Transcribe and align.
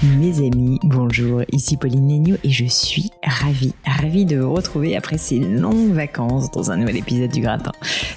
Mes 0.00 0.38
amis, 0.46 0.78
bonjour, 0.84 1.42
ici 1.50 1.76
Pauline 1.76 2.06
Negno 2.06 2.36
et 2.44 2.50
je 2.50 2.66
suis 2.66 3.10
ravie, 3.20 3.74
ravie 3.84 4.24
de 4.24 4.38
vous 4.38 4.54
retrouver 4.54 4.96
après 4.96 5.18
ces 5.18 5.40
longues 5.40 5.90
vacances 5.90 6.52
dans 6.52 6.70
un 6.70 6.76
nouvel 6.76 6.98
épisode 6.98 7.32
du 7.32 7.40
Gratin. 7.40 7.72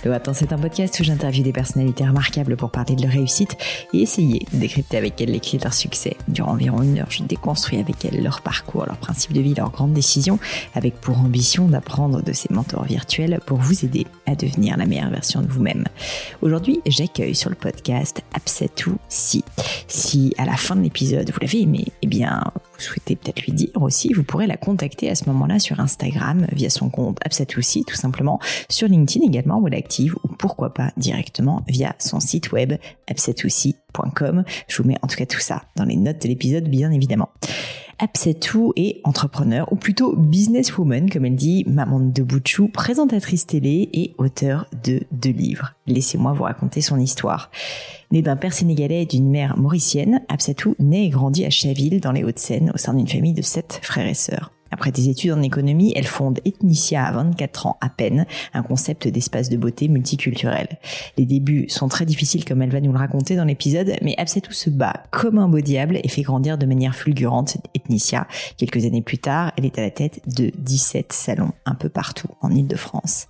Le 0.06 0.12
Gratin, 0.12 0.32
c'est 0.36 0.54
un 0.54 0.60
podcast 0.60 1.00
où 1.00 1.04
j'interviewe 1.04 1.42
des 1.42 1.52
personnalités 1.52 2.06
remarquables 2.06 2.56
pour 2.56 2.70
parler 2.70 2.96
de 2.96 3.02
leur 3.02 3.12
réussite 3.12 3.58
et 3.94 4.02
essayer 4.04 4.46
de 4.54 4.60
décrypter 4.60 4.98
avec 4.98 5.20
elles 5.22 5.32
les 5.32 5.40
clés 5.40 5.58
de 5.58 5.64
leur 5.64 5.74
succès. 5.74 6.18
Durant 6.28 6.52
environ 6.52 6.84
une 6.84 7.00
heure, 7.00 7.10
je 7.10 7.24
déconstruis 7.24 7.80
avec 7.80 8.06
elles 8.06 8.22
leur 8.22 8.42
parcours, 8.42 8.86
leurs 8.86 8.98
principes 8.98 9.34
de 9.34 9.42
vie, 9.42 9.56
leurs 9.56 9.72
grandes 9.72 9.94
décisions, 9.94 10.38
avec 10.76 11.02
pour 11.02 11.18
ambition 11.18 11.68
d'apprendre 11.68 12.22
de 12.22 12.32
ces 12.32 12.54
mentors 12.54 12.86
virtuels 12.86 13.40
pour 13.48 13.58
vous 13.58 13.86
aider 13.86 14.06
à 14.28 14.36
devenir 14.36 14.78
la 14.78 14.86
meilleure 14.86 15.10
version 15.10 15.42
de 15.42 15.48
vous-même. 15.48 15.86
Aujourd'hui, 16.44 16.80
j'accueille 16.86 17.34
sur 17.34 17.50
le 17.50 17.56
podcast 17.56 18.22
Absatou 18.36 19.00
Si. 19.10 19.44
Si 19.88 20.36
à 20.38 20.46
la 20.46 20.58
fin 20.58 20.76
de 20.76 20.82
l'épisode, 20.82 21.32
vous 21.32 21.40
l'avez 21.42 21.71
aimé, 21.72 21.86
eh 22.02 22.08
bien, 22.08 22.44
vous 22.56 22.82
souhaitez 22.82 23.16
peut-être 23.16 23.42
lui 23.44 23.54
dire 23.54 23.82
aussi, 23.82 24.14
vous 24.14 24.24
pourrez 24.24 24.48
la 24.48 24.58
contacter 24.58 25.10
à 25.10 25.16
ce 25.16 25.26
moment-là 25.30 25.60
sur 25.60 25.80
Instagram 25.80 26.48
via 26.52 26.70
son 26.70 26.90
compte 26.90 27.18
Absatoussi, 27.24 27.84
tout 27.86 27.96
simplement, 27.96 28.40
sur 28.70 28.88
LinkedIn 28.88 29.26
également 29.26 29.60
où 29.60 29.68
elle 29.68 29.76
active, 29.76 30.16
ou 30.24 30.28
pourquoi 30.28 30.74
pas 30.74 30.92
directement 30.98 31.64
via 31.68 31.96
son 32.00 32.20
site 32.20 32.52
web 32.52 32.74
absatoussi.com. 33.10 34.44
Je 34.68 34.82
vous 34.82 34.88
mets 34.88 34.98
en 35.02 35.08
tout 35.08 35.18
cas 35.18 35.26
tout 35.26 35.40
ça 35.40 35.64
dans 35.76 35.86
les 35.86 35.98
notes 35.98 36.22
de 36.22 36.28
l'épisode, 36.28 36.68
bien 36.68 36.92
évidemment. 36.92 37.30
Absetou 38.02 38.74
est 38.76 39.00
entrepreneur, 39.04 39.72
ou 39.72 39.76
plutôt 39.76 40.16
businesswoman, 40.16 41.08
comme 41.08 41.26
elle 41.26 41.36
dit, 41.36 41.64
maman 41.68 42.00
de 42.00 42.24
Bouchou, 42.24 42.68
présentatrice 42.68 43.46
télé 43.46 43.90
et 43.94 44.16
auteur 44.18 44.66
de 44.84 45.02
deux 45.12 45.30
livres. 45.30 45.76
Laissez-moi 45.86 46.34
vous 46.34 46.42
raconter 46.42 46.82
son 46.82 47.00
histoire. 47.00 47.52
Née 48.10 48.24
d'un 48.24 48.38
père 48.38 48.54
sénégalais 48.54 49.04
et 49.04 49.06
d'une 49.06 49.30
mère 49.30 49.56
mauricienne, 49.56 50.24
Absetou 50.30 50.76
naît 50.80 51.06
et 51.06 51.10
grandit 51.10 51.46
à 51.46 51.52
Chaville, 51.52 52.02
dans 52.02 52.12
les 52.12 52.24
Hauts-de-Seine, 52.24 52.72
au 52.74 52.78
sein 52.80 52.96
d'une 52.96 53.08
famille 53.08 53.34
de 53.34 53.44
sept 53.44 53.80
frères 53.84 54.08
et 54.08 54.16
sœurs. 54.16 54.52
Après 54.72 54.92
des 54.92 55.10
études 55.10 55.32
en 55.32 55.42
économie, 55.42 55.94
elle 55.96 56.08
fonde 56.08 56.40
Ethnicia 56.46 57.06
à 57.06 57.12
24 57.12 57.68
ans 57.68 57.78
à 57.82 57.90
peine, 57.90 58.26
un 58.54 58.64
concept 58.64 59.08
d'espace 59.08 59.50
de 59.50 59.58
beauté 59.58 59.88
multiculturel. 59.88 60.68
Les 61.18 61.26
débuts 61.26 61.68
sont 61.70 61.88
très 61.88 62.06
difficiles 62.06 62.46
comme 62.46 62.62
elle 62.62 62.72
va 62.72 62.82
nous 62.82 62.92
le 62.92 62.98
raconter 62.98 63.36
dans 63.36 63.46
l'épisode, 63.46 63.94
mais 64.02 64.16
Absetou 64.18 64.54
se 64.54 64.70
bat 64.70 65.04
comme 65.12 65.38
un 65.38 65.48
beau 65.48 65.62
diable 65.62 66.00
et 66.04 66.08
fait 66.08 66.22
grandir 66.22 66.58
de 66.58 66.66
manière 66.66 66.96
fulgurante 66.96 67.58
Ethnicia. 67.76 68.28
Quelques 68.58 68.86
années 68.86 69.02
plus 69.02 69.18
tard, 69.18 69.52
elle 69.58 69.66
est 69.66 69.78
à 69.78 69.82
la 69.82 69.92
tête 69.92 70.22
de 70.28 70.52
17 70.58 71.14
salons 71.14 71.52
un 71.66 71.76
peu 71.76 71.90
partout 71.90 72.30
en 72.42 72.52
Ile-de-France. 72.52 73.28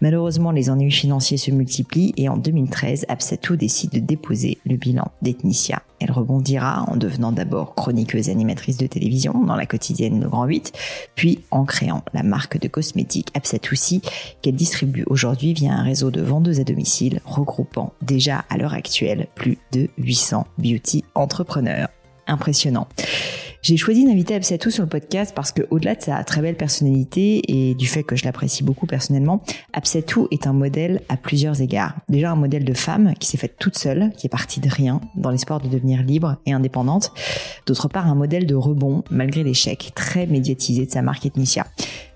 Malheureusement, 0.00 0.50
les 0.50 0.70
ennuis 0.70 0.92
financiers 0.92 1.38
se 1.38 1.50
multiplient 1.50 2.12
et 2.16 2.28
en 2.28 2.36
2013, 2.36 3.06
Absetou 3.08 3.56
décide 3.56 3.90
de 3.90 4.00
déposer 4.00 4.58
le 4.66 4.76
bilan 4.76 5.10
d'Ethnicia. 5.22 5.82
Elle 6.04 6.12
rebondira 6.12 6.84
en 6.86 6.98
devenant 6.98 7.32
d'abord 7.32 7.74
chroniqueuse 7.74 8.28
animatrice 8.28 8.76
de 8.76 8.86
télévision 8.86 9.42
dans 9.42 9.56
la 9.56 9.64
quotidienne 9.64 10.20
Le 10.20 10.28
Grand 10.28 10.44
8, 10.44 10.72
puis 11.14 11.40
en 11.50 11.64
créant 11.64 12.04
la 12.12 12.22
marque 12.22 12.60
de 12.60 12.68
cosmétiques 12.68 13.30
Absatoussi 13.32 14.02
qu'elle 14.42 14.54
distribue 14.54 15.04
aujourd'hui 15.06 15.54
via 15.54 15.72
un 15.72 15.82
réseau 15.82 16.10
de 16.10 16.20
vendeuses 16.20 16.60
à 16.60 16.64
domicile 16.64 17.22
regroupant 17.24 17.94
déjà 18.02 18.44
à 18.50 18.58
l'heure 18.58 18.74
actuelle 18.74 19.28
plus 19.34 19.56
de 19.72 19.88
800 19.96 20.46
beauty 20.58 21.04
entrepreneurs. 21.14 21.88
Impressionnant. 22.26 22.86
J'ai 23.64 23.78
choisi 23.78 24.04
d'inviter 24.04 24.34
Absatou 24.34 24.68
sur 24.68 24.82
le 24.82 24.90
podcast 24.90 25.32
parce 25.34 25.50
que, 25.50 25.62
au-delà 25.70 25.94
de 25.94 26.02
sa 26.02 26.22
très 26.22 26.42
belle 26.42 26.54
personnalité 26.54 27.40
et 27.50 27.74
du 27.74 27.86
fait 27.86 28.02
que 28.02 28.14
je 28.14 28.26
l'apprécie 28.26 28.62
beaucoup 28.62 28.84
personnellement, 28.84 29.42
Absatou 29.72 30.28
est 30.30 30.46
un 30.46 30.52
modèle 30.52 31.00
à 31.08 31.16
plusieurs 31.16 31.62
égards. 31.62 31.94
Déjà 32.10 32.30
un 32.30 32.36
modèle 32.36 32.66
de 32.66 32.74
femme 32.74 33.14
qui 33.18 33.26
s'est 33.26 33.38
faite 33.38 33.56
toute 33.58 33.78
seule, 33.78 34.12
qui 34.18 34.26
est 34.26 34.28
partie 34.28 34.60
de 34.60 34.68
rien, 34.68 35.00
dans 35.16 35.30
l'espoir 35.30 35.62
de 35.62 35.68
devenir 35.68 36.02
libre 36.02 36.36
et 36.44 36.52
indépendante. 36.52 37.10
D'autre 37.64 37.88
part, 37.88 38.06
un 38.06 38.14
modèle 38.14 38.44
de 38.44 38.54
rebond, 38.54 39.02
malgré 39.10 39.42
l'échec 39.42 39.92
très 39.94 40.26
médiatisé 40.26 40.84
de 40.84 40.90
sa 40.90 41.00
marque 41.00 41.24
Ethnicia. 41.24 41.64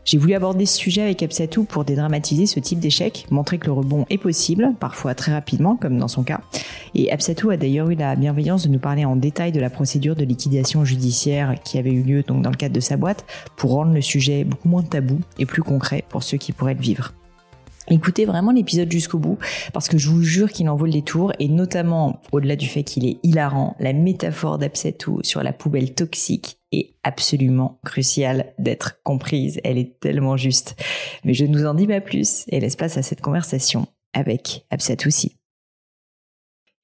J'ai 0.08 0.16
voulu 0.16 0.32
aborder 0.32 0.64
ce 0.64 0.74
sujet 0.74 1.02
avec 1.02 1.22
Absatou 1.22 1.64
pour 1.64 1.84
dédramatiser 1.84 2.46
ce 2.46 2.60
type 2.60 2.78
d'échec, 2.78 3.26
montrer 3.30 3.58
que 3.58 3.66
le 3.66 3.72
rebond 3.72 4.06
est 4.08 4.16
possible, 4.16 4.72
parfois 4.80 5.14
très 5.14 5.34
rapidement, 5.34 5.76
comme 5.76 5.98
dans 5.98 6.08
son 6.08 6.22
cas. 6.22 6.40
Et 6.94 7.12
Absatou 7.12 7.50
a 7.50 7.58
d'ailleurs 7.58 7.90
eu 7.90 7.94
la 7.94 8.16
bienveillance 8.16 8.66
de 8.66 8.72
nous 8.72 8.78
parler 8.78 9.04
en 9.04 9.16
détail 9.16 9.52
de 9.52 9.60
la 9.60 9.68
procédure 9.68 10.16
de 10.16 10.24
liquidation 10.24 10.82
judiciaire 10.82 11.56
qui 11.62 11.76
avait 11.76 11.92
eu 11.92 12.00
lieu 12.00 12.22
donc 12.22 12.40
dans 12.40 12.48
le 12.48 12.56
cadre 12.56 12.74
de 12.74 12.80
sa 12.80 12.96
boîte, 12.96 13.26
pour 13.56 13.72
rendre 13.72 13.92
le 13.92 14.00
sujet 14.00 14.44
beaucoup 14.44 14.70
moins 14.70 14.82
tabou 14.82 15.20
et 15.38 15.44
plus 15.44 15.62
concret 15.62 16.02
pour 16.08 16.22
ceux 16.22 16.38
qui 16.38 16.52
pourraient 16.52 16.72
le 16.72 16.80
vivre. 16.80 17.12
Écoutez 17.90 18.26
vraiment 18.26 18.52
l'épisode 18.52 18.92
jusqu'au 18.92 19.18
bout 19.18 19.38
parce 19.72 19.88
que 19.88 19.96
je 19.96 20.10
vous 20.10 20.22
jure 20.22 20.52
qu'il 20.52 20.68
en 20.68 20.76
vaut 20.76 20.84
le 20.84 20.92
détour 20.92 21.32
et 21.38 21.48
notamment 21.48 22.20
au-delà 22.32 22.54
du 22.54 22.66
fait 22.66 22.82
qu'il 22.82 23.06
est 23.06 23.18
hilarant, 23.22 23.76
la 23.80 23.94
métaphore 23.94 24.58
d'Absetou 24.58 25.20
sur 25.22 25.42
la 25.42 25.54
poubelle 25.54 25.94
toxique 25.94 26.58
est 26.70 26.94
absolument 27.02 27.80
cruciale 27.86 28.52
d'être 28.58 29.02
comprise. 29.04 29.58
Elle 29.64 29.78
est 29.78 29.98
tellement 30.00 30.36
juste. 30.36 30.76
Mais 31.24 31.32
je 31.32 31.46
ne 31.46 31.56
vous 31.56 31.64
en 31.64 31.72
dis 31.72 31.86
pas 31.86 32.02
plus 32.02 32.44
et 32.48 32.60
laisse 32.60 32.76
place 32.76 32.98
à 32.98 33.02
cette 33.02 33.22
conversation 33.22 33.86
avec 34.12 34.66
Absetou 34.70 35.08
aussi. 35.08 35.37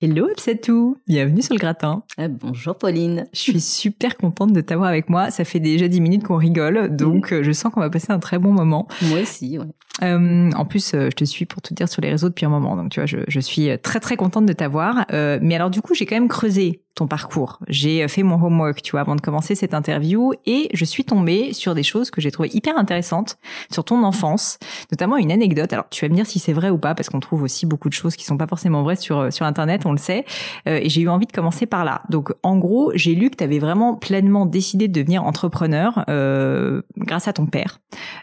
Hello 0.07 0.29
Absatou, 0.31 0.99
bienvenue 1.07 1.41
sur 1.41 1.55
le 1.55 1.59
gratin. 1.59 2.03
Ah, 2.19 2.29
bonjour 2.29 2.77
Pauline. 2.77 3.25
Je 3.33 3.39
suis 3.39 3.59
super 3.59 4.19
contente 4.19 4.53
de 4.53 4.61
t'avoir 4.61 4.91
avec 4.91 5.09
moi. 5.09 5.31
Ça 5.31 5.47
fait 5.47 5.61
déjà 5.61 5.89
10 5.89 6.03
minutes 6.03 6.25
qu'on 6.25 6.37
rigole, 6.37 6.95
donc 6.95 7.33
euh, 7.33 7.43
je 7.43 7.53
sens 7.53 7.73
qu'on 7.73 7.81
va 7.81 7.89
passer 7.89 8.13
un 8.13 8.19
très 8.19 8.39
bon 8.39 8.53
moment. 8.53 8.87
Moi 9.01 9.21
aussi, 9.21 9.59
ouais. 9.59 9.65
Euh, 10.03 10.51
en 10.57 10.65
plus, 10.65 10.93
euh, 10.95 11.09
je 11.11 11.17
te 11.17 11.25
suis 11.25 11.47
pour 11.47 11.63
tout 11.63 11.73
dire 11.73 11.89
sur 11.89 12.03
les 12.03 12.11
réseaux 12.11 12.29
depuis 12.29 12.45
un 12.45 12.49
moment, 12.49 12.77
donc 12.77 12.91
tu 12.91 12.99
vois, 12.99 13.07
je, 13.07 13.19
je 13.29 13.41
suis 13.41 13.71
très 13.79 14.01
très 14.01 14.17
contente 14.17 14.45
de 14.45 14.53
t'avoir. 14.53 15.07
Euh, 15.13 15.39
mais 15.41 15.55
alors 15.55 15.71
du 15.71 15.83
coup, 15.83 15.95
j'ai 15.95 16.05
quand 16.05 16.17
même 16.17 16.29
creusé 16.29 16.83
ton 16.97 17.07
parcours. 17.07 17.59
J'ai 17.69 18.07
fait 18.09 18.23
mon 18.23 18.41
homework, 18.43 18.83
tu 18.83 18.93
vois, 18.93 19.01
avant 19.01 19.17
de 19.17 19.21
commencer 19.21 19.55
cette 19.55 19.75
interview, 19.75 20.33
et 20.47 20.69
je 20.75 20.85
suis 20.85 21.05
tombée 21.05 21.53
sur 21.53 21.75
des 21.75 21.83
choses 21.83 22.11
que 22.11 22.21
j'ai 22.21 22.31
trouvées 22.31 22.51
hyper 22.53 22.77
intéressantes 22.77 23.37
sur 23.73 23.85
ton 23.85 24.03
enfance, 24.05 24.59
notamment 24.93 25.17
une 25.17 25.33
anecdote. 25.33 25.73
Alors, 25.73 25.87
tu 25.91 26.05
vas 26.05 26.09
me 26.09 26.15
dire 26.15 26.27
si 26.27 26.39
c'est 26.39 26.53
vrai 26.53 26.71
ou 26.71 26.79
pas, 26.79 26.95
parce 26.95 27.09
qu'on 27.09 27.21
trouve 27.21 27.43
aussi 27.43 27.67
beaucoup 27.67 27.89
de 27.89 27.95
choses 27.95 28.17
qui 28.17 28.25
sont 28.25 28.37
pas 28.37 28.47
forcément 28.47 28.83
vraies 28.83 28.97
sur 28.97 29.33
sur 29.33 29.47
Internet, 29.47 29.87
on 29.87 29.93
le. 29.99 30.25
Euh, 30.69 30.81
et 30.83 30.89
j'ai 30.89 31.03
eu 31.03 31.09
envie 31.09 31.27
de 31.27 31.33
commencer 31.33 31.67
par 31.67 31.85
là. 31.85 32.03
Donc, 32.09 32.33
en 32.43 32.57
gros, 32.57 32.93
j'ai 32.95 33.15
lu 33.15 33.31
que 33.31 33.37
tu 33.37 33.45
avais 33.45 33.59
vraiment 33.59 33.95
pleinement 33.95 34.47
décidé 34.47 34.89
de 34.89 34.93
devenir 34.93 35.25
entrepreneur 35.25 36.05
euh, 36.09 36.83
grâce 36.97 37.29
à 37.29 37.33
ton 37.33 37.47
père, 37.47 37.81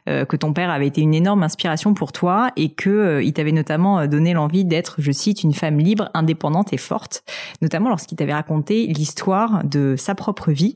euh, 0.10 0.26
que 0.26 0.36
ton 0.36 0.54
père 0.54 0.70
avait 0.70 0.88
été 0.88 1.02
une 1.02 1.14
énorme 1.14 1.44
inspiration 1.44 1.94
pour 1.94 2.12
toi 2.12 2.52
et 2.56 2.70
que 2.70 2.90
euh, 2.90 3.24
il 3.24 3.34
t'avait 3.34 3.52
notamment 3.52 4.08
donné 4.08 4.34
l'envie 4.34 4.66
d'être, 4.66 4.96
je 5.00 5.12
cite, 5.12 5.44
une 5.44 5.54
femme 5.54 5.80
libre, 5.80 6.10
indépendante 6.14 6.74
et 6.74 6.78
forte, 6.78 7.24
notamment 7.62 7.90
lorsqu'il 7.90 8.18
t'avait 8.18 8.34
raconté 8.34 8.88
l'histoire 8.88 9.64
de 9.64 9.96
sa 9.98 10.16
propre 10.16 10.52
vie. 10.52 10.76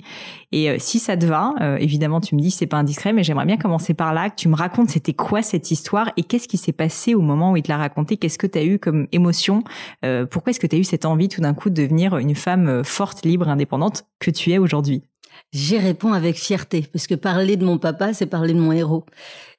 Et 0.56 0.70
euh, 0.70 0.78
si 0.80 1.00
ça 1.00 1.18
te 1.18 1.26
va, 1.26 1.54
euh, 1.60 1.76
évidemment, 1.82 2.22
tu 2.22 2.34
me 2.34 2.40
dis 2.40 2.50
c'est 2.50 2.66
pas 2.66 2.78
indiscret, 2.78 3.12
mais 3.12 3.26
j'aimerais 3.26 3.46
bien 3.46 3.58
commencer 3.58 3.94
par 3.94 4.14
là, 4.14 4.30
que 4.30 4.36
tu 4.36 4.48
me 4.48 4.56
racontes 4.56 4.90
c'était 4.90 5.12
quoi 5.12 5.42
cette 5.42 5.70
histoire 5.70 6.14
et 6.16 6.24
qu'est-ce 6.24 6.48
qui 6.48 6.56
s'est 6.56 6.72
passé 6.72 7.14
au 7.14 7.20
moment 7.20 7.52
où 7.52 7.58
il 7.58 7.62
te 7.62 7.68
l'a 7.68 7.78
raconté, 7.78 8.16
qu'est-ce 8.16 8.38
que 8.38 8.48
tu 8.48 8.58
as 8.58 8.64
eu 8.64 8.80
comme 8.80 9.10
émotion, 9.12 9.66
euh, 10.06 10.26
pourquoi 10.26 10.52
est-ce 10.52 10.62
que 10.62 10.68
tu 10.68 10.78
as 10.78 10.80
eu 10.80 10.86
cette 10.86 11.04
envie 11.04 11.28
tout 11.28 11.42
d'un 11.42 11.54
coup 11.54 11.70
de 11.70 11.76
devenir 11.76 12.18
une 12.18 12.36
femme 12.36 12.86
forte, 12.86 13.26
libre, 13.26 13.50
indépendante 13.50 14.06
que 14.20 14.32
tu 14.32 14.54
es 14.54 14.58
aujourd'hui? 14.58 15.04
J'y 15.52 15.78
réponds 15.78 16.14
avec 16.14 16.38
fierté, 16.38 16.88
parce 16.90 17.06
que 17.06 17.16
parler 17.16 17.58
de 17.58 17.66
mon 17.66 17.78
papa, 17.78 18.14
c'est 18.14 18.26
parler 18.26 18.54
de 18.54 18.60
mon 18.60 18.72
héros. 18.72 19.04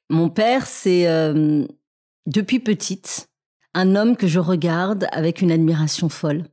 Mon 0.09 0.29
père, 0.29 0.65
c'est 0.65 1.05
depuis 2.25 2.59
petite, 2.59 3.29
un 3.75 3.95
homme 3.95 4.15
que 4.17 4.25
je 4.25 4.39
regarde 4.39 5.05
avec 5.11 5.43
une 5.43 5.51
admiration 5.51 6.09
folle. 6.09 6.45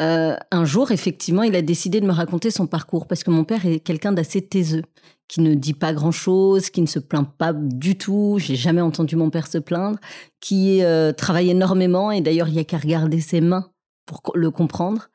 Euh, 0.00 0.36
un 0.50 0.64
jour, 0.64 0.90
effectivement, 0.90 1.42
il 1.42 1.56
a 1.56 1.62
décidé 1.62 2.00
de 2.00 2.06
me 2.06 2.12
raconter 2.12 2.50
son 2.50 2.66
parcours 2.66 3.06
parce 3.06 3.24
que 3.24 3.30
mon 3.30 3.44
père 3.44 3.64
est 3.66 3.80
quelqu'un 3.80 4.12
d'assez 4.12 4.42
taiseux, 4.42 4.82
qui 5.28 5.40
ne 5.40 5.54
dit 5.54 5.72
pas 5.72 5.92
grand-chose, 5.92 6.70
qui 6.70 6.82
ne 6.82 6.86
se 6.86 6.98
plaint 6.98 7.28
pas 7.38 7.52
du 7.52 7.96
tout. 7.96 8.36
J'ai 8.38 8.56
jamais 8.56 8.82
entendu 8.82 9.16
mon 9.16 9.30
père 9.30 9.46
se 9.46 9.58
plaindre, 9.58 9.98
qui 10.40 10.82
euh, 10.82 11.12
travaille 11.12 11.50
énormément 11.50 12.10
et 12.10 12.20
d'ailleurs 12.20 12.48
il 12.48 12.54
y 12.54 12.58
a 12.58 12.64
qu'à 12.64 12.78
regarder 12.78 13.20
ses 13.20 13.40
mains 13.40 13.70
pour 14.04 14.20
le 14.34 14.50
comprendre, 14.50 15.08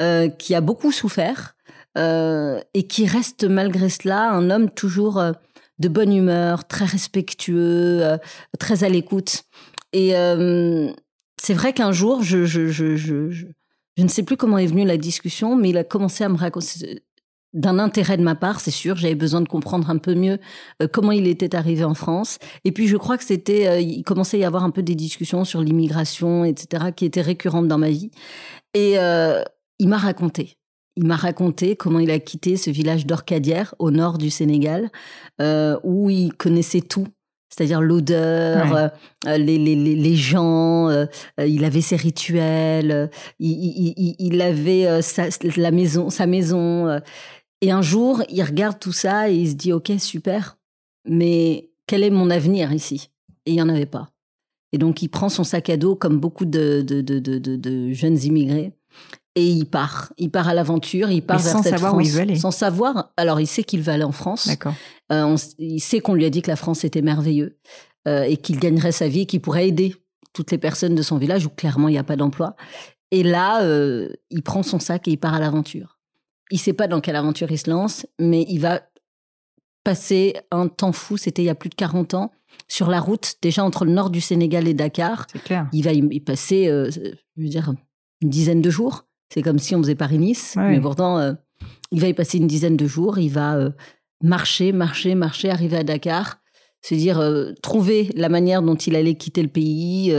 euh, 0.00 0.28
qui 0.28 0.54
a 0.54 0.60
beaucoup 0.60 0.92
souffert 0.92 1.54
et 1.98 2.86
qui 2.86 3.06
reste 3.06 3.44
malgré 3.44 3.88
cela 3.88 4.30
un 4.30 4.50
homme 4.50 4.68
toujours 4.68 5.18
de 5.78 5.88
bonne 5.88 6.12
humeur, 6.12 6.66
très 6.66 6.84
respectueux, 6.84 8.18
très 8.58 8.84
à 8.84 8.90
l'écoute. 8.90 9.44
Et 9.94 10.10
c'est 11.40 11.54
vrai 11.54 11.72
qu'un 11.72 11.92
jour, 11.92 12.22
je, 12.22 12.44
je, 12.44 12.66
je, 12.66 12.96
je 12.96 13.46
je 13.96 14.02
ne 14.02 14.08
sais 14.08 14.22
plus 14.22 14.36
comment 14.36 14.58
est 14.58 14.66
venue 14.66 14.84
la 14.84 14.96
discussion, 14.96 15.56
mais 15.56 15.70
il 15.70 15.76
a 15.78 15.84
commencé 15.84 16.24
à 16.24 16.28
me 16.28 16.36
raconter 16.36 17.00
d'un 17.56 17.78
intérêt 17.78 18.18
de 18.18 18.22
ma 18.22 18.34
part, 18.34 18.60
c'est 18.60 18.70
sûr. 18.70 18.96
J'avais 18.96 19.14
besoin 19.14 19.40
de 19.40 19.48
comprendre 19.48 19.88
un 19.88 19.96
peu 19.96 20.14
mieux 20.14 20.38
euh, 20.82 20.88
comment 20.92 21.12
il 21.12 21.26
était 21.26 21.56
arrivé 21.56 21.84
en 21.84 21.94
France. 21.94 22.38
Et 22.64 22.72
puis, 22.72 22.86
je 22.86 22.96
crois 22.98 23.16
que 23.16 23.24
c'était, 23.24 23.66
euh, 23.66 23.80
il 23.80 24.02
commençait 24.02 24.36
à 24.36 24.40
y 24.40 24.44
avoir 24.44 24.62
un 24.62 24.70
peu 24.70 24.82
des 24.82 24.94
discussions 24.94 25.44
sur 25.44 25.62
l'immigration, 25.62 26.44
etc., 26.44 26.92
qui 26.94 27.06
étaient 27.06 27.22
récurrentes 27.22 27.66
dans 27.66 27.78
ma 27.78 27.88
vie. 27.88 28.10
Et 28.74 28.98
euh, 28.98 29.42
il 29.78 29.88
m'a 29.88 29.96
raconté. 29.96 30.58
Il 30.96 31.06
m'a 31.06 31.16
raconté 31.16 31.76
comment 31.76 31.98
il 31.98 32.10
a 32.10 32.18
quitté 32.18 32.56
ce 32.56 32.70
village 32.70 33.06
d'Orcadière, 33.06 33.74
au 33.78 33.90
nord 33.90 34.18
du 34.18 34.30
Sénégal, 34.30 34.90
où 35.84 36.08
il 36.08 36.32
connaissait 36.32 36.80
tout 36.80 37.06
c'est-à-dire 37.56 37.80
l'odeur, 37.80 38.76
euh, 39.26 39.38
les, 39.38 39.56
les, 39.56 39.74
les, 39.76 40.14
gens, 40.14 40.90
euh, 40.90 41.06
il 41.38 41.64
avait 41.64 41.80
ses 41.80 41.96
rituels, 41.96 43.10
il, 43.38 43.94
il, 43.96 44.16
il 44.18 44.42
avait 44.42 45.00
sa, 45.00 45.28
la 45.56 45.70
maison, 45.70 46.10
sa 46.10 46.26
maison. 46.26 47.00
et 47.62 47.70
un 47.70 47.80
jour, 47.80 48.22
il 48.28 48.42
regarde 48.42 48.78
tout 48.78 48.92
ça 48.92 49.30
et 49.30 49.34
il 49.34 49.48
se 49.48 49.54
dit, 49.54 49.72
OK, 49.72 49.90
super, 49.98 50.58
mais 51.08 51.70
quel 51.86 52.02
est 52.02 52.10
mon 52.10 52.28
avenir 52.28 52.72
ici? 52.72 53.10
Et 53.46 53.52
il 53.52 53.54
n'y 53.54 53.62
en 53.62 53.70
avait 53.70 53.86
pas. 53.86 54.10
Et 54.72 54.78
donc, 54.78 55.00
il 55.00 55.08
prend 55.08 55.30
son 55.30 55.44
sac 55.44 55.70
à 55.70 55.78
dos, 55.78 55.96
comme 55.96 56.18
beaucoup 56.18 56.44
de, 56.44 56.82
de, 56.82 57.00
de, 57.00 57.18
de 57.18 57.92
jeunes 57.92 58.18
immigrés, 58.22 58.72
et 59.36 59.46
il 59.46 59.66
part. 59.66 60.12
Il 60.16 60.30
part 60.30 60.48
à 60.48 60.54
l'aventure, 60.54 61.10
il 61.10 61.22
part 61.22 61.38
vers 61.38 61.52
sans 61.52 61.62
cette 61.62 61.74
savoir 61.74 61.92
France. 61.92 62.02
où 62.02 62.06
il 62.06 62.10
veut 62.10 62.20
aller. 62.22 62.36
Sans 62.36 62.50
savoir. 62.50 63.12
Alors, 63.16 63.38
il 63.38 63.46
sait 63.46 63.62
qu'il 63.62 63.82
va 63.82 63.92
aller 63.92 64.04
en 64.04 64.12
France. 64.12 64.48
D'accord. 64.48 64.74
Euh, 65.12 65.22
on 65.22 65.36
il 65.58 65.80
sait 65.80 66.00
qu'on 66.00 66.14
lui 66.14 66.24
a 66.24 66.30
dit 66.30 66.42
que 66.42 66.50
la 66.50 66.56
France 66.56 66.84
était 66.84 67.02
merveilleux 67.02 67.58
euh, 68.08 68.22
et 68.22 68.38
qu'il 68.38 68.58
gagnerait 68.58 68.92
sa 68.92 69.08
vie 69.08 69.20
et 69.20 69.26
qu'il 69.26 69.40
pourrait 69.40 69.68
aider 69.68 69.94
toutes 70.32 70.50
les 70.50 70.58
personnes 70.58 70.94
de 70.94 71.02
son 71.02 71.18
village 71.18 71.46
où 71.46 71.50
clairement 71.50 71.88
il 71.88 71.92
n'y 71.92 71.98
a 71.98 72.04
pas 72.04 72.16
d'emploi. 72.16 72.56
Et 73.10 73.22
là, 73.22 73.62
euh, 73.62 74.08
il 74.30 74.42
prend 74.42 74.62
son 74.62 74.80
sac 74.80 75.06
et 75.06 75.12
il 75.12 75.18
part 75.18 75.34
à 75.34 75.38
l'aventure. 75.38 75.98
Il 76.50 76.58
sait 76.58 76.72
pas 76.72 76.88
dans 76.88 77.00
quelle 77.00 77.16
aventure 77.16 77.50
il 77.50 77.58
se 77.58 77.70
lance, 77.70 78.06
mais 78.18 78.44
il 78.48 78.58
va 78.58 78.82
passer 79.84 80.34
un 80.50 80.66
temps 80.66 80.92
fou, 80.92 81.16
c'était 81.16 81.42
il 81.42 81.46
y 81.46 81.50
a 81.50 81.54
plus 81.54 81.70
de 81.70 81.74
40 81.74 82.14
ans, 82.14 82.32
sur 82.68 82.88
la 82.88 83.00
route, 83.00 83.34
déjà 83.42 83.62
entre 83.62 83.84
le 83.84 83.92
nord 83.92 84.10
du 84.10 84.20
Sénégal 84.20 84.66
et 84.66 84.74
Dakar. 84.74 85.26
C'est 85.32 85.42
clair. 85.42 85.68
Il 85.72 85.82
va 85.84 85.92
y 85.92 85.98
y 85.98 86.20
passer, 86.20 86.68
euh, 86.68 86.90
je 86.90 87.42
veux 87.42 87.48
dire, 87.48 87.72
une 88.20 88.30
dizaine 88.30 88.62
de 88.62 88.70
jours. 88.70 89.05
C'est 89.28 89.42
comme 89.42 89.58
si 89.58 89.74
on 89.74 89.82
faisait 89.82 89.94
Paris-Nice, 89.94 90.54
Ouais. 90.56 90.70
mais 90.70 90.80
pourtant, 90.80 91.18
euh, 91.18 91.32
il 91.90 92.00
va 92.00 92.08
y 92.08 92.14
passer 92.14 92.38
une 92.38 92.46
dizaine 92.46 92.76
de 92.76 92.86
jours. 92.86 93.18
Il 93.18 93.30
va 93.30 93.56
euh, 93.56 93.70
marcher, 94.22 94.72
marcher, 94.72 95.14
marcher, 95.14 95.50
arriver 95.50 95.76
à 95.78 95.84
Dakar, 95.84 96.38
se 96.82 96.94
dire, 96.94 97.18
euh, 97.18 97.52
trouver 97.62 98.10
la 98.14 98.28
manière 98.28 98.62
dont 98.62 98.76
il 98.76 98.94
allait 98.94 99.16
quitter 99.16 99.42
le 99.42 99.48
pays, 99.48 100.14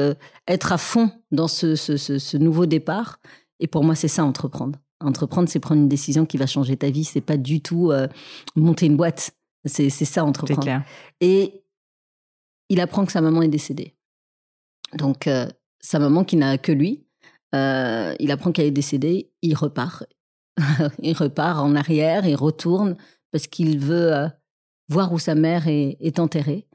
être 0.48 0.71
à 0.74 0.77
fond 0.77 1.12
dans 1.31 1.48
ce, 1.48 1.75
ce, 1.75 1.95
ce- 1.98 2.19
ce 2.19 2.38
nouveau 2.38 2.65
départ. 2.65 3.19
Et 3.59 3.68
pour 3.68 3.83
moi, 3.83 3.95
c'est 3.95 4.07
ça, 4.09 4.24
entreprendre. 4.25 4.77
Entreprendre, 5.00 5.48
c'est 5.50 5.60
prendre 5.60 5.81
une 5.81 5.88
décision 5.89 6.25
qui 6.25 6.38
va 6.38 6.45
changer 6.48 6.75
ta 6.75 6.89
vie. 6.89 7.03
C'est 7.06 7.21
pas 7.21 7.38
du 7.38 7.62
tout 7.62 7.92
monter 8.56 8.86
une 8.88 8.98
boîte. 8.98 9.31
C'est 9.65 9.89
ça, 9.89 10.24
entreprendre. 10.25 10.62
clair. 10.62 10.83
Et 11.21 11.63
il 12.69 12.80
apprend 12.81 13.06
que 13.06 13.12
sa 13.12 13.21
maman 13.21 13.42
est 13.42 13.48
décédée. 13.48 13.95
Donc, 14.94 15.30
sa 15.80 16.00
maman 16.00 16.24
qui 16.24 16.36
n'a 16.36 16.57
que 16.57 16.71
lui, 16.71 17.06
euh, 17.56 18.16
il 18.20 18.32
apprend 18.32 18.52
qu'elle 18.52 18.66
est 18.66 18.72
décédée, 18.72 19.32
il 19.42 19.56
repart. 19.56 20.06
il 21.02 21.14
repart 21.14 21.60
en 21.60 21.76
arrière, 21.76 22.26
il 22.26 22.36
retourne 22.36 22.98
parce 23.32 23.48
qu'il 23.48 23.80
veut 23.80 24.14
euh, 24.14 24.28
voir 24.90 25.14
où 25.14 25.20
sa 25.20 25.36
mère 25.36 25.68
est, 25.68 25.98
est 26.00 26.20
enterrée. 26.20 26.66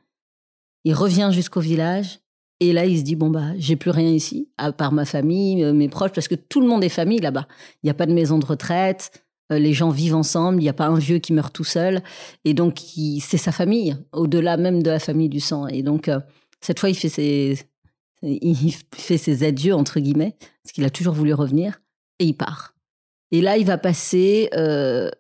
Il 0.84 0.94
revient 0.94 1.30
jusqu'au 1.32 1.60
village 1.60 2.20
et 2.60 2.72
là, 2.72 2.86
il 2.86 2.98
se 2.98 3.02
dit 3.02 3.16
bon 3.16 3.30
bah, 3.30 3.52
j'ai 3.56 3.76
plus 3.76 3.90
rien 3.90 4.10
ici 4.10 4.48
à 4.58 4.72
part 4.72 4.92
ma 4.92 5.04
famille, 5.04 5.64
euh, 5.64 5.72
mes 5.72 5.88
proches, 5.88 6.12
parce 6.12 6.28
que 6.28 6.34
tout 6.34 6.60
le 6.60 6.66
monde 6.66 6.84
est 6.84 6.88
famille 6.88 7.20
là-bas. 7.20 7.46
Il 7.82 7.86
n'y 7.86 7.90
a 7.90 7.94
pas 7.94 8.06
de 8.06 8.12
maison 8.12 8.38
de 8.38 8.46
retraite, 8.46 9.24
les 9.50 9.74
gens 9.74 9.90
vivent 9.90 10.14
ensemble, 10.14 10.60
il 10.60 10.62
n'y 10.62 10.70
a 10.70 10.74
pas 10.74 10.86
un 10.86 10.98
vieux 10.98 11.18
qui 11.18 11.34
meurt 11.34 11.52
tout 11.54 11.64
seul, 11.64 12.02
et 12.46 12.54
donc 12.54 12.80
c'est 13.20 13.36
sa 13.36 13.52
famille, 13.52 13.94
au-delà 14.12 14.56
même 14.56 14.82
de 14.82 14.88
la 14.88 14.98
famille 14.98 15.28
du 15.28 15.40
sang. 15.40 15.66
Et 15.66 15.82
donc 15.82 16.08
cette 16.62 16.80
fois, 16.80 16.88
il 16.88 16.94
fait 16.94 17.10
ses 17.10 17.58
il 18.22 18.74
fait 18.94 19.18
ses 19.18 19.44
adieux 19.44 19.74
entre 19.74 20.00
guillemets 20.00 20.36
parce 20.62 20.72
qu'il 20.72 20.84
a 20.84 20.90
toujours 20.90 21.14
voulu 21.14 21.34
revenir 21.34 21.80
et 22.18 22.26
il 22.26 22.34
part. 22.34 22.74
Et 23.30 23.40
là, 23.40 23.56
il 23.56 23.64
va 23.66 23.78
passer 23.78 24.50
euh, 24.54 25.10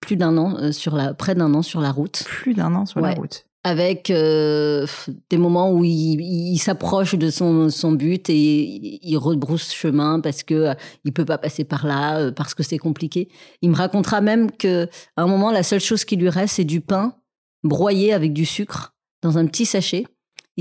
plus 0.00 0.16
d'un 0.16 0.36
an 0.36 0.56
euh, 0.58 0.72
sur 0.72 0.96
la 0.96 1.14
près 1.14 1.34
d'un 1.34 1.54
an 1.54 1.62
sur 1.62 1.80
la 1.80 1.92
route 1.92 2.24
Plus 2.26 2.54
d'un 2.54 2.74
an 2.74 2.84
sur 2.84 3.00
la 3.00 3.14
route. 3.14 3.46
avec 3.64 4.10
euh, 4.10 4.86
des 5.30 5.38
moments 5.38 5.70
où 5.72 5.84
il, 5.84 6.20
il 6.20 6.58
s'approche 6.58 7.14
de 7.14 7.30
son, 7.30 7.70
son 7.70 7.92
but 7.92 8.28
et 8.28 9.06
il 9.08 9.16
rebrousse 9.16 9.72
chemin 9.72 10.18
parce 10.20 10.42
que 10.42 10.54
euh, 10.54 10.74
il 11.04 11.12
peut 11.12 11.24
pas 11.24 11.38
passer 11.38 11.62
par 11.62 11.86
là 11.86 12.18
euh, 12.18 12.32
parce 12.32 12.54
que 12.54 12.64
c'est 12.64 12.78
compliqué. 12.78 13.28
Il 13.62 13.70
me 13.70 13.76
racontera 13.76 14.20
même 14.20 14.50
que 14.50 14.88
à 15.16 15.22
un 15.22 15.26
moment 15.28 15.52
la 15.52 15.62
seule 15.62 15.80
chose 15.80 16.04
qui 16.04 16.16
lui 16.16 16.28
reste 16.28 16.56
c'est 16.56 16.64
du 16.64 16.80
pain 16.80 17.14
broyé 17.62 18.12
avec 18.12 18.32
du 18.32 18.44
sucre 18.44 18.94
dans 19.22 19.38
un 19.38 19.46
petit 19.46 19.64
sachet. 19.66 20.04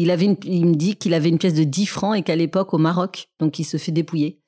Il 0.01 0.12
avait 0.12 0.38
il 0.45 0.65
me 0.65 0.75
dit 0.75 0.95
qu'il 0.95 1.13
avait 1.13 1.30
une 1.30 1.38
pièce 1.38 1.53
de 1.53 1.63
10 1.63 1.86
francs 1.86 2.18
et 2.18 2.24
qu'à 2.24 2.36
l'époque 2.36 2.74
au 2.74 2.77
Maroc 2.77 3.30
donc 3.39 3.59
il 3.59 3.63
se 3.63 3.77
fait 3.77 3.92
dépouiller. 3.92 4.39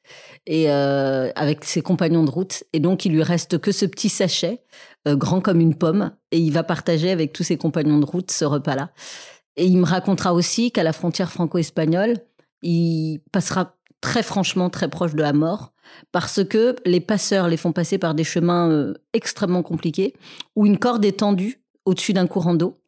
Et 0.46 0.70
euh, 0.70 1.32
avec 1.36 1.64
ses 1.64 1.82
compagnons 1.82 2.26
de 2.26 2.30
route. 2.30 2.64
Et 2.74 2.80
donc 2.82 3.06
il 3.06 3.14
lui 3.14 3.24
reste 3.24 3.58
que 3.58 3.72
ce 3.72 3.86
petit 3.86 4.10
sachet 4.10 4.62
euh, 5.08 5.18
grand 5.18 5.42
comme 5.42 5.60
une 5.60 5.76
pomme, 5.76 6.12
et 6.32 6.40
il 6.40 6.52
va 6.54 6.64
partager 6.64 7.12
avec 7.12 7.34
tous 7.34 7.44
ses 7.44 7.58
compagnons 7.58 8.00
de 8.00 8.06
route 8.06 8.32
ce 8.32 8.46
repas-là. 8.46 8.92
Et 9.58 9.66
il 9.66 9.78
me 9.78 9.86
racontera 9.86 10.34
aussi 10.34 10.72
qu'à 10.72 10.84
la 10.84 10.94
frontière 10.94 11.32
franco-espagnole, 11.32 12.18
il 12.62 13.20
passera 13.32 13.76
très 14.00 14.24
franchement 14.24 14.70
très 14.70 14.90
proche 14.90 15.14
de 15.14 15.22
la 15.22 15.34
mort, 15.34 15.74
parce 16.14 16.44
que 16.46 16.78
les 16.86 17.02
passeurs 17.02 17.50
les 17.50 17.58
font 17.58 17.74
passer 17.74 17.98
par 17.98 18.16
des 18.16 18.24
chemins 18.24 18.70
euh, 18.70 18.94
extrêmement 19.12 19.62
compliqués, 19.62 20.14
où 20.56 20.66
une 20.66 20.80
corde 20.80 21.04
est 21.04 21.20
tendue 21.20 21.62
au-dessus 21.84 22.14
d'un 22.14 22.28
courant 22.28 22.56
d'eau, 22.56 22.80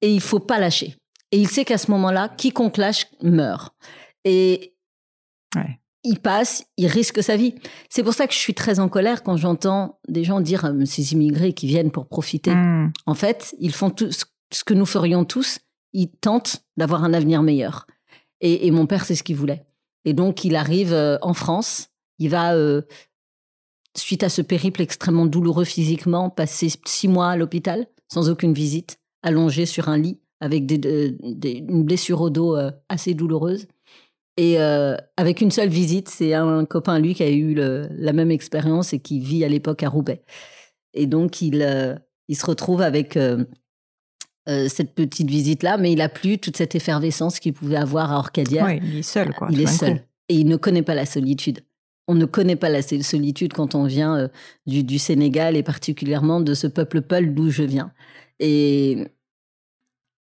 et 0.00 0.10
il 0.10 0.22
faut 0.22 0.40
pas 0.40 0.58
lâcher. 0.58 0.96
Et 1.32 1.38
il 1.38 1.48
sait 1.48 1.64
qu'à 1.64 1.78
ce 1.78 1.90
moment-là, 1.90 2.28
quiconque 2.28 2.76
lâche 2.76 3.06
meurt. 3.22 3.74
Et 4.24 4.74
Ouais. 5.56 5.78
il 6.04 6.20
passe, 6.20 6.64
il 6.76 6.86
risque 6.86 7.22
sa 7.22 7.36
vie. 7.36 7.54
C'est 7.90 8.02
pour 8.02 8.12
ça 8.14 8.26
que 8.26 8.32
je 8.34 8.38
suis 8.38 8.54
très 8.54 8.80
en 8.80 8.88
colère 8.88 9.22
quand 9.22 9.36
j'entends 9.36 9.98
des 10.08 10.24
gens 10.24 10.40
dire 10.40 10.64
euh, 10.66 10.84
ces 10.84 11.12
immigrés 11.12 11.52
qui 11.54 11.66
viennent 11.66 11.90
pour 11.90 12.06
profiter. 12.08 12.54
Hmm. 12.54 12.92
En 13.06 13.14
fait, 13.14 13.54
ils 13.58 13.72
font 13.74 13.90
tout 13.90 14.10
ce- 14.10 14.24
que 14.64 14.74
nous 14.74 14.86
ferions 14.86 15.24
tous. 15.24 15.58
Ils 15.92 16.10
tentent 16.10 16.64
d'avoir 16.76 17.04
un 17.04 17.12
avenir 17.14 17.42
meilleur. 17.42 17.86
Et, 18.40 18.66
et 18.66 18.70
mon 18.70 18.86
père, 18.86 19.04
c'est 19.04 19.14
ce 19.14 19.22
qu'il 19.22 19.36
voulait. 19.36 19.64
Et 20.04 20.12
donc, 20.14 20.44
il 20.44 20.54
arrive 20.56 20.92
euh, 20.92 21.18
en 21.22 21.34
France. 21.34 21.88
Il 22.18 22.30
va, 22.30 22.54
euh, 22.54 22.82
suite 23.96 24.22
à 24.22 24.28
ce 24.28 24.42
périple 24.42 24.80
extrêmement 24.82 25.26
douloureux 25.26 25.64
physiquement, 25.64 26.30
passer 26.30 26.68
six 26.86 27.08
mois 27.08 27.30
à 27.30 27.36
l'hôpital 27.36 27.86
sans 28.12 28.30
aucune 28.30 28.52
visite, 28.54 28.98
allongé 29.22 29.66
sur 29.66 29.88
un 29.88 29.98
lit 29.98 30.20
avec 30.40 30.66
des, 30.66 30.78
de- 30.78 31.16
des- 31.22 31.64
une 31.68 31.84
blessure 31.84 32.20
au 32.20 32.30
dos 32.30 32.56
euh, 32.56 32.70
assez 32.88 33.14
douloureuse. 33.14 33.66
Et 34.36 34.60
euh, 34.60 34.96
avec 35.16 35.40
une 35.40 35.50
seule 35.50 35.68
visite, 35.68 36.08
c'est 36.08 36.32
un 36.34 36.64
copain 36.64 36.98
lui 37.00 37.14
qui 37.14 37.22
a 37.24 37.30
eu 37.30 37.54
le- 37.54 37.88
la 37.90 38.12
même 38.12 38.30
expérience 38.30 38.92
et 38.92 39.00
qui 39.00 39.18
vit 39.18 39.44
à 39.44 39.48
l'époque 39.48 39.82
à 39.82 39.88
Roubaix. 39.88 40.22
Et 40.94 41.06
donc, 41.06 41.42
il, 41.42 41.60
euh, 41.62 41.94
il 42.28 42.36
se 42.36 42.46
retrouve 42.46 42.80
avec 42.82 43.16
euh, 43.16 43.44
cette 44.68 44.94
petite 44.94 45.28
visite-là, 45.28 45.76
mais 45.76 45.92
il 45.92 46.00
a 46.00 46.08
plus 46.08 46.38
toute 46.38 46.56
cette 46.56 46.74
effervescence 46.74 47.38
qu'il 47.38 47.52
pouvait 47.52 47.76
avoir 47.76 48.12
à 48.12 48.18
Orcadia. 48.18 48.74
Il 48.82 48.98
est 48.98 49.02
seul, 49.02 49.34
quoi. 49.34 49.48
il 49.50 49.60
est 49.60 49.64
coup. 49.64 49.70
seul. 49.70 50.04
Et 50.30 50.36
il 50.36 50.46
ne 50.46 50.56
connaît 50.56 50.82
pas 50.82 50.94
la 50.94 51.04
solitude. 51.04 51.60
On 52.06 52.14
ne 52.14 52.24
connaît 52.24 52.56
pas 52.56 52.70
la 52.70 52.80
solitude 52.80 53.52
quand 53.52 53.74
on 53.74 53.84
vient 53.84 54.30
du, 54.66 54.82
du 54.84 54.98
Sénégal 54.98 55.56
et 55.56 55.62
particulièrement 55.62 56.40
de 56.40 56.54
ce 56.54 56.66
peuple 56.66 57.02
peul 57.02 57.34
d'où 57.34 57.50
je 57.50 57.62
viens. 57.64 57.92
Et 58.40 59.08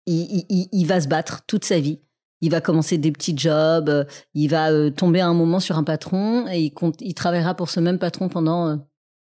il, 0.06 0.14
il- 0.22 0.46
il- 0.48 0.68
il 0.72 0.86
va 0.86 1.00
se 1.00 1.08
battre 1.08 1.42
toute 1.46 1.64
sa 1.64 1.78
vie. 1.80 2.00
Il 2.42 2.50
va 2.50 2.60
commencer 2.62 2.96
des 2.96 3.12
petits 3.12 3.36
jobs, 3.36 3.88
euh, 3.90 4.04
il 4.34 4.48
va 4.48 4.70
euh, 4.72 4.90
tomber 4.90 5.20
à 5.20 5.26
un 5.26 5.34
moment 5.34 5.60
sur 5.60 5.76
un 5.76 5.84
patron 5.84 6.46
et 6.48 6.60
il, 6.60 6.70
compte, 6.72 6.96
il 7.00 7.12
travaillera 7.14 7.54
pour 7.54 7.68
ce 7.68 7.80
même 7.80 7.98
patron 7.98 8.28
pendant 8.30 8.68
euh, 8.68 8.76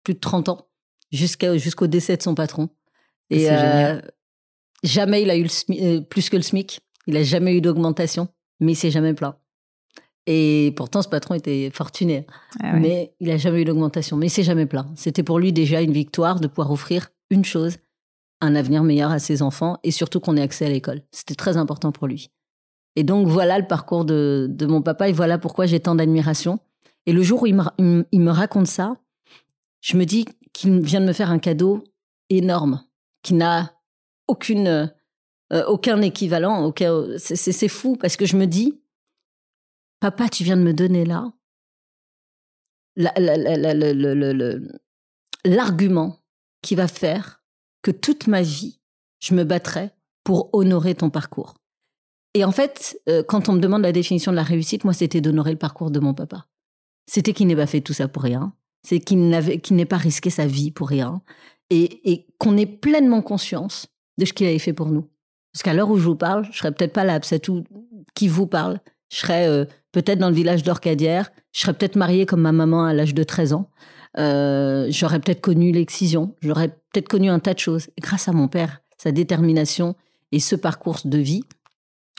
plus 0.04 0.14
de 0.14 0.21
30 0.21 0.49
ans, 0.50 0.69
jusqu'au 1.11 1.87
décès 1.88 2.16
de 2.16 2.23
son 2.23 2.35
patron. 2.37 2.69
Et 3.31 3.40
c'est 3.40 3.47
génial. 3.59 4.12
jamais 4.85 5.23
il 5.23 5.31
a 5.31 5.37
eu 5.37 5.42
le 5.45 5.83
euh, 5.83 6.00
plus 6.00 6.31
que 6.31 6.37
le 6.37 6.42
SMIC. 6.42 6.81
Il 7.09 7.16
a 7.16 7.23
jamais 7.25 7.57
eu 7.57 7.61
d'augmentation, 7.61 8.28
mais 8.61 8.73
il 8.73 8.76
s'est 8.76 8.90
jamais 8.92 9.14
plaint. 9.14 9.35
Et 10.26 10.73
pourtant, 10.76 11.02
ce 11.02 11.09
patron 11.09 11.35
était 11.35 11.71
fortuné. 11.75 12.26
Ah 12.62 12.75
ouais. 12.75 12.81
Mais 12.81 13.14
il 13.19 13.28
a 13.33 13.37
jamais 13.37 13.62
eu 13.62 13.64
d'augmentation. 13.64 14.16
Mais 14.16 14.26
il 14.26 14.31
s'est 14.31 14.45
jamais 14.45 14.66
plaint. 14.66 14.87
C'était 14.95 15.25
pour 15.25 15.40
lui 15.40 15.52
déjà 15.52 15.81
une 15.81 15.92
victoire 15.92 16.38
de 16.38 16.47
pouvoir 16.47 16.71
offrir 16.71 17.09
une 17.31 17.45
chose, 17.45 17.78
un 18.43 18.55
avenir 18.55 18.83
meilleur 18.83 19.11
à 19.11 19.19
ses 19.19 19.41
enfants 19.41 19.79
et 19.83 19.91
surtout 19.91 20.21
qu'on 20.21 20.37
ait 20.37 20.43
accès 20.43 20.67
à 20.67 20.69
l'école. 20.69 21.03
C'était 21.13 21.35
très 21.35 21.57
important 21.57 21.93
pour 21.93 22.07
lui. 22.07 22.31
Et 22.97 23.05
donc 23.05 23.27
voilà 23.27 23.59
le 23.59 23.67
parcours 23.67 24.05
de, 24.05 24.47
de 24.51 24.67
mon 24.67 24.83
papa 24.83 25.09
et 25.09 25.13
voilà 25.13 25.39
pourquoi 25.39 25.65
j'ai 25.67 25.81
tant 25.81 25.95
d'admiration. 25.95 26.59
Et 27.07 27.13
le 27.13 27.23
jour 27.23 27.43
où 27.43 27.47
il 27.47 27.55
me, 27.55 28.05
il 28.13 28.21
me- 28.21 28.31
raconte 28.31 28.67
ça, 28.67 28.97
je 29.81 29.97
me 29.97 30.05
dis 30.05 30.27
qu'il 30.53 30.81
vient 30.83 31.01
de 31.01 31.07
me 31.07 31.13
faire 31.13 31.31
un 31.31 31.39
cadeau 31.39 31.83
énorme, 32.29 32.85
qui 33.23 33.35
n'a 33.35 33.73
aucune, 34.29 34.69
euh, 35.53 35.65
aucun 35.67 36.01
équivalent. 36.03 36.65
aucun- 36.65 37.07
c'est- 37.19 37.69
fou 37.69 37.97
parce 37.97 38.17
que 38.17 38.27
je 38.27 38.37
me 38.37 38.47
dis, 38.47 38.81
papa, 40.01 40.29
tu 40.29 40.45
viens 40.45 40.57
de 40.57 40.63
me 40.63 40.75
donner 40.75 41.05
là 41.05 41.33
l'argument 45.45 46.19
qui 46.63 46.75
va 46.75 46.89
faire 46.89 47.42
que 47.83 47.91
toute 47.91 48.27
ma 48.27 48.43
vie, 48.43 48.81
je 49.21 49.35
me 49.35 49.45
battrai 49.45 49.91
pour 50.25 50.51
honorer 50.53 50.95
ton 50.95 51.11
parcours. 51.11 51.55
Et 52.35 52.45
en 52.45 52.53
fait, 52.53 52.99
euh, 53.09 53.23
quand 53.23 53.49
on 53.49 53.53
me 53.53 53.61
demande 53.61 53.83
la 53.83 53.93
définition 53.93 54.31
de 54.31 54.37
la 54.37 54.43
réussite, 54.43 54.85
moi, 54.85 54.95
c'était 54.95 55.21
d'honorer 55.21 55.51
le 55.51 55.59
parcours 55.59 55.91
de 55.91 56.01
mon 56.01 56.15
papa. 56.15 56.47
C'était 57.07 57.33
qu'il 57.33 57.47
n'ait 57.47 57.57
pas 57.57 57.67
fait 57.67 57.81
tout 57.81 57.93
ça 57.93 58.09
pour 58.09 58.23
rien. 58.23 58.55
C'est 58.83 59.01
qu'il 59.01 59.29
n'avait, 59.29 59.59
qu'il 59.59 59.77
n'ait 59.77 59.85
pas 59.85 59.97
risqué 59.97 60.31
sa 60.31 60.47
vie 60.47 60.71
pour 60.71 60.89
rien. 60.89 61.21
Et, 61.71 62.11
et 62.11 62.27
qu'on 62.39 62.57
ait 62.57 62.67
pleinement 62.67 63.23
conscience 63.23 63.87
de 64.19 64.25
ce 64.25 64.33
qu'il 64.33 64.47
avait 64.47 64.59
fait 64.59 64.73
pour 64.73 64.89
nous. 64.89 65.09
Parce 65.53 65.62
qu'à 65.62 65.75
l'heure 65.75 65.91
où 65.91 65.99
je 65.99 66.05
vous 66.05 66.17
parle, 66.17 66.47
je 66.51 66.59
serais 66.59 66.73
peut-être 66.73 66.93
pas 66.93 67.05
la 67.05 67.15
Absatou 67.15 67.65
qui 68.15 68.29
vous 68.29 68.47
parle? 68.47 68.81
Je 69.11 69.19
serais 69.19 69.47
euh, 69.47 69.65
peut-être 69.93 70.19
dans 70.19 70.29
le 70.29 70.35
village 70.35 70.62
d'Orcadière. 70.62 71.31
Je 71.53 71.61
serais 71.61 71.75
peut-être 71.75 71.97
mariée 71.97 72.25
comme 72.25 72.41
ma 72.41 72.53
maman 72.53 72.85
à 72.85 72.95
l'âge 72.95 73.15
de 73.15 73.23
13 73.23 73.53
ans. 73.53 73.71
Euh, 74.19 74.87
j'aurais 74.91 75.21
peut-être 75.21 75.41
connu 75.41 75.73
l'excision. 75.73 76.35
J'aurais 76.41 76.79
peut-être 76.93 77.09
connu 77.09 77.31
un 77.31 77.39
tas 77.39 77.55
de 77.55 77.59
choses. 77.59 77.89
Et 77.97 78.01
grâce 78.01 78.29
à 78.29 78.33
mon 78.33 78.49
père, 78.49 78.83
sa 78.99 79.13
détermination 79.13 79.97
et 80.31 80.41
ce 80.41 80.57
parcours 80.57 81.01
de 81.05 81.19
vie, 81.19 81.45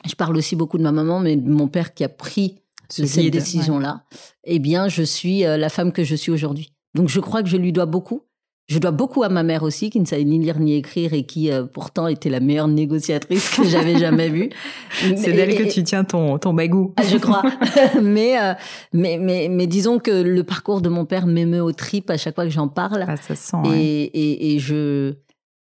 je 0.06 0.14
parle 0.14 0.36
aussi 0.36 0.56
beaucoup 0.56 0.78
de 0.78 0.82
ma 0.82 0.92
maman, 0.92 1.20
mais 1.20 1.36
de 1.36 1.48
mon 1.48 1.68
père 1.68 1.94
qui 1.94 2.04
a 2.04 2.08
pris 2.08 2.60
Ce 2.90 3.06
cette 3.06 3.30
décision-là, 3.30 4.04
eh 4.44 4.58
bien, 4.58 4.88
je 4.88 5.02
suis 5.02 5.44
euh, 5.44 5.56
la 5.56 5.68
femme 5.68 5.92
que 5.92 6.04
je 6.04 6.14
suis 6.14 6.30
aujourd'hui. 6.30 6.72
Donc, 6.94 7.08
je 7.08 7.20
crois 7.20 7.42
que 7.42 7.48
je 7.48 7.56
lui 7.56 7.72
dois 7.72 7.86
beaucoup. 7.86 8.22
Je 8.66 8.78
dois 8.78 8.92
beaucoup 8.92 9.22
à 9.22 9.28
ma 9.28 9.42
mère 9.42 9.62
aussi, 9.62 9.90
qui 9.90 10.00
ne 10.00 10.06
savait 10.06 10.24
ni 10.24 10.38
lire 10.38 10.58
ni 10.58 10.74
écrire 10.74 11.12
et 11.12 11.24
qui, 11.24 11.50
euh, 11.52 11.64
pourtant, 11.64 12.06
était 12.06 12.30
la 12.30 12.40
meilleure 12.40 12.66
négociatrice 12.68 13.50
que 13.56 13.64
j'avais 13.64 13.98
jamais 13.98 14.30
vue. 14.30 14.48
C'est 15.16 15.32
d'elle 15.34 15.54
que 15.54 15.70
tu 15.70 15.82
tiens 15.84 16.02
ton, 16.02 16.38
ton 16.38 16.54
bagou. 16.54 16.94
ah, 16.96 17.02
je 17.02 17.18
crois. 17.18 17.42
mais, 18.02 18.40
euh, 18.42 18.54
mais, 18.94 19.18
mais, 19.20 19.48
mais 19.50 19.66
disons 19.66 19.98
que 19.98 20.10
le 20.10 20.44
parcours 20.44 20.80
de 20.80 20.88
mon 20.88 21.04
père 21.04 21.26
m'émeut 21.26 21.60
aux 21.62 21.72
tripes 21.72 22.08
à 22.08 22.16
chaque 22.16 22.34
fois 22.36 22.44
que 22.44 22.50
j'en 22.50 22.68
parle. 22.68 23.04
Ah, 23.06 23.16
ça 23.18 23.34
sent. 23.34 23.56
Et, 23.66 23.68
ouais. 23.68 23.78
et, 24.14 24.54
et 24.54 24.58
je, 24.58 25.12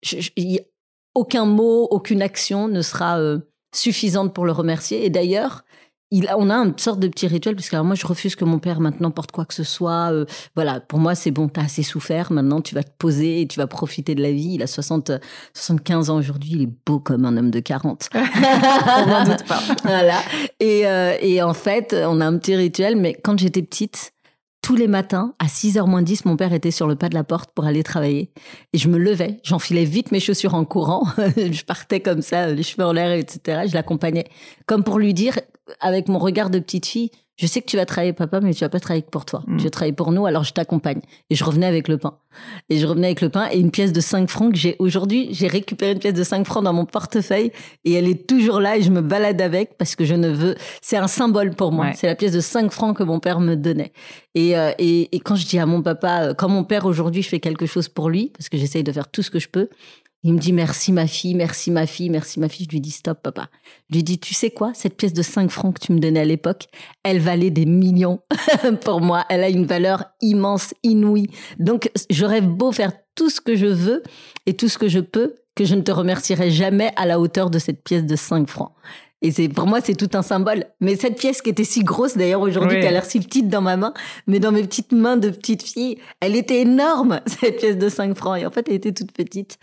je- 0.03 0.29
aucun 1.15 1.45
mot, 1.45 1.87
aucune 1.91 2.21
action 2.21 2.67
ne 2.67 2.81
sera 2.81 3.19
euh, 3.19 3.39
suffisante 3.73 4.33
pour 4.33 4.45
le 4.45 4.51
remercier. 4.51 5.05
Et 5.05 5.09
d'ailleurs, 5.09 5.63
il, 6.11 6.27
on 6.37 6.49
a 6.49 6.55
une 6.55 6.77
sorte 6.77 6.99
de 6.99 7.07
petit 7.07 7.27
rituel, 7.27 7.55
parce 7.55 7.69
que 7.69 7.75
alors 7.75 7.85
moi, 7.85 7.95
je 7.95 8.05
refuse 8.05 8.35
que 8.35 8.43
mon 8.43 8.59
père 8.59 8.81
maintenant 8.81 9.11
porte 9.11 9.31
quoi 9.31 9.45
que 9.45 9.53
ce 9.53 9.63
soit. 9.63 10.11
euh, 10.11 10.25
voilà, 10.55 10.81
pour 10.81 10.99
moi, 10.99 11.15
c'est 11.15 11.31
bon, 11.31 11.47
t'as 11.47 11.63
assez 11.63 11.83
souffert. 11.83 12.31
Maintenant, 12.31 12.61
tu 12.61 12.75
vas 12.75 12.83
te 12.83 12.91
poser 12.97 13.41
et 13.41 13.47
tu 13.47 13.57
vas 13.57 13.67
profiter 13.67 14.13
de 14.13 14.21
la 14.21 14.31
vie. 14.31 14.55
Il 14.55 14.61
a 14.61 14.67
60, 14.67 15.11
75 15.53 16.09
ans 16.09 16.17
aujourd'hui. 16.17 16.51
Il 16.53 16.61
est 16.63 16.69
beau 16.85 16.99
comme 16.99 17.23
un 17.25 17.37
homme 17.37 17.49
de 17.49 17.59
40. 17.61 18.09
On 18.15 19.05
n'en 19.07 19.23
doute 19.23 19.45
pas. 19.45 19.61
voilà. 19.83 20.19
Et, 20.59 20.85
euh, 20.85 21.15
et 21.21 21.41
en 21.41 21.53
fait, 21.53 21.95
on 21.97 22.19
a 22.19 22.25
un 22.25 22.37
petit 22.37 22.55
rituel, 22.55 22.97
mais 22.97 23.13
quand 23.13 23.39
j'étais 23.39 23.61
petite, 23.61 24.13
tous 24.61 24.75
les 24.75 24.87
matins, 24.87 25.33
à 25.39 25.47
6h 25.47 25.87
moins 25.89 26.01
10, 26.01 26.25
mon 26.25 26.37
père 26.37 26.53
était 26.53 26.71
sur 26.71 26.87
le 26.87 26.95
pas 26.95 27.09
de 27.09 27.15
la 27.15 27.23
porte 27.23 27.51
pour 27.55 27.65
aller 27.65 27.83
travailler. 27.83 28.31
Et 28.73 28.77
je 28.77 28.89
me 28.89 28.97
levais, 28.97 29.39
j'enfilais 29.43 29.85
vite 29.85 30.11
mes 30.11 30.19
chaussures 30.19 30.53
en 30.53 30.65
courant. 30.65 31.07
je 31.17 31.63
partais 31.63 31.99
comme 31.99 32.21
ça, 32.21 32.47
les 32.47 32.63
cheveux 32.63 32.85
en 32.85 32.93
l'air, 32.93 33.11
etc. 33.11 33.63
Je 33.67 33.73
l'accompagnais. 33.73 34.25
Comme 34.67 34.83
pour 34.83 34.99
lui 34.99 35.13
dire, 35.13 35.39
avec 35.79 36.07
mon 36.07 36.19
regard 36.19 36.49
de 36.49 36.59
petite 36.59 36.85
fille, 36.85 37.11
je 37.41 37.47
sais 37.47 37.59
que 37.59 37.65
tu 37.65 37.75
vas 37.75 37.87
travailler, 37.87 38.13
papa, 38.13 38.39
mais 38.39 38.53
tu 38.53 38.63
vas 38.63 38.69
pas 38.69 38.79
travailler 38.79 39.05
pour 39.09 39.25
toi. 39.25 39.43
Mm. 39.47 39.57
Tu 39.57 39.63
vas 39.63 39.69
travailler 39.71 39.93
pour 39.93 40.11
nous, 40.11 40.27
alors 40.27 40.43
je 40.43 40.53
t'accompagne. 40.53 41.01
Et 41.31 41.35
je 41.35 41.43
revenais 41.43 41.65
avec 41.65 41.87
le 41.87 41.97
pain. 41.97 42.13
Et 42.69 42.77
je 42.77 42.85
revenais 42.85 43.07
avec 43.07 43.21
le 43.21 43.29
pain 43.29 43.49
et 43.51 43.59
une 43.59 43.71
pièce 43.71 43.91
de 43.91 43.99
5 43.99 44.29
francs 44.29 44.53
que 44.53 44.59
j'ai 44.59 44.75
aujourd'hui, 44.77 45.29
j'ai 45.31 45.47
récupéré 45.47 45.93
une 45.93 45.99
pièce 45.99 46.13
de 46.13 46.23
5 46.23 46.45
francs 46.45 46.63
dans 46.63 46.71
mon 46.71 46.85
portefeuille 46.85 47.51
et 47.83 47.93
elle 47.93 48.07
est 48.07 48.27
toujours 48.27 48.59
là 48.59 48.77
et 48.77 48.83
je 48.83 48.91
me 48.91 49.01
balade 49.01 49.41
avec 49.41 49.75
parce 49.77 49.95
que 49.95 50.05
je 50.05 50.13
ne 50.13 50.29
veux, 50.29 50.55
c'est 50.81 50.97
un 50.97 51.07
symbole 51.07 51.55
pour 51.55 51.71
moi. 51.71 51.87
Ouais. 51.87 51.93
C'est 51.95 52.07
la 52.07 52.15
pièce 52.15 52.31
de 52.31 52.39
5 52.41 52.71
francs 52.71 52.95
que 52.95 53.03
mon 53.03 53.19
père 53.19 53.39
me 53.39 53.55
donnait. 53.55 53.91
Et, 54.35 54.55
euh, 54.55 54.71
et, 54.77 55.13
et 55.13 55.19
quand 55.19 55.35
je 55.35 55.45
dis 55.47 55.57
à 55.57 55.65
mon 55.65 55.81
papa, 55.81 56.21
euh, 56.21 56.33
quand 56.33 56.47
mon 56.47 56.63
père 56.63 56.85
aujourd'hui, 56.85 57.23
je 57.23 57.27
fais 57.29 57.39
quelque 57.39 57.65
chose 57.65 57.89
pour 57.89 58.09
lui, 58.09 58.31
parce 58.37 58.49
que 58.49 58.57
j'essaye 58.57 58.83
de 58.83 58.91
faire 58.91 59.09
tout 59.09 59.23
ce 59.23 59.31
que 59.31 59.39
je 59.39 59.49
peux, 59.49 59.67
il 60.23 60.33
me 60.33 60.39
dit 60.39 60.53
merci 60.53 60.91
ma 60.91 61.07
fille, 61.07 61.33
merci 61.33 61.71
ma 61.71 61.87
fille, 61.87 62.09
merci 62.09 62.39
ma 62.39 62.47
fille. 62.47 62.65
Je 62.69 62.71
lui 62.71 62.81
dis 62.81 62.91
stop 62.91 63.21
papa. 63.23 63.49
Je 63.89 63.95
lui 63.95 64.03
dis 64.03 64.19
tu 64.19 64.33
sais 64.33 64.51
quoi, 64.51 64.71
cette 64.73 64.95
pièce 64.95 65.13
de 65.13 65.23
5 65.23 65.49
francs 65.49 65.79
que 65.79 65.85
tu 65.85 65.93
me 65.93 65.99
donnais 65.99 66.19
à 66.19 66.25
l'époque, 66.25 66.67
elle 67.03 67.19
valait 67.19 67.49
des 67.49 67.65
millions 67.65 68.19
pour 68.81 69.01
moi. 69.01 69.25
Elle 69.29 69.43
a 69.43 69.49
une 69.49 69.65
valeur 69.65 70.05
immense, 70.21 70.73
inouïe. 70.83 71.29
Donc 71.59 71.89
j'aurais 72.09 72.41
beau 72.41 72.71
faire 72.71 72.91
tout 73.15 73.29
ce 73.29 73.41
que 73.41 73.55
je 73.55 73.65
veux 73.65 74.03
et 74.45 74.55
tout 74.55 74.69
ce 74.69 74.77
que 74.77 74.87
je 74.87 74.99
peux, 74.99 75.35
que 75.55 75.65
je 75.65 75.75
ne 75.75 75.81
te 75.81 75.91
remercierai 75.91 76.51
jamais 76.51 76.91
à 76.95 77.05
la 77.05 77.19
hauteur 77.19 77.49
de 77.49 77.57
cette 77.57 77.83
pièce 77.83 78.05
de 78.05 78.15
5 78.15 78.47
francs. 78.47 78.71
Et 79.23 79.31
c'est 79.31 79.49
pour 79.49 79.67
moi 79.67 79.79
c'est 79.81 79.95
tout 79.95 80.09
un 80.15 80.21
symbole. 80.21 80.65
Mais 80.79 80.95
cette 80.95 81.17
pièce 81.19 81.41
qui 81.41 81.49
était 81.51 81.63
si 81.63 81.83
grosse 81.83 82.17
d'ailleurs 82.17 82.41
aujourd'hui, 82.41 82.77
Oui. 82.77 82.81
qui 82.81 82.87
a 82.87 82.91
l'air 82.91 83.05
si 83.05 83.19
petite 83.19 83.49
dans 83.49 83.61
ma 83.61 83.77
main, 83.77 83.93
mais 84.27 84.39
dans 84.39 84.51
mes 84.51 84.63
petites 84.63 84.91
mains 84.93 85.17
de 85.17 85.29
petite 85.29 85.61
fille, 85.63 85.97
elle 86.21 86.35
était 86.35 86.61
énorme 86.61 87.19
cette 87.27 87.57
pièce 87.57 87.77
de 87.77 87.87
5 87.89 88.15
francs. 88.15 88.39
Et 88.39 88.45
en 88.45 88.51
fait 88.51 88.67
elle 88.67 88.75
était 88.75 88.91
toute 88.93 89.11
petite. 89.11 89.57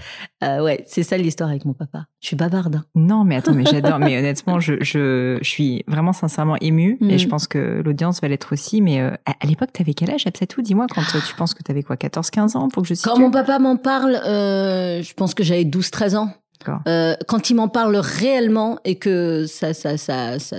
Euh, 0.45 0.63
ouais, 0.63 0.85
c'est 0.87 1.03
ça 1.03 1.17
l'histoire 1.17 1.51
avec 1.51 1.65
mon 1.65 1.73
papa. 1.75 2.07
Je 2.21 2.29
suis 2.29 2.37
bavarde. 2.37 2.77
hein. 2.77 2.85
Non, 2.95 3.25
mais 3.25 3.37
attends, 3.37 3.55
mais 3.55 3.65
j'adore. 3.71 3.99
mais 3.99 4.17
honnêtement, 4.19 4.61
je, 4.61 4.75
je, 4.81 5.39
je 5.43 5.49
suis 5.49 5.85
vraiment 5.89 6.13
sincèrement 6.13 6.57
émue 6.61 6.97
et 7.01 7.15
Mm. 7.15 7.19
je 7.19 7.27
pense 7.29 7.47
que 7.47 7.83
l'audience 7.85 8.21
va 8.21 8.29
l'être 8.29 8.53
aussi. 8.53 8.81
Mais 8.81 9.01
euh, 9.01 9.11
à, 9.27 9.33
à 9.41 9.47
l'époque, 9.47 9.73
t'avais 9.73 9.95
quel 9.95 10.11
âge, 10.11 10.27
Absatou 10.27 10.63
Dis-moi, 10.63 10.87
quand 10.93 11.01
euh, 11.01 11.19
tu 11.27 11.35
penses 11.35 11.55
que 11.55 11.63
t'avais 11.63 11.83
quoi, 11.83 11.97
14, 11.97 12.31
15 12.31 12.57
ans 12.57 12.69
pour 12.69 12.83
que 12.83 12.89
je 12.89 12.95
situe? 12.95 13.09
Quand 13.09 13.19
mon 13.19 13.31
papa 13.31 13.59
m'en 13.59 13.77
parle, 13.77 14.15
euh, 14.27 15.03
je 15.03 15.15
pense 15.15 15.35
que 15.35 15.43
j'avais 15.43 15.65
12-13 15.65 16.17
ans. 16.17 16.31
Euh, 16.87 17.15
quand 17.27 17.51
il 17.51 17.55
m'en 17.55 17.69
parle 17.69 17.97
réellement 17.97 18.79
et 18.85 18.97
que 18.97 19.47
ça, 19.47 19.75
ça, 19.75 19.97
ça, 19.97 20.39
ça 20.39 20.57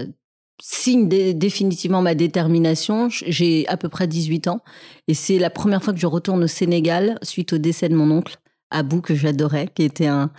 signe 0.62 1.08
dé- 1.08 1.34
définitivement 1.34 2.02
ma 2.02 2.16
détermination, 2.16 3.08
j'ai 3.10 3.68
à 3.68 3.78
peu 3.78 3.90
près 3.90 4.08
18 4.08 4.48
ans. 4.48 4.62
Et 5.08 5.14
c'est 5.14 5.40
la 5.40 5.50
première 5.50 5.84
fois 5.84 5.94
que 5.94 6.00
je 6.00 6.08
retourne 6.08 6.44
au 6.44 6.48
Sénégal 6.48 7.18
suite 7.22 7.54
au 7.54 7.58
décès 7.58 7.90
de 7.90 7.96
mon 7.96 8.12
oncle, 8.12 8.38
Abou, 8.72 9.02
que 9.02 9.16
j'adorais, 9.16 9.68
qui 9.74 9.84
était 9.84 10.08
un, 10.08 10.32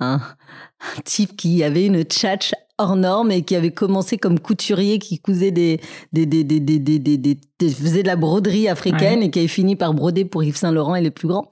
un, 0.00 0.16
un 0.16 1.00
type 1.04 1.36
qui 1.36 1.62
avait 1.62 1.86
une 1.86 2.02
tchatch 2.02 2.52
hors 2.78 2.96
norme 2.96 3.30
et 3.32 3.42
qui 3.42 3.56
avait 3.56 3.70
commencé 3.72 4.16
comme 4.18 4.38
couturier 4.38 4.98
qui 4.98 5.18
cousait 5.18 5.50
des, 5.50 5.80
des, 6.12 6.26
des, 6.26 6.44
des, 6.44 6.60
des, 6.60 6.78
des, 6.78 6.98
des- 6.98 7.18
des- 7.18 7.38
des- 7.58 7.68
faisait 7.70 8.02
de 8.02 8.06
la 8.06 8.16
broderie 8.16 8.68
africaine 8.68 9.22
et 9.22 9.30
qui 9.30 9.40
avait 9.40 9.48
fini 9.48 9.74
par 9.76 9.92
broder 9.94 10.24
pour 10.24 10.44
Yves 10.44 10.56
Saint 10.56 10.70
Laurent 10.72 10.94
et 10.94 11.00
les 11.00 11.10
plus 11.10 11.26
grands. 11.28 11.50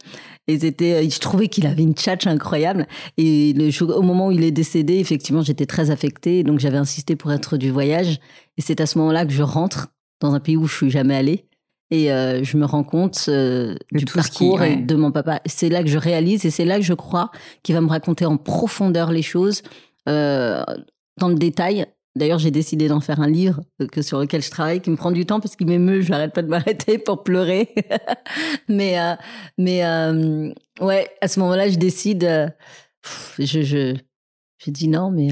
Et 0.49 0.61
c'était, 0.61 1.11
je 1.11 1.19
trouvais 1.19 1.49
qu'il 1.49 1.67
avait 1.67 1.83
une 1.83 1.95
tchatch 1.95 2.27
incroyable. 2.29 2.87
Et 3.19 3.53
le 3.55 3.71
au 3.93 4.03
moment 4.03 4.29
où 4.29 4.31
il 4.31 4.45
est 4.45 4.53
décédé, 4.53 4.99
effectivement, 4.99 5.43
j'étais 5.43 5.67
très 5.67 5.91
affectée. 5.91 6.45
Donc, 6.45 6.61
j'avais 6.61 6.77
insisté 6.79 7.17
pour 7.17 7.33
être 7.33 7.57
du 7.57 7.71
voyage. 7.73 8.21
Et 8.57 8.63
c'est 8.63 8.81
à 8.81 8.87
ce 8.87 8.97
moment-là 8.99 9.27
que 9.27 9.33
je 9.33 9.43
rentre 9.43 9.89
dans 10.21 10.35
un 10.35 10.41
pays 10.41 10.57
où 10.57 10.67
je 10.69 10.77
suis 10.77 10.91
jamais 10.91 11.17
allée. 11.17 11.47
Et 11.91 12.13
euh, 12.13 12.45
je 12.45 12.57
me 12.57 12.65
rends 12.65 12.85
compte 12.85 13.25
euh, 13.29 13.75
du 13.93 14.05
qui- 14.05 14.13
parcours 14.15 14.63
et 14.63 14.71
ouais. 14.71 14.77
de 14.77 14.95
mon 14.95 15.11
papa. 15.11 15.41
C'est 15.47 15.69
là 15.69 15.83
que 15.83 15.89
je 15.89 15.99
réalise 15.99 16.45
et 16.47 16.51
c'est 16.51 16.65
là 16.65 16.77
que 16.79 16.85
je 16.85 16.95
crois 16.95 17.31
qu'il 17.65 17.75
va 17.75 17.81
me 17.81 17.89
raconter 17.89 18.25
en 18.27 18.37
profondeur 18.37 19.11
les 19.11 19.23
choses, 19.23 19.63
euh, 20.09 20.63
dans 21.19 21.29
le 21.29 21.35
détail. 21.35 21.87
D'ailleurs, 22.15 22.39
j'ai 22.39 22.51
décidé 22.51 22.89
d'en 22.89 23.01
faire 23.01 23.21
un 23.21 23.29
livre 23.29 23.61
euh, 23.83 23.87
que 23.87 24.01
sur 24.03 24.19
lequel 24.19 24.43
je 24.43 24.51
travaille, 24.51 24.81
qui 24.81 24.91
me 24.91 24.97
prend 24.97 25.13
du 25.13 25.27
temps 25.27 25.39
parce 25.41 25.55
qu'il 25.57 25.67
m'émeut. 25.67 26.01
Je 26.01 26.11
n'arrête 26.11 26.33
pas 26.33 26.43
de 26.43 26.49
m'arrêter 26.49 26.99
pour 27.05 27.23
pleurer. 27.25 27.75
mais 28.69 28.99
euh, 28.99 29.15
mais 29.59 29.85
euh, 29.85 30.53
ouais, 30.81 31.11
à 31.21 31.29
ce 31.29 31.41
moment-là, 31.41 31.69
je 31.69 31.77
décide. 31.77 32.55
je 33.39 33.63
je 33.63 33.95
non, 34.89 35.11
mais 35.11 35.29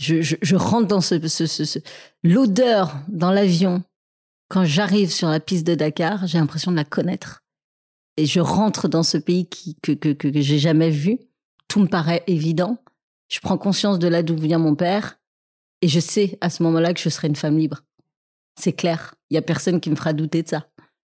je, 0.00 0.56
rentre 0.56 0.88
dans 0.88 1.00
ce, 1.00 1.28
ce, 1.28 1.46
ce- 1.46 1.64
ce- 1.64 1.78
l'odeur 2.24 2.96
dans 3.08 3.30
l'avion 3.30 3.82
quand 4.48 4.64
j'arrive 4.64 5.10
sur 5.12 5.28
la 5.28 5.40
piste 5.40 5.66
de 5.66 5.74
Dakar. 5.74 6.26
J'ai 6.26 6.38
l'impression 6.38 6.70
de 6.72 6.76
la 6.76 6.84
connaître 6.84 7.44
et 8.16 8.26
je 8.26 8.40
rentre 8.40 8.88
dans 8.88 9.02
ce 9.02 9.18
pays 9.18 9.46
qui 9.48 9.76
que 9.82 9.92
que 9.92 10.08
que, 10.12 10.28
que 10.28 10.40
j'ai 10.40 10.58
jamais 10.58 10.90
vu. 10.90 11.18
Tout 11.68 11.80
me 11.80 11.86
paraît 11.86 12.24
évident. 12.26 12.78
Je 13.30 13.38
prends 13.40 13.56
conscience 13.56 13.98
de 13.98 14.08
là 14.08 14.22
d'où 14.22 14.36
vient 14.36 14.58
mon 14.58 14.74
père 14.74 15.18
et 15.82 15.88
je 15.88 16.00
sais 16.00 16.36
à 16.40 16.50
ce 16.50 16.62
moment-là 16.64 16.92
que 16.92 17.00
je 17.00 17.08
serai 17.08 17.28
une 17.28 17.36
femme 17.36 17.56
libre. 17.56 17.80
C'est 18.58 18.72
clair. 18.72 19.14
Il 19.30 19.34
y 19.34 19.38
a 19.38 19.42
personne 19.42 19.80
qui 19.80 19.88
me 19.88 19.96
fera 19.96 20.12
douter 20.12 20.42
de 20.42 20.48
ça. 20.48 20.66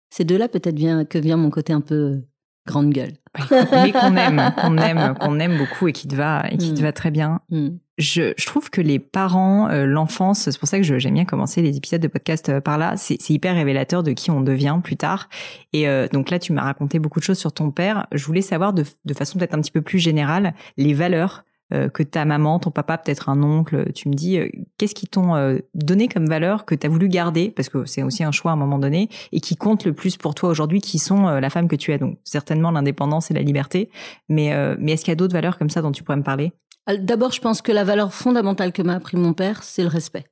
C'est 0.10 0.26
de 0.26 0.36
là 0.36 0.48
peut-être 0.50 0.76
vient, 0.76 1.06
que 1.06 1.18
vient 1.18 1.38
mon 1.38 1.50
côté 1.50 1.74
un 1.74 1.82
peu 1.82 2.22
grande 2.68 2.92
gueule. 2.92 3.14
mais 3.50 3.92
qu'on 3.92 4.16
aime, 4.18 4.54
qu'on 4.62 4.78
aime, 4.78 5.16
qu'on 5.20 5.40
aime 5.40 5.58
beaucoup 5.58 5.88
et 5.88 5.94
qui 5.94 6.08
te 6.08 6.16
va, 6.16 6.44
et 6.52 6.58
qui 6.58 6.74
te 6.74 6.80
mm. 6.80 6.84
va 6.84 6.92
très 6.92 7.12
bien. 7.12 7.40
Mm. 7.50 7.70
Je, 7.98 8.34
je, 8.38 8.46
trouve 8.46 8.70
que 8.70 8.82
les 8.82 9.00
parents, 9.00 9.70
euh, 9.70 9.86
l'enfance, 9.86 10.42
c'est 10.42 10.60
pour 10.60 10.68
ça 10.68 10.78
que 10.78 10.84
j'aime 10.84 11.14
bien 11.14 11.26
commencer 11.26 11.62
les 11.62 11.78
épisodes 11.78 12.02
de 12.02 12.08
podcast 12.08 12.50
euh, 12.50 12.60
par 12.60 12.78
là. 12.78 12.96
C'est 12.98 13.30
hyper 13.30 13.56
révélateur 13.56 14.04
de 14.04 14.12
qui 14.12 14.32
on 14.32 14.42
devient 14.42 14.80
plus 14.84 14.98
tard. 14.98 15.30
Et 15.72 15.88
euh, 15.88 16.08
donc 16.08 16.30
là, 16.30 16.40
tu 16.40 16.52
m'as 16.52 16.64
raconté 16.64 17.00
beaucoup 17.00 17.20
de 17.20 17.24
choses 17.24 17.40
sur 17.40 17.54
ton 17.54 17.72
père. 17.72 18.08
Je 18.12 18.26
voulais 18.26 18.42
savoir 18.42 18.74
de, 18.74 18.84
de 19.06 19.14
façon 19.14 19.40
peut-être 19.40 19.54
un 19.54 19.62
petit 19.62 19.72
peu 19.72 19.82
plus 19.82 20.00
générale 20.00 20.54
les 20.78 20.94
valeurs 20.94 21.44
euh, 21.44 21.51
que 21.72 22.04
ta 22.04 22.26
maman, 22.26 22.60
ton 22.60 22.72
papa, 22.72 22.98
peut-être 22.98 23.30
un 23.30 23.42
oncle, 23.44 23.92
tu 23.94 24.10
me 24.10 24.14
dis 24.14 24.38
euh, 24.38 24.50
qu'est-ce 24.78 24.96
qui 24.96 25.08
t'ont 25.08 25.36
euh, 25.36 25.60
donné 25.74 26.08
comme 26.08 26.28
valeur 26.28 26.66
que 26.66 26.76
tu 26.76 26.86
as 26.86 26.90
voulu 26.90 27.08
garder? 27.08 27.50
Parce 27.50 27.70
que 27.70 27.86
c'est 27.86 28.04
aussi 28.04 28.24
un 28.24 28.32
choix 28.32 28.52
à 28.52 28.54
un 28.56 28.58
moment 28.58 28.80
donné 28.80 29.10
et 29.32 29.40
qui 29.40 29.56
compte 29.56 29.86
le 29.86 29.94
plus 29.94 30.18
pour 30.18 30.36
toi 30.36 30.50
aujourd'hui 30.50 30.82
qui 30.82 31.00
sont 31.00 31.28
la 31.28 31.50
femme 31.50 31.68
que 31.68 31.76
tu 31.76 31.92
es 31.92 31.98
donc 31.98 32.18
certainement 32.24 32.72
l'indépendance 32.72 33.32
et 33.32 33.34
la 33.34 33.42
liberté 33.42 33.90
mais 34.30 34.52
mais 34.78 34.94
est-ce 34.94 35.04
qu'il 35.04 35.12
y 35.12 35.14
a 35.14 35.16
d'autres 35.16 35.34
valeurs 35.34 35.58
comme 35.58 35.70
ça 35.70 35.82
dont 35.82 35.92
tu 35.92 36.04
pourrais 36.04 36.18
me 36.18 36.24
parler? 36.24 36.52
D'abord, 36.88 37.32
je 37.32 37.42
pense 37.42 37.62
que 37.62 37.72
la 37.72 37.84
valeur 37.84 38.14
fondamentale 38.14 38.74
que 38.74 38.82
m'a 38.82 38.96
appris 38.96 39.18
mon 39.18 39.34
père, 39.34 39.64
c'est 39.64 39.84
le 39.84 39.88
respect. 39.88 40.26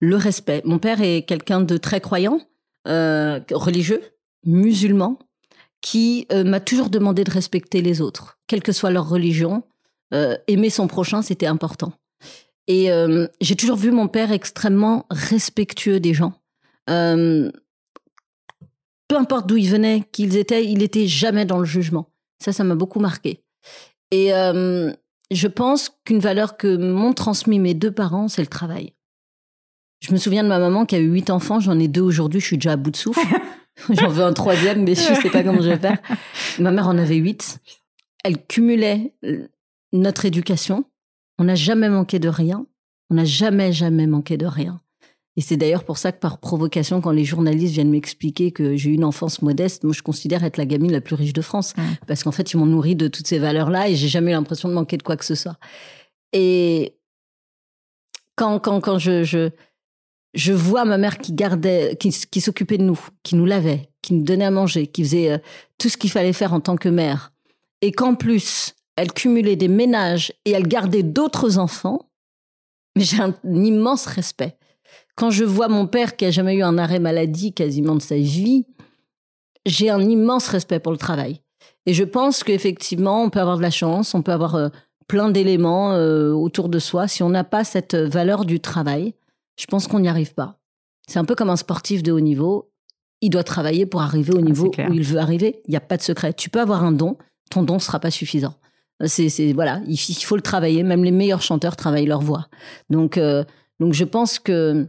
Le 0.00 0.16
respect. 0.16 0.62
Mon 0.64 0.78
père 0.78 1.00
est 1.00 1.22
quelqu'un 1.22 1.60
de 1.60 1.76
très 1.76 2.00
croyant, 2.00 2.40
religieux, 2.86 4.02
musulman, 4.44 5.18
qui 5.80 6.26
m'a 6.32 6.60
toujours 6.60 6.90
demandé 6.90 7.24
de 7.24 7.30
respecter 7.30 7.82
les 7.82 8.00
autres, 8.00 8.38
quelle 8.46 8.62
que 8.62 8.72
soit 8.72 8.90
leur 8.90 9.08
religion, 9.08 9.64
euh, 10.12 10.36
aimer 10.48 10.70
son 10.70 10.86
prochain, 10.86 11.22
c'était 11.22 11.46
important. 11.46 11.92
Et 12.66 12.90
euh, 12.90 13.26
j'ai 13.40 13.56
toujours 13.56 13.76
vu 13.76 13.90
mon 13.90 14.08
père 14.08 14.32
extrêmement 14.32 15.06
respectueux 15.10 16.00
des 16.00 16.14
gens. 16.14 16.32
Euh, 16.90 17.50
peu 19.08 19.16
importe 19.16 19.46
d'où 19.46 19.56
ils 19.56 19.70
venaient, 19.70 20.02
qu'ils 20.12 20.36
étaient, 20.36 20.64
il 20.64 20.82
était 20.82 21.06
jamais 21.06 21.44
dans 21.44 21.58
le 21.58 21.64
jugement. 21.64 22.10
Ça, 22.42 22.52
ça 22.52 22.64
m'a 22.64 22.74
beaucoup 22.74 23.00
marqué. 23.00 23.42
Et 24.10 24.30
je 25.30 25.48
pense 25.48 25.90
qu'une 26.04 26.20
valeur 26.20 26.56
que 26.56 26.76
m'ont 26.76 27.12
transmis 27.12 27.58
mes 27.58 27.74
deux 27.74 27.90
parents, 27.90 28.28
c'est 28.28 28.42
le 28.42 28.48
travail. 28.48 28.92
Je 30.00 30.12
me 30.12 30.18
souviens 30.18 30.42
de 30.42 30.48
ma 30.48 30.58
maman 30.58 30.84
qui 30.84 30.94
a 30.94 30.98
eu 30.98 31.08
huit 31.08 31.30
enfants, 31.30 31.60
j'en 31.60 31.78
ai 31.78 31.88
deux 31.88 32.02
aujourd'hui, 32.02 32.40
je 32.40 32.46
suis 32.46 32.58
déjà 32.58 32.72
à 32.72 32.76
bout 32.76 32.90
de 32.90 32.96
souffle. 32.96 33.20
j'en 33.90 34.08
veux 34.08 34.22
un 34.22 34.32
troisième, 34.32 34.84
mais 34.84 34.94
je 34.94 35.10
ne 35.10 35.14
sais 35.16 35.30
pas 35.30 35.42
comment 35.42 35.62
je 35.62 35.70
vais 35.70 35.78
faire. 35.78 35.98
Ma 36.58 36.70
mère 36.70 36.88
en 36.88 36.98
avait 36.98 37.16
huit. 37.16 37.58
Elle 38.22 38.44
cumulait 38.46 39.14
notre 39.98 40.24
éducation. 40.24 40.84
On 41.38 41.44
n'a 41.44 41.54
jamais 41.54 41.88
manqué 41.88 42.18
de 42.18 42.28
rien. 42.28 42.66
On 43.10 43.14
n'a 43.14 43.24
jamais, 43.24 43.72
jamais 43.72 44.06
manqué 44.06 44.36
de 44.36 44.46
rien. 44.46 44.80
Et 45.36 45.40
c'est 45.40 45.56
d'ailleurs 45.56 45.84
pour 45.84 45.98
ça 45.98 46.12
que 46.12 46.20
par 46.20 46.38
provocation, 46.38 47.00
quand 47.00 47.10
les 47.10 47.24
journalistes 47.24 47.74
viennent 47.74 47.90
m'expliquer 47.90 48.52
que 48.52 48.76
j'ai 48.76 48.90
eu 48.90 48.92
une 48.94 49.04
enfance 49.04 49.42
modeste, 49.42 49.82
moi 49.82 49.92
je 49.92 50.02
considère 50.02 50.44
être 50.44 50.58
la 50.58 50.64
gamine 50.64 50.92
la 50.92 51.00
plus 51.00 51.16
riche 51.16 51.32
de 51.32 51.42
France. 51.42 51.74
Parce 52.06 52.22
qu'en 52.22 52.30
fait, 52.30 52.52
ils 52.52 52.56
m'ont 52.56 52.66
nourri 52.66 52.94
de 52.94 53.08
toutes 53.08 53.26
ces 53.26 53.38
valeurs-là 53.38 53.88
et 53.88 53.96
j'ai 53.96 54.08
jamais 54.08 54.30
eu 54.30 54.34
l'impression 54.34 54.68
de 54.68 54.74
manquer 54.74 54.96
de 54.96 55.02
quoi 55.02 55.16
que 55.16 55.24
ce 55.24 55.34
soit. 55.34 55.58
Et 56.32 56.96
quand, 58.36 58.60
quand, 58.60 58.80
quand 58.80 58.98
je, 58.98 59.24
je, 59.24 59.50
je 60.34 60.52
vois 60.52 60.84
ma 60.84 60.98
mère 60.98 61.18
qui 61.18 61.32
gardait, 61.32 61.96
qui, 61.98 62.10
qui 62.10 62.40
s'occupait 62.40 62.78
de 62.78 62.84
nous, 62.84 62.98
qui 63.22 63.34
nous 63.34 63.46
lavait, 63.46 63.90
qui 64.02 64.14
nous 64.14 64.22
donnait 64.22 64.44
à 64.44 64.50
manger, 64.50 64.86
qui 64.86 65.02
faisait 65.02 65.32
euh, 65.32 65.38
tout 65.78 65.88
ce 65.88 65.96
qu'il 65.96 66.10
fallait 66.10 66.32
faire 66.32 66.52
en 66.52 66.60
tant 66.60 66.76
que 66.76 66.88
mère, 66.88 67.32
et 67.80 67.92
qu'en 67.92 68.14
plus, 68.14 68.74
elle 68.96 69.12
cumulait 69.12 69.56
des 69.56 69.68
ménages 69.68 70.32
et 70.44 70.52
elle 70.52 70.68
gardait 70.68 71.02
d'autres 71.02 71.58
enfants, 71.58 72.10
mais 72.96 73.02
j'ai 73.02 73.20
un, 73.20 73.34
immense 73.44 74.06
respect. 74.06 74.56
Quand 75.16 75.30
je 75.30 75.44
vois 75.44 75.68
mon 75.68 75.86
père 75.86 76.16
qui 76.16 76.24
a 76.24 76.30
jamais 76.30 76.54
eu 76.56 76.62
un 76.62 76.78
arrêt 76.78 77.00
maladie 77.00 77.52
quasiment 77.52 77.94
de 77.94 78.02
sa 78.02 78.16
vie, 78.16 78.66
j'ai 79.66 79.90
un 79.90 80.00
immense 80.00 80.48
respect 80.48 80.80
pour 80.80 80.92
le 80.92 80.98
travail. 80.98 81.40
Et 81.86 81.94
je 81.94 82.04
pense 82.04 82.44
qu'effectivement, 82.44 83.22
on 83.22 83.30
peut 83.30 83.40
avoir 83.40 83.56
de 83.56 83.62
la 83.62 83.70
chance, 83.70 84.14
on 84.14 84.22
peut 84.22 84.32
avoir 84.32 84.54
euh, 84.54 84.68
plein 85.06 85.30
d'éléments 85.30 85.92
euh, 85.92 86.32
autour 86.32 86.68
de 86.68 86.78
soi. 86.78 87.08
Si 87.08 87.22
on 87.22 87.30
n'a 87.30 87.44
pas 87.44 87.64
cette 87.64 87.94
valeur 87.94 88.44
du 88.44 88.60
travail, 88.60 89.14
je 89.56 89.66
pense 89.66 89.86
qu'on 89.86 90.00
n'y 90.00 90.08
arrive 90.08 90.34
pas. 90.34 90.58
C'est 91.08 91.18
un 91.18 91.24
peu 91.24 91.34
comme 91.34 91.50
un 91.50 91.56
sportif 91.56 92.02
de 92.02 92.12
haut 92.12 92.20
niveau. 92.20 92.70
Il 93.20 93.30
doit 93.30 93.44
travailler 93.44 93.86
pour 93.86 94.02
arriver 94.02 94.32
au 94.32 94.38
ah, 94.38 94.42
niveau 94.42 94.66
où 94.66 94.92
il 94.92 95.02
veut 95.02 95.18
arriver. 95.18 95.62
Il 95.66 95.70
n'y 95.70 95.76
a 95.76 95.80
pas 95.80 95.96
de 95.96 96.02
secret. 96.02 96.32
Tu 96.32 96.50
peux 96.50 96.60
avoir 96.60 96.82
un 96.84 96.92
don, 96.92 97.16
ton 97.50 97.62
don 97.62 97.74
ne 97.74 97.80
sera 97.80 98.00
pas 98.00 98.10
suffisant. 98.10 98.54
C'est 99.04 99.52
voilà, 99.52 99.80
il, 99.86 99.96
faut 99.96 100.36
le 100.36 100.42
travailler. 100.42 100.82
Même 100.82 101.04
les 101.04 101.10
meilleurs 101.10 101.42
chanteurs 101.42 101.76
travaillent 101.76 102.06
leur 102.06 102.20
voix. 102.20 102.48
Donc 102.90 103.18
euh, 103.18 103.44
donc 103.80 103.92
je 103.92 104.04
pense 104.04 104.38
que 104.38 104.86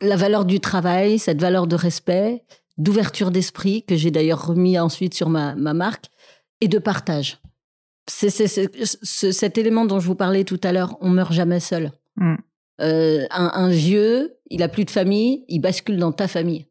la 0.00 0.16
valeur 0.16 0.44
du 0.44 0.60
travail, 0.60 1.18
cette 1.18 1.40
valeur 1.40 1.66
de 1.66 1.74
respect, 1.74 2.44
d'ouverture 2.78 3.30
d'esprit 3.30 3.84
que 3.84 3.96
j'ai 3.96 4.10
d'ailleurs 4.10 4.46
remis 4.46 4.78
ensuite 4.78 5.14
sur 5.14 5.28
ma, 5.28 5.54
ma 5.54 5.74
marque 5.74 6.06
et 6.60 6.68
de 6.68 6.78
partage. 6.78 7.38
C'est 8.06 8.30
cet 8.30 9.58
élément 9.58 9.84
dont 9.84 10.00
je 10.00 10.06
vous 10.06 10.14
parlais 10.14 10.44
tout 10.44 10.60
à 10.62 10.72
l'heure. 10.72 10.96
On 11.00 11.10
meurt 11.10 11.32
jamais 11.32 11.60
seul. 11.60 11.92
Mm. 12.16 12.34
Euh, 12.80 13.26
un, 13.30 13.50
un, 13.54 13.68
vieux, 13.68 14.38
il 14.48 14.62
a 14.62 14.68
plus 14.68 14.84
de 14.84 14.90
famille, 14.90 15.44
il 15.48 15.60
bascule 15.60 15.98
dans 15.98 16.12
ta 16.12 16.28
famille 16.28 16.66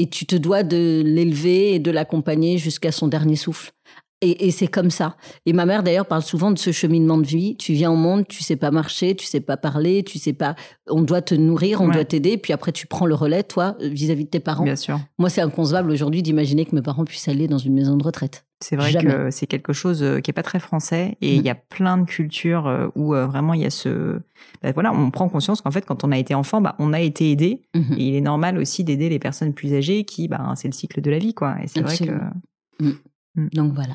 et 0.00 0.08
tu 0.08 0.24
te 0.24 0.34
dois 0.34 0.62
de 0.62 1.02
l'élever 1.04 1.74
et 1.74 1.78
de 1.78 1.90
l'accompagner 1.90 2.56
jusqu'à 2.56 2.90
son 2.90 3.06
dernier 3.06 3.36
souffle. 3.36 3.72
Et, 4.22 4.50
c'est 4.50 4.66
comme 4.66 4.90
ça. 4.90 5.16
Et 5.46 5.54
ma 5.54 5.64
mère 5.64 5.82
d'ailleurs 5.82 6.04
parle 6.04 6.22
souvent 6.22 6.50
de 6.50 6.58
ce 6.58 6.72
cheminement 6.72 7.16
de 7.16 7.26
vie. 7.26 7.56
Tu 7.56 7.72
viens 7.72 7.90
au 7.90 7.96
monde, 7.96 8.28
tu 8.28 8.42
sais 8.42 8.56
pas 8.56 8.70
marcher, 8.70 9.14
tu 9.14 9.24
sais 9.24 9.40
pas 9.40 9.56
parler, 9.56 10.02
tu 10.02 10.18
sais 10.18 10.34
pas. 10.34 10.56
On 10.88 11.00
doit 11.00 11.22
te 11.22 11.34
nourrir, 11.34 11.80
on 11.80 11.88
doit 11.88 12.04
t'aider, 12.04 12.36
puis 12.36 12.52
après 12.52 12.72
tu 12.72 12.86
prends 12.86 13.06
le 13.06 13.14
relais, 13.14 13.42
toi, 13.42 13.76
vis-à-vis 13.80 14.24
de 14.24 14.30
tes 14.30 14.40
parents. 14.40 14.64
Bien 14.64 14.76
sûr. 14.76 15.00
Moi, 15.18 15.30
c'est 15.30 15.40
inconcevable 15.40 15.90
aujourd'hui 15.90 16.22
d'imaginer 16.22 16.66
que 16.66 16.74
mes 16.74 16.82
parents 16.82 17.04
puissent 17.04 17.28
aller 17.28 17.48
dans 17.48 17.58
une 17.58 17.72
maison 17.72 17.96
de 17.96 18.04
retraite. 18.04 18.44
C'est 18.62 18.76
vrai 18.76 18.92
que 18.92 19.30
c'est 19.30 19.46
quelque 19.46 19.72
chose 19.72 20.02
euh, 20.02 20.20
qui 20.20 20.30
est 20.30 20.34
pas 20.34 20.42
très 20.42 20.60
français 20.60 21.16
et 21.22 21.34
il 21.34 21.42
y 21.42 21.48
a 21.48 21.54
mm. 21.54 21.60
plein 21.70 21.96
de 21.96 22.04
cultures 22.04 22.66
euh, 22.66 22.88
où 22.94 23.14
euh, 23.14 23.26
vraiment 23.26 23.54
il 23.54 23.62
y 23.62 23.64
a 23.64 23.70
ce. 23.70 24.20
Bah, 24.62 24.70
voilà, 24.72 24.92
on 24.92 25.10
prend 25.10 25.30
conscience 25.30 25.62
qu'en 25.62 25.70
fait, 25.70 25.86
quand 25.86 26.04
on 26.04 26.12
a 26.12 26.18
été 26.18 26.34
enfant, 26.34 26.60
bah, 26.60 26.76
on 26.78 26.92
a 26.92 27.00
été 27.00 27.30
aidé. 27.30 27.62
Mm-hmm. 27.74 27.94
Et 27.96 28.02
il 28.02 28.14
est 28.16 28.20
normal 28.20 28.58
aussi 28.58 28.84
d'aider 28.84 29.08
les 29.08 29.18
personnes 29.18 29.54
plus 29.54 29.72
âgées 29.72 30.04
qui, 30.04 30.28
bah, 30.28 30.52
c'est 30.56 30.68
le 30.68 30.74
cycle 30.74 31.00
de 31.00 31.10
la 31.10 31.18
vie, 31.18 31.32
quoi. 31.32 31.56
Et 31.62 31.68
c'est 31.68 31.80
vrai 31.80 31.96
que. 31.96 32.84
Mm. 32.84 32.92
Mm. 33.36 33.46
Donc 33.52 33.72
voilà. 33.74 33.94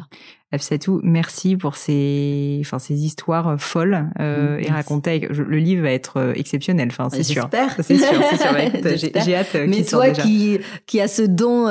tout 0.80 1.02
merci 1.04 1.58
pour 1.58 1.76
ces, 1.76 2.60
enfin, 2.62 2.80
ces 2.80 3.04
histoires 3.04 3.50
euh, 3.50 3.58
folles 3.58 4.10
euh, 4.19 4.58
mm, 4.58 4.63
et 4.63 4.71
racontées. 4.71 5.28
le 5.30 5.58
livre 5.58 5.84
va 5.84 5.91
être 5.91 6.17
euh, 6.17 6.34
exceptionnel, 6.36 6.88
enfin, 6.89 7.10
c'est 7.10 7.24
sûr. 7.24 7.50
C'est 7.82 7.98
sûr, 7.98 8.13
c'est 8.30 8.38
sûr. 8.38 9.21
J'ai 9.26 9.36
hâte. 9.36 9.58
Mais 9.67 9.84
toi 9.84 10.12
qui, 10.12 10.60
qui 10.86 11.02
as 11.02 11.10
ce 11.10 11.24
don 11.24 11.67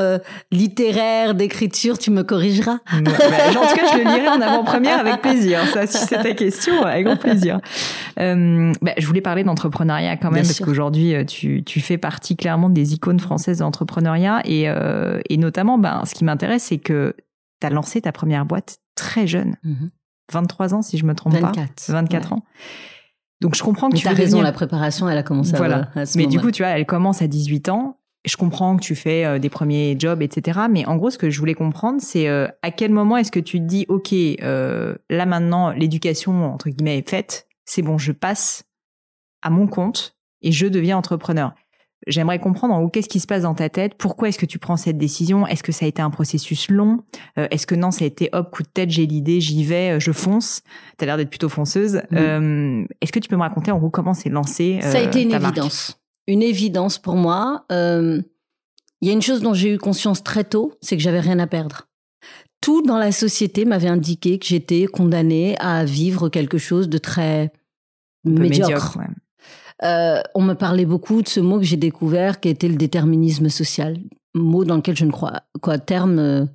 littéraire, 0.53 1.35
d'écriture, 1.35 1.99
tu 1.99 2.11
me 2.11 2.23
corrigeras. 2.23 2.81
Bah, 2.93 3.11
en 3.49 3.67
tout 3.67 3.77
cas, 3.77 3.93
je 3.93 3.99
le 3.99 4.05
lirai 4.05 4.29
en 4.29 4.41
avant-première 4.41 5.01
avec 5.01 5.23
plaisir. 5.23 5.61
Ça, 5.73 5.87
si 5.87 5.99
c'est 5.99 6.23
ta 6.23 6.33
question, 6.35 6.83
avec 6.83 7.07
grand 7.07 7.17
plaisir. 7.17 7.61
Bah, 8.17 8.93
je 8.99 9.07
voulais 9.07 9.23
parler 9.23 9.45
d'entrepreneuriat 9.45 10.17
quand 10.19 10.31
même, 10.31 10.45
parce 10.45 10.61
qu'aujourd'hui, 10.61 11.15
tu, 11.27 11.65
tu 11.65 11.81
fais 11.81 11.97
partie 11.97 12.37
clairement 12.37 12.69
des 12.69 12.93
icônes 12.93 13.21
françaises 13.21 13.59
d'entrepreneuriat. 13.59 14.43
Et, 14.45 14.67
et 15.31 15.37
notamment, 15.39 15.79
ben, 15.79 16.03
ce 16.05 16.15
qui 16.15 16.25
m'intéresse, 16.25 16.65
c'est 16.65 16.79
que 16.79 17.15
tu 17.61 17.67
as 17.67 17.71
lancé 17.71 18.01
ta 18.01 18.13
première 18.13 18.47
boîte 18.47 18.79
très 18.95 19.27
jeune. 19.27 19.57
23 20.33 20.69
mhm. 20.69 20.75
ans, 20.75 20.83
si 20.83 20.99
je 20.99 21.05
me 21.05 21.15
trompe 21.15 21.39
pas. 21.41 21.53
24 21.89 22.33
ans. 22.33 22.43
Donc 23.41 23.55
je 23.55 23.63
comprends 23.63 23.91
que 23.91 23.97
tu 23.97 24.09
as 24.09 24.13
raison, 24.13 24.41
la 24.41 24.53
préparation, 24.53 25.09
elle 25.09 25.19
a 25.19 25.23
commencé 25.23 25.57
voilà. 25.57 25.91
à, 25.95 26.07
ce 26.07 26.17
Mais 26.17 26.27
du 26.27 26.41
coup, 26.41 26.51
tu 26.51 26.63
vois, 26.63 26.73
elle 26.73 26.87
commence 26.87 27.21
à 27.21 27.27
18 27.27 27.69
ans. 27.69 27.99
Je 28.25 28.39
comprends 28.39 28.75
que 28.77 28.83
tu 28.83 28.95
fais 28.95 29.27
euh, 29.27 29.39
des 29.39 29.51
premiers 29.51 29.97
jobs, 29.99 30.23
etc. 30.23 30.61
Mais 30.71 30.87
en 30.87 30.97
gros, 30.97 31.11
ce 31.11 31.19
que 31.19 31.29
je 31.29 31.39
voulais 31.39 31.53
comprendre, 31.53 32.01
c'est 32.01 32.27
euh, 32.27 32.49
à 32.63 32.71
quel 32.71 32.91
moment 32.91 33.19
est-ce 33.19 33.31
que 33.31 33.41
tu 33.41 33.59
te 33.59 33.65
dis, 33.65 33.85
OK, 33.89 34.15
euh, 34.15 34.95
là 35.11 35.27
maintenant, 35.27 35.73
l'éducation, 35.73 36.55
entre 36.55 36.71
guillemets, 36.71 36.97
est 36.97 37.09
faite. 37.09 37.47
C'est 37.67 37.83
bon, 37.83 37.99
je 37.99 38.13
passe 38.13 38.65
à 39.43 39.51
mon 39.51 39.67
compte 39.67 40.17
et 40.41 40.53
je 40.53 40.67
deviens 40.67 40.97
entrepreneur. 40.97 41.55
J'aimerais 42.07 42.39
comprendre 42.39 42.75
en 42.75 42.83
haut 42.83 42.89
qu'est-ce 42.89 43.09
qui 43.09 43.21
se 43.21 43.27
passe 43.27 43.43
dans 43.43 43.55
ta 43.55 43.69
tête, 43.69 43.95
pourquoi 43.99 44.29
est-ce 44.29 44.39
que 44.39 44.47
tu 44.47 44.59
prends 44.59 44.77
cette 44.77 44.99
décision, 44.99 45.47
est-ce 45.47 45.63
que 45.63 45.73
ça 45.73 45.87
a 45.87 45.89
été 45.89 46.03
un 46.03 46.11
processus 46.11 46.71
long, 46.71 47.03
euh, 47.39 47.47
est-ce 47.51 47.67
que 47.67 47.75
non, 47.75 47.91
ça 47.91 48.05
a 48.05 48.07
été 48.07 48.29
hop, 48.33 48.51
coup 48.51 48.63
de 48.63 48.69
tête, 48.69 48.91
j'ai 48.91 49.07
l'idée, 49.07 49.41
j'y 49.41 49.65
vais, 49.65 49.97
euh, 49.97 50.01
je 50.01 50.13
fonce? 50.13 50.63
Tu 50.99 51.05
as 51.05 51.07
l'air 51.07 51.17
d'être 51.17 51.31
plutôt 51.31 51.49
fonceuse. 51.49 52.03
Mm. 52.11 52.17
Euh, 52.17 52.85
est-ce 53.01 53.13
que 53.13 53.19
tu 53.19 53.29
peux 53.29 53.37
me 53.37 53.43
raconter 53.43 53.71
en 53.71 53.79
gros 53.79 53.91
comment 53.91 54.15
c'est 54.15 54.29
lancé 54.29 54.81
Ça 54.83 54.99
a 54.99 55.03
été 55.03 55.23
une 55.23 55.33
évidence. 55.33 55.99
Une 56.27 56.43
évidence 56.43 56.99
pour 56.99 57.17
moi. 57.17 57.65
Il 57.71 59.09
y 59.09 59.11
a 59.11 59.13
une 59.13 59.23
chose 59.23 59.43
dont 59.43 59.53
j'ai 59.53 59.75
eu 59.75 59.79
conscience 59.79 60.23
très 60.23 60.45
tôt, 60.45 60.73
c'est 60.81 60.97
que 60.97 61.03
j'avais 61.03 61.21
rien 61.21 61.39
à 61.39 61.47
perdre. 61.47 61.89
Tout 62.61 62.81
dans 62.81 62.97
la 62.97 63.13
société 63.13 63.67
m'avait 63.67 63.89
indiqué 63.89 64.39
que 64.39 64.47
j'étais 64.47 64.87
condamnée 64.87 65.57
à 65.59 65.85
vivre 65.85 66.31
quelque 66.31 66.57
chose 66.57 66.89
de 66.89 66.97
très 66.97 67.53
médiocre. 68.25 68.99
Euh, 69.83 70.21
on 70.35 70.43
me 70.43 70.55
parlait 70.55 70.87
beaucoup 70.87 71.21
de 71.23 71.29
ce 71.29 71.41
mot 71.41 71.59
que 71.59 71.65
j'ai 71.65 71.77
découvert, 71.77 72.41
qui 72.41 72.49
était 72.49 72.69
le 72.69 72.77
déterminisme 72.77 73.49
social. 73.49 73.99
Mot 74.35 74.65
dans 74.65 74.77
lequel 74.77 74.97
je 74.97 75.05
ne 75.05 75.11
crois, 75.11 75.43
quoi, 75.61 75.79
terme 75.79 76.19
euh, 76.19 76.47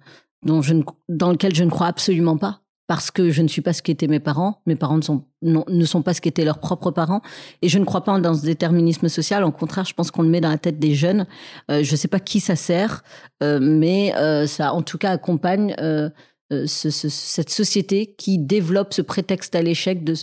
dont 0.46 0.62
je 0.62 0.76
dans 1.08 1.32
lequel 1.32 1.54
je 1.56 1.64
ne 1.64 1.70
crois 1.70 1.88
absolument 1.88 2.38
pas. 2.38 2.62
parce 2.90 3.12
que 3.12 3.30
je 3.30 3.44
ne 3.44 3.48
suis 3.48 3.62
pas 3.62 3.72
ce 3.72 3.84
qu'étaient 3.84 4.08
mes 4.08 4.20
parents. 4.20 4.64
Mes 4.66 4.76
parents 4.76 4.98
ne 4.98 5.04
sont, 5.04 5.24
ne 5.44 5.86
sont 5.86 6.02
pas 6.02 6.16
ce 6.16 6.22
qu'étaient 6.22 6.44
leurs 6.44 6.58
propres 6.58 6.90
parents. 6.90 7.22
Et 7.62 7.70
je 7.70 7.78
ne 7.78 7.86
crois 7.86 8.04
pas 8.04 8.20
dans 8.20 8.34
ce 8.34 8.44
déterminisme 8.44 9.10
social. 9.10 9.44
Au 9.44 9.52
contraire, 9.52 9.86
je 9.86 9.94
pense 9.94 10.10
qu'on 10.10 10.24
le 10.24 10.30
met 10.30 10.42
dans 10.42 10.50
la 10.50 10.58
tête 10.58 10.80
des 10.80 10.96
jeunes. 10.96 11.28
Euh, 11.70 11.84
je 11.84 11.92
ne 11.92 11.96
sais 11.96 12.08
pas 12.08 12.20
qui 12.20 12.40
ça 12.40 12.56
sert, 12.56 13.04
euh, 13.44 13.60
mais 13.62 14.16
euh, 14.16 14.48
ça, 14.48 14.74
en 14.74 14.82
tout 14.82 14.98
cas, 14.98 15.12
accompagne 15.12 15.76
euh, 15.80 16.10
ce, 16.50 16.90
ce, 16.90 17.10
cette 17.10 17.52
société 17.52 18.16
qui 18.18 18.40
développe 18.40 18.92
ce 18.96 19.04
prétexte 19.04 19.54
à 19.54 19.62
l'échec. 19.62 20.04
De 20.04 20.16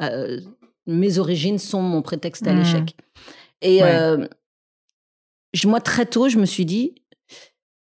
euh, 0.00 0.38
mes 0.86 1.18
origines 1.18 1.58
sont 1.58 1.82
mon 1.82 2.02
prétexte 2.02 2.46
à 2.46 2.52
Mmh. 2.52 2.58
l'échec. 2.58 2.96
Et 3.60 3.82
Ouais. 3.82 3.90
euh, 3.94 4.26
je- 5.54 5.68
moi, 5.68 5.80
très 5.80 6.06
tôt, 6.06 6.28
je 6.28 6.38
me 6.38 6.46
suis 6.46 6.64
dit, 6.64 6.94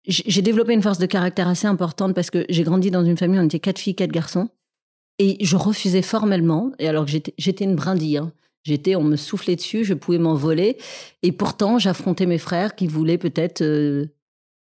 j'ai 0.07 0.43
développé 0.43 0.75
une 0.75 0.83
force 0.83 0.99
de 0.99 1.07
caractère 1.07 1.49
assez 1.49 1.67
importante 1.67 2.15
parce 2.15 2.31
que 2.31 2.45
j'ai 2.49 2.63
grandi 2.63 2.91
dans 2.91 3.05
une 3.05 3.17
famille 3.17 3.39
où 3.39 3.43
on 3.43 3.47
était 3.47 3.59
quatre 3.61 3.79
filles, 3.79 3.95
quatre 3.95 4.13
garçons. 4.13 4.49
Et 5.19 5.43
je 5.45 5.57
refusais 5.57 6.03
formellement, 6.03 6.73
et 6.79 6.89
alors 6.89 7.07
que 7.07 7.13
j'étais 7.39 7.65
une 7.65 7.77
brindille, 7.77 8.17
hein. 8.19 8.33
j'étais, 8.65 8.97
on 8.97 9.05
me 9.05 9.17
soufflait 9.17 9.55
dessus, 9.57 9.85
je 9.85 9.95
pouvais 9.95 10.19
m'envoler. 10.19 10.77
Et 11.23 11.31
pourtant, 11.33 11.79
j'affrontais 11.79 12.27
mes 12.27 12.39
frères 12.39 12.75
qui 12.75 12.87
voulaient 12.89 13.17
peut-être 13.19 13.63
euh, 13.63 14.07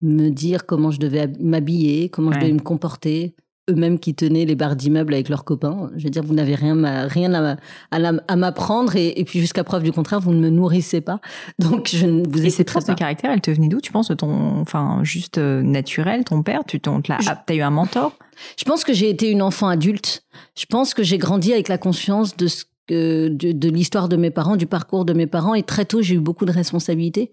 me 0.01 0.31
dire 0.31 0.65
comment 0.67 0.91
je 0.91 0.99
devais 1.01 1.21
hab- 1.21 1.39
m'habiller, 1.41 2.09
comment 2.09 2.33
je 2.33 2.39
devais 2.41 2.53
me 2.53 2.61
comporter. 2.63 3.35
Eux-mêmes 3.69 3.99
qui 3.99 4.15
tenaient 4.15 4.45
les 4.45 4.55
barres 4.55 4.77
d'immeubles 4.77 5.15
avec 5.15 5.29
leurs 5.29 5.45
copains. 5.45 5.91
Je 5.97 6.05
veux 6.05 6.11
dire, 6.11 6.23
vous 6.23 6.35
n'avez 6.35 6.55
rien, 6.55 6.75
ma- 6.75 7.03
rien 7.03 7.33
à, 7.35 7.57
à 7.91 8.13
à 8.29 8.37
m'apprendre 8.37 8.97
et, 8.97 9.19
et 9.21 9.25
puis 9.25 9.41
jusqu'à 9.41 9.65
preuve 9.65 9.83
du 9.83 9.93
contraire, 9.93 10.21
vous 10.21 10.33
ne 10.33 10.41
me 10.41 10.51
nourrissez 10.51 11.01
pas. 11.01 11.21
Donc, 11.59 11.89
je 11.93 12.07
ne 12.07 12.27
vous 12.29 12.45
Et 12.45 12.51
cette 12.51 12.71
force 12.71 12.87
de 12.87 12.95
caractère, 12.95 13.31
elle 13.31 13.41
te 13.41 13.51
venait 13.51 13.69
d'où? 13.69 13.81
Tu 13.81 13.93
penses 13.93 14.09
de 14.09 14.15
ton, 14.15 14.61
enfin, 14.61 15.01
juste 15.03 15.39
euh, 15.39 15.63
naturel, 15.63 16.25
ton 16.25 16.43
père? 16.43 16.63
Tu 16.67 16.79
Je- 16.79 17.29
t'as 17.47 17.55
eu 17.55 17.61
un 17.61 17.71
mentor? 17.71 18.13
Je 18.59 18.65
pense 18.65 18.85
que 18.85 18.93
j'ai 18.93 19.11
été 19.11 19.31
une 19.31 19.43
enfant 19.43 19.69
adulte. 19.69 20.23
Je 20.59 20.65
pense 20.67 20.95
que 20.95 21.03
j'ai 21.03 21.19
grandi 21.19 21.53
avec 21.53 21.69
la 21.69 21.79
conscience 21.79 22.37
de 22.37 22.47
ce 22.47 22.65
que, 22.87 23.29
de, 23.29 23.53
de 23.53 23.69
l'histoire 23.69 24.09
de 24.09 24.17
mes 24.17 24.31
parents, 24.31 24.57
du 24.57 24.67
parcours 24.67 25.05
de 25.05 25.13
mes 25.13 25.27
parents. 25.27 25.55
Et 25.55 25.63
très 25.63 25.85
tôt, 25.85 26.01
j'ai 26.03 26.15
eu 26.15 26.21
beaucoup 26.21 26.47
de 26.47 26.53
responsabilités. 26.53 27.31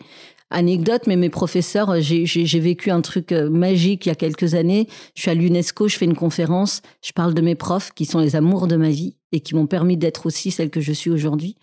Anecdote, 0.52 1.04
mais 1.08 1.16
mes 1.16 1.30
professeurs, 1.30 2.00
j'ai, 2.02 2.26
j'ai, 2.26 2.60
vécu 2.60 2.92
un 2.92 3.02
truc 3.02 3.32
euh, 3.32 3.50
magique 3.50 4.06
il 4.06 4.10
y 4.10 4.12
a 4.12 4.16
quelques 4.16 4.54
années. 4.54 4.88
Je 5.16 5.22
suis 5.24 5.32
à 5.32 5.34
l'UNESCO, 5.34 5.88
je 5.88 5.98
fais 5.98 6.06
une 6.06 6.16
conférence, 6.16 6.82
je 7.04 7.12
parle 7.14 7.34
de 7.34 7.42
mes 7.42 7.56
profs 7.56 7.92
qui 7.94 8.06
sont 8.06 8.20
les 8.20 8.36
amours 8.36 8.68
de 8.68 8.76
ma 8.76 8.90
vie 8.90 9.18
et 9.32 9.40
qui 9.40 9.56
m'ont 9.56 9.66
permis 9.68 9.98
d'être 9.98 10.26
aussi 10.28 10.52
celle 10.52 10.70
que 10.70 10.82
je 10.82 10.94
suis 10.94 11.10
aujourd'hui. 11.10 11.56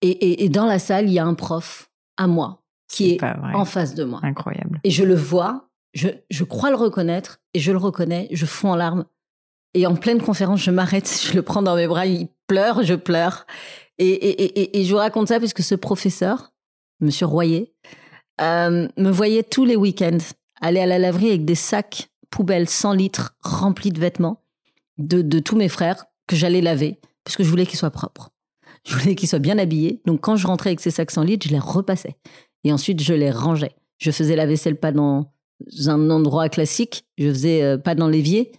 Et, 0.00 0.08
et, 0.10 0.44
et 0.44 0.48
dans 0.48 0.64
la 0.66 0.78
salle, 0.78 1.08
il 1.08 1.12
y 1.12 1.18
a 1.18 1.24
un 1.26 1.34
prof 1.34 1.90
à 2.16 2.26
moi 2.26 2.62
qui 2.88 3.12
est 3.12 3.18
en 3.54 3.64
face 3.64 3.94
de 3.94 4.04
moi. 4.04 4.20
Incroyable. 4.22 4.80
Et 4.84 4.90
je 4.90 5.04
le 5.04 5.14
vois, 5.14 5.68
je, 5.94 6.08
je 6.30 6.44
crois 6.44 6.70
le 6.70 6.76
reconnaître, 6.76 7.40
et 7.54 7.58
je 7.60 7.70
le 7.70 7.78
reconnais, 7.78 8.28
je 8.32 8.46
fonds 8.46 8.72
en 8.72 8.76
larmes. 8.76 9.04
Et 9.74 9.86
en 9.86 9.94
pleine 9.94 10.20
conférence, 10.20 10.60
je 10.62 10.70
m'arrête, 10.70 11.22
je 11.30 11.34
le 11.34 11.42
prends 11.42 11.62
dans 11.62 11.76
mes 11.76 11.86
bras, 11.86 12.06
il 12.06 12.28
pleure, 12.46 12.82
je 12.82 12.94
pleure. 12.94 13.46
Et, 13.98 14.08
et, 14.08 14.42
et, 14.42 14.60
et- 14.62 14.80
et 14.80 14.84
je 14.84 14.90
vous 14.92 14.98
raconte 14.98 15.28
ça 15.28 15.38
parce 15.38 15.52
que 15.52 15.62
ce 15.62 15.74
professeur, 15.74 16.52
Monsieur 17.00 17.26
Royer, 17.26 17.72
euh, 18.40 18.88
me 18.96 19.10
voyait 19.10 19.42
tous 19.42 19.64
les 19.64 19.76
week-ends 19.76 20.18
aller 20.60 20.80
à 20.80 20.86
la 20.86 20.98
laverie 20.98 21.28
avec 21.28 21.44
des 21.44 21.54
sacs 21.54 22.08
poubelles 22.30 22.68
100 22.68 22.92
litres 22.94 23.34
remplis 23.40 23.90
de 23.92 24.00
vêtements 24.00 24.42
de, 24.98 25.22
de 25.22 25.38
tous 25.38 25.56
mes 25.56 25.68
frères 25.68 26.04
que 26.26 26.36
j'allais 26.36 26.60
laver 26.60 26.98
parce 27.24 27.36
que 27.36 27.44
je 27.44 27.48
voulais 27.50 27.66
qu'ils 27.66 27.78
soient 27.78 27.90
propres. 27.90 28.30
Je 28.84 28.96
voulais 28.96 29.14
qu'ils 29.14 29.28
soient 29.28 29.38
bien 29.38 29.58
habillés. 29.58 30.00
Donc 30.06 30.20
quand 30.20 30.36
je 30.36 30.46
rentrais 30.46 30.70
avec 30.70 30.80
ces 30.80 30.90
sacs 30.90 31.10
100 31.10 31.22
litres, 31.22 31.46
je 31.46 31.52
les 31.52 31.58
repassais. 31.58 32.16
Et 32.64 32.72
ensuite, 32.72 33.00
je 33.02 33.12
les 33.14 33.30
rangeais. 33.30 33.72
Je 33.98 34.10
faisais 34.10 34.34
la 34.36 34.46
vaisselle 34.46 34.76
pas 34.78 34.92
dans 34.92 35.30
un 35.86 36.10
endroit 36.10 36.48
classique, 36.48 37.04
je 37.18 37.28
faisais 37.28 37.62
euh, 37.62 37.78
pas 37.78 37.94
dans 37.94 38.08
l'évier, 38.08 38.50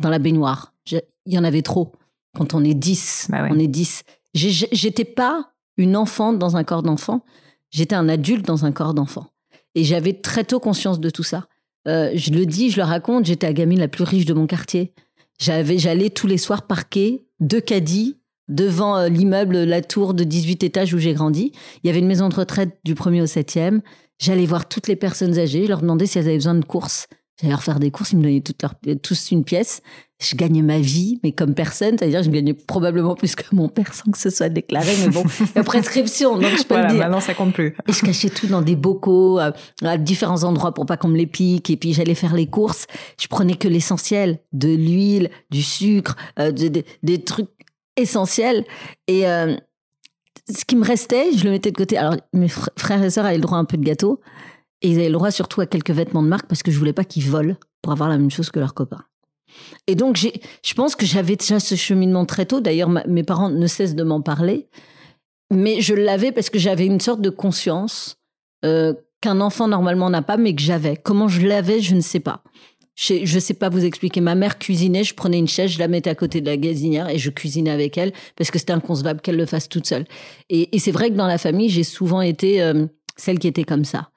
dans 0.00 0.08
la 0.10 0.18
baignoire. 0.18 0.74
Il 0.90 1.00
y 1.26 1.38
en 1.38 1.44
avait 1.44 1.62
trop. 1.62 1.92
Quand 2.36 2.54
on 2.54 2.64
est 2.64 2.74
10, 2.74 3.26
Bah 3.30 3.42
ouais. 3.42 3.50
on 3.52 3.58
est 3.58 3.68
10. 3.68 4.02
J'ai- 4.34 4.50
j'ai- 4.50 4.68
J'étais 4.72 5.04
pas 5.04 5.50
une 5.76 5.96
enfant 5.96 6.32
dans 6.32 6.56
un 6.56 6.64
corps 6.64 6.82
d'enfant, 6.82 7.24
j'étais 7.70 7.94
un 7.94 8.08
adulte 8.08 8.46
dans 8.46 8.64
un 8.64 8.72
corps 8.72 8.94
d'enfant. 8.94 9.26
Et 9.74 9.84
j'avais 9.84 10.14
très 10.14 10.44
tôt 10.44 10.60
conscience 10.60 11.00
de 11.00 11.10
tout 11.10 11.22
ça. 11.22 11.46
Euh, 11.86 12.10
je 12.14 12.30
le 12.30 12.46
dis, 12.46 12.70
je 12.70 12.76
le 12.76 12.82
raconte, 12.84 13.26
j'étais 13.26 13.46
la 13.46 13.52
gamine 13.52 13.78
la 13.78 13.88
plus 13.88 14.04
riche 14.04 14.24
de 14.24 14.34
mon 14.34 14.46
quartier. 14.46 14.92
J'avais, 15.38 15.78
j'allais 15.78 16.10
tous 16.10 16.26
les 16.26 16.38
soirs 16.38 16.66
parquer 16.66 17.24
deux 17.40 17.60
caddies 17.60 18.18
devant 18.48 18.96
euh, 18.96 19.08
l'immeuble, 19.08 19.58
la 19.58 19.82
tour 19.82 20.14
de 20.14 20.24
18 20.24 20.64
étages 20.64 20.94
où 20.94 20.98
j'ai 20.98 21.14
grandi. 21.14 21.52
Il 21.82 21.86
y 21.86 21.90
avait 21.90 22.00
une 22.00 22.06
maison 22.06 22.28
de 22.28 22.34
retraite 22.34 22.78
du 22.84 22.94
premier 22.94 23.22
au 23.22 23.26
septième. 23.26 23.82
J'allais 24.18 24.46
voir 24.46 24.68
toutes 24.68 24.88
les 24.88 24.96
personnes 24.96 25.38
âgées, 25.38 25.64
je 25.64 25.68
leur 25.68 25.80
demandais 25.80 26.06
si 26.06 26.18
elles 26.18 26.26
avaient 26.26 26.36
besoin 26.36 26.54
de 26.54 26.64
courses. 26.64 27.06
J'allais 27.40 27.52
leur 27.52 27.62
faire 27.62 27.78
des 27.78 27.90
courses, 27.92 28.12
ils 28.12 28.16
me 28.18 28.22
donnaient 28.24 28.40
toutes 28.40 28.60
leur- 28.62 28.74
tous 29.02 29.30
une 29.30 29.44
pièce. 29.44 29.80
Je 30.20 30.34
gagnais 30.34 30.62
ma 30.62 30.80
vie, 30.80 31.20
mais 31.22 31.30
comme 31.30 31.54
personne, 31.54 31.96
c'est-à-dire 31.96 32.24
je 32.24 32.30
gagnais 32.30 32.52
probablement 32.52 33.14
plus 33.14 33.36
que 33.36 33.54
mon 33.54 33.68
père 33.68 33.94
sans 33.94 34.10
que 34.10 34.18
ce 34.18 34.30
soit 34.30 34.48
déclaré, 34.48 34.92
mais 35.04 35.10
bon, 35.10 35.22
la 35.54 35.62
prescription, 35.62 36.34
donc 36.36 36.50
je 36.56 36.62
peux 36.64 36.74
Voilà, 36.74 36.88
le 36.88 36.94
dire. 36.94 36.98
maintenant 37.04 37.20
ça 37.20 37.34
compte 37.34 37.54
plus. 37.54 37.76
Et 37.86 37.92
je 37.92 38.00
cachais 38.04 38.28
tout 38.28 38.48
dans 38.48 38.60
des 38.62 38.74
bocaux, 38.74 39.38
à, 39.38 39.52
à 39.84 39.96
différents 39.98 40.42
endroits 40.42 40.74
pour 40.74 40.86
pas 40.86 40.96
qu'on 40.96 41.06
me 41.06 41.16
les 41.16 41.28
pique. 41.28 41.70
Et 41.70 41.76
puis 41.76 41.92
j'allais 41.92 42.16
faire 42.16 42.34
les 42.34 42.48
courses. 42.48 42.86
Je 43.20 43.28
prenais 43.28 43.54
que 43.54 43.68
l'essentiel, 43.68 44.40
de 44.52 44.68
l'huile, 44.74 45.30
du 45.50 45.62
sucre, 45.62 46.16
euh, 46.40 46.50
de- 46.50 46.66
de- 46.66 46.84
des 47.04 47.22
trucs 47.22 47.50
essentiels. 47.96 48.64
Et 49.06 49.28
euh, 49.28 49.54
ce 50.52 50.64
qui 50.64 50.74
me 50.74 50.84
restait, 50.84 51.26
je 51.36 51.44
le 51.44 51.50
mettais 51.50 51.70
de 51.70 51.76
côté. 51.76 51.96
Alors 51.96 52.16
mes 52.32 52.46
fr- 52.48 52.68
frères 52.76 53.02
et 53.04 53.10
sœurs 53.10 53.26
avaient 53.26 53.36
le 53.36 53.42
droit 53.42 53.58
à 53.58 53.60
un 53.60 53.64
peu 53.64 53.76
de 53.76 53.84
gâteau. 53.84 54.20
Et 54.82 54.90
ils 54.90 54.98
avaient 54.98 55.08
le 55.08 55.14
droit 55.14 55.30
surtout 55.30 55.60
à 55.60 55.66
quelques 55.66 55.90
vêtements 55.90 56.22
de 56.22 56.28
marque 56.28 56.46
parce 56.46 56.62
que 56.62 56.70
je 56.70 56.78
voulais 56.78 56.92
pas 56.92 57.04
qu'ils 57.04 57.24
volent 57.24 57.56
pour 57.82 57.92
avoir 57.92 58.08
la 58.08 58.18
même 58.18 58.30
chose 58.30 58.50
que 58.50 58.60
leurs 58.60 58.74
copains. 58.74 59.04
Et 59.86 59.94
donc, 59.94 60.16
je 60.16 60.74
pense 60.74 60.94
que 60.94 61.06
j'avais 61.06 61.36
déjà 61.36 61.58
ce 61.58 61.74
cheminement 61.74 62.26
très 62.26 62.46
tôt. 62.46 62.60
D'ailleurs, 62.60 62.90
mes 63.06 63.22
parents 63.22 63.48
ne 63.48 63.66
cessent 63.66 63.94
de 63.94 64.02
m'en 64.04 64.20
parler. 64.20 64.68
Mais 65.52 65.80
je 65.80 65.94
l'avais 65.94 66.32
parce 66.32 66.50
que 66.50 66.58
j'avais 66.58 66.86
une 66.86 67.00
sorte 67.00 67.22
de 67.22 67.30
conscience 67.30 68.18
euh, 68.64 68.92
qu'un 69.20 69.40
enfant 69.40 69.66
normalement 69.66 70.10
n'a 70.10 70.22
pas, 70.22 70.36
mais 70.36 70.54
que 70.54 70.60
j'avais. 70.60 70.96
Comment 70.96 71.28
je 71.28 71.46
l'avais, 71.46 71.80
je 71.80 71.94
ne 71.94 72.00
sais 72.00 72.20
pas. 72.20 72.42
Je 72.94 73.20
ne 73.32 73.40
sais 73.40 73.54
pas 73.54 73.68
vous 73.68 73.84
expliquer. 73.84 74.20
Ma 74.20 74.34
mère 74.34 74.58
cuisinait, 74.58 75.04
je 75.04 75.14
prenais 75.14 75.38
une 75.38 75.46
chaise, 75.46 75.70
je 75.70 75.78
la 75.78 75.86
mettais 75.86 76.10
à 76.10 76.16
côté 76.16 76.40
de 76.40 76.46
la 76.46 76.56
gazinière 76.56 77.08
et 77.08 77.16
je 77.16 77.30
cuisinais 77.30 77.70
avec 77.70 77.96
elle 77.96 78.12
parce 78.36 78.50
que 78.50 78.58
c'était 78.58 78.72
inconcevable 78.72 79.20
qu'elle 79.20 79.36
le 79.36 79.46
fasse 79.46 79.68
toute 79.68 79.86
seule. 79.86 80.04
Et, 80.50 80.74
et 80.74 80.80
c'est 80.80 80.90
vrai 80.90 81.10
que 81.10 81.14
dans 81.14 81.28
la 81.28 81.38
famille, 81.38 81.68
j'ai 81.68 81.84
souvent 81.84 82.20
été 82.20 82.60
euh, 82.60 82.86
celle 83.16 83.38
qui 83.38 83.46
était 83.46 83.62
comme 83.62 83.84
ça. 83.84 84.10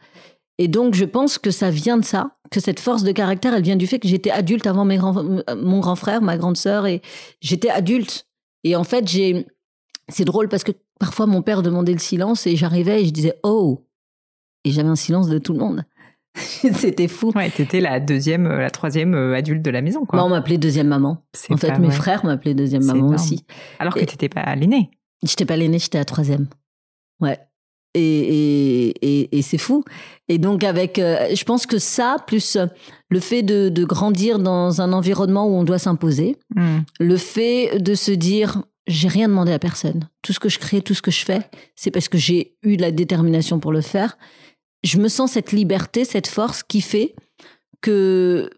Et 0.61 0.67
donc, 0.67 0.93
je 0.93 1.05
pense 1.05 1.39
que 1.39 1.49
ça 1.49 1.71
vient 1.71 1.97
de 1.97 2.05
ça, 2.05 2.37
que 2.51 2.59
cette 2.59 2.79
force 2.79 3.01
de 3.01 3.11
caractère, 3.11 3.55
elle 3.55 3.63
vient 3.63 3.75
du 3.75 3.87
fait 3.87 3.97
que 3.97 4.07
j'étais 4.07 4.29
adulte 4.29 4.67
avant 4.67 4.85
mes 4.85 4.97
grands, 4.97 5.23
mon 5.57 5.79
grand 5.79 5.95
frère, 5.95 6.21
ma 6.21 6.37
grande 6.37 6.55
sœur, 6.55 6.85
et 6.85 7.01
j'étais 7.41 7.71
adulte. 7.71 8.27
Et 8.63 8.75
en 8.75 8.83
fait, 8.83 9.07
j'ai, 9.07 9.47
c'est 10.07 10.23
drôle 10.23 10.49
parce 10.49 10.63
que 10.63 10.71
parfois 10.99 11.25
mon 11.25 11.41
père 11.41 11.63
demandait 11.63 11.93
le 11.93 11.97
silence 11.97 12.45
et 12.45 12.55
j'arrivais 12.55 13.01
et 13.01 13.07
je 13.07 13.09
disais 13.09 13.33
oh, 13.41 13.87
et 14.63 14.69
j'avais 14.69 14.89
un 14.89 14.95
silence 14.95 15.29
de 15.29 15.39
tout 15.39 15.53
le 15.53 15.57
monde. 15.57 15.83
C'était 16.35 17.07
fou. 17.07 17.31
Ouais, 17.33 17.49
t'étais 17.49 17.81
la 17.81 17.99
deuxième, 17.99 18.45
euh, 18.45 18.59
la 18.59 18.69
troisième 18.69 19.15
euh, 19.15 19.35
adulte 19.35 19.63
de 19.63 19.71
la 19.71 19.81
maison, 19.81 20.05
quoi. 20.05 20.19
Bah, 20.19 20.25
on 20.25 20.29
m'appelait 20.29 20.59
deuxième 20.59 20.89
maman. 20.89 21.25
En 21.49 21.57
fait, 21.57 21.79
mes 21.79 21.87
vrai. 21.87 21.95
frères 21.95 22.23
m'appelaient 22.23 22.53
deuxième 22.53 22.85
maman 22.85 22.99
énorme. 22.99 23.15
aussi. 23.15 23.47
Alors 23.79 23.95
que 23.95 24.05
t'étais 24.05 24.29
pas 24.29 24.53
l'aînée. 24.55 24.91
J'étais 25.23 25.45
pas 25.45 25.57
l'aînée, 25.57 25.79
j'étais 25.79 25.97
la 25.97 26.05
troisième. 26.05 26.45
Ouais. 27.19 27.39
Et, 27.93 28.87
et, 29.01 29.37
et, 29.37 29.41
c'est 29.41 29.57
fou. 29.57 29.83
Et 30.29 30.37
donc, 30.37 30.63
avec, 30.63 30.97
euh, 30.97 31.27
je 31.35 31.43
pense 31.43 31.65
que 31.65 31.77
ça, 31.77 32.15
plus 32.25 32.57
le 33.09 33.19
fait 33.19 33.43
de, 33.43 33.67
de 33.67 33.83
grandir 33.83 34.39
dans 34.39 34.79
un 34.79 34.93
environnement 34.93 35.45
où 35.45 35.55
on 35.55 35.63
doit 35.65 35.79
s'imposer, 35.79 36.37
Hmm. 36.55 36.79
le 36.99 37.17
fait 37.17 37.79
de 37.79 37.93
se 37.93 38.11
dire, 38.11 38.63
j'ai 38.87 39.07
rien 39.07 39.27
demandé 39.27 39.51
à 39.51 39.59
personne. 39.59 40.09
Tout 40.21 40.31
ce 40.33 40.39
que 40.39 40.49
je 40.49 40.59
crée, 40.59 40.81
tout 40.81 40.93
ce 40.93 41.01
que 41.01 41.11
je 41.11 41.25
fais, 41.25 41.41
c'est 41.75 41.91
parce 41.91 42.07
que 42.07 42.17
j'ai 42.17 42.55
eu 42.63 42.77
la 42.77 42.91
détermination 42.91 43.59
pour 43.59 43.71
le 43.71 43.81
faire. 43.81 44.17
Je 44.83 44.97
me 44.97 45.07
sens 45.09 45.33
cette 45.33 45.51
liberté, 45.51 46.05
cette 46.05 46.27
force 46.27 46.63
qui 46.63 46.81
fait 46.81 47.15
que 47.81 48.49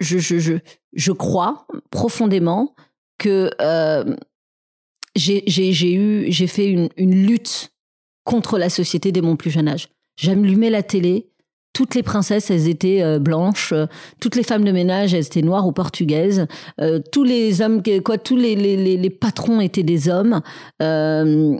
je, 0.00 0.18
je, 0.18 0.38
je, 0.38 0.54
je 0.92 1.12
crois 1.12 1.66
profondément 1.90 2.74
que 3.18 3.50
euh, 3.60 4.16
j'ai 5.16 5.94
eu 5.94 6.26
j'ai 6.30 6.46
fait 6.46 6.68
une, 6.68 6.88
une 6.96 7.26
lutte 7.26 7.72
contre 8.24 8.58
la 8.58 8.68
société 8.68 9.12
dès 9.12 9.20
mon 9.20 9.36
plus 9.36 9.50
jeune 9.50 9.68
âge. 9.68 9.88
J'allumais 10.16 10.70
la 10.70 10.82
télé, 10.82 11.28
toutes 11.72 11.94
les 11.94 12.02
princesses 12.02 12.50
elles 12.50 12.68
étaient 12.68 13.02
euh, 13.02 13.18
blanches, 13.18 13.74
toutes 14.20 14.36
les 14.36 14.44
femmes 14.44 14.64
de 14.64 14.72
ménage 14.72 15.12
elles 15.12 15.26
étaient 15.26 15.42
noires 15.42 15.66
ou 15.66 15.72
portugaises, 15.72 16.46
euh, 16.80 17.00
tous 17.12 17.24
les 17.24 17.62
hommes 17.62 17.82
quoi 18.04 18.18
tous 18.18 18.36
les, 18.36 18.54
les, 18.56 18.76
les, 18.76 18.96
les 18.96 19.10
patrons 19.10 19.60
étaient 19.60 19.82
des 19.82 20.08
hommes. 20.08 20.40
Euh, 20.82 21.58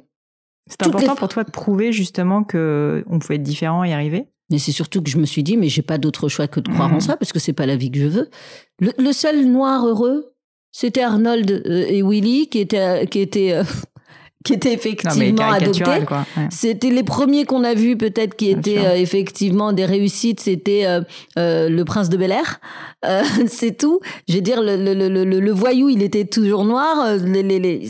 C'est 0.68 0.86
important 0.86 1.16
pour 1.16 1.28
toi 1.28 1.44
de 1.44 1.50
prouver 1.50 1.92
justement 1.92 2.44
que 2.44 3.04
on 3.08 3.18
pouvait 3.18 3.36
être 3.36 3.42
différent 3.42 3.84
et 3.84 3.90
y 3.90 3.92
arriver? 3.92 4.28
Mais 4.50 4.58
c'est 4.58 4.72
surtout 4.72 5.02
que 5.02 5.08
je 5.08 5.16
me 5.18 5.24
suis 5.24 5.42
dit, 5.42 5.56
mais 5.56 5.68
j'ai 5.70 5.82
pas 5.82 5.96
d'autre 5.96 6.28
choix 6.28 6.48
que 6.48 6.60
de 6.60 6.68
croire 6.68 6.92
en 6.92 7.00
ça, 7.00 7.16
parce 7.16 7.32
que 7.32 7.38
c'est 7.38 7.54
pas 7.54 7.64
la 7.64 7.76
vie 7.76 7.90
que 7.90 7.98
je 7.98 8.06
veux. 8.06 8.30
Le, 8.78 8.92
le 8.98 9.12
seul 9.12 9.46
noir 9.46 9.86
heureux, 9.86 10.33
c'était 10.76 11.02
Arnold 11.02 11.48
euh, 11.52 11.86
et 11.88 12.02
Willy, 12.02 12.48
qui 12.48 12.58
étaient, 12.58 13.06
qui 13.06 13.20
étaient, 13.20 13.52
euh, 13.52 13.62
qui 14.44 14.54
étaient 14.54 14.72
effectivement 14.72 15.52
adoptés. 15.52 16.04
C'était 16.50 16.90
les 16.90 17.04
premiers 17.04 17.44
qu'on 17.44 17.62
a 17.62 17.74
vus 17.74 17.96
peut-être 17.96 18.34
qui 18.34 18.50
étaient 18.50 18.84
euh, 18.84 18.96
effectivement 18.96 19.72
des 19.72 19.86
réussites. 19.86 20.40
C'était 20.40 20.84
euh, 20.84 21.02
euh, 21.38 21.68
le 21.68 21.84
prince 21.84 22.08
de 22.08 22.16
Bel 22.16 22.32
Air. 22.32 22.60
c'est 23.46 23.78
tout. 23.78 24.00
Je 24.28 24.34
veux 24.34 24.40
dire, 24.40 24.60
le, 24.60 24.74
le, 24.76 25.08
le, 25.08 25.24
le, 25.40 25.52
voyou, 25.52 25.88
il 25.90 26.02
était 26.02 26.24
toujours 26.24 26.64
noir. 26.64 27.18
Les, 27.24 27.44
les, 27.44 27.60
les, 27.60 27.88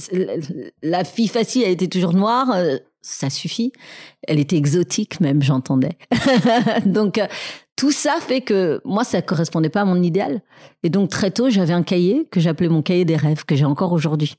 la 0.83 1.05
fille 1.05 1.29
facile, 1.29 1.63
elle 1.65 1.73
était 1.73 1.89
toujours 1.89 2.13
noire. 2.13 2.55
ça 3.01 3.31
suffit. 3.31 3.73
Elle 4.29 4.41
était 4.41 4.57
exotique 4.57 5.21
même, 5.21 5.41
j'entendais. 5.43 5.97
Donc 6.85 7.19
tout 7.77 7.91
ça 7.91 8.19
fait 8.21 8.41
que 8.41 8.81
moi, 8.85 9.05
ça 9.05 9.21
correspondait 9.21 9.69
pas 9.69 9.81
à 9.83 9.85
mon 9.85 10.03
idéal. 10.03 10.43
Et 10.83 10.91
donc, 10.91 11.11
très 11.11 11.31
tôt, 11.31 11.51
j'avais 11.51 11.73
un 11.73 11.83
cahier 11.83 12.27
que 12.31 12.41
j'appelais 12.41 12.69
mon 12.69 12.83
cahier 12.83 13.05
des 13.05 13.17
rêves, 13.17 13.45
que 13.45 13.57
j'ai 13.57 13.65
encore 13.65 13.93
aujourd'hui. 13.93 14.37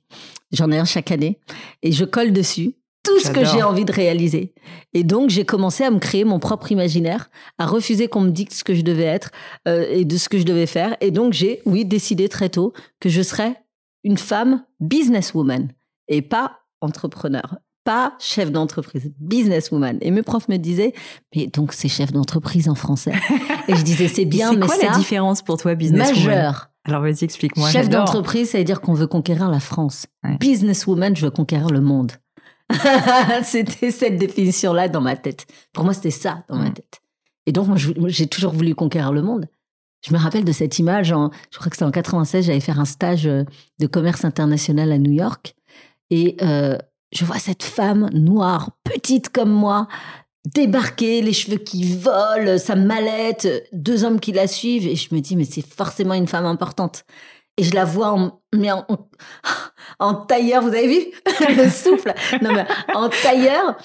J'en 0.52 0.72
ai 0.72 0.78
un 0.78 0.86
chaque 0.86 1.12
année. 1.12 1.40
Et 1.84 1.92
je 1.92 2.06
colle 2.06 2.32
dessus 2.32 2.76
tout 3.04 3.20
ce 3.20 3.30
que 3.30 3.46
j'ai 3.46 3.62
envie 3.62 3.86
de 3.86 3.92
réaliser. 3.92 4.54
Et 4.94 5.04
donc, 5.04 5.30
j'ai 5.30 5.46
commencé 5.46 5.84
à 5.84 5.92
me 5.92 6.00
créer 6.00 6.24
mon 6.24 6.40
propre 6.40 6.72
imaginaire, 6.72 7.30
à 7.60 7.68
refuser 7.68 8.08
qu'on 8.08 8.22
me 8.22 8.32
dise 8.32 8.48
ce 8.52 8.64
que 8.64 8.74
je 8.74 8.82
devais 8.82 9.04
être 9.04 9.32
euh, 9.68 9.86
et 9.92 10.06
de 10.06 10.18
ce 10.18 10.28
que 10.28 10.40
je 10.40 10.44
devais 10.44 10.66
faire. 10.66 10.96
Et 11.02 11.12
donc, 11.12 11.34
j'ai, 11.34 11.62
oui, 11.66 11.86
décidé 11.86 12.30
très 12.30 12.50
tôt 12.50 12.74
que 13.00 13.10
je 13.10 13.22
serais 13.22 13.62
une 14.04 14.18
femme 14.18 14.64
businesswoman 14.80 15.70
et 16.08 16.22
pas 16.22 16.62
entrepreneur 16.82 17.58
pas 17.86 18.16
chef 18.20 18.52
d'entreprise, 18.52 19.14
businesswoman. 19.20 19.98
Et 20.02 20.12
mes 20.12 20.24
profs 20.24 20.50
me 20.50 20.58
disaient, 20.58 20.94
mais 21.34 21.48
donc 21.48 21.72
c'est 21.72 21.88
chef 21.88 22.12
d'entreprise 22.12 22.68
en 22.68 22.76
français. 22.76 23.14
Et 23.70 23.76
je 23.76 23.82
disais, 23.84 24.10
c'est 24.10 24.26
bien, 24.26 24.52
mais 24.54 24.66
quoi 24.66 24.76
la 24.82 24.98
différence 24.98 25.42
pour 25.42 25.58
toi, 25.58 25.76
businesswoman? 25.76 26.26
Majeur. 26.26 26.72
Alors 26.84 27.02
vas-y, 27.02 27.24
explique-moi. 27.24 27.70
Chef 27.70 27.88
d'entreprise, 27.88 28.50
ça 28.50 28.58
veut 28.58 28.64
dire 28.64 28.82
qu'on 28.82 28.94
veut 28.94 29.08
conquérir 29.08 29.50
la 29.50 29.60
France. 29.60 30.08
Businesswoman, 30.40 31.16
je 31.16 31.26
veux 31.26 31.32
conquérir 31.32 31.70
le 31.70 31.80
monde. 31.80 32.12
c'était 33.44 33.92
cette 33.92 34.18
définition-là 34.18 34.90
dans 34.90 35.02
ma 35.02 35.16
tête. 35.16 35.46
Pour 35.72 35.84
moi, 35.84 35.94
c'était 35.94 36.12
ça 36.12 36.44
dans 36.50 36.58
ma 36.58 36.72
tête. 36.72 37.00
Et 37.46 37.52
donc, 37.52 37.68
moi, 37.68 37.78
j'ai 38.08 38.28
toujours 38.28 38.52
voulu 38.52 38.74
conquérir 38.74 39.14
le 39.14 39.22
monde. 39.22 39.46
Je 40.06 40.14
me 40.14 40.20
rappelle 40.20 40.44
de 40.44 40.52
cette 40.52 40.78
image, 40.80 41.12
en, 41.12 41.32
je 41.52 41.58
crois 41.58 41.70
que 41.70 41.76
c'était 41.76 41.86
en 41.86 41.92
96, 41.92 42.46
j'avais 42.46 42.60
fait 42.60 42.72
un 42.72 42.86
stage 42.86 43.26
euh, 43.26 43.44
de 43.80 43.88
commerce 43.88 44.24
international 44.24 44.92
à 44.92 45.00
New 45.00 45.12
York. 45.12 45.56
Et 46.12 46.38
euh, 46.44 46.78
je 47.14 47.26
vois 47.26 47.40
cette 47.40 47.64
femme 47.64 48.10
noire, 48.14 48.72
petite 48.84 49.30
comme 49.30 49.52
moi, 49.52 49.88
débarquer, 50.54 51.22
les 51.22 51.34
cheveux 51.34 51.58
qui 51.58 51.96
volent, 51.96 52.58
sa 52.58 52.76
mallette, 52.76 53.68
deux 53.72 54.04
hommes 54.04 54.20
qui 54.20 54.32
la 54.32 54.48
suivent, 54.48 54.88
et 54.88 54.96
je 54.96 55.14
me 55.14 55.20
dis, 55.20 55.36
mais 55.36 55.46
c'est 55.46 55.66
forcément 55.66 56.14
une 56.14 56.28
femme 56.28 56.46
importante. 56.46 57.04
Et 57.58 57.64
je 57.64 57.74
la 57.74 57.86
vois 57.86 58.12
en, 58.12 58.42
mais 58.54 58.72
en, 58.72 58.86
en 60.00 60.14
tailleur, 60.14 60.62
vous 60.62 60.70
avez 60.70 60.88
vu? 60.88 61.06
Le 61.56 61.70
souffle. 61.70 62.14
Non 62.42 62.54
mais 62.54 62.66
en 62.94 63.08
tailleur, 63.10 63.78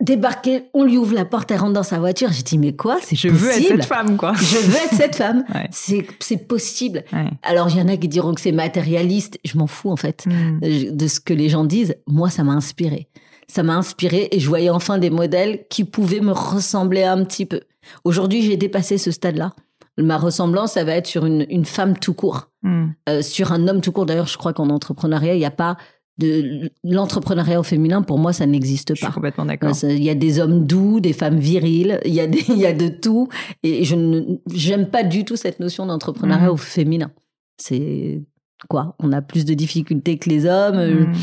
débarquer, 0.00 0.64
on 0.74 0.84
lui 0.84 0.96
ouvre 0.96 1.14
la 1.14 1.24
porte, 1.24 1.50
elle 1.50 1.60
rentre 1.60 1.72
dans 1.72 1.82
sa 1.82 1.98
voiture. 1.98 2.30
J'ai 2.32 2.42
dit, 2.42 2.58
mais 2.58 2.74
quoi? 2.74 2.98
C'est 3.02 3.16
Je 3.16 3.28
veux 3.28 3.50
être 3.50 3.68
cette 3.68 3.84
femme, 3.84 4.16
quoi. 4.16 4.32
Je 4.34 4.56
veux 4.58 4.76
être 4.76 4.94
cette 4.94 5.16
femme. 5.16 5.44
C'est 5.70 6.48
possible. 6.48 7.04
Alors, 7.42 7.68
il 7.70 7.78
y 7.78 7.82
en 7.82 7.88
a 7.88 7.96
qui 7.96 8.08
diront 8.08 8.34
que 8.34 8.40
c'est 8.40 8.52
matérialiste. 8.52 9.38
Je 9.44 9.56
m'en 9.58 9.66
fous, 9.66 9.90
en 9.90 9.96
fait, 9.96 10.26
hmm. 10.26 10.60
de 10.60 11.06
ce 11.06 11.20
que 11.20 11.32
les 11.32 11.48
gens 11.48 11.64
disent. 11.64 11.96
Moi, 12.06 12.30
ça 12.30 12.44
m'a 12.44 12.52
inspiré. 12.52 13.08
Ça 13.46 13.62
m'a 13.62 13.74
inspiré 13.74 14.28
et 14.32 14.40
je 14.40 14.48
voyais 14.48 14.70
enfin 14.70 14.98
des 14.98 15.10
modèles 15.10 15.64
qui 15.68 15.84
pouvaient 15.84 16.20
me 16.20 16.32
ressembler 16.32 17.02
un 17.02 17.24
petit 17.24 17.46
peu. 17.46 17.60
Aujourd'hui, 18.04 18.42
j'ai 18.42 18.56
dépassé 18.56 18.96
ce 18.96 19.10
stade-là. 19.10 19.52
Ma 19.98 20.16
ressemblance, 20.16 20.72
ça 20.72 20.84
va 20.84 20.92
être 20.92 21.06
sur 21.06 21.24
une, 21.26 21.46
une 21.50 21.64
femme 21.64 21.96
tout 21.96 22.14
court, 22.14 22.48
hmm. 22.62 22.86
euh, 23.08 23.22
sur 23.22 23.52
un 23.52 23.68
homme 23.68 23.80
tout 23.80 23.92
court. 23.92 24.06
D'ailleurs, 24.06 24.26
je 24.26 24.38
crois 24.38 24.52
qu'en 24.52 24.70
entrepreneuriat, 24.70 25.34
il 25.34 25.38
n'y 25.38 25.44
a 25.44 25.50
pas 25.50 25.76
de 26.18 26.70
l'entrepreneuriat 26.84 27.58
au 27.58 27.64
féminin, 27.64 28.02
pour 28.02 28.18
moi, 28.18 28.32
ça 28.32 28.46
n'existe 28.46 28.88
pas. 28.88 28.94
Je 28.94 29.04
suis 29.04 29.12
complètement 29.12 29.46
d'accord. 29.46 29.72
Il 29.82 30.02
y 30.02 30.10
a 30.10 30.14
des 30.14 30.38
hommes 30.38 30.64
doux, 30.64 31.00
des 31.00 31.12
femmes 31.12 31.38
viriles, 31.38 32.00
il 32.04 32.14
y 32.14 32.20
a, 32.20 32.26
des, 32.26 32.44
il 32.48 32.58
y 32.58 32.66
a 32.66 32.72
de 32.72 32.88
tout. 32.88 33.28
Et 33.62 33.84
je 33.84 33.96
n'aime 33.96 34.86
pas 34.86 35.02
du 35.02 35.24
tout 35.24 35.36
cette 35.36 35.60
notion 35.60 35.86
d'entrepreneuriat 35.86 36.46
mhm. 36.46 36.52
au 36.52 36.56
féminin. 36.56 37.10
C'est 37.58 38.22
quoi? 38.68 38.94
On 39.00 39.12
a 39.12 39.22
plus 39.22 39.44
de 39.44 39.54
difficultés 39.54 40.18
que 40.18 40.28
les 40.28 40.46
hommes. 40.46 40.76
Euh, 40.76 41.06
mhm. 41.06 41.14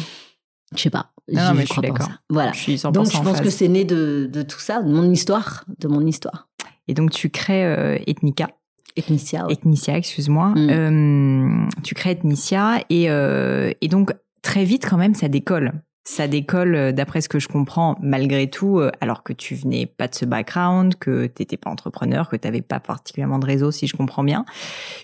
Je 0.76 0.82
sais 0.82 0.90
pas. 0.90 1.12
Non, 1.32 1.54
mais 1.56 1.66
je 1.66 1.72
suis 1.72 1.82
d'accord. 1.82 2.10
Voilà. 2.30 2.52
donc 2.92 3.10
je 3.10 3.22
pense 3.22 3.40
que 3.40 3.50
c'est 3.50 3.70
né 3.70 3.86
de, 3.86 4.30
de, 4.32 4.42
tout 4.42 4.60
ça, 4.60 4.82
de 4.82 4.92
mon 4.92 5.10
histoire, 5.10 5.64
de 5.80 5.88
mon 5.88 6.06
histoire. 6.06 6.50
Et 6.88 6.94
donc 6.94 7.12
tu 7.12 7.30
crées 7.30 7.66
euh, 7.66 7.98
Ethnica. 8.08 8.50
Ethnicia. 8.98 9.46
Ethnicia, 9.48 9.96
excuse-moi. 9.96 10.50
Mm. 10.50 10.70
Euh, 10.70 11.68
tu 11.84 11.96
crées 11.96 12.12
Ethnicia 12.12 12.84
et, 12.90 13.06
et 13.06 13.88
donc 13.88 14.12
très 14.42 14.64
vite 14.64 14.88
quand 14.90 14.98
même 14.98 15.16
ça 15.16 15.28
décolle. 15.28 15.74
Ça 16.04 16.28
décolle 16.28 16.76
euh, 16.76 16.92
d'après 16.92 17.22
ce 17.22 17.30
que 17.30 17.38
je 17.38 17.48
comprends 17.48 17.96
malgré 18.02 18.50
tout, 18.50 18.80
euh, 18.80 18.92
alors 19.02 19.22
que 19.22 19.34
tu 19.34 19.54
venais 19.54 19.86
pas 19.86 20.08
de 20.08 20.16
ce 20.16 20.26
background, 20.26 20.96
que 20.96 21.28
t'étais 21.28 21.58
pas 21.58 21.70
entrepreneur, 21.70 22.28
que 22.28 22.36
t'avais 22.36 22.64
pas 22.64 22.80
particulièrement 22.80 23.38
de 23.38 23.46
réseau, 23.46 23.70
si 23.70 23.86
je 23.86 23.96
comprends 23.96 24.24
bien. 24.24 24.44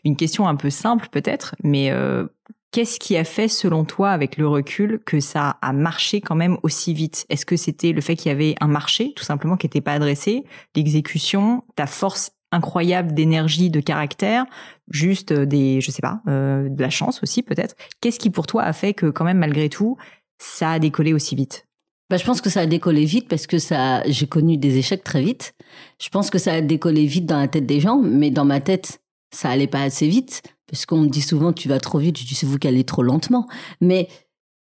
Une 0.04 0.16
question 0.16 0.48
un 0.48 0.56
peu 0.56 0.72
simple 0.72 1.08
peut-être, 1.12 1.56
mais 1.64 1.92
euh, 1.92 2.26
qu'est-ce 2.72 3.00
qui 3.00 3.16
a 3.16 3.24
fait 3.24 3.48
selon 3.48 3.86
toi, 3.86 4.10
avec 4.10 4.38
le 4.38 4.48
recul, 4.48 5.00
que 5.06 5.20
ça 5.20 5.58
a 5.62 5.72
marché 5.72 6.20
quand 6.20 6.36
même 6.36 6.58
aussi 6.64 6.96
vite? 6.96 7.28
Est-ce 7.30 7.46
que 7.46 7.58
c'était 7.58 7.92
le 7.92 8.02
fait 8.02 8.16
qu'il 8.16 8.30
y 8.30 8.36
avait 8.36 8.56
un 8.60 8.68
marché, 8.68 9.14
tout 9.16 9.24
simplement, 9.24 9.56
qui 9.56 9.68
n'était 9.68 9.82
pas 9.82 9.94
adressé, 9.94 10.46
l'exécution, 10.76 11.64
ta 11.76 11.86
force 11.86 12.32
incroyable 12.52 13.14
d'énergie, 13.14 13.70
de 13.70 13.82
caractère, 13.82 14.46
juste 14.90 15.32
euh, 15.32 15.46
des, 15.46 15.82
je 15.82 15.92
sais 15.92 16.02
pas, 16.02 16.22
euh, 16.28 16.70
de 16.70 16.82
la 16.82 16.90
chance 16.90 17.22
aussi 17.24 17.44
peut-être. 17.44 17.76
Qu'est-ce 18.02 18.20
qui 18.20 18.30
pour 18.30 18.48
toi 18.48 18.64
a 18.64 18.74
fait 18.74 18.94
que 18.94 19.08
quand 19.08 19.26
même 19.26 19.38
malgré 19.38 19.70
tout, 19.70 19.98
ça 20.38 20.72
a 20.72 20.80
décollé 20.80 21.14
aussi 21.14 21.36
vite? 21.36 21.66
Bah, 22.10 22.18
je 22.18 22.24
pense 22.24 22.40
que 22.40 22.50
ça 22.50 22.62
a 22.62 22.66
décollé 22.66 23.04
vite 23.06 23.28
parce 23.28 23.48
que 23.48 23.60
ça, 23.60 24.02
j'ai 24.08 24.28
connu 24.28 24.58
des 24.58 24.78
échecs 24.78 25.04
très 25.04 25.22
vite. 25.22 25.54
Je 26.02 26.10
pense 26.10 26.30
que 26.30 26.38
ça 26.38 26.54
a 26.54 26.62
décollé 26.62 27.06
vite 27.06 27.26
dans 27.26 27.40
la 27.40 27.48
tête 27.50 27.66
des 27.66 27.82
gens, 27.82 27.98
mais 27.98 28.32
dans 28.32 28.46
ma 28.46 28.62
tête, 28.62 29.02
ça 29.34 29.50
allait 29.50 29.68
pas 29.68 29.82
assez 29.82 30.08
vite 30.08 30.42
parce 30.68 30.86
qu'on 30.86 31.02
me 31.02 31.10
dit 31.10 31.22
souvent 31.22 31.52
tu 31.54 31.68
vas 31.68 31.80
trop 31.80 32.00
vite. 32.00 32.18
Je 32.18 32.26
dis 32.26 32.36
c'est 32.36 32.46
vous 32.46 32.58
qui 32.58 32.68
allez 32.68 32.86
trop 32.86 33.04
lentement, 33.04 33.48
mais 33.82 34.08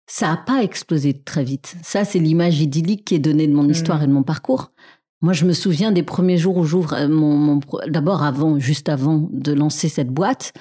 ça 0.08 0.32
a 0.32 0.38
pas 0.38 0.64
explosé 0.64 1.14
très 1.14 1.44
vite. 1.44 1.76
Ça, 1.84 2.06
c'est 2.06 2.20
l'image 2.20 2.60
idyllique 2.60 3.06
qui 3.06 3.16
est 3.16 3.20
donnée 3.20 3.46
de 3.46 3.54
mon 3.54 3.64
mmh. 3.64 3.72
histoire 3.72 4.02
et 4.02 4.08
de 4.08 4.14
mon 4.14 4.24
parcours. 4.24 4.72
Moi, 5.22 5.34
je 5.34 5.46
me 5.46 5.54
souviens 5.54 5.92
des 5.92 6.04
premiers 6.04 6.38
jours 6.38 6.58
où 6.58 6.64
j'ouvre 6.64 6.94
euh, 6.94 7.08
mon, 7.08 7.60
d'abord 7.88 8.24
avant, 8.24 8.60
juste 8.60 8.88
avant 8.88 9.28
de 9.32 9.52
lancer 9.52 9.90
cette 9.90 10.10
boîte, 10.10 10.54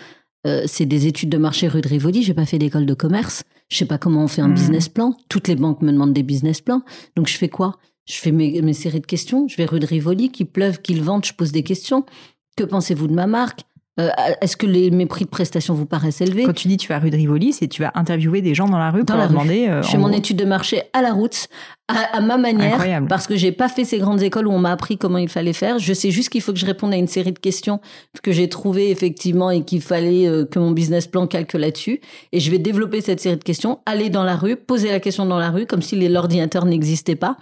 euh, 0.47 0.65
c'est 0.67 0.87
des 0.87 1.07
études 1.07 1.29
de 1.29 1.39
marché 1.39 1.69
rue 1.69 1.83
de 1.83 1.89
Rivoli. 1.89 2.23
J'ai 2.23 2.35
pas 2.35 2.47
fait 2.47 2.59
d'école 2.59 2.87
de 2.87 2.95
commerce. 2.95 3.43
Je 3.69 3.77
sais 3.77 3.85
pas 3.85 3.99
comment 3.99 4.25
on 4.25 4.29
fait 4.29 4.43
un 4.43 4.49
mmh. 4.49 4.55
business 4.55 4.89
plan. 4.89 5.17
Toutes 5.29 5.49
les 5.49 5.57
banques 5.57 5.83
me 5.83 5.93
demandent 5.93 6.13
des 6.13 6.23
business 6.23 6.61
plans. 6.61 6.83
Donc 7.17 7.29
je 7.29 7.37
fais 7.37 7.49
quoi? 7.49 7.79
Je 8.07 8.15
fais 8.15 8.31
mes, 8.31 8.63
mes, 8.63 8.73
séries 8.73 9.01
de 9.01 9.07
questions. 9.07 9.49
Je 9.49 9.57
vais 9.57 9.65
rue 9.65 9.81
de 9.81 9.87
Rivoli, 9.87 10.31
qu'il 10.31 10.47
pleuve, 10.47 10.81
qu'il 10.81 11.03
vente, 11.03 11.27
je 11.27 11.35
pose 11.35 11.53
des 11.53 11.65
questions. 11.65 12.07
Que 12.57 12.65
pensez-vous 12.65 13.09
de 13.09 13.15
ma 13.15 13.27
marque? 13.27 13.63
Euh, 13.99 14.11
Est-ce 14.41 14.57
que 14.57 14.67
les, 14.67 14.91
mes 14.91 15.07
prix 15.07 15.25
de 15.25 15.31
prestation 15.31 15.73
vous 15.75 15.87
paraissent 15.87 16.21
élevés? 16.21 16.45
Quand 16.45 16.53
tu 16.53 16.69
dis 16.69 16.77
tu 16.77 16.89
vas 16.89 16.99
rue 16.99 17.11
de 17.11 17.17
Rivoli, 17.17 17.53
c'est 17.53 17.67
tu 17.67 17.83
vas 17.83 17.93
interviewer 17.95 18.43
des 18.43 18.55
gens 18.55 18.69
dans 18.69 18.79
la 18.79 18.91
rue 18.91 19.05
pour 19.05 19.17
leur 19.17 19.29
demander. 19.29 19.69
Euh, 19.69 19.83
je 19.83 19.89
fais 19.89 19.99
mon 19.99 20.13
étude 20.13 20.37
de 20.37 20.45
marché 20.45 20.83
à 20.93 21.01
la 21.01 21.13
route, 21.13 21.49
à, 21.89 22.21
ma 22.21 22.37
manière, 22.37 22.79
parce 23.09 23.27
que 23.27 23.37
j'ai 23.37 23.53
pas 23.53 23.69
fait 23.69 23.85
ces 23.85 23.99
grandes 23.99 24.21
écoles 24.21 24.49
où 24.49 24.53
on 24.53 24.59
m'a 24.59 24.73
appris 24.73 24.99
comment 24.99 25.19
il 25.19 25.29
fallait 25.29 25.53
faire. 25.53 25.79
Je 25.79 25.95
sais 25.95 26.11
juste 26.11 26.29
qu'il 26.29 26.43
faut 26.43 26.53
que 26.53 26.59
je 26.59 26.67
réponde 26.67 26.93
à 26.93 26.97
une 26.97 27.07
série 27.07 27.33
de 27.33 27.39
questions 27.39 27.81
que 28.23 28.33
j'ai 28.33 28.49
trouvées 28.49 28.91
effectivement 28.91 29.51
et 29.51 29.63
qu'il 29.63 29.81
fallait 29.81 30.29
euh, 30.29 30.45
que 30.45 30.59
mon 30.59 30.73
business 30.73 31.07
plan 31.07 31.27
calcule 31.27 31.61
là-dessus. 31.61 32.01
Et 32.33 32.41
je 32.41 32.51
vais 32.51 32.59
développer 32.59 33.01
cette 33.01 33.21
série 33.21 33.37
de 33.37 33.45
questions, 33.45 33.79
aller 33.87 34.11
dans 34.11 34.25
la 34.25 34.37
rue, 34.37 34.57
poser 34.57 34.91
la 34.91 35.01
question 35.01 35.25
dans 35.25 35.39
la 35.39 35.51
rue, 35.51 35.67
comme 35.67 35.81
si 35.81 35.97
l'ordinateur 36.09 36.67
n'existait 36.67 37.17
pas, 37.17 37.37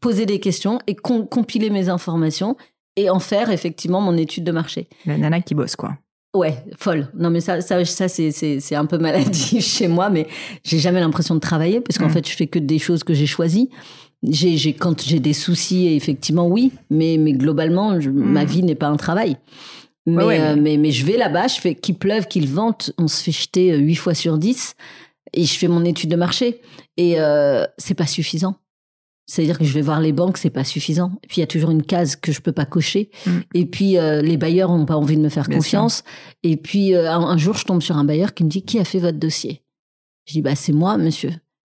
poser 0.00 0.26
des 0.26 0.40
questions 0.40 0.80
et 0.86 0.96
compiler 0.96 1.70
mes 1.70 1.88
informations 1.88 2.56
et 2.96 3.10
en 3.10 3.18
faire 3.18 3.50
effectivement 3.50 4.00
mon 4.00 4.16
étude 4.16 4.44
de 4.44 4.52
marché. 4.52 4.88
La 5.06 5.18
nana 5.18 5.40
qui 5.40 5.54
bosse, 5.54 5.76
quoi. 5.76 5.96
Ouais, 6.34 6.56
folle. 6.76 7.08
Non, 7.16 7.30
mais 7.30 7.40
ça, 7.40 7.60
ça, 7.60 7.84
ça 7.84 8.08
c'est, 8.08 8.32
c'est, 8.32 8.58
c'est 8.58 8.74
un 8.74 8.86
peu 8.86 8.98
maladif 8.98 9.64
chez 9.64 9.86
moi, 9.86 10.10
mais 10.10 10.26
j'ai 10.64 10.78
jamais 10.78 11.00
l'impression 11.00 11.36
de 11.36 11.40
travailler 11.40 11.80
parce 11.80 11.96
qu'en 11.98 12.08
mm. 12.08 12.12
fait, 12.12 12.28
je 12.28 12.34
fais 12.34 12.46
que 12.48 12.58
des 12.58 12.80
choses 12.80 13.04
que 13.04 13.14
j'ai 13.14 13.26
choisies. 13.26 13.70
J'ai, 14.24 14.56
j'ai, 14.56 14.72
quand 14.72 15.00
j'ai 15.02 15.20
des 15.20 15.32
soucis, 15.32 15.94
effectivement, 15.94 16.48
oui, 16.48 16.72
mais, 16.90 17.18
mais 17.18 17.34
globalement, 17.34 17.98
ma 18.12 18.44
mm. 18.44 18.48
vie 18.48 18.62
n'est 18.64 18.74
pas 18.74 18.88
un 18.88 18.96
travail. 18.96 19.36
Mais, 20.06 20.40
euh, 20.40 20.56
mais... 20.58 20.76
mais, 20.76 20.90
je 20.90 21.06
vais 21.06 21.16
là-bas, 21.16 21.46
je 21.46 21.60
fais 21.60 21.74
qu'il 21.74 21.96
pleuve, 21.96 22.26
qu'il 22.26 22.48
vente, 22.48 22.92
on 22.98 23.08
se 23.08 23.22
fait 23.22 23.32
jeter 23.32 23.72
euh, 23.72 23.78
huit 23.78 23.94
fois 23.94 24.14
sur 24.14 24.36
dix 24.36 24.74
et 25.32 25.44
je 25.44 25.58
fais 25.58 25.68
mon 25.68 25.84
étude 25.84 26.10
de 26.10 26.16
marché. 26.16 26.60
Et 26.96 27.20
euh, 27.20 27.64
c'est 27.78 27.94
pas 27.94 28.06
suffisant. 28.06 28.56
C'est-à-dire 29.26 29.58
que 29.58 29.64
je 29.64 29.72
vais 29.72 29.80
voir 29.80 30.00
les 30.00 30.12
banques, 30.12 30.36
c'est 30.36 30.50
pas 30.50 30.64
suffisant. 30.64 31.12
Et 31.22 31.26
puis 31.26 31.38
il 31.38 31.40
y 31.40 31.44
a 31.44 31.46
toujours 31.46 31.70
une 31.70 31.82
case 31.82 32.16
que 32.16 32.30
je 32.30 32.40
peux 32.40 32.52
pas 32.52 32.66
cocher. 32.66 33.10
Mm. 33.26 33.30
Et 33.54 33.66
puis 33.66 33.98
euh, 33.98 34.20
les 34.20 34.36
bailleurs 34.36 34.70
ont 34.70 34.84
pas 34.84 34.96
envie 34.96 35.16
de 35.16 35.22
me 35.22 35.28
faire 35.28 35.48
confiance. 35.48 36.04
Et 36.42 36.56
puis 36.56 36.94
euh, 36.94 37.10
un, 37.10 37.36
jour, 37.38 37.56
je 37.56 37.64
tombe 37.64 37.80
sur 37.80 37.96
un 37.96 38.04
bailleur 38.04 38.34
qui 38.34 38.44
me 38.44 38.50
dit 38.50 38.62
qui 38.62 38.78
a 38.78 38.84
fait 38.84 38.98
votre 38.98 39.18
dossier? 39.18 39.62
Je 40.26 40.34
dis 40.34 40.42
bah 40.42 40.54
c'est 40.54 40.72
moi, 40.72 40.98
monsieur. 40.98 41.32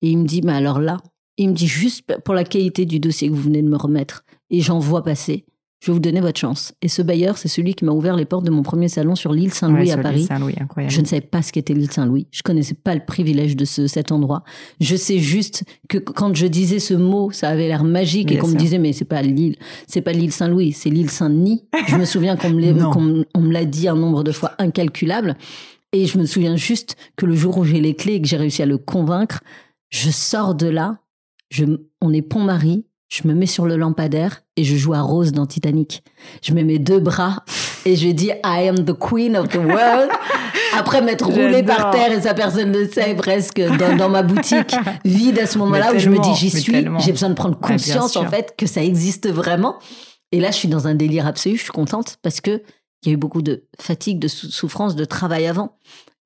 Et 0.03 0.11
il 0.11 0.19
me 0.19 0.27
dit 0.27 0.43
mais 0.43 0.53
alors 0.53 0.81
là, 0.81 0.99
il 1.37 1.51
me 1.51 1.55
dit 1.55 1.67
juste 1.67 2.05
pour 2.25 2.35
la 2.35 2.45
qualité 2.45 2.87
du 2.87 2.99
dossier 3.01 3.29
que 3.29 3.35
vous 3.35 3.43
venez 3.43 3.63
de 3.63 3.69
me 3.69 3.77
remettre. 3.77 4.25
Et 4.51 4.61
j'en 4.61 4.79
vois 4.79 5.03
passer. 5.03 5.45
Je 5.85 5.91
vais 5.91 5.93
vous 5.93 6.01
donner 6.01 6.23
votre 6.23 6.41
chance. 6.41 6.73
Et 6.81 6.89
ce 6.89 7.03
bailleur, 7.03 7.37
c'est 7.37 7.49
celui 7.49 7.75
qui 7.75 7.85
m'a 7.85 7.93
ouvert 7.93 8.17
les 8.17 8.25
portes 8.25 8.47
de 8.47 8.51
mon 8.51 8.63
premier 8.63 8.89
salon 8.89 9.15
sur 9.15 9.35
l'île 9.35 9.53
Saint-Louis 9.53 9.93
à 9.93 9.99
Paris. 9.99 10.25
Saint-Louis, 10.25 10.55
incroyable. 10.59 10.91
Je 10.91 11.03
ne 11.03 11.05
savais 11.05 11.21
pas 11.21 11.43
ce 11.43 11.53
qu'était 11.53 11.75
l'île 11.75 11.93
Saint-Louis. 11.93 12.27
Je 12.31 12.41
connaissais 12.43 12.73
pas 12.73 12.95
le 12.95 13.05
privilège 13.05 13.55
de 13.55 13.67
ce, 13.67 13.87
cet 13.87 14.11
endroit. 14.11 14.45
Je 14.81 14.97
sais 14.97 15.19
juste 15.19 15.65
que 15.91 15.99
quand 15.99 16.35
je 16.35 16.47
disais 16.47 16.79
ce 16.79 16.95
mot, 16.95 17.31
ça 17.33 17.51
avait 17.51 17.69
l'air 17.69 17.85
magique 17.85 18.33
et 18.33 18.39
qu'on 18.39 18.49
me 18.49 18.57
disait, 18.57 18.79
mais 18.79 18.95
c'est 18.95 19.05
pas 19.05 19.21
l'île, 19.21 19.57
c'est 19.87 20.01
pas 20.01 20.13
l'île 20.13 20.33
Saint-Louis, 20.33 20.73
c'est 20.73 20.89
l'île 20.89 21.11
Saint-Denis. 21.11 21.67
je 21.87 21.97
me 21.97 22.07
souviens 22.07 22.37
qu'on 22.37 22.49
me, 22.49 22.63
me 23.39 23.53
l'a 23.53 23.67
dit 23.67 23.87
un 23.87 23.97
nombre 23.97 24.25
de 24.25 24.33
fois 24.33 24.53
incalculable. 24.59 25.37
Et 25.93 26.07
je 26.07 26.17
me 26.17 26.25
souviens 26.25 26.57
juste 26.57 26.97
que 27.17 27.27
le 27.27 27.35
jour 27.35 27.59
où 27.59 27.65
j'ai 27.65 27.83
les 27.83 27.95
clés 27.95 28.15
et 28.15 28.23
que 28.23 28.27
j'ai 28.27 28.39
réussi 28.39 28.63
à 28.63 28.67
le 28.67 28.79
convaincre, 28.79 29.41
je 29.91 30.11
sors 30.11 30.55
de 30.55 30.67
là, 30.67 31.01
je, 31.51 31.67
on 32.01 32.15
est 32.15 32.23
Pont-Marie, 32.23 32.87
je 33.15 33.29
me 33.29 33.35
mets 33.35 33.47
sur 33.47 33.65
le 33.65 33.77
lampadaire 33.77 34.43
et 34.57 34.65
je 34.65 34.75
joue 34.75 34.93
à 34.93 35.01
Rose 35.01 35.31
dans 35.31 35.47
Titanic. 35.47 36.03
Je 36.43 36.53
mets 36.53 36.65
mes 36.65 36.81
deux 36.81 36.99
bras 36.99 37.45
et 37.85 37.95
je 37.95 38.09
dis 38.09 38.31
I 38.45 38.69
am 38.69 38.85
the 38.85 38.93
queen 38.93 39.37
of 39.37 39.49
the 39.51 39.57
world. 39.57 40.11
Après 40.77 41.01
m'être 41.01 41.27
roulé 41.27 41.63
par 41.63 41.93
terre 41.93 42.11
et 42.11 42.21
sa 42.23 42.35
personne 42.35 42.73
ne 42.73 42.85
sait 42.89 43.15
presque 43.15 43.61
dans, 43.61 44.09
ma 44.09 44.25
boutique 44.25 44.75
vide 45.05 45.39
à 45.39 45.47
ce 45.47 45.59
moment-là 45.59 45.95
où 45.95 45.99
je 45.99 46.11
me 46.11 46.19
dis 46.19 46.35
j'y 46.35 46.51
suis, 46.51 46.89
j'ai 46.99 47.13
besoin 47.13 47.29
de 47.29 47.35
prendre 47.35 47.57
conscience 47.57 48.17
en 48.17 48.29
fait 48.29 48.55
que 48.59 48.67
ça 48.67 48.83
existe 48.83 49.31
vraiment. 49.31 49.79
Et 50.33 50.41
là 50.41 50.51
je 50.51 50.57
suis 50.57 50.69
dans 50.69 50.89
un 50.89 50.97
délire 50.97 51.29
absolu, 51.29 51.57
je 51.57 51.63
suis 51.63 51.71
contente 51.71 52.17
parce 52.23 52.41
que 52.41 52.63
il 53.03 53.11
y 53.11 53.13
a 53.13 53.15
eu 53.15 53.19
beaucoup 53.19 53.43
de 53.43 53.69
fatigue, 53.79 54.19
de 54.19 54.29
souffrance, 54.29 54.97
de 54.97 55.05
travail 55.05 55.47
avant. 55.47 55.77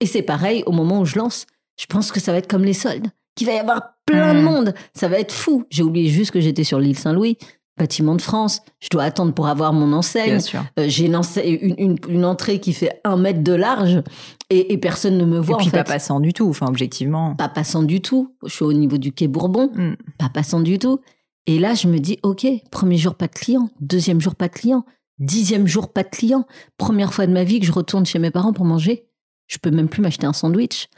Et 0.01 0.07
c'est 0.07 0.23
pareil 0.23 0.63
au 0.65 0.73
moment 0.73 1.01
où 1.01 1.05
je 1.05 1.19
lance. 1.19 1.45
Je 1.79 1.87
pense 1.87 2.13
que 2.13 2.21
ça 2.21 2.33
va 2.33 2.39
être 2.39 2.49
comme 2.49 2.65
les 2.65 2.73
soldes 2.73 3.09
qu'il 3.39 3.47
va 3.47 3.55
y 3.55 3.59
avoir 3.59 3.81
plein 4.05 4.35
de 4.35 4.41
mmh. 4.41 4.43
monde. 4.43 4.75
Ça 4.95 5.09
va 5.09 5.19
être 5.19 5.33
fou. 5.33 5.65
J'ai 5.71 5.83
oublié 5.83 6.09
juste 6.09 6.33
que 6.33 6.41
j'étais 6.41 6.65
sur 6.65 6.81
l'île 6.81 6.99
Saint-Louis, 6.99 7.39
bâtiment 7.79 8.17
de 8.17 8.21
France. 8.21 8.63
Je 8.81 8.89
dois 8.91 9.05
attendre 9.05 9.33
pour 9.33 9.47
avoir 9.47 9.73
mon 9.73 9.93
enseigne. 9.93 10.41
Euh, 10.79 10.87
j'ai 10.89 11.07
une, 11.07 11.97
une, 12.09 12.25
entrée 12.25 12.59
qui 12.59 12.73
fait 12.73 13.01
un 13.05 13.17
mètre 13.17 13.43
de 13.43 13.53
large 13.53 14.03
et, 14.51 14.77
personne 14.79 15.17
ne 15.17 15.25
me 15.25 15.39
voit. 15.39 15.57
Et 15.57 15.59
puis 15.59 15.69
en 15.69 15.71
fait. 15.71 15.77
pas 15.79 15.85
passant 15.85 16.21
du 16.21 16.33
tout, 16.33 16.49
enfin 16.49 16.67
objectivement. 16.67 17.37
Pas 17.37 17.49
passant 17.49 17.85
du 17.85 18.01
tout. 18.01 18.35
Je 18.45 18.53
suis 18.53 18.65
au 18.65 18.73
niveau 18.73 18.99
du 18.99 19.13
quai 19.13 19.29
Bourbon, 19.29 19.71
mmh. 19.73 19.95
pas 20.19 20.29
passant 20.29 20.61
du 20.61 20.79
tout. 20.79 21.01
Et 21.47 21.59
là, 21.59 21.75
je 21.75 21.89
me 21.89 21.99
dis, 21.99 22.19
ok, 22.23 22.47
premier 22.71 22.99
jour 22.99 23.15
pas 23.15 23.29
de 23.29 23.33
client, 23.33 23.71
deuxième 23.81 24.21
jour 24.21 24.35
pas 24.35 24.49
de 24.49 24.53
client, 24.53 24.85
dixième 25.19 25.67
jour 25.67 25.93
pas 25.93 26.03
de 26.03 26.11
client, 26.11 26.45
première 26.77 27.15
fois 27.15 27.27
de 27.27 27.33
ma 27.33 27.45
vie 27.45 27.61
que 27.61 27.67
je 27.67 27.73
retourne 27.73 28.05
chez 28.05 28.19
mes 28.19 28.31
parents 28.31 28.53
pour 28.53 28.67
manger. 28.67 29.07
Je 29.47 29.57
peux 29.57 29.71
même 29.71 29.89
plus 29.89 30.03
m'acheter 30.03 30.27
un 30.27 30.35
sandwich. 30.35 30.89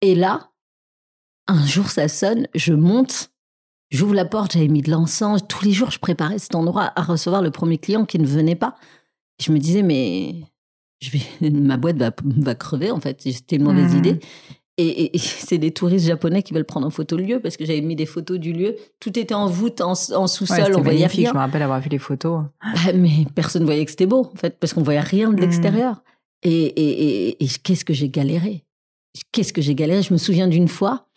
Et 0.00 0.14
là, 0.14 0.48
un 1.48 1.66
jour, 1.66 1.88
ça 1.88 2.08
sonne, 2.08 2.46
je 2.54 2.72
monte, 2.74 3.30
j'ouvre 3.90 4.14
la 4.14 4.24
porte, 4.24 4.52
j'avais 4.52 4.68
mis 4.68 4.82
de 4.82 4.90
l'encens. 4.90 5.40
Tous 5.48 5.64
les 5.64 5.72
jours, 5.72 5.90
je 5.90 5.98
préparais 5.98 6.38
cet 6.38 6.54
endroit 6.54 6.92
à 6.94 7.02
recevoir 7.02 7.42
le 7.42 7.50
premier 7.50 7.78
client 7.78 8.04
qui 8.04 8.18
ne 8.18 8.26
venait 8.26 8.54
pas. 8.54 8.76
Je 9.40 9.50
me 9.52 9.58
disais, 9.58 9.82
mais 9.82 10.34
je 11.00 11.10
vais, 11.10 11.50
ma 11.50 11.76
boîte 11.76 11.96
va, 11.96 12.10
va 12.24 12.54
crever, 12.54 12.90
en 12.90 13.00
fait. 13.00 13.22
C'était 13.22 13.56
une 13.56 13.64
mauvaise 13.64 13.94
mmh. 13.94 13.98
idée. 13.98 14.20
Et, 14.76 15.10
c'est 15.18 15.58
des 15.58 15.72
touristes 15.72 16.06
japonais 16.06 16.42
qui 16.42 16.52
veulent 16.52 16.64
prendre 16.64 16.86
en 16.86 16.90
photo 16.90 17.16
le 17.16 17.24
lieu 17.24 17.40
parce 17.40 17.56
que 17.56 17.64
j'avais 17.64 17.80
mis 17.80 17.96
des 17.96 18.06
photos 18.06 18.38
du 18.38 18.52
lieu. 18.52 18.76
Tout 19.00 19.18
était 19.18 19.34
en 19.34 19.46
voûte, 19.46 19.80
en, 19.80 19.94
sous-sol, 19.94 20.74
on 20.76 20.82
voyait 20.82 21.06
rien. 21.06 21.30
Je 21.30 21.34
me 21.34 21.40
rappelle 21.40 21.62
avoir 21.62 21.80
vu 21.80 21.88
les 21.88 21.98
photos. 21.98 22.44
Bah, 22.62 22.92
mais 22.94 23.26
personne 23.34 23.62
ne 23.62 23.66
voyait 23.66 23.84
que 23.84 23.90
c'était 23.90 24.06
beau, 24.06 24.30
en 24.32 24.36
fait, 24.36 24.58
parce 24.60 24.74
qu'on 24.74 24.82
voyait 24.82 25.00
rien 25.00 25.30
de 25.30 25.36
mmh. 25.36 25.40
l'extérieur. 25.40 26.02
Et, 26.44 27.42
et 27.44 27.48
qu'est-ce 27.64 27.84
que 27.84 27.94
j'ai 27.94 28.10
galéré? 28.10 28.64
Qu'est-ce 29.32 29.52
que 29.52 29.62
j'ai 29.62 29.74
galéré? 29.74 30.02
Je 30.02 30.12
me 30.12 30.18
souviens 30.18 30.46
d'une 30.46 30.68
fois, 30.68 31.07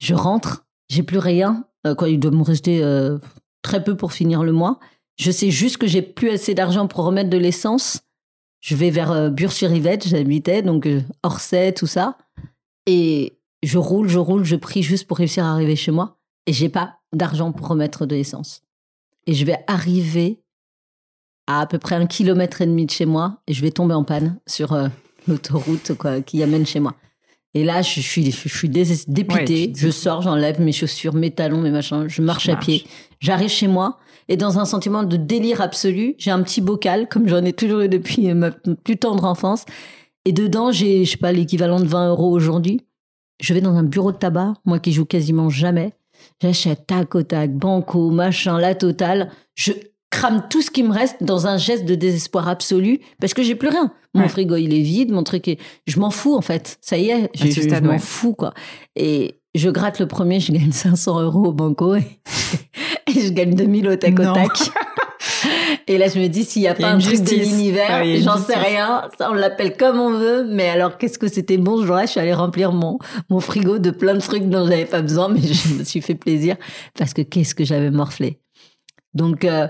je 0.00 0.14
rentre, 0.14 0.66
j'ai 0.88 1.02
plus 1.02 1.18
rien. 1.18 1.64
Euh, 1.86 1.94
il 2.08 2.18
doit 2.18 2.30
me 2.30 2.42
rester 2.42 2.82
euh, 2.82 3.18
très 3.62 3.84
peu 3.84 3.96
pour 3.96 4.12
finir 4.12 4.42
le 4.42 4.52
mois. 4.52 4.80
Je 5.18 5.30
sais 5.30 5.50
juste 5.50 5.76
que 5.76 5.86
j'ai 5.86 6.02
plus 6.02 6.30
assez 6.30 6.54
d'argent 6.54 6.88
pour 6.88 7.04
remettre 7.04 7.30
de 7.30 7.36
l'essence. 7.36 8.00
Je 8.60 8.74
vais 8.74 8.90
vers 8.90 9.12
euh, 9.12 9.28
Bure-sur-Yvette, 9.28 10.08
j'habitais, 10.08 10.62
donc 10.62 10.88
Orsay, 11.22 11.72
tout 11.72 11.86
ça. 11.86 12.16
Et 12.86 13.38
je 13.62 13.78
roule, 13.78 14.08
je 14.08 14.18
roule, 14.18 14.44
je 14.44 14.56
prie 14.56 14.82
juste 14.82 15.06
pour 15.06 15.18
réussir 15.18 15.44
à 15.44 15.52
arriver 15.52 15.76
chez 15.76 15.92
moi. 15.92 16.18
Et 16.46 16.52
j'ai 16.52 16.68
pas 16.68 16.96
d'argent 17.12 17.52
pour 17.52 17.68
remettre 17.68 18.06
de 18.06 18.16
l'essence. 18.16 18.62
Et 19.26 19.34
je 19.34 19.44
vais 19.44 19.62
arriver 19.66 20.42
à 21.46 21.60
à 21.60 21.66
peu 21.66 21.78
près 21.78 21.96
un 21.96 22.06
kilomètre 22.06 22.62
et 22.62 22.66
demi 22.66 22.86
de 22.86 22.90
chez 22.90 23.06
moi 23.06 23.42
et 23.46 23.52
je 23.52 23.60
vais 23.60 23.72
tomber 23.72 23.94
en 23.94 24.04
panne 24.04 24.38
sur 24.46 24.76
l'autoroute 25.26 25.92
qui 26.24 26.42
amène 26.42 26.64
chez 26.64 26.78
moi. 26.78 26.94
Et 27.54 27.64
là, 27.64 27.82
je 27.82 28.00
suis, 28.00 28.30
je 28.30 28.48
suis 28.48 28.68
dépitée. 28.68 29.72
je 29.76 29.90
sors, 29.90 30.22
j'enlève 30.22 30.60
mes 30.60 30.72
chaussures, 30.72 31.14
mes 31.14 31.30
talons, 31.30 31.60
mes 31.60 31.70
machins. 31.70 32.06
Je 32.08 32.22
marche 32.22 32.48
à 32.48 32.56
pied. 32.56 32.84
J'arrive 33.20 33.48
chez 33.48 33.66
moi 33.66 33.98
et 34.30 34.36
dans 34.36 34.60
un 34.60 34.64
sentiment 34.64 35.02
de 35.02 35.16
délire 35.16 35.60
absolu, 35.60 36.14
j'ai 36.16 36.30
un 36.30 36.40
petit 36.42 36.60
bocal, 36.60 37.08
comme 37.08 37.26
j'en 37.28 37.44
ai 37.44 37.52
toujours 37.52 37.80
eu 37.80 37.88
depuis 37.88 38.32
ma 38.32 38.52
plus 38.52 38.96
tendre 38.96 39.24
enfance. 39.24 39.64
Et 40.24 40.32
dedans, 40.32 40.70
j'ai, 40.70 41.04
je 41.04 41.10
sais 41.10 41.16
pas, 41.16 41.32
l'équivalent 41.32 41.80
de 41.80 41.86
20 41.86 42.10
euros 42.10 42.30
aujourd'hui. 42.30 42.80
Je 43.40 43.52
vais 43.52 43.60
dans 43.60 43.74
un 43.74 43.82
bureau 43.82 44.12
de 44.12 44.18
tabac, 44.18 44.54
moi 44.64 44.78
qui 44.78 44.92
joue 44.92 45.04
quasiment 45.04 45.50
jamais. 45.50 45.94
J'achète 46.40 46.86
tac 46.86 47.14
au 47.16 47.22
tac, 47.24 47.52
banco, 47.52 48.10
machin, 48.10 48.58
la 48.58 48.76
totale. 48.76 49.32
Je 49.56 49.72
crame 50.10 50.42
tout 50.50 50.60
ce 50.60 50.70
qui 50.70 50.82
me 50.82 50.92
reste 50.92 51.22
dans 51.22 51.46
un 51.46 51.56
geste 51.56 51.84
de 51.84 51.94
désespoir 51.94 52.48
absolu 52.48 53.00
parce 53.20 53.32
que 53.32 53.42
j'ai 53.42 53.54
plus 53.54 53.68
rien. 53.68 53.92
Mon 54.12 54.28
frigo 54.28 54.56
il 54.56 54.74
est 54.74 54.82
vide, 54.82 55.12
mon 55.12 55.22
truc 55.22 55.46
est... 55.46 55.58
je 55.86 56.00
m'en 56.00 56.10
fous 56.10 56.34
en 56.34 56.40
fait. 56.40 56.78
Ça 56.80 56.98
y 56.98 57.10
est, 57.10 57.30
je, 57.34 57.80
m'en 57.80 57.98
fous 57.98 58.34
quoi. 58.34 58.52
Et 58.96 59.40
je 59.54 59.70
gratte 59.70 60.00
le 60.00 60.06
premier, 60.06 60.40
je 60.40 60.52
gagne 60.52 60.72
500 60.72 61.22
euros 61.22 61.46
au 61.46 61.52
banco 61.52 61.94
et, 61.94 62.20
je 63.08 63.30
gagne 63.30 63.54
2000 63.54 63.88
au 63.88 63.96
tac 63.96 64.18
au 64.18 64.34
tac. 64.34 64.50
Et 65.86 65.98
là, 65.98 66.06
je 66.08 66.20
me 66.20 66.28
dis, 66.28 66.44
s'il 66.44 66.62
n'y 66.62 66.68
a, 66.68 66.74
pas 66.74 66.88
un 66.88 66.98
truc 66.98 67.20
de 67.20 67.34
l'univers, 67.34 68.04
j'en 68.20 68.36
sais 68.36 68.56
rien. 68.56 69.08
Ça, 69.18 69.28
on 69.30 69.34
l'appelle 69.34 69.76
comme 69.76 69.98
on 69.98 70.12
veut. 70.12 70.44
Mais 70.48 70.68
alors, 70.68 70.98
qu'est-ce 70.98 71.18
que 71.18 71.26
c'était 71.26 71.56
bon? 71.56 71.80
Ce 71.80 71.86
jour-là 71.86 72.06
Je 72.06 72.12
suis 72.12 72.20
allée 72.20 72.34
remplir 72.34 72.72
mon, 72.72 72.98
mon 73.28 73.40
frigo 73.40 73.78
de 73.78 73.90
plein 73.90 74.14
de 74.14 74.20
trucs 74.20 74.48
dont 74.48 74.66
j'avais 74.66 74.84
pas 74.84 75.02
besoin, 75.02 75.28
mais 75.28 75.40
je 75.40 75.74
me 75.74 75.84
suis 75.84 76.00
fait 76.00 76.14
plaisir 76.14 76.56
parce 76.96 77.12
que 77.12 77.22
qu'est-ce 77.22 77.56
que 77.56 77.64
j'avais 77.64 77.90
morflé. 77.90 78.38
Donc, 79.14 79.44
euh, 79.44 79.68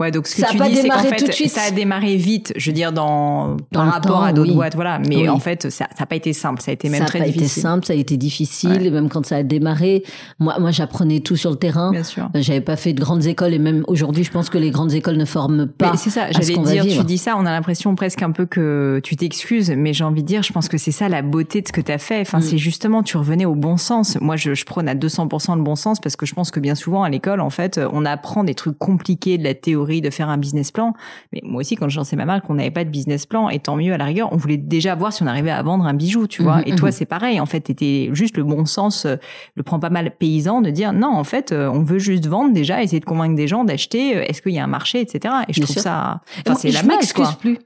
Ouais, 0.00 0.10
donc 0.10 0.26
ce 0.26 0.42
que 0.42 0.50
tu 0.50 0.56
dis, 0.56 0.76
c'est 0.76 0.88
qu'en 0.88 0.98
fait, 0.98 1.48
ça 1.48 1.62
a 1.68 1.70
démarré 1.70 2.16
vite, 2.16 2.52
je 2.56 2.68
veux 2.68 2.74
dire, 2.74 2.92
dans, 2.92 3.56
dans 3.70 3.84
rapport 3.88 4.24
à 4.24 4.32
d'autres 4.32 4.52
boîtes, 4.52 4.74
voilà. 4.74 4.98
Mais 4.98 5.28
en 5.28 5.38
fait, 5.38 5.70
ça 5.70 5.86
n'a 6.00 6.06
pas 6.06 6.16
été 6.16 6.32
simple, 6.32 6.60
ça 6.60 6.72
a 6.72 6.74
été 6.74 6.88
même 6.88 7.04
très 7.04 7.20
difficile. 7.20 7.38
Ça 7.38 7.44
a 7.44 7.44
été 7.44 7.60
simple, 7.60 7.86
ça 7.86 7.92
a 7.92 7.96
été 7.96 8.16
difficile, 8.16 8.86
et 8.86 8.90
même 8.90 9.08
quand 9.08 9.24
ça 9.24 9.36
a 9.36 9.42
démarré, 9.44 10.02
moi, 10.40 10.58
moi 10.58 10.72
j'apprenais 10.72 11.20
tout 11.20 11.36
sur 11.36 11.50
le 11.50 11.56
terrain. 11.56 11.92
Bien 11.92 12.02
sûr. 12.02 12.28
Euh, 12.34 12.42
j'avais 12.42 12.60
pas 12.60 12.74
fait 12.74 12.92
de 12.92 13.00
grandes 13.00 13.26
écoles, 13.26 13.54
et 13.54 13.60
même 13.60 13.84
aujourd'hui, 13.86 14.24
je 14.24 14.32
pense 14.32 14.50
que 14.50 14.58
les 14.58 14.72
grandes 14.72 14.92
écoles 14.94 15.16
ne 15.16 15.24
forment 15.24 15.68
pas. 15.68 15.96
C'est 15.96 16.10
ça, 16.10 16.26
j'allais 16.32 16.56
dire, 16.56 16.84
tu 16.84 17.04
dis 17.04 17.18
ça, 17.18 17.36
on 17.38 17.46
a 17.46 17.52
l'impression 17.52 17.94
presque 17.94 18.22
un 18.22 18.32
peu 18.32 18.46
que 18.46 19.00
tu 19.04 19.14
t'excuses, 19.14 19.70
mais 19.70 19.92
j'ai 19.92 20.02
envie 20.02 20.22
de 20.22 20.28
dire, 20.28 20.42
je 20.42 20.52
pense 20.52 20.68
que 20.68 20.76
c'est 20.76 20.90
ça 20.90 21.08
la 21.08 21.22
beauté 21.22 21.62
de 21.62 21.68
ce 21.68 21.72
que 21.72 21.80
tu 21.80 21.92
as 21.92 21.98
fait. 21.98 22.20
Enfin, 22.20 22.38
mm. 22.38 22.42
c'est 22.42 22.58
justement, 22.58 23.04
tu 23.04 23.16
revenais 23.16 23.44
au 23.44 23.54
bon 23.54 23.76
sens. 23.76 24.18
Moi, 24.20 24.34
je, 24.34 24.54
je 24.54 24.64
prône 24.64 24.88
à 24.88 24.96
200% 24.96 25.56
le 25.56 25.62
bon 25.62 25.76
sens 25.76 26.00
parce 26.00 26.16
que 26.16 26.26
je 26.26 26.34
pense 26.34 26.50
que 26.50 26.58
bien 26.58 26.74
souvent, 26.74 27.04
à 27.04 27.10
l'école, 27.10 27.40
en 27.40 27.50
fait, 27.50 27.80
on 27.92 28.04
apprend 28.04 28.42
des 28.42 28.56
trucs 28.56 28.76
compliqués 28.76 29.38
de 29.38 29.44
la 29.44 29.54
théorie, 29.54 29.83
de 29.84 30.10
faire 30.10 30.28
un 30.28 30.38
business 30.38 30.70
plan. 30.70 30.94
Mais 31.32 31.40
moi 31.44 31.60
aussi, 31.60 31.76
quand 31.76 31.88
je 31.88 31.96
lançais 31.96 32.16
ma 32.16 32.24
marque, 32.24 32.48
on 32.48 32.54
n'avait 32.54 32.70
pas 32.70 32.84
de 32.84 32.90
business 32.90 33.26
plan. 33.26 33.48
Et 33.48 33.58
tant 33.58 33.76
mieux, 33.76 33.92
à 33.92 33.98
la 33.98 34.06
rigueur, 34.06 34.32
on 34.32 34.36
voulait 34.36 34.56
déjà 34.56 34.94
voir 34.94 35.12
si 35.12 35.22
on 35.22 35.26
arrivait 35.26 35.50
à 35.50 35.62
vendre 35.62 35.86
un 35.86 35.94
bijou, 35.94 36.26
tu 36.26 36.42
vois. 36.42 36.58
Mhm, 36.58 36.64
et 36.66 36.76
toi, 36.76 36.88
mhm. 36.88 36.92
c'est 36.92 37.06
pareil. 37.06 37.40
En 37.40 37.46
fait, 37.46 37.60
t'étais 37.60 38.10
juste 38.12 38.36
le 38.36 38.44
bon 38.44 38.64
sens, 38.64 39.06
euh, 39.06 39.16
le 39.54 39.62
prend 39.62 39.78
pas 39.78 39.90
mal 39.90 40.10
paysan 40.16 40.60
de 40.60 40.70
dire 40.70 40.92
non, 40.92 41.14
en 41.14 41.24
fait, 41.24 41.52
euh, 41.52 41.68
on 41.68 41.82
veut 41.82 41.98
juste 41.98 42.26
vendre 42.26 42.52
déjà, 42.52 42.82
essayer 42.82 43.00
de 43.00 43.04
convaincre 43.04 43.36
des 43.36 43.48
gens 43.48 43.64
d'acheter. 43.64 44.16
Euh, 44.16 44.24
est-ce 44.26 44.42
qu'il 44.42 44.52
y 44.52 44.58
a 44.58 44.64
un 44.64 44.68
marché, 44.68 45.00
etc. 45.00 45.34
Et 45.48 45.52
je 45.52 45.60
trouve 45.62 45.76
ça, 45.76 46.20
enfin, 46.46 46.54
c'est 46.54 46.70
la 46.70 46.82
base, 46.82 47.12
quoi. 47.12 47.36
plus. 47.40 47.58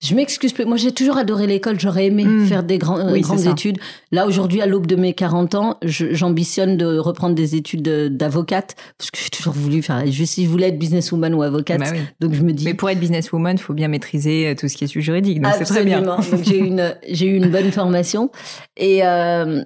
Je 0.00 0.14
m'excuse. 0.14 0.54
Moi, 0.64 0.76
j'ai 0.76 0.92
toujours 0.92 1.16
adoré 1.16 1.48
l'école. 1.48 1.80
J'aurais 1.80 2.06
aimé 2.06 2.24
hmm. 2.24 2.46
faire 2.46 2.62
des 2.62 2.78
grandes 2.78 3.46
études. 3.46 3.78
Là, 4.12 4.26
aujourd'hui, 4.26 4.60
à 4.60 4.66
l'aube 4.66 4.86
de 4.86 4.94
mes 4.94 5.12
40 5.12 5.54
ans, 5.56 5.78
j'ambitionne 5.82 6.76
de 6.76 6.98
reprendre 6.98 7.34
des 7.34 7.56
études 7.56 7.82
d'avocate 8.16 8.76
parce 8.96 9.10
que 9.10 9.18
j'ai 9.18 9.30
toujours 9.30 9.54
voulu 9.54 9.82
faire. 9.82 10.06
Je, 10.06 10.24
si 10.24 10.44
je 10.44 10.48
voulais 10.48 10.68
être 10.68 10.78
businesswoman 10.78 11.34
ou 11.34 11.42
avocate, 11.42 11.80
bah 11.80 11.90
donc 12.20 12.32
je 12.34 12.42
me 12.42 12.52
dis. 12.52 12.64
Mais 12.64 12.74
pour 12.74 12.88
être 12.90 13.00
businesswoman, 13.00 13.56
il 13.56 13.60
faut 13.60 13.74
bien 13.74 13.88
maîtriser 13.88 14.48
euh, 14.48 14.54
tout 14.54 14.68
ce 14.68 14.76
qui 14.76 14.84
est 14.84 15.00
juridique. 15.00 15.40
Donc 15.40 15.52
c'est 15.58 15.64
très 15.64 15.84
bien. 15.84 16.00
donc 16.02 16.20
j'ai 16.44 16.58
eu 16.58 16.66
une 16.66 16.94
j'ai 17.08 17.26
eu 17.26 17.36
une 17.36 17.50
bonne 17.50 17.72
formation 17.72 18.30
et 18.76 19.04
euh, 19.04 19.62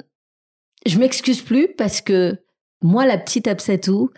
je 0.87 0.99
m'excuse 0.99 1.42
plus 1.42 1.68
parce 1.77 2.01
que 2.01 2.38
moi, 2.83 3.07
la 3.07 3.18
petite 3.18 3.47
Absatou, 3.47 4.11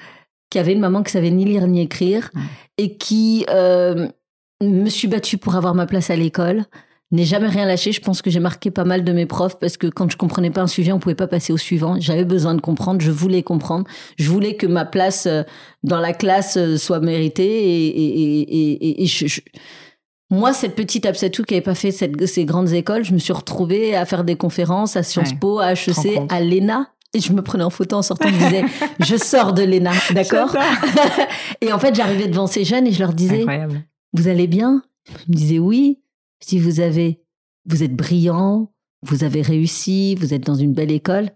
qui 0.51 0.59
avait 0.59 0.73
une 0.73 0.81
maman 0.81 1.03
qui 1.03 1.13
savait 1.13 1.31
ni 1.31 1.45
lire 1.45 1.67
ni 1.67 1.83
écrire 1.83 2.31
et 2.79 2.97
qui 2.97 3.45
euh, 3.51 4.09
me 4.71 4.89
suis 4.89 5.09
battue 5.09 5.39
pour 5.39 5.57
avoir 5.57 5.75
ma 5.75 5.87
place 5.87 6.11
à 6.11 6.17
l'école. 6.17 6.65
N'ai 7.11 7.25
jamais 7.25 7.49
rien 7.49 7.65
lâché. 7.67 7.93
Je 7.93 8.01
pense 8.01 8.23
que 8.23 8.31
j'ai 8.31 8.41
marqué 8.41 8.71
pas 8.71 8.85
mal 8.85 9.05
de 9.05 9.13
mes 9.13 9.27
profs 9.27 9.59
parce 9.59 9.77
que 9.77 9.87
quand 9.87 10.11
je 10.11 10.17
comprenais 10.17 10.51
pas 10.51 10.63
un 10.63 10.67
sujet, 10.67 10.91
on 10.91 10.99
pouvait 10.99 11.15
pas 11.15 11.29
passer 11.29 11.53
au 11.53 11.57
suivant. 11.57 11.97
J'avais 12.01 12.25
besoin 12.25 12.55
de 12.55 12.61
comprendre. 12.61 13.01
Je 13.01 13.13
voulais 13.13 13.43
comprendre. 13.43 13.87
Je 14.19 14.29
voulais 14.29 14.57
que 14.57 14.67
ma 14.67 14.85
place 14.85 15.27
euh, 15.27 15.43
dans 15.85 16.01
la 16.01 16.13
classe 16.13 16.57
euh, 16.57 16.77
soit 16.77 17.01
méritée 17.01 17.45
et, 17.45 19.03
et, 19.03 19.07
je, 19.07 19.41
moi, 20.31 20.53
cette 20.53 20.75
petite 20.75 21.07
Absatou 21.07 21.45
qui 21.45 21.55
n'avait 21.55 21.63
pas 21.63 21.77
fait 21.77 21.93
cette, 21.93 22.27
ces 22.27 22.45
grandes 22.45 22.73
écoles, 22.73 23.05
je 23.05 23.13
me 23.13 23.19
suis 23.19 23.33
retrouvée 23.33 23.95
à 23.95 24.05
faire 24.07 24.25
des 24.25 24.37
conférences 24.37 24.97
à 24.97 25.03
Sciences 25.03 25.35
Po, 25.35 25.61
à 25.61 25.73
HEC, 25.73 26.21
à 26.29 26.41
l'ENA. 26.41 26.89
Et 27.15 27.21
je 27.21 27.33
me 27.33 27.43
prenais 27.43 27.63
en 27.63 27.71
photo 27.71 27.95
en 27.97 28.03
sortant, 28.03 28.29
je 28.29 28.35
disais, 28.35 28.65
je 29.01 29.17
sors 29.17 29.53
de 29.53 29.63
l'ENA, 29.63 29.93
d'accord? 30.11 30.57
Et 31.61 31.73
en 31.73 31.79
fait, 31.79 31.95
j'arrivais 31.95 32.27
devant 32.27 32.49
ces 32.49 32.65
jeunes 32.65 32.89
et 32.89 32.93
je 32.93 32.99
leur 32.99 33.13
disais, 33.13 33.43
Incroyable. 33.43 33.85
Vous 34.15 34.29
allez 34.29 34.47
bien? 34.47 34.83
Ils 35.29 35.33
me 35.33 35.37
disaient 35.37 35.59
oui. 35.59 36.01
Si 36.41 36.59
vous 36.59 36.81
avez, 36.81 37.21
vous 37.67 37.83
êtes 37.83 37.95
brillant, 37.95 38.73
vous 39.03 39.23
avez 39.25 39.43
réussi, 39.43 40.15
vous 40.15 40.33
êtes 40.33 40.45
dans 40.47 40.55
une 40.55 40.73
belle 40.73 40.91
école, 40.93 41.29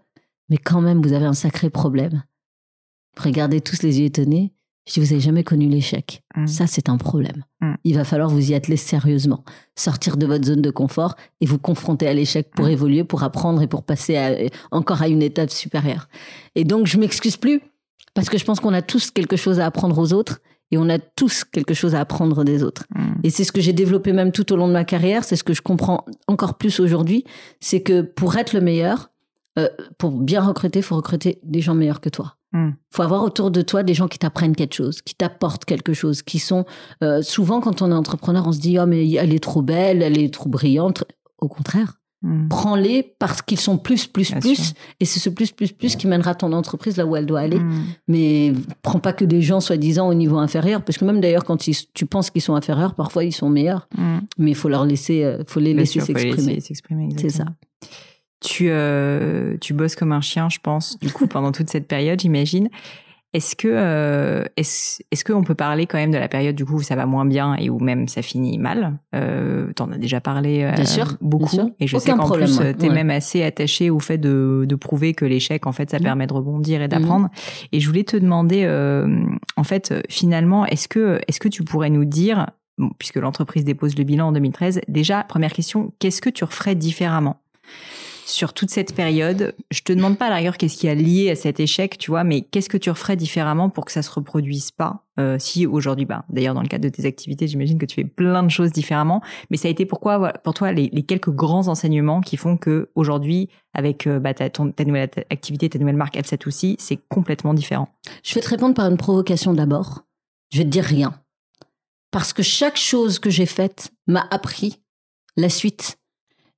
mais 0.49 0.57
quand 0.57 0.81
même, 0.81 1.01
vous 1.01 1.13
avez 1.13 1.25
un 1.25 1.33
sacré 1.33 1.69
problème. 1.69 2.23
Regardez 3.17 3.61
tous 3.61 3.83
les 3.83 3.99
yeux 3.99 4.05
étonnés. 4.05 4.53
Je 4.87 4.93
dis, 4.93 4.99
vous 5.01 5.11
avez 5.11 5.21
jamais 5.21 5.43
connu 5.43 5.67
l'échec. 5.67 6.23
Mm. 6.35 6.47
Ça, 6.47 6.65
c'est 6.65 6.89
un 6.89 6.97
problème. 6.97 7.43
Mm. 7.61 7.73
Il 7.83 7.95
va 7.95 8.03
falloir 8.03 8.29
vous 8.29 8.49
y 8.51 8.55
atteler 8.55 8.77
sérieusement, 8.77 9.43
sortir 9.75 10.17
de 10.17 10.25
votre 10.25 10.45
zone 10.45 10.61
de 10.63 10.71
confort 10.71 11.15
et 11.41 11.45
vous 11.45 11.59
confronter 11.59 12.07
à 12.07 12.13
l'échec 12.13 12.49
pour 12.55 12.65
Mm. 12.65 12.69
évoluer, 12.69 13.03
pour 13.03 13.21
apprendre 13.23 13.61
et 13.61 13.67
pour 13.67 13.83
passer 13.83 14.15
à- 14.17 14.35
encore 14.71 15.01
à 15.03 15.07
une 15.07 15.21
étape 15.21 15.51
supérieure. 15.51 16.07
Et 16.55 16.63
donc, 16.63 16.87
je 16.87 16.97
m'excuse 16.97 17.37
plus 17.37 17.61
parce 18.15 18.29
que 18.29 18.37
je 18.39 18.45
pense 18.45 18.59
qu'on 18.59 18.73
a 18.73 18.81
tous 18.81 19.11
quelque 19.11 19.35
chose 19.35 19.59
à 19.59 19.65
apprendre 19.67 19.97
aux 19.99 20.13
autres 20.13 20.41
et 20.71 20.77
on 20.77 20.89
a 20.89 20.99
tous 20.99 21.43
quelque 21.43 21.73
chose 21.73 21.95
à 21.95 22.01
apprendre 22.01 22.43
des 22.43 22.63
autres. 22.63 22.83
Mm. 22.95 23.01
Et 23.23 23.29
c'est 23.29 23.43
ce 23.43 23.51
que 23.51 23.61
j'ai 23.61 23.73
développé 23.73 24.13
même 24.13 24.31
tout 24.31 24.51
au 24.53 24.55
long 24.55 24.67
de 24.67 24.73
ma 24.73 24.85
carrière, 24.85 25.23
c'est 25.23 25.35
ce 25.35 25.43
que 25.43 25.53
je 25.53 25.61
comprends 25.61 26.05
encore 26.27 26.57
plus 26.57 26.79
aujourd'hui, 26.79 27.23
c'est 27.59 27.81
que 27.81 28.01
pour 28.01 28.35
être 28.37 28.53
le 28.53 28.61
meilleur, 28.61 29.11
euh, 29.57 29.67
pour 29.97 30.11
bien 30.11 30.41
recruter, 30.41 30.81
faut 30.81 30.95
recruter 30.95 31.39
des 31.43 31.61
gens 31.61 31.75
meilleurs 31.75 32.01
que 32.01 32.09
toi. 32.09 32.35
Mm. 32.51 32.71
faut 32.89 33.03
avoir 33.03 33.23
autour 33.23 33.51
de 33.51 33.61
toi 33.61 33.83
des 33.83 33.93
gens 33.93 34.07
qui 34.07 34.17
t'apprennent 34.17 34.55
quelque 34.55 34.73
chose, 34.73 35.03
qui 35.03 35.13
t'apportent 35.13 35.65
quelque 35.65 35.93
chose, 35.93 36.23
qui 36.23 36.39
sont 36.39 36.65
euh, 37.03 37.21
souvent 37.21 37.61
quand 37.61 37.83
on 37.83 37.91
est 37.91 37.95
entrepreneur, 37.95 38.47
on 38.47 38.51
se 38.51 38.59
dit 38.59 38.79
oh 38.79 38.87
mais 38.87 39.07
elle 39.11 39.33
est 39.33 39.43
trop 39.43 39.61
belle, 39.61 40.01
elle 40.01 40.17
est 40.17 40.33
trop 40.33 40.49
brillante. 40.49 41.03
Au 41.37 41.47
contraire, 41.47 41.98
Mm. 42.21 42.49
prends-les 42.49 43.13
parce 43.17 43.41
qu'ils 43.41 43.59
sont 43.59 43.77
plus 43.77 44.05
plus 44.05 44.31
Bien 44.31 44.41
plus, 44.41 44.55
sûr. 44.55 44.73
et 44.99 45.05
c'est 45.05 45.19
ce 45.21 45.29
plus 45.29 45.51
plus 45.53 45.71
plus 45.71 45.95
qui 45.95 46.05
mènera 46.05 46.35
ton 46.35 46.51
entreprise 46.51 46.97
là 46.97 47.05
où 47.05 47.15
elle 47.15 47.25
doit 47.25 47.39
aller. 47.39 47.59
Mm. 47.59 47.83
Mais 48.09 48.53
prends 48.81 48.99
pas 48.99 49.13
que 49.13 49.23
des 49.23 49.41
gens 49.41 49.61
soi-disant 49.61 50.09
au 50.09 50.13
niveau 50.13 50.37
inférieur, 50.37 50.81
parce 50.81 50.97
que 50.97 51.05
même 51.05 51.21
d'ailleurs 51.21 51.45
quand 51.45 51.67
ils- 51.67 51.77
tu 51.93 52.05
penses 52.05 52.29
qu'ils 52.29 52.41
sont 52.41 52.55
inférieurs, 52.55 52.93
parfois 52.93 53.23
ils 53.23 53.31
sont 53.31 53.49
meilleurs. 53.49 53.87
Mm. 53.97 54.17
Mais 54.37 54.51
il 54.51 54.55
faut 54.55 54.67
leur 54.67 54.83
laisser, 54.85 55.23
euh, 55.23 55.43
faut 55.47 55.61
les 55.61 55.73
Bien 55.73 55.81
laisser 55.83 56.01
s'exprimer. 56.01 56.59
C'est 57.17 57.29
ça. 57.29 57.45
Tu, 58.41 58.67
euh, 58.69 59.57
tu 59.59 59.73
bosses 59.73 59.95
comme 59.95 60.11
un 60.13 60.21
chien, 60.21 60.47
je 60.49 60.59
pense, 60.61 60.97
du 60.99 61.11
coup, 61.11 61.27
pendant 61.27 61.51
toute 61.51 61.69
cette 61.69 61.87
période, 61.87 62.19
j'imagine. 62.21 62.69
Est-ce 63.31 63.55
que 63.55 63.67
euh, 63.71 64.43
est-ce 64.57 65.03
est-ce 65.11 65.23
qu'on 65.23 65.43
peut 65.43 65.53
parler 65.53 65.85
quand 65.85 65.99
même 65.99 66.09
de 66.09 66.17
la 66.17 66.27
période 66.27 66.55
du 66.55 66.65
coup 66.65 66.77
où 66.77 66.81
ça 66.81 66.95
va 66.95 67.05
moins 67.05 67.25
bien 67.25 67.55
et 67.59 67.69
où 67.69 67.77
même 67.79 68.07
ça 68.07 68.23
finit 68.23 68.57
mal? 68.57 68.97
Euh, 69.13 69.71
T'en 69.73 69.91
as 69.91 69.99
déjà 69.99 70.19
parlé 70.19 70.63
euh, 70.63 70.71
Bien 70.71 70.85
sûr, 70.85 71.13
beaucoup 71.21 71.55
bien 71.55 71.65
sûr. 71.65 71.73
et 71.79 71.85
je 71.85 71.97
sais 71.99 72.11
qu'en 72.13 72.27
plus 72.27 72.57
ouais. 72.59 72.73
tu 72.73 72.85
es 72.85 72.89
Ouais. 72.89 72.95
même 72.95 73.11
assez 73.11 73.43
attaché 73.43 73.91
au 73.91 73.99
fait 73.99 74.17
de, 74.17 74.65
de 74.67 74.75
prouver 74.75 75.13
que 75.13 75.25
l'échec 75.25 75.67
en 75.67 75.71
fait 75.71 75.91
ça 75.91 75.97
Mhm. 75.99 76.03
permet 76.03 76.25
de 76.27 76.33
rebondir 76.33 76.81
et 76.81 76.87
d'apprendre. 76.87 77.29
Et 77.71 77.79
je 77.79 77.87
voulais 77.87 78.03
te 78.03 78.17
demander 78.17 78.63
euh, 78.63 79.07
en 79.57 79.63
fait 79.63 79.93
finalement 80.09 80.65
est-ce 80.65 80.87
que 80.87 81.21
est-ce 81.27 81.39
que 81.39 81.49
tu 81.49 81.63
pourrais 81.63 81.91
nous 81.91 82.05
dire 82.05 82.47
bon, 82.79 82.89
puisque 82.97 83.17
l'entreprise 83.17 83.63
dépose 83.63 83.95
le 83.95 84.05
bilan 84.05 84.29
en 84.29 84.31
2013 84.31 84.81
déjà 84.87 85.23
première 85.23 85.53
question 85.53 85.93
qu'est-ce 85.99 86.21
que 86.23 86.31
tu 86.31 86.43
referais 86.45 86.73
différemment? 86.73 87.37
Sur 88.29 88.53
toute 88.53 88.69
cette 88.69 88.95
période, 88.95 89.55
je 89.71 89.81
te 89.81 89.91
demande 89.91 90.17
pas 90.17 90.27
à 90.27 90.51
qu'est-ce 90.51 90.77
qui 90.77 90.87
a 90.87 90.95
lié 90.95 91.31
à 91.31 91.35
cet 91.35 91.59
échec, 91.59 91.97
tu 91.97 92.11
vois, 92.11 92.23
mais 92.23 92.41
qu'est-ce 92.41 92.69
que 92.69 92.77
tu 92.77 92.89
referais 92.89 93.15
différemment 93.15 93.69
pour 93.69 93.85
que 93.85 93.91
ça 93.91 94.01
se 94.01 94.11
reproduise 94.11 94.71
pas 94.71 95.05
euh, 95.19 95.37
Si 95.39 95.65
aujourd'hui, 95.65 96.05
bah, 96.05 96.25
d'ailleurs 96.29 96.53
dans 96.53 96.61
le 96.61 96.67
cadre 96.67 96.83
de 96.83 96.89
tes 96.89 97.05
activités, 97.05 97.47
j'imagine 97.47 97.77
que 97.77 97.85
tu 97.85 97.95
fais 97.95 98.03
plein 98.03 98.43
de 98.43 98.49
choses 98.49 98.71
différemment, 98.71 99.21
mais 99.49 99.57
ça 99.57 99.67
a 99.67 99.71
été 99.71 99.85
pourquoi 99.85 100.33
pour 100.43 100.53
toi 100.53 100.71
les, 100.71 100.89
quelques 101.03 101.31
grands 101.31 101.67
enseignements 101.67 102.21
qui 102.21 102.37
font 102.37 102.57
que 102.57 102.89
aujourd'hui, 102.95 103.49
avec 103.73 104.05
euh, 104.07 104.19
bah, 104.19 104.33
ta, 104.33 104.49
ton- 104.49 104.71
ta 104.71 104.85
nouvelle 104.85 105.09
activité, 105.29 105.69
ta 105.69 105.79
nouvelle 105.79 105.97
marque 105.97 106.15
L7 106.15 106.47
aussi, 106.47 106.75
c'est 106.79 106.99
complètement 107.09 107.53
différent. 107.53 107.89
Je 108.23 108.35
vais 108.35 108.41
te 108.41 108.49
répondre 108.49 108.75
par 108.75 108.87
une 108.89 108.97
provocation 108.97 109.53
d'abord. 109.53 110.03
Je 110.51 110.59
vais 110.59 110.65
te 110.65 110.69
dire 110.69 110.83
rien. 110.85 111.19
Parce 112.11 112.33
que 112.33 112.43
chaque 112.43 112.77
chose 112.77 113.19
que 113.19 113.29
j'ai 113.29 113.45
faite 113.45 113.91
m'a 114.07 114.27
appris 114.31 114.79
la 115.37 115.49
suite. 115.49 115.97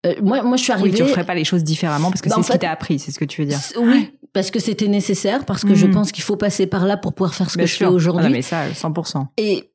Euh, 0.06 0.16
moi, 0.22 0.42
moi, 0.42 0.58
je 0.58 0.64
suis 0.64 0.74
Oui, 0.74 0.80
arrivée. 0.80 0.98
tu 0.98 1.04
referais 1.04 1.26
pas 1.26 1.36
les 1.36 1.44
choses 1.44 1.64
différemment 1.64 2.10
parce 2.10 2.22
que 2.22 2.30
Bah, 2.30 2.36
c'est 2.38 2.42
ce 2.42 2.48
qui 2.48 2.54
fait, 2.54 2.58
t'a 2.60 2.72
appris, 2.72 2.98
c'est 3.00 3.12
ce 3.12 3.20
que 3.20 3.26
tu 3.26 3.42
veux 3.42 3.48
dire. 3.48 3.60
Oui, 3.80 4.12
parce 4.34 4.50
que 4.50 4.60
c'était 4.60 4.88
nécessaire, 4.88 5.46
parce 5.46 5.64
que 5.64 5.76
je 5.76 5.86
Mhm. 5.86 5.94
pense 5.94 6.12
qu'il 6.12 6.24
faut 6.24 6.38
passer 6.38 6.66
par 6.66 6.86
là 6.86 6.98
pour 6.98 7.14
pouvoir 7.14 7.36
faire 7.36 7.50
ce 7.52 7.58
Bien 7.58 7.66
que 7.66 7.72
je 7.72 7.78
fais 7.78 7.86
Ah 7.86 7.92
aujourd'hui. 7.92 8.24
non, 8.26 8.32
mais 8.32 8.42
ça, 8.42 8.74
100%. 8.74 9.28
Et 9.38 9.72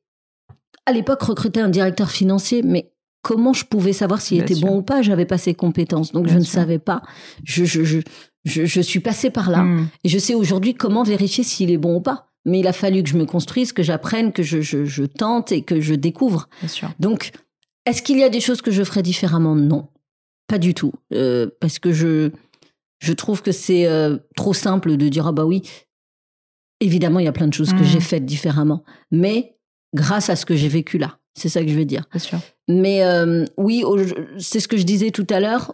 à 0.85 0.91
l'époque, 0.91 1.21
recruter 1.21 1.61
un 1.61 1.69
directeur 1.69 2.11
financier, 2.11 2.61
mais 2.61 2.91
comment 3.21 3.53
je 3.53 3.63
pouvais 3.65 3.93
savoir 3.93 4.19
s'il 4.21 4.37
Bien 4.37 4.45
était 4.45 4.55
sûr. 4.55 4.67
bon 4.67 4.77
ou 4.77 4.81
pas? 4.81 5.01
J'avais 5.01 5.25
pas 5.25 5.37
ses 5.37 5.53
compétences, 5.53 6.11
donc 6.11 6.25
Bien 6.25 6.33
je 6.33 6.39
ne 6.39 6.43
sûr. 6.43 6.53
savais 6.55 6.79
pas. 6.79 7.01
Je, 7.45 7.63
je, 7.65 7.83
je, 7.83 7.99
je, 8.45 8.65
je 8.65 8.81
suis 8.81 8.99
passée 8.99 9.29
par 9.29 9.49
là. 9.49 9.63
Mm. 9.63 9.87
Et 10.03 10.09
je 10.09 10.17
sais 10.17 10.33
aujourd'hui 10.33 10.73
comment 10.73 11.03
vérifier 11.03 11.43
s'il 11.45 11.71
est 11.71 11.77
bon 11.77 11.95
ou 11.97 12.01
pas. 12.01 12.27
Mais 12.45 12.59
il 12.59 12.67
a 12.67 12.73
fallu 12.73 13.03
que 13.03 13.09
je 13.09 13.17
me 13.17 13.25
construise, 13.25 13.73
que 13.73 13.83
j'apprenne, 13.83 14.31
que 14.31 14.43
je, 14.43 14.61
je, 14.61 14.85
je 14.85 15.03
tente 15.03 15.51
et 15.51 15.61
que 15.63 15.81
je 15.81 15.93
découvre. 15.95 16.47
Bien 16.61 16.69
sûr. 16.69 16.89
Donc, 16.99 17.31
est-ce 17.85 18.01
qu'il 18.01 18.17
y 18.17 18.23
a 18.23 18.29
des 18.29 18.39
choses 18.39 18.61
que 18.61 18.71
je 18.71 18.83
ferais 18.83 19.03
différemment? 19.03 19.53
Non, 19.55 19.87
pas 20.47 20.57
du 20.57 20.73
tout. 20.73 20.93
Euh, 21.13 21.47
parce 21.59 21.79
que 21.79 21.91
je, 21.91 22.31
je 22.99 23.13
trouve 23.13 23.41
que 23.41 23.51
c'est 23.51 23.87
euh, 23.87 24.17
trop 24.35 24.53
simple 24.53 24.97
de 24.97 25.09
dire 25.09 25.27
ah 25.27 25.31
bah 25.31 25.45
oui. 25.45 25.61
Évidemment, 26.79 27.19
il 27.19 27.25
y 27.25 27.27
a 27.27 27.31
plein 27.33 27.47
de 27.47 27.53
choses 27.53 27.71
que 27.73 27.79
Mhm. 27.79 27.83
j'ai 27.85 27.99
faites 27.99 28.25
différemment, 28.25 28.83
mais 29.11 29.57
grâce 29.95 30.29
à 30.29 30.35
ce 30.35 30.45
que 30.45 30.55
j'ai 30.55 30.67
vécu 30.67 30.97
là, 30.99 31.17
c'est 31.33 31.49
ça 31.49 31.61
que 31.63 31.69
je 31.69 31.75
veux 31.75 31.85
dire. 31.85 32.03
Bien 32.11 32.19
sûr. 32.19 32.39
Mais 32.67 33.03
euh, 33.03 33.45
oui, 33.57 33.83
c'est 34.37 34.59
ce 34.59 34.67
que 34.67 34.77
je 34.77 34.83
disais 34.83 35.09
tout 35.11 35.25
à 35.29 35.39
l'heure. 35.39 35.73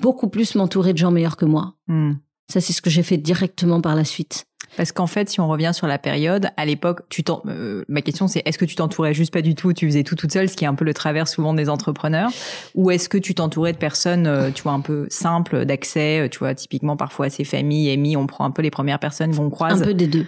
Beaucoup 0.00 0.28
plus 0.28 0.54
m'entourer 0.54 0.92
de 0.92 0.98
gens 0.98 1.10
meilleurs 1.10 1.36
que 1.36 1.44
moi. 1.44 1.76
Mm. 1.86 2.12
Ça, 2.50 2.60
c'est 2.60 2.72
ce 2.72 2.82
que 2.82 2.90
j'ai 2.90 3.02
fait 3.02 3.16
directement 3.16 3.80
par 3.80 3.94
la 3.94 4.04
suite. 4.04 4.44
Parce 4.76 4.90
qu'en 4.92 5.06
fait, 5.06 5.28
si 5.28 5.38
on 5.40 5.48
revient 5.48 5.72
sur 5.74 5.86
la 5.86 5.98
période, 5.98 6.48
à 6.56 6.64
l'époque, 6.64 7.02
tu 7.10 7.22
t'en, 7.22 7.42
euh, 7.46 7.84
ma 7.88 8.00
question 8.00 8.26
c'est 8.26 8.42
est-ce 8.46 8.56
que 8.56 8.64
tu 8.64 8.74
t'entourais 8.74 9.12
juste 9.12 9.32
pas 9.32 9.42
du 9.42 9.54
tout, 9.54 9.72
tu 9.74 9.86
faisais 9.86 10.02
tout 10.02 10.14
toute 10.16 10.32
seule, 10.32 10.48
ce 10.48 10.56
qui 10.56 10.64
est 10.64 10.68
un 10.68 10.74
peu 10.74 10.84
le 10.86 10.94
travers 10.94 11.28
souvent 11.28 11.52
des 11.52 11.68
entrepreneurs, 11.68 12.30
ou 12.74 12.90
est-ce 12.90 13.08
que 13.08 13.18
tu 13.18 13.34
t'entourais 13.34 13.72
de 13.72 13.78
personnes, 13.78 14.26
euh, 14.26 14.50
tu 14.50 14.62
vois, 14.62 14.72
un 14.72 14.80
peu 14.80 15.06
simples 15.10 15.64
d'accès, 15.66 16.20
euh, 16.20 16.28
tu 16.28 16.38
vois, 16.38 16.54
typiquement 16.54 16.96
parfois 16.96 17.28
ces 17.28 17.44
familles, 17.44 17.90
amis, 17.90 18.16
on 18.16 18.26
prend 18.26 18.44
un 18.46 18.50
peu 18.50 18.62
les 18.62 18.70
premières 18.70 18.98
personnes 18.98 19.34
qu'on 19.36 19.50
croise. 19.50 19.82
Un 19.82 19.84
peu 19.84 19.94
des 19.94 20.06
deux. 20.06 20.26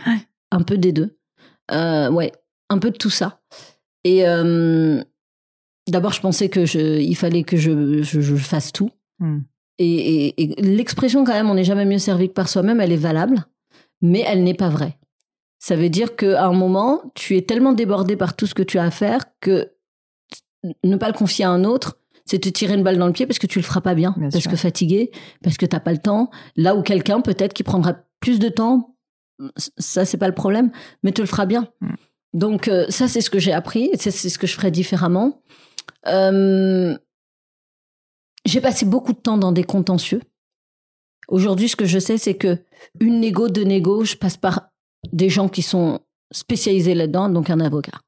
Un 0.53 0.61
peu 0.63 0.77
des 0.77 0.93
deux. 0.93 1.17
Euh, 1.71 2.11
ouais, 2.11 2.31
un 2.69 2.79
peu 2.79 2.91
de 2.91 2.97
tout 2.99 3.11
ça. 3.11 3.41
Et 4.05 4.25
d'abord, 5.89 6.13
je 6.13 6.21
pensais 6.21 6.49
que 6.49 6.67
je, 6.67 6.99
il 7.01 7.15
fallait 7.17 7.43
que 7.45 7.57
je, 7.57 8.03
je, 8.03 8.21
je 8.21 8.37
fasse 8.37 8.73
tout. 8.73 8.91
Hmm. 9.19 9.41
Et, 9.79 10.27
et- 10.29 10.43
et 10.43 10.63
l'expression, 10.63 11.25
quand 11.25 11.33
même, 11.33 11.51
on 11.51 11.55
n'est 11.55 11.65
jamais 11.65 11.85
mieux 11.85 11.99
servi 11.99 12.29
que 12.29 12.35
par 12.35 12.49
soi-même, 12.49 12.81
elle 12.81 12.93
est 12.93 12.97
valable, 12.97 13.45
mais 14.05 14.23
elle 14.27 14.45
n'est 14.45 14.55
pas 14.55 14.69
vraie. 14.69 14.99
Ça 15.59 15.77
veut 15.77 15.89
dire 15.89 16.15
qu'à 16.15 16.45
un 16.45 16.53
moment, 16.53 17.11
tu 17.15 17.39
es 17.39 17.43
tellement 17.43 17.73
débordé 17.73 18.17
par 18.17 18.37
tout 18.37 18.47
ce 18.47 18.55
que 18.55 18.63
tu 18.63 18.79
as 18.79 18.85
à 18.85 18.91
faire 18.91 19.25
que 19.41 19.73
ne 20.85 20.97
pas 20.97 21.09
le 21.09 21.15
confier 21.15 21.47
à 21.47 21.51
un 21.51 21.65
autre, 21.65 21.99
c'est 22.27 22.39
te 22.39 22.51
tirer 22.51 22.75
une 22.75 22.83
balle 22.83 22.99
dans 22.99 23.07
le 23.07 23.15
pied 23.15 23.27
parce 23.27 23.39
que 23.39 23.47
tu 23.47 23.59
le 23.59 23.65
feras 23.65 23.81
pas 23.81 23.95
bien, 23.95 24.15
Bien 24.19 24.29
parce 24.29 24.43
sûr. 24.43 24.51
que 24.51 24.59
fatigué, 24.59 25.11
parce 25.43 25.57
que 25.57 25.65
t'as 25.65 25.81
pas 25.81 25.93
le 25.93 25.99
temps. 25.99 26.31
Là 26.55 26.77
où 26.77 26.83
quelqu'un 26.83 27.23
peut-être 27.23 27.55
qui 27.55 27.63
prendra 27.63 27.97
plus 28.21 28.39
de 28.39 28.51
temps, 28.51 28.95
ça 29.79 30.05
c'est 30.05 30.19
pas 30.19 30.29
le 30.29 30.35
problème, 30.35 30.71
mais 31.03 31.13
te 31.13 31.23
le 31.23 31.27
fera 31.27 31.47
bien. 31.47 31.69
Mm. 31.81 31.95
Donc 32.35 32.69
euh, 32.69 32.85
ça 32.91 33.09
c'est 33.09 33.23
ce 33.23 33.31
que 33.31 33.39
j'ai 33.39 33.55
appris, 33.55 33.89
et 33.91 33.97
c'est 33.97 34.11
ce 34.11 34.39
que 34.39 34.47
je 34.47 34.55
ferais 34.55 34.71
différemment. 34.71 35.41
Euh, 36.09 36.95
j'ai 38.45 38.61
passé 38.61 38.85
beaucoup 38.85 39.15
de 39.15 39.19
temps 39.19 39.39
dans 39.39 39.53
des 39.53 39.65
contentieux. 39.65 40.21
Aujourd'hui, 41.29 41.69
ce 41.69 41.77
que 41.77 41.85
je 41.85 41.99
sais, 41.99 42.19
c'est 42.19 42.35
que 42.35 42.59
une 43.01 43.21
négo, 43.21 43.49
deux 43.49 43.65
négo, 43.65 44.05
je 44.05 44.17
passe 44.17 44.37
par 44.37 44.69
des 45.13 45.29
gens 45.29 45.49
qui 45.49 45.63
sont 45.63 46.01
spécialisés 46.33 46.95
là-dedans, 46.95 47.29
donc 47.29 47.51
un 47.51 47.61
avocat. 47.61 48.01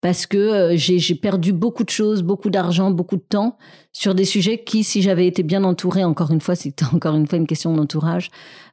Parce 0.00 0.26
que 0.26 0.36
euh, 0.36 0.76
j'ai 0.76 1.14
perdu 1.14 1.54
beaucoup 1.54 1.82
de 1.82 1.88
choses, 1.90 2.22
beaucoup 2.22 2.50
d'argent, 2.50 2.90
beaucoup 2.90 3.16
de 3.16 3.24
temps 3.26 3.56
sur 3.90 4.14
des 4.14 4.26
sujets 4.26 4.62
qui, 4.62 4.84
si 4.84 5.00
j'avais 5.00 5.26
été 5.26 5.42
bien 5.42 5.64
entourée, 5.64 6.04
encore 6.04 6.30
une 6.30 6.42
fois, 6.42 6.54
c'était 6.56 6.84
encore 6.92 7.14
une 7.14 7.26
fois 7.26 7.38
une 7.38 7.46
question 7.46 7.74
d'entourage, 7.74 8.30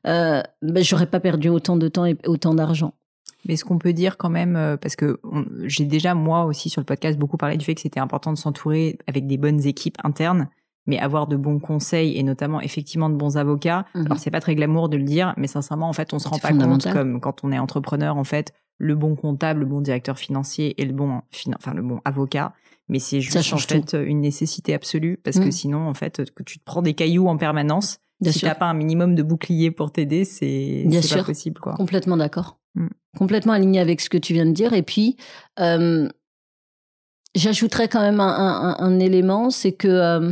euh, 0.08 0.42
ben, 0.62 0.84
j'aurais 0.84 1.06
pas 1.06 1.22
perdu 1.22 1.48
autant 1.48 1.78
de 1.78 1.88
temps 1.88 2.06
et 2.06 2.18
autant 2.26 2.54
d'argent. 2.54 2.94
Mais 3.48 3.56
ce 3.56 3.64
qu'on 3.64 3.80
peut 3.80 3.94
dire 3.94 4.18
quand 4.18 4.30
même, 4.30 4.56
euh, 4.56 4.78
parce 4.78 4.96
que 4.96 5.20
j'ai 5.64 5.86
déjà 5.86 6.14
moi 6.14 6.44
aussi 6.44 6.70
sur 6.70 6.82
le 6.82 6.86
podcast 6.86 7.18
beaucoup 7.18 7.38
parlé 7.38 7.58
du 7.58 7.66
fait 7.66 7.76
que 7.76 7.82
c'était 7.82 8.00
important 8.00 8.34
de 8.34 8.38
s'entourer 8.38 9.00
avec 9.08 9.26
des 9.26 9.38
bonnes 9.38 9.66
équipes 9.66 9.98
internes, 10.04 10.50
mais 10.88 10.98
avoir 11.00 11.28
de 11.28 11.36
bons 11.36 11.60
conseils 11.60 12.18
et 12.18 12.24
notamment 12.24 12.60
effectivement 12.62 13.10
de 13.10 13.16
bons 13.16 13.38
avocats. 13.38 13.86
Mhm. 13.96 14.06
Alors 14.06 14.20
c'est 14.20 14.32
pas 14.32 14.42
très 14.42 14.56
glamour 14.56 14.90
de 14.90 14.98
le 14.98 15.04
dire, 15.04 15.34
mais 15.38 15.48
sincèrement 15.48 15.90
en 15.90 15.94
fait 15.94 16.14
on 16.14 16.20
se 16.20 16.28
rend 16.28 16.40
pas 16.40 16.54
compte 16.54 16.92
comme 16.92 17.20
quand 17.22 17.44
on 17.44 17.52
est 17.52 17.60
entrepreneur 17.60 18.18
en 18.18 18.24
fait 18.24 18.54
le 18.78 18.96
bon 18.96 19.16
comptable, 19.16 19.60
le 19.60 19.66
bon 19.68 19.82
directeur 19.82 20.18
financier 20.18 20.80
et 20.82 20.86
le 20.86 20.94
bon 20.94 21.22
enfin 21.56 21.74
le 21.74 21.84
bon 21.84 22.02
avocat. 22.06 22.54
Mais 22.90 23.00
c'est 23.00 23.22
juste 23.22 23.38
en 23.38 23.42
change 23.42 23.68
fait 23.68 23.94
une 23.94 24.20
nécessité 24.22 24.74
absolue 24.74 25.18
parce 25.24 25.38
que 25.40 25.46
Mhm. 25.46 25.52
sinon 25.52 25.88
en 25.88 25.94
fait 25.94 26.32
que 26.34 26.44
tu 26.44 26.60
te 26.60 26.64
prends 26.66 26.82
des 26.82 26.94
cailloux 26.94 27.28
en 27.28 27.38
permanence. 27.38 28.00
Bien 28.20 28.32
si 28.32 28.42
t'as 28.42 28.54
pas 28.56 28.66
un 28.68 28.74
minimum 28.76 29.16
de 29.16 29.24
bouclier 29.24 29.72
pour 29.72 29.92
t'aider, 29.92 30.26
c'est 30.26 30.86
pas 31.10 31.24
possible 31.24 31.60
quoi. 31.62 31.74
Complètement 31.74 32.18
d'accord. 32.18 32.60
Mm. 32.76 32.88
Complètement 33.18 33.54
aligné 33.54 33.80
avec 33.80 34.00
ce 34.02 34.10
que 34.10 34.18
tu 34.18 34.34
viens 34.34 34.46
de 34.46 34.52
dire. 34.52 34.74
Et 34.74 34.84
puis, 34.84 35.18
euh, 35.60 36.08
j'ajouterais 37.36 37.88
quand 37.88 38.02
même 38.02 38.20
un, 38.20 38.28
un- 38.28 38.70
un- 38.70 38.76
un 38.80 39.00
élément, 39.00 39.50
c'est 39.50 39.72
que 39.72 39.88
euh, 39.88 40.32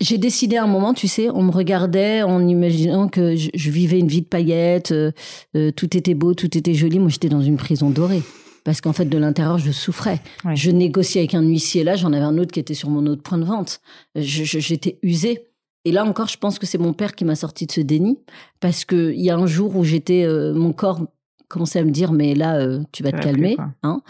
j'ai 0.00 0.18
décidé 0.18 0.56
à 0.56 0.64
un 0.64 0.68
moment, 0.68 0.94
tu 0.94 1.08
sais, 1.08 1.28
on 1.30 1.42
me 1.42 1.50
regardait 1.50 2.22
en 2.22 2.46
imaginant 2.46 3.08
que 3.08 3.34
je, 3.34 3.70
vivais 3.70 3.98
une 3.98 4.06
vie 4.06 4.22
de 4.22 4.26
paillettes, 4.26 4.92
euh, 4.92 5.10
euh, 5.56 5.72
tout 5.72 5.96
était 5.96 6.14
beau, 6.14 6.34
tout 6.34 6.56
était 6.56 6.74
joli. 6.74 6.98
Moi, 6.98 7.08
j'étais 7.08 7.28
dans 7.28 7.40
une 7.40 7.56
prison 7.56 7.90
dorée. 7.90 8.22
Parce 8.64 8.80
qu'en 8.80 8.92
fait, 8.92 9.06
de 9.06 9.18
l'intérieur, 9.18 9.58
je 9.58 9.72
souffrais. 9.72 10.20
Je 10.54 10.70
négociais 10.70 11.22
avec 11.22 11.34
un 11.34 11.42
huissier 11.42 11.84
là, 11.84 11.96
j'en 11.96 12.12
avais 12.12 12.24
un 12.24 12.38
autre 12.38 12.52
qui 12.52 12.60
était 12.60 12.74
sur 12.74 12.90
mon 12.90 13.06
autre 13.06 13.22
point 13.22 13.38
de 13.38 13.44
vente. 13.44 13.80
J'étais 14.14 14.98
usée. 15.02 15.46
Et 15.84 15.92
là 15.92 16.04
encore, 16.04 16.28
je 16.28 16.36
pense 16.36 16.58
que 16.58 16.66
c'est 16.66 16.76
mon 16.76 16.92
père 16.92 17.14
qui 17.14 17.24
m'a 17.24 17.34
sorti 17.34 17.66
de 17.66 17.72
ce 17.72 17.80
déni. 17.80 18.18
Parce 18.60 18.84
qu'il 18.84 19.20
y 19.20 19.30
a 19.30 19.36
un 19.36 19.46
jour 19.46 19.74
où 19.74 19.84
j'étais, 19.84 20.24
euh, 20.24 20.52
mon 20.52 20.72
corps 20.72 21.00
commençait 21.48 21.78
à 21.78 21.84
me 21.84 21.90
dire, 21.90 22.12
mais 22.12 22.34
là, 22.34 22.60
tu 22.92 23.02
vas 23.02 23.10
te 23.10 23.22
calmer. 23.22 23.56
Hein 23.82 24.02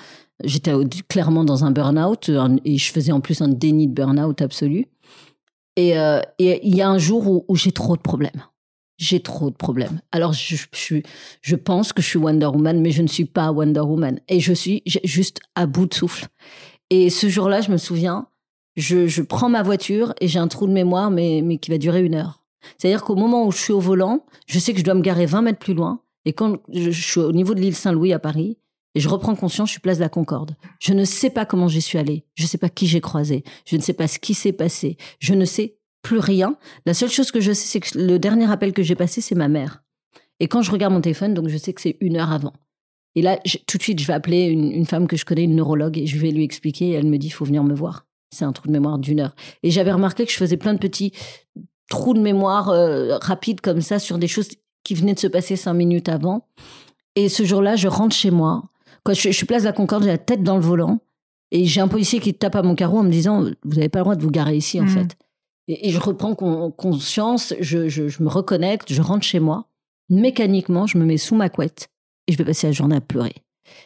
J'étais 0.43 0.73
clairement 1.09 1.45
dans 1.45 1.65
un 1.65 1.71
burn-out 1.71 2.31
et 2.65 2.79
je 2.79 2.93
faisais 2.93 3.13
en 3.13 3.21
plus 3.21 3.41
un 3.43 3.49
déni 3.49 3.87
de 3.87 3.93
burn-out 3.93 4.43
absolu. 4.43 4.87
Euh, 5.79 6.21
et 6.39 6.67
il 6.67 6.75
y 6.75 6.83
a 6.83 6.89
un 6.89 6.99
jour 6.99 7.45
où, 7.49 7.57
j'ai 7.57 7.73
trop 7.73 7.97
de 7.97 8.03
problèmes. 8.03 8.43
J'ai 8.97 9.21
trop 9.21 9.51
de 9.51 9.55
problèmes. 9.55 10.01
Alors, 10.11 10.33
je, 10.33 10.57
je, 11.41 11.55
pense 11.55 11.93
que 11.93 12.03
je 12.03 12.09
suis 12.09 12.19
Wonder 12.19 12.47
Woman, 12.47 12.81
mais 12.81 12.91
je 12.91 13.03
ne 13.03 13.07
suis 13.07 13.27
pas 13.27 13.53
Wonder 13.53 13.81
Woman. 13.81 14.19
Et 14.29 14.41
je 14.41 14.53
suis 14.53 14.83
juste 15.05 15.39
à 15.55 15.67
bout 15.67 15.87
de 15.87 15.95
souffle. 15.95 16.27
Et 16.91 17.11
ce 17.11 17.29
jour-là, 17.29 17.61
je 17.61 17.71
me 17.71 17.77
souviens, 17.77 18.27
je, 18.77 19.07
je 19.07 19.23
prends 19.23 19.49
ma 19.49 19.63
voiture 19.63 20.15
et 20.21 20.27
j'ai 20.27 20.41
un 20.41 20.49
trou 20.49 20.67
de 20.67 20.73
mémoire, 20.73 21.11
mais, 21.11 21.43
mais 21.45 21.59
qui 21.59 21.71
va 21.71 21.79
durer 21.79 22.03
une 22.03 22.17
heure. 22.17 22.43
C'est-à-dire 22.77 23.05
qu'au 23.05 23.15
moment 23.15 23.47
où 23.47 23.53
je 23.53 23.59
suis 23.59 23.73
au 23.73 23.81
volant, 23.81 24.27
je 24.47 24.59
sais 24.59 24.73
que 24.73 24.81
je 24.81 24.85
dois 24.85 24.95
me 24.95 25.03
garer 25.03 25.27
20 25.27 25.43
mètres 25.43 25.61
plus 25.61 25.75
loin. 25.75 26.01
Et 26.25 26.33
quand 26.33 26.59
je 26.73 26.91
suis 26.91 27.21
au 27.21 27.33
niveau 27.33 27.55
de 27.55 27.61
l'île 27.61 27.77
Saint-Louis 27.77 28.13
à 28.13 28.19
Paris, 28.19 28.59
et 28.95 29.01
je 29.01 29.09
reprends 29.09 29.35
conscience, 29.35 29.69
je 29.69 29.73
suis 29.73 29.81
place 29.81 29.99
de 29.99 30.03
la 30.03 30.09
Concorde. 30.09 30.57
Je 30.81 30.93
ne 30.93 31.05
sais 31.05 31.31
pas 31.31 31.45
comment 31.45 31.69
j'y 31.69 31.83
suis 31.83 31.99
allée. 31.99 32.25
Je 32.35 32.45
ne 32.45 32.49
sais 32.49 32.59
pas 32.59 32.69
qui 32.69 32.87
j'ai 32.87 33.01
croisé. 33.01 33.45
Je 33.67 33.77
ne 33.77 33.83
sais 33.83 33.93
pas 33.93 34.09
ce 34.09 34.19
qui 34.19 34.35
s'est 34.35 34.53
passé. 34.53 34.97
Je 35.21 35.35
ne 35.35 35.45
sais 35.45 35.77
plus 36.03 36.19
rien. 36.19 36.57
La 36.87 36.95
seule 36.95 37.11
chose 37.11 37.31
que 37.31 37.41
je 37.41 37.53
sais, 37.53 37.67
c'est 37.67 37.81
que 37.81 37.99
le 37.99 38.19
dernier 38.19 38.51
appel 38.51 38.73
que 38.73 38.83
j'ai 38.83 38.95
passé, 38.95 39.21
c'est 39.21 39.35
ma 39.35 39.49
mère. 39.49 39.83
Et 40.41 40.49
quand 40.49 40.63
je 40.63 40.71
regarde 40.71 40.93
mon 40.93 41.01
téléphone, 41.01 41.35
donc 41.35 41.49
je 41.49 41.57
sais 41.57 41.73
que 41.73 41.81
c'est 41.81 41.97
une 42.01 42.17
heure 42.17 42.33
avant. 42.33 42.53
Et 43.15 43.23
là, 43.23 43.39
tout 43.67 43.79
de 43.79 43.83
suite, 43.83 44.01
je 44.01 44.07
vais 44.07 44.13
appeler 44.13 44.45
une, 44.45 44.87
femme 44.87 45.09
que 45.09 45.17
je 45.17 45.25
connais, 45.25 45.45
une 45.45 45.57
neurologue, 45.57 45.99
et 45.99 46.07
je 46.07 46.19
vais 46.19 46.31
lui 46.31 46.45
expliquer. 46.45 46.93
Elle 46.93 47.07
me 47.07 47.19
dit, 47.19 47.27
il 47.27 47.31
faut 47.31 47.45
venir 47.45 47.65
me 47.65 47.75
voir. 47.75 48.07
C'est 48.31 48.45
un 48.45 48.53
trou 48.53 48.69
de 48.69 48.73
mémoire 48.73 48.99
d'une 48.99 49.21
heure. 49.21 49.35
Et 49.63 49.71
j'avais 49.71 49.93
remarqué 49.93 50.25
que 50.25 50.31
je 50.31 50.37
faisais 50.37 50.57
plein 50.57 50.75
de 50.75 50.79
petits 50.79 51.13
trous 51.89 52.15
de 52.15 52.21
mémoire 52.21 52.69
euh, 52.69 53.17
rapides 53.19 53.61
comme 53.61 53.81
ça 53.81 53.99
sur 53.99 54.19
des 54.19 54.29
choses 54.29 54.51
qui 54.85 54.95
venaient 54.95 55.15
de 55.15 55.19
se 55.19 55.27
passer 55.27 55.57
cinq 55.57 55.75
minutes 55.75 56.09
avant. 56.09 56.47
Et 57.17 57.29
ce 57.29 57.45
jour-là, 57.45 57.77
je 57.77 57.89
rentre 57.89 58.15
chez 58.15 58.31
moi. 58.31 58.65
Je, 59.15 59.31
suis 59.31 59.47
place 59.47 59.63
de 59.63 59.69
la 59.69 59.73
Concorde, 59.73 60.05
j'ai 60.05 60.11
la 60.11 60.19
tête 60.19 60.43
dans 60.43 60.57
le 60.57 60.63
volant. 60.63 61.01
Et 61.51 61.65
j'ai 61.65 61.81
un 61.81 61.89
policier 61.89 62.21
qui 62.21 62.35
tape 62.35 62.57
à 62.57 62.63
mon 62.63 62.75
carreau 62.75 62.99
en 62.99 63.03
me 63.03 63.11
disant 63.11 63.45
Vous 63.65 63.75
n'avez 63.75 63.89
pas 63.89 64.01
le 64.01 64.05
droit 64.05 64.17
de 64.17 64.23
vous 64.23 64.31
garer 64.31 64.57
ici, 64.57 64.81
en 64.81 64.85
mmh. 64.85 64.89
fait. 64.89 65.17
Et, 65.69 65.91
je 65.91 65.99
reprends 65.99 66.35
conscience, 66.35 67.55
je, 67.61 67.89
je, 67.89 68.23
me 68.23 68.29
reconnecte, 68.29 68.93
je 68.93 69.03
rentre 69.03 69.25
chez 69.25 69.41
moi. 69.41 69.67
Mécaniquement, 70.09 70.87
je 70.87 70.97
me 70.97 71.05
mets 71.05 71.19
sous 71.19 71.35
ma 71.35 71.51
couette 71.51 71.89
et 72.27 72.33
je 72.33 72.39
vais 72.39 72.45
passer 72.45 72.67
la 72.67 72.73
journée 72.73 72.97
à 72.97 73.03
pleurer. 73.03 73.35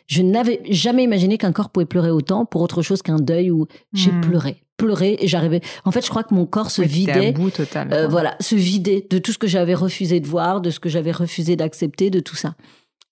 Je 0.07 0.23
n'avais 0.23 0.61
jamais 0.69 1.03
imaginé 1.03 1.39
qu'un 1.39 1.51
corps 1.51 1.71
pouvait 1.71 1.87
pleurer 1.87 2.11
autant 2.11 2.45
pour 2.45 2.61
autre 2.63 2.83
chose 2.83 3.03
qu'un 3.03 3.19
deuil 3.19 3.51
où 3.51 3.67
j'ai 3.93 4.13
mmh. 4.13 4.21
pleuré, 4.21 4.63
pleuré 4.77 5.17
et 5.21 5.27
j'arrivais. 5.27 5.61
En 5.85 5.91
fait, 5.91 6.05
je 6.05 6.11
crois 6.11 6.23
que 6.23 6.35
mon 6.35 6.47
corps 6.47 6.71
se 6.71 6.83
vidait. 6.83 7.33
bout 7.33 7.51
total, 7.51 7.93
euh, 7.93 8.07
voilà, 8.07 8.37
se 8.39 8.55
vidait 8.55 9.05
de 9.11 9.19
tout 9.19 9.33
ce 9.33 9.39
que 9.39 9.49
j'avais 9.49 9.75
refusé 9.75 10.21
de 10.21 10.27
voir, 10.29 10.61
de 10.61 10.71
ce 10.71 10.79
que 10.79 10.89
j'avais 10.89 11.11
refusé 11.11 11.57
d'accepter, 11.57 12.11
de 12.11 12.21
tout 12.21 12.37
ça. 12.37 12.55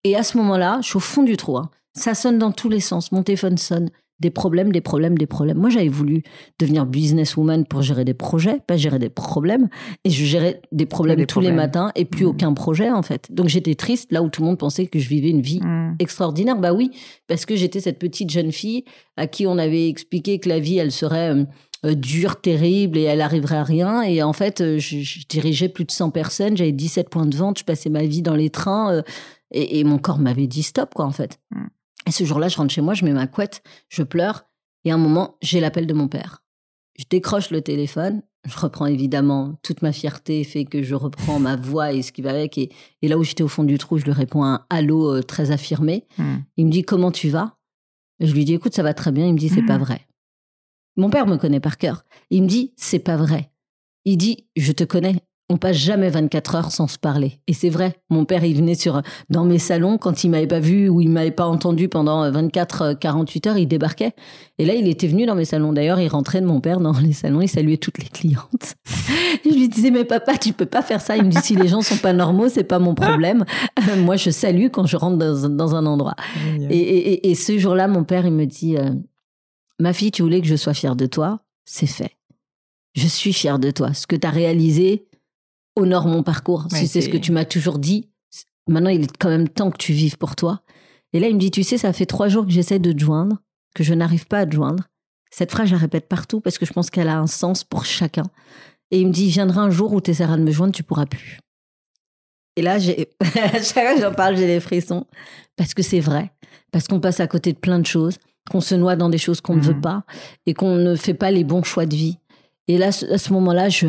Et 0.04 0.14
à 0.14 0.22
ce 0.22 0.38
moment-là, 0.38 0.78
je 0.82 0.88
suis 0.88 0.96
au 0.96 1.00
fond 1.00 1.24
du 1.24 1.36
trou. 1.36 1.56
Hein. 1.58 1.70
Ça 1.94 2.14
sonne 2.14 2.38
dans 2.38 2.52
tous 2.52 2.68
les 2.68 2.80
sens. 2.80 3.12
Mon 3.12 3.22
téléphone 3.22 3.58
sonne. 3.58 3.90
Des 4.20 4.30
problèmes, 4.30 4.70
des 4.70 4.82
problèmes, 4.82 5.16
des 5.16 5.26
problèmes. 5.26 5.56
Moi, 5.56 5.70
j'avais 5.70 5.88
voulu 5.88 6.22
devenir 6.58 6.84
businesswoman 6.84 7.64
pour 7.64 7.80
gérer 7.80 8.04
des 8.04 8.12
projets, 8.12 8.60
pas 8.66 8.76
gérer 8.76 8.98
des 8.98 9.08
problèmes. 9.08 9.70
Et 10.04 10.10
je 10.10 10.24
gérais 10.26 10.60
des 10.72 10.84
problèmes 10.84 11.24
tous 11.24 11.40
les 11.40 11.52
matins 11.52 11.90
et 11.94 12.04
plus 12.04 12.26
mmh. 12.26 12.28
aucun 12.28 12.52
projet, 12.52 12.90
en 12.90 13.02
fait. 13.02 13.32
Donc, 13.32 13.48
j'étais 13.48 13.74
triste 13.74 14.12
là 14.12 14.22
où 14.22 14.28
tout 14.28 14.42
le 14.42 14.48
monde 14.48 14.58
pensait 14.58 14.86
que 14.86 14.98
je 14.98 15.08
vivais 15.08 15.30
une 15.30 15.40
vie 15.40 15.60
mmh. 15.60 15.96
extraordinaire. 16.00 16.58
Bah 16.58 16.74
oui, 16.74 16.90
parce 17.28 17.46
que 17.46 17.56
j'étais 17.56 17.80
cette 17.80 17.98
petite 17.98 18.28
jeune 18.28 18.52
fille 18.52 18.84
à 19.16 19.26
qui 19.26 19.46
on 19.46 19.56
avait 19.56 19.88
expliqué 19.88 20.38
que 20.38 20.50
la 20.50 20.58
vie, 20.58 20.76
elle 20.76 20.92
serait 20.92 21.34
euh, 21.34 21.44
euh, 21.86 21.94
dure, 21.94 22.42
terrible 22.42 22.98
et 22.98 23.04
elle 23.04 23.22
arriverait 23.22 23.56
à 23.56 23.64
rien. 23.64 24.02
Et 24.02 24.22
en 24.22 24.34
fait, 24.34 24.60
euh, 24.60 24.78
je, 24.78 25.26
dirigeais 25.30 25.70
plus 25.70 25.86
de 25.86 25.92
100 25.92 26.10
personnes, 26.10 26.58
j'avais 26.58 26.72
17 26.72 27.08
points 27.08 27.24
de 27.24 27.36
vente, 27.36 27.60
je 27.60 27.64
passais 27.64 27.88
ma 27.88 28.02
vie 28.02 28.20
dans 28.20 28.36
les 28.36 28.50
trains 28.50 29.02
et, 29.50 29.82
mon 29.82 29.96
corps 29.96 30.18
m'avait 30.18 30.46
dit 30.46 30.62
stop, 30.62 30.92
quoi, 30.94 31.06
en 31.06 31.10
fait. 31.10 31.38
Mmh. 31.52 31.64
Et 32.10 32.12
ce 32.12 32.24
jour-là, 32.24 32.48
je 32.48 32.56
rentre 32.56 32.74
chez 32.74 32.80
moi, 32.80 32.94
je 32.94 33.04
mets 33.04 33.12
ma 33.12 33.28
couette, 33.28 33.62
je 33.88 34.02
pleure, 34.02 34.42
et 34.84 34.90
à 34.90 34.96
un 34.96 34.98
moment, 34.98 35.36
j'ai 35.42 35.60
l'appel 35.60 35.86
de 35.86 35.94
mon 35.94 36.08
père. 36.08 36.42
Je 36.98 37.04
décroche 37.08 37.50
le 37.50 37.62
téléphone, 37.62 38.24
je 38.48 38.58
reprends 38.58 38.86
évidemment 38.86 39.60
toute 39.62 39.80
ma 39.80 39.92
fierté, 39.92 40.42
fait 40.42 40.64
que 40.64 40.82
je 40.82 40.96
reprends 40.96 41.38
ma 41.38 41.54
voix 41.54 41.92
et 41.92 42.02
ce 42.02 42.10
qui 42.10 42.20
va 42.20 42.30
avec. 42.30 42.58
Et, 42.58 42.72
là 43.00 43.16
où 43.16 43.22
j'étais 43.22 43.44
au 43.44 43.48
fond 43.48 43.62
du 43.62 43.78
trou, 43.78 43.98
je 43.98 44.06
lui 44.06 44.10
réponds 44.10 44.42
un 44.42 44.66
allô 44.70 45.14
euh, 45.14 45.22
très 45.22 45.52
affirmé. 45.52 46.04
Hmm. 46.18 46.38
Il 46.56 46.66
me 46.66 46.72
dit 46.72 46.82
comment 46.82 47.12
tu 47.12 47.28
vas? 47.28 47.56
Je 48.18 48.34
lui 48.34 48.44
dis 48.44 48.54
écoute, 48.54 48.74
ça 48.74 48.82
va 48.82 48.92
très 48.92 49.12
bien. 49.12 49.28
Il 49.28 49.34
me 49.34 49.38
dit 49.38 49.48
c'est 49.48 49.62
pas 49.62 49.78
hmm. 49.78 49.82
vrai. 49.82 50.08
Mon 50.96 51.10
père 51.10 51.28
me 51.28 51.36
connaît 51.36 51.60
par 51.60 51.78
cœur. 51.78 52.04
Il 52.30 52.42
me 52.42 52.48
dit 52.48 52.74
c'est 52.76 52.98
pas 52.98 53.16
vrai. 53.16 53.52
Il 54.04 54.16
dit 54.16 54.48
je 54.56 54.72
te 54.72 54.82
connais 54.82 55.22
on 55.50 55.56
passe 55.56 55.76
jamais 55.76 56.08
24 56.10 56.54
heures 56.54 56.70
sans 56.70 56.86
se 56.86 56.96
parler. 56.96 57.40
Et 57.48 57.54
c'est 57.54 57.70
vrai, 57.70 57.96
mon 58.08 58.24
père, 58.24 58.44
il 58.44 58.56
venait 58.56 58.76
sur, 58.76 59.02
dans 59.30 59.44
mes 59.44 59.58
salons, 59.58 59.98
quand 59.98 60.22
il 60.22 60.30
m'avait 60.30 60.46
pas 60.46 60.60
vu 60.60 60.88
ou 60.88 61.00
il 61.00 61.10
m'avait 61.10 61.32
pas 61.32 61.44
entendu 61.44 61.88
pendant 61.88 62.30
24, 62.30 62.94
48 62.94 63.46
heures, 63.48 63.58
il 63.58 63.66
débarquait. 63.66 64.12
Et 64.58 64.64
là, 64.64 64.74
il 64.74 64.86
était 64.86 65.08
venu 65.08 65.26
dans 65.26 65.34
mes 65.34 65.44
salons. 65.44 65.72
D'ailleurs, 65.72 65.98
il 65.98 66.06
rentrait 66.06 66.40
de 66.40 66.46
mon 66.46 66.60
père 66.60 66.78
dans 66.78 66.92
les 66.92 67.12
salons, 67.12 67.40
il 67.40 67.48
saluait 67.48 67.78
toutes 67.78 67.98
les 67.98 68.08
clientes. 68.08 68.76
je 69.44 69.50
lui 69.50 69.68
disais, 69.68 69.90
mais 69.90 70.04
papa, 70.04 70.38
tu 70.38 70.52
peux 70.52 70.66
pas 70.66 70.82
faire 70.82 71.00
ça. 71.00 71.16
Il 71.16 71.24
me 71.24 71.30
dit, 71.30 71.38
si 71.42 71.56
les 71.56 71.66
gens 71.66 71.82
sont 71.82 71.96
pas 71.96 72.12
normaux, 72.12 72.48
c'est 72.48 72.62
pas 72.62 72.78
mon 72.78 72.94
problème. 72.94 73.44
Moi, 73.98 74.14
je 74.14 74.30
salue 74.30 74.68
quand 74.70 74.86
je 74.86 74.96
rentre 74.96 75.18
dans, 75.18 75.74
un 75.74 75.84
endroit. 75.84 76.14
Et, 76.70 77.34
ce 77.34 77.58
jour-là, 77.58 77.88
mon 77.88 78.04
père, 78.04 78.24
il 78.24 78.32
me 78.32 78.46
dit, 78.46 78.76
euh, 78.76 78.90
ma 79.80 79.92
fille, 79.92 80.12
tu 80.12 80.22
voulais 80.22 80.40
que 80.40 80.46
je 80.46 80.56
sois 80.56 80.74
fière 80.74 80.94
de 80.94 81.06
toi? 81.06 81.40
C'est 81.64 81.86
fait. 81.86 82.12
Je 82.94 83.08
suis 83.08 83.32
fière 83.32 83.58
de 83.58 83.72
toi. 83.72 83.94
Ce 83.94 84.06
que 84.06 84.16
tu 84.16 84.26
as 84.26 84.30
réalisé, 84.30 85.06
honore 85.76 86.06
mon 86.06 86.22
parcours. 86.22 86.66
si 86.70 86.86
c'est 86.86 87.00
ce 87.00 87.08
que 87.08 87.16
tu 87.16 87.32
m'as 87.32 87.44
toujours 87.44 87.78
dit, 87.78 88.08
maintenant 88.68 88.90
il 88.90 89.04
est 89.04 89.16
quand 89.18 89.28
même 89.28 89.48
temps 89.48 89.70
que 89.70 89.78
tu 89.78 89.92
vives 89.92 90.18
pour 90.18 90.36
toi. 90.36 90.62
Et 91.12 91.20
là, 91.20 91.28
il 91.28 91.34
me 91.34 91.40
dit, 91.40 91.50
tu 91.50 91.64
sais, 91.64 91.78
ça 91.78 91.92
fait 91.92 92.06
trois 92.06 92.28
jours 92.28 92.46
que 92.46 92.52
j'essaie 92.52 92.78
de 92.78 92.92
te 92.92 92.98
joindre, 92.98 93.38
que 93.74 93.82
je 93.82 93.94
n'arrive 93.94 94.26
pas 94.26 94.38
à 94.38 94.46
te 94.46 94.54
joindre. 94.54 94.84
Cette 95.30 95.50
phrase, 95.50 95.68
je 95.68 95.74
la 95.74 95.80
répète 95.80 96.08
partout 96.08 96.40
parce 96.40 96.58
que 96.58 96.66
je 96.66 96.72
pense 96.72 96.90
qu'elle 96.90 97.08
a 97.08 97.18
un 97.18 97.26
sens 97.26 97.64
pour 97.64 97.84
chacun. 97.84 98.24
Et 98.90 99.00
il 99.00 99.08
me 99.08 99.12
dit, 99.12 99.28
viendra 99.28 99.62
un 99.62 99.70
jour 99.70 99.92
où 99.92 100.00
tu 100.00 100.10
essaieras 100.10 100.36
de 100.36 100.42
me 100.42 100.50
joindre, 100.50 100.72
tu 100.72 100.82
pourras 100.82 101.06
plus. 101.06 101.38
Et 102.56 102.62
là, 102.62 102.78
j'ai, 102.78 103.08
chaque 103.22 103.86
fois 103.86 103.94
que 103.94 104.00
j'en 104.00 104.12
parle, 104.12 104.36
j'ai 104.36 104.46
des 104.46 104.60
frissons. 104.60 105.06
Parce 105.56 105.74
que 105.74 105.82
c'est 105.82 106.00
vrai. 106.00 106.32
Parce 106.72 106.88
qu'on 106.88 107.00
passe 107.00 107.20
à 107.20 107.26
côté 107.26 107.52
de 107.52 107.58
plein 107.58 107.78
de 107.78 107.86
choses, 107.86 108.18
qu'on 108.50 108.60
se 108.60 108.74
noie 108.74 108.96
dans 108.96 109.08
des 109.08 109.18
choses 109.18 109.40
qu'on 109.40 109.56
ne 109.56 109.60
veut 109.60 109.74
mmh. 109.74 109.80
pas 109.80 110.04
et 110.46 110.54
qu'on 110.54 110.76
ne 110.76 110.96
fait 110.96 111.14
pas 111.14 111.30
les 111.30 111.44
bons 111.44 111.62
choix 111.62 111.86
de 111.86 111.94
vie. 111.94 112.18
Et 112.66 112.78
là, 112.78 112.88
à 112.88 113.18
ce 113.18 113.32
moment-là, 113.32 113.68
je, 113.68 113.86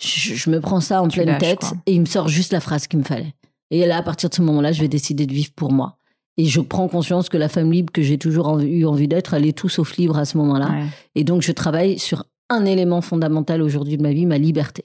je, 0.00 0.50
me 0.50 0.60
prends 0.60 0.80
ça 0.80 1.02
en 1.02 1.08
pleine 1.08 1.36
tête 1.38 1.64
et 1.86 1.94
il 1.94 2.00
me 2.00 2.06
sort 2.06 2.28
juste 2.28 2.52
la 2.52 2.60
phrase 2.60 2.86
qu'il 2.86 2.98
me 2.98 3.04
fallait. 3.04 3.34
Et 3.70 3.86
là, 3.86 3.98
à 3.98 4.02
partir 4.02 4.28
de 4.28 4.34
ce 4.34 4.42
moment-là, 4.42 4.72
je 4.72 4.80
vais 4.80 4.88
décider 4.88 5.26
de 5.26 5.32
vivre 5.32 5.52
pour 5.54 5.72
moi. 5.72 5.96
Et 6.36 6.46
je 6.46 6.60
prends 6.60 6.88
conscience 6.88 7.28
que 7.28 7.36
la 7.36 7.48
femme 7.48 7.70
libre 7.70 7.92
que 7.92 8.02
j'ai 8.02 8.18
toujours 8.18 8.58
eu 8.60 8.84
envie 8.84 9.08
d'être, 9.08 9.34
elle 9.34 9.46
est 9.46 9.56
tout 9.56 9.68
sauf 9.68 9.96
libre 9.96 10.16
à 10.16 10.24
ce 10.24 10.38
moment-là. 10.38 10.84
Et 11.14 11.24
donc, 11.24 11.42
je 11.42 11.52
travaille 11.52 11.98
sur 11.98 12.24
un 12.48 12.64
élément 12.64 13.00
fondamental 13.00 13.62
aujourd'hui 13.62 13.96
de 13.96 14.02
ma 14.02 14.12
vie, 14.12 14.26
ma 14.26 14.38
liberté. 14.38 14.84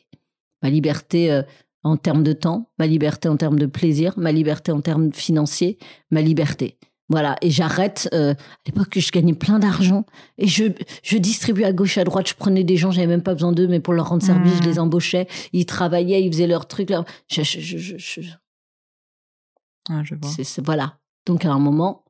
Ma 0.61 0.69
liberté 0.69 1.31
euh, 1.31 1.41
en 1.83 1.97
termes 1.97 2.23
de 2.23 2.33
temps, 2.33 2.69
ma 2.77 2.87
liberté 2.87 3.29
en 3.29 3.37
termes 3.37 3.59
de 3.59 3.65
plaisir, 3.67 4.13
ma 4.17 4.31
liberté 4.31 4.71
en 4.71 4.81
termes 4.81 5.13
financiers, 5.13 5.77
ma 6.11 6.21
liberté. 6.21 6.77
Voilà, 7.09 7.35
et 7.41 7.51
j'arrête. 7.51 8.09
Euh, 8.13 8.33
à 8.33 8.35
l'époque, 8.65 8.97
je 8.97 9.11
gagnais 9.11 9.33
plein 9.33 9.59
d'argent 9.59 10.05
et 10.37 10.47
je, 10.47 10.65
je 11.03 11.17
distribuais 11.17 11.65
à 11.65 11.73
gauche, 11.73 11.97
à 11.97 12.03
droite. 12.03 12.27
Je 12.27 12.33
prenais 12.33 12.63
des 12.63 12.77
gens, 12.77 12.91
j'avais 12.91 13.07
même 13.07 13.21
pas 13.21 13.33
besoin 13.33 13.51
d'eux, 13.51 13.67
mais 13.67 13.79
pour 13.79 13.93
leur 13.93 14.09
rendre 14.09 14.23
service, 14.23 14.57
je 14.57 14.67
les 14.67 14.75
mmh. 14.75 14.79
embauchais. 14.79 15.27
Ils 15.53 15.65
travaillaient, 15.65 16.23
ils 16.23 16.31
faisaient 16.31 16.47
leurs 16.47 16.67
trucs. 16.67 16.91
Je, 17.29 17.43
je, 17.43 17.77
je, 17.77 18.21
ah, 19.89 20.01
je 20.03 20.15
vois. 20.15 20.31
voilà. 20.63 20.97
Donc 21.27 21.45
à 21.45 21.51
un 21.51 21.59
moment, 21.59 22.03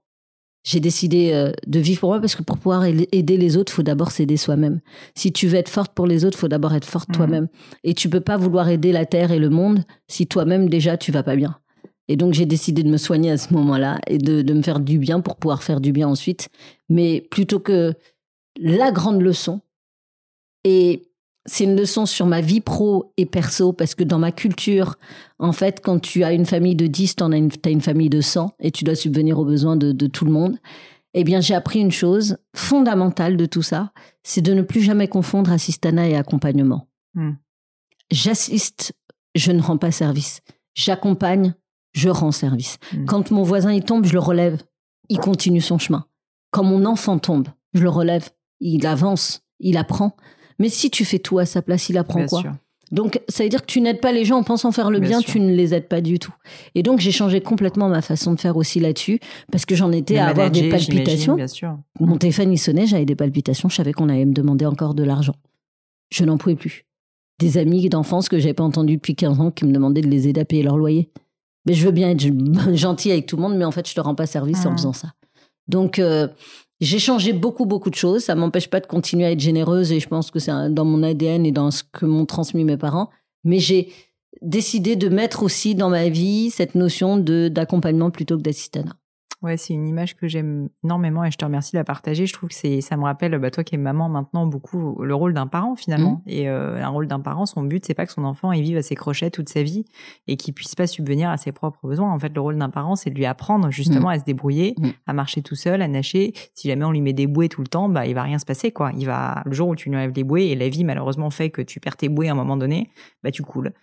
j'ai 0.63 0.79
décidé 0.79 1.31
euh, 1.33 1.51
de 1.67 1.79
vivre 1.79 1.99
pour 1.99 2.09
moi 2.09 2.21
parce 2.21 2.35
que 2.35 2.43
pour 2.43 2.57
pouvoir 2.57 2.85
aider 2.85 3.37
les 3.37 3.57
autres, 3.57 3.73
il 3.73 3.75
faut 3.75 3.83
d'abord 3.83 4.11
s'aider 4.11 4.37
soi-même. 4.37 4.79
Si 5.13 5.33
tu 5.33 5.47
veux 5.47 5.55
être 5.55 5.69
forte 5.69 5.93
pour 5.93 6.07
les 6.07 6.23
autres, 6.23 6.37
il 6.37 6.41
faut 6.41 6.47
d'abord 6.47 6.73
être 6.73 6.85
forte 6.85 7.09
mmh. 7.09 7.13
toi-même. 7.13 7.47
Et 7.83 7.93
tu 7.93 8.09
peux 8.09 8.21
pas 8.21 8.37
vouloir 8.37 8.69
aider 8.69 8.93
la 8.93 9.05
terre 9.05 9.31
et 9.31 9.39
le 9.39 9.49
monde 9.49 9.83
si 10.07 10.25
toi-même 10.25 10.69
déjà 10.69 10.97
tu 10.97 11.11
vas 11.11 11.23
pas 11.23 11.35
bien. 11.35 11.59
Et 12.07 12.17
donc 12.17 12.33
j'ai 12.33 12.45
décidé 12.45 12.83
de 12.83 12.89
me 12.89 12.97
soigner 12.97 13.31
à 13.31 13.37
ce 13.37 13.53
moment-là 13.53 13.99
et 14.07 14.17
de, 14.17 14.41
de, 14.41 14.53
me 14.53 14.61
faire 14.61 14.79
du 14.79 14.99
bien 14.99 15.21
pour 15.21 15.37
pouvoir 15.37 15.63
faire 15.63 15.81
du 15.81 15.91
bien 15.91 16.07
ensuite. 16.07 16.49
Mais 16.89 17.21
plutôt 17.21 17.59
que 17.59 17.93
la 18.59 18.91
grande 18.91 19.21
leçon, 19.21 19.61
et 20.63 21.09
c'est 21.45 21.63
une 21.63 21.75
leçon 21.75 22.05
sur 22.05 22.25
ma 22.25 22.41
vie 22.41 22.61
pro 22.61 23.13
et 23.17 23.25
perso, 23.25 23.71
parce 23.71 23.95
que 23.95 24.03
dans 24.03 24.19
ma 24.19 24.31
culture, 24.31 24.95
en 25.39 25.51
fait, 25.51 25.79
quand 25.83 25.99
tu 25.99 26.23
as 26.23 26.33
une 26.33 26.45
famille 26.45 26.75
de 26.75 26.87
10, 26.87 27.15
tu 27.15 27.23
as 27.23 27.27
une, 27.27 27.49
une 27.65 27.81
famille 27.81 28.09
de 28.09 28.21
100 28.21 28.55
et 28.59 28.71
tu 28.71 28.83
dois 28.83 28.95
subvenir 28.95 29.39
aux 29.39 29.45
besoins 29.45 29.75
de, 29.75 29.91
de 29.91 30.07
tout 30.07 30.25
le 30.25 30.31
monde. 30.31 30.57
Eh 31.13 31.23
bien, 31.23 31.39
j'ai 31.39 31.53
appris 31.53 31.79
une 31.79 31.91
chose 31.91 32.37
fondamentale 32.55 33.37
de 33.37 33.45
tout 33.45 33.61
ça, 33.61 33.93
c'est 34.23 34.41
de 34.41 34.53
ne 34.53 34.61
plus 34.61 34.81
jamais 34.81 35.07
confondre 35.07 35.51
assistana 35.51 36.09
et 36.09 36.15
accompagnement. 36.15 36.87
Hmm. 37.13 37.33
J'assiste, 38.11 38.93
je 39.33 39.51
ne 39.51 39.61
rends 39.61 39.77
pas 39.77 39.91
service. 39.91 40.41
J'accompagne, 40.73 41.53
je 41.95 42.09
rends 42.09 42.31
service. 42.31 42.77
Hmm. 42.93 43.05
Quand 43.05 43.31
mon 43.31 43.43
voisin 43.43 43.73
il 43.73 43.83
tombe, 43.83 44.05
je 44.05 44.13
le 44.13 44.19
relève, 44.19 44.61
il 45.09 45.17
continue 45.17 45.61
son 45.61 45.77
chemin. 45.79 46.05
Quand 46.51 46.63
mon 46.63 46.85
enfant 46.85 47.17
tombe, 47.17 47.47
je 47.73 47.81
le 47.81 47.89
relève, 47.89 48.29
il 48.59 48.85
avance, 48.85 49.41
il 49.59 49.77
apprend. 49.77 50.15
Mais 50.59 50.69
si 50.69 50.91
tu 50.91 51.05
fais 51.05 51.19
tout 51.19 51.39
à 51.39 51.45
sa 51.45 51.61
place, 51.61 51.89
il 51.89 51.97
apprend 51.97 52.19
Bien 52.19 52.27
quoi? 52.27 52.41
sûr. 52.41 52.51
Donc, 52.91 53.19
ça 53.27 53.43
veut 53.43 53.49
dire 53.49 53.61
que 53.61 53.65
tu 53.65 53.81
n'aides 53.81 53.99
pas 53.99 54.11
les 54.11 54.25
gens 54.25 54.37
en 54.37 54.43
pensant 54.43 54.71
faire 54.71 54.91
le 54.91 54.99
Bien 54.99 55.19
tu 55.19 55.39
ne 55.39 55.53
les 55.53 55.73
aides 55.73 55.87
pas 55.87 56.01
du 56.01 56.19
tout. 56.19 56.33
Et 56.75 56.83
donc, 56.83 56.99
j'ai 56.99 57.11
changé 57.11 57.41
complètement 57.41 57.89
ma 57.89 58.01
façon 58.01 58.33
de 58.33 58.39
faire 58.39 58.57
aussi 58.57 58.79
là-dessus, 58.79 59.19
parce 59.51 59.65
que 59.65 59.73
j'en 59.73 59.91
étais 59.91 60.17
à 60.17 60.27
avoir 60.27 60.51
des 60.51 60.69
palpitations. 60.69 61.35
Bien 61.35 61.47
sûr. 61.47 61.77
Mon 61.99 62.17
téléphone, 62.17 62.53
il 62.53 62.59
sonnait, 62.59 62.85
j'avais 62.85 63.05
des 63.05 63.15
palpitations, 63.15 63.69
je 63.69 63.75
savais 63.75 63.91
qu'on 63.91 64.07
allait 64.07 64.25
me 64.25 64.33
demander 64.33 64.65
encore 64.67 64.93
de 64.93 65.03
l'argent. 65.03 65.35
Je 66.11 66.23
n'en 66.25 66.37
pouvais 66.37 66.55
plus. 66.55 66.85
Des 67.39 67.57
amis 67.57 67.89
d'enfance 67.89 68.29
que 68.29 68.37
j'avais 68.37 68.53
pas 68.53 68.63
entendus 68.63 68.97
depuis 68.97 69.15
15 69.15 69.39
ans 69.41 69.51
qui 69.51 69.65
me 69.65 69.71
demandaient 69.71 70.01
de 70.01 70.07
les 70.07 70.27
aider 70.27 70.41
à 70.41 70.45
payer 70.45 70.63
leur 70.63 70.77
loyer. 70.77 71.09
Mais 71.65 71.73
je 71.73 71.85
veux 71.85 71.91
bien 71.91 72.09
être 72.11 72.23
gentil 72.75 73.11
avec 73.11 73.25
tout 73.25 73.35
le 73.35 73.41
monde, 73.41 73.55
mais 73.57 73.65
en 73.65 73.71
fait, 73.71 73.87
je 73.87 73.95
te 73.95 74.01
rends 74.01 74.15
pas 74.15 74.25
service 74.25 74.65
en 74.65 74.71
Mhm. 74.71 74.77
faisant 74.77 74.93
ça. 74.93 75.13
Donc, 75.67 75.97
euh, 75.99 76.27
j'ai 76.81 76.99
changé 76.99 77.33
beaucoup, 77.33 77.65
beaucoup 77.65 77.89
de 77.89 77.95
choses. 77.95 78.23
Ça 78.25 78.35
m'empêche 78.35 78.69
pas 78.69 78.79
de 78.79 78.85
continuer 78.87 79.25
à 79.25 79.31
être 79.31 79.39
généreuse 79.39 79.91
et 79.91 79.99
je 79.99 80.07
pense 80.07 80.29
que 80.29 80.39
c'est 80.39 80.51
dans 80.71 80.85
mon 80.85 81.01
ADN 81.03 81.45
et 81.45 81.51
dans 81.51 81.71
ce 81.71 81.83
que 81.91 82.05
m'ont 82.05 82.25
transmis 82.25 82.63
mes 82.65 82.77
parents. 82.77 83.09
Mais 83.43 83.59
j'ai 83.59 83.91
décidé 84.41 84.95
de 84.95 85.07
mettre 85.09 85.43
aussi 85.43 85.73
dans 85.75 85.89
ma 85.89 86.09
vie 86.09 86.51
cette 86.51 86.75
notion 86.75 87.17
de 87.17 87.47
d'accompagnement 87.47 88.11
plutôt 88.11 88.37
que 88.37 88.41
d'assistanat. 88.43 88.95
Ouais, 89.45 89.57
c'est 89.57 89.75
une 89.75 89.87
image 89.87 90.15
que 90.15 90.27
j'aime 90.27 90.69
énormément 90.83 91.23
et 91.23 91.29
je 91.29 91.37
te 91.37 91.45
remercie 91.45 91.73
de 91.73 91.77
la 91.77 91.83
partager. 91.83 92.25
Je 92.25 92.33
trouve 92.33 92.49
que 92.49 92.55
c'est, 92.55 92.81
ça 92.81 92.97
me 92.97 93.03
rappelle, 93.03 93.37
bah, 93.37 93.51
toi 93.51 93.63
qui 93.63 93.75
es 93.75 93.77
maman 93.77 94.09
maintenant, 94.09 94.47
beaucoup 94.47 95.03
le 95.03 95.13
rôle 95.13 95.35
d'un 95.35 95.45
parent 95.45 95.75
finalement. 95.75 96.23
Et 96.25 96.49
euh, 96.49 96.83
un 96.83 96.87
rôle 96.87 97.05
d'un 97.05 97.19
parent, 97.19 97.45
son 97.45 97.61
but, 97.61 97.85
c'est 97.85 97.93
pas 97.93 98.07
que 98.07 98.11
son 98.11 98.23
enfant 98.23 98.51
il 98.51 98.63
vive 98.63 98.77
à 98.77 98.81
ses 98.81 98.95
crochets 98.95 99.29
toute 99.29 99.47
sa 99.49 99.61
vie 99.61 99.85
et 100.27 100.35
qu'il 100.35 100.55
puisse 100.55 100.73
pas 100.73 100.87
subvenir 100.87 101.29
à 101.29 101.37
ses 101.37 101.51
propres 101.51 101.87
besoins. 101.87 102.11
En 102.11 102.17
fait, 102.17 102.33
le 102.33 102.41
rôle 102.41 102.57
d'un 102.57 102.69
parent, 102.71 102.95
c'est 102.95 103.11
de 103.11 103.15
lui 103.15 103.25
apprendre 103.27 103.69
justement 103.69 104.09
à 104.09 104.17
se 104.19 104.23
débrouiller, 104.25 104.73
Mm. 104.79 104.89
à 105.05 105.13
marcher 105.13 105.41
tout 105.43 105.55
seul, 105.55 105.81
à 105.83 105.87
nager. 105.87 106.33
Si 106.55 106.67
jamais 106.67 106.83
on 106.85 106.91
lui 106.91 107.01
met 107.01 107.13
des 107.13 107.27
bouées 107.27 107.49
tout 107.49 107.61
le 107.61 107.67
temps, 107.67 107.87
bah 107.87 108.07
il 108.07 108.15
va 108.15 108.23
rien 108.23 108.39
se 108.39 108.45
passer 108.45 108.71
quoi. 108.71 108.91
Il 108.97 109.05
va 109.05 109.43
le 109.45 109.53
jour 109.53 109.67
où 109.67 109.75
tu 109.75 109.89
lui 109.89 109.95
enlèves 109.95 110.13
les 110.15 110.23
bouées 110.23 110.47
et 110.47 110.55
la 110.55 110.69
vie 110.69 110.83
malheureusement 110.83 111.29
fait 111.29 111.51
que 111.51 111.61
tu 111.61 111.79
perds 111.79 111.97
tes 111.97 112.09
bouées 112.09 112.29
à 112.29 112.31
un 112.31 112.35
moment 112.35 112.57
donné, 112.57 112.89
bah 113.23 113.29
tu 113.29 113.43
coules. 113.43 113.73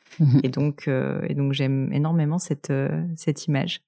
Et 0.42 0.48
donc, 0.48 0.88
euh, 0.88 1.20
et 1.28 1.34
donc 1.34 1.52
j'aime 1.52 1.92
énormément 1.92 2.38
cette, 2.38 2.70
euh, 2.70 3.04
cette 3.16 3.46
image. 3.46 3.82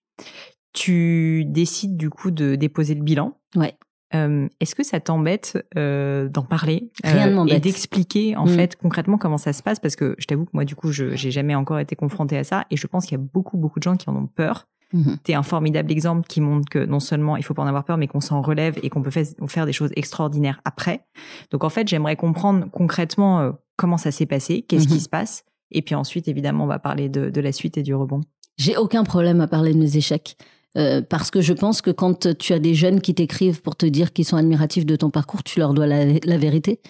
Tu 0.75 1.45
décides 1.47 1.97
du 1.97 2.11
coup 2.11 2.31
de 2.31 2.57
déposer 2.57 2.95
le 2.95 3.03
bilan. 3.03 3.39
Ouais. 3.57 3.75
Euh, 4.15 4.49
Est-ce 4.61 4.75
que 4.75 4.83
ça 4.85 5.01
t'embête 5.01 5.65
euh, 5.77 6.29
d'en 6.29 6.43
parler 6.43 6.91
euh, 7.07 7.11
Rien 7.13 7.31
ne 7.31 7.51
et 7.51 7.59
d'expliquer 7.59 8.37
en 8.37 8.45
Mm. 8.45 8.49
fait 8.51 8.77
concrètement 8.77 9.17
comment 9.19 9.39
ça 9.39 9.53
se 9.53 9.63
passe? 9.63 9.81
Parce 9.81 9.97
que 9.97 10.15
je 10.19 10.27
t'avoue 10.27 10.45
que 10.45 10.51
moi 10.53 10.65
du 10.65 10.77
coup 10.77 10.93
je 10.93 11.17
j'ai 11.17 11.31
jamais 11.31 11.55
encore 11.55 11.79
été 11.79 11.97
confrontée 11.97 12.37
à 12.37 12.45
ça 12.45 12.65
et 12.71 12.77
je 12.77 12.87
pense 12.87 13.07
qu'il 13.07 13.19
y 13.19 13.21
a 13.21 13.25
beaucoup 13.33 13.57
beaucoup 13.57 13.79
de 13.79 13.85
gens 13.85 13.97
qui 13.97 14.09
en 14.11 14.17
ont 14.17 14.27
peur. 14.27 14.69
Mhm. 14.93 15.17
T'es 15.25 15.35
un 15.35 15.43
formidable 15.43 15.91
exemple 15.91 16.29
qui 16.29 16.41
montre 16.41 16.69
que 16.69 16.85
non 16.85 17.01
seulement 17.01 17.37
il 17.37 17.43
faut 17.45 17.55
pas 17.55 17.63
en 17.63 17.67
avoir 17.67 17.85
peur, 17.85 17.97
mais 17.97 18.07
qu'on 18.07 18.21
s'en 18.21 18.41
relève 18.43 18.79
et 18.83 18.91
qu'on 18.91 19.03
peut 19.03 19.11
faire 19.11 19.67
des 19.67 19.73
choses 19.73 19.91
extraordinaires 19.97 20.61
après. 20.65 21.05
Donc 21.51 21.65
en 21.65 21.69
fait, 21.71 21.89
j'aimerais 21.89 22.15
comprendre 22.15 22.67
concrètement 22.71 23.41
euh, 23.41 23.53
comment 23.77 23.97
ça 23.97 24.13
s'est 24.13 24.27
passé, 24.27 24.63
qu'est-ce 24.63 24.87
qui 24.87 25.01
se 25.01 25.09
passe, 25.09 25.45
et 25.73 25.83
puis 25.83 25.97
ensuite, 25.97 26.29
évidemment, 26.29 26.63
on 26.65 26.69
va 26.69 26.79
parler 26.79 27.09
de, 27.09 27.31
de 27.31 27.41
la 27.41 27.51
suite 27.51 27.77
et 27.79 27.83
du 27.83 27.93
rebond. 27.95 28.21
J'ai 28.57 28.77
aucun 28.77 29.03
problème 29.03 29.41
à 29.41 29.49
parler 29.49 29.73
de 29.75 29.79
mes 29.79 29.97
échecs. 29.97 30.37
Euh, 30.77 31.03
parce 31.03 31.31
que 31.31 31.41
je 31.41 31.53
pense 31.53 31.83
que 31.83 31.91
quand 31.93 32.37
tu 32.37 32.53
as 32.53 32.59
des 32.59 32.75
jeunes 32.75 33.01
qui 33.01 33.15
t'écrivent 33.15 33.63
pour 33.63 33.77
te 33.77 33.87
dire 33.87 34.13
qu'ils 34.13 34.25
sont 34.25 34.37
admiratifs 34.37 34.87
de 34.87 34.97
ton 34.97 35.11
parcours, 35.11 35.43
tu 35.45 35.61
leur 35.61 35.73
dois 35.73 35.87
la, 35.87 36.05
la 36.05 36.37
vérité. 36.37 36.81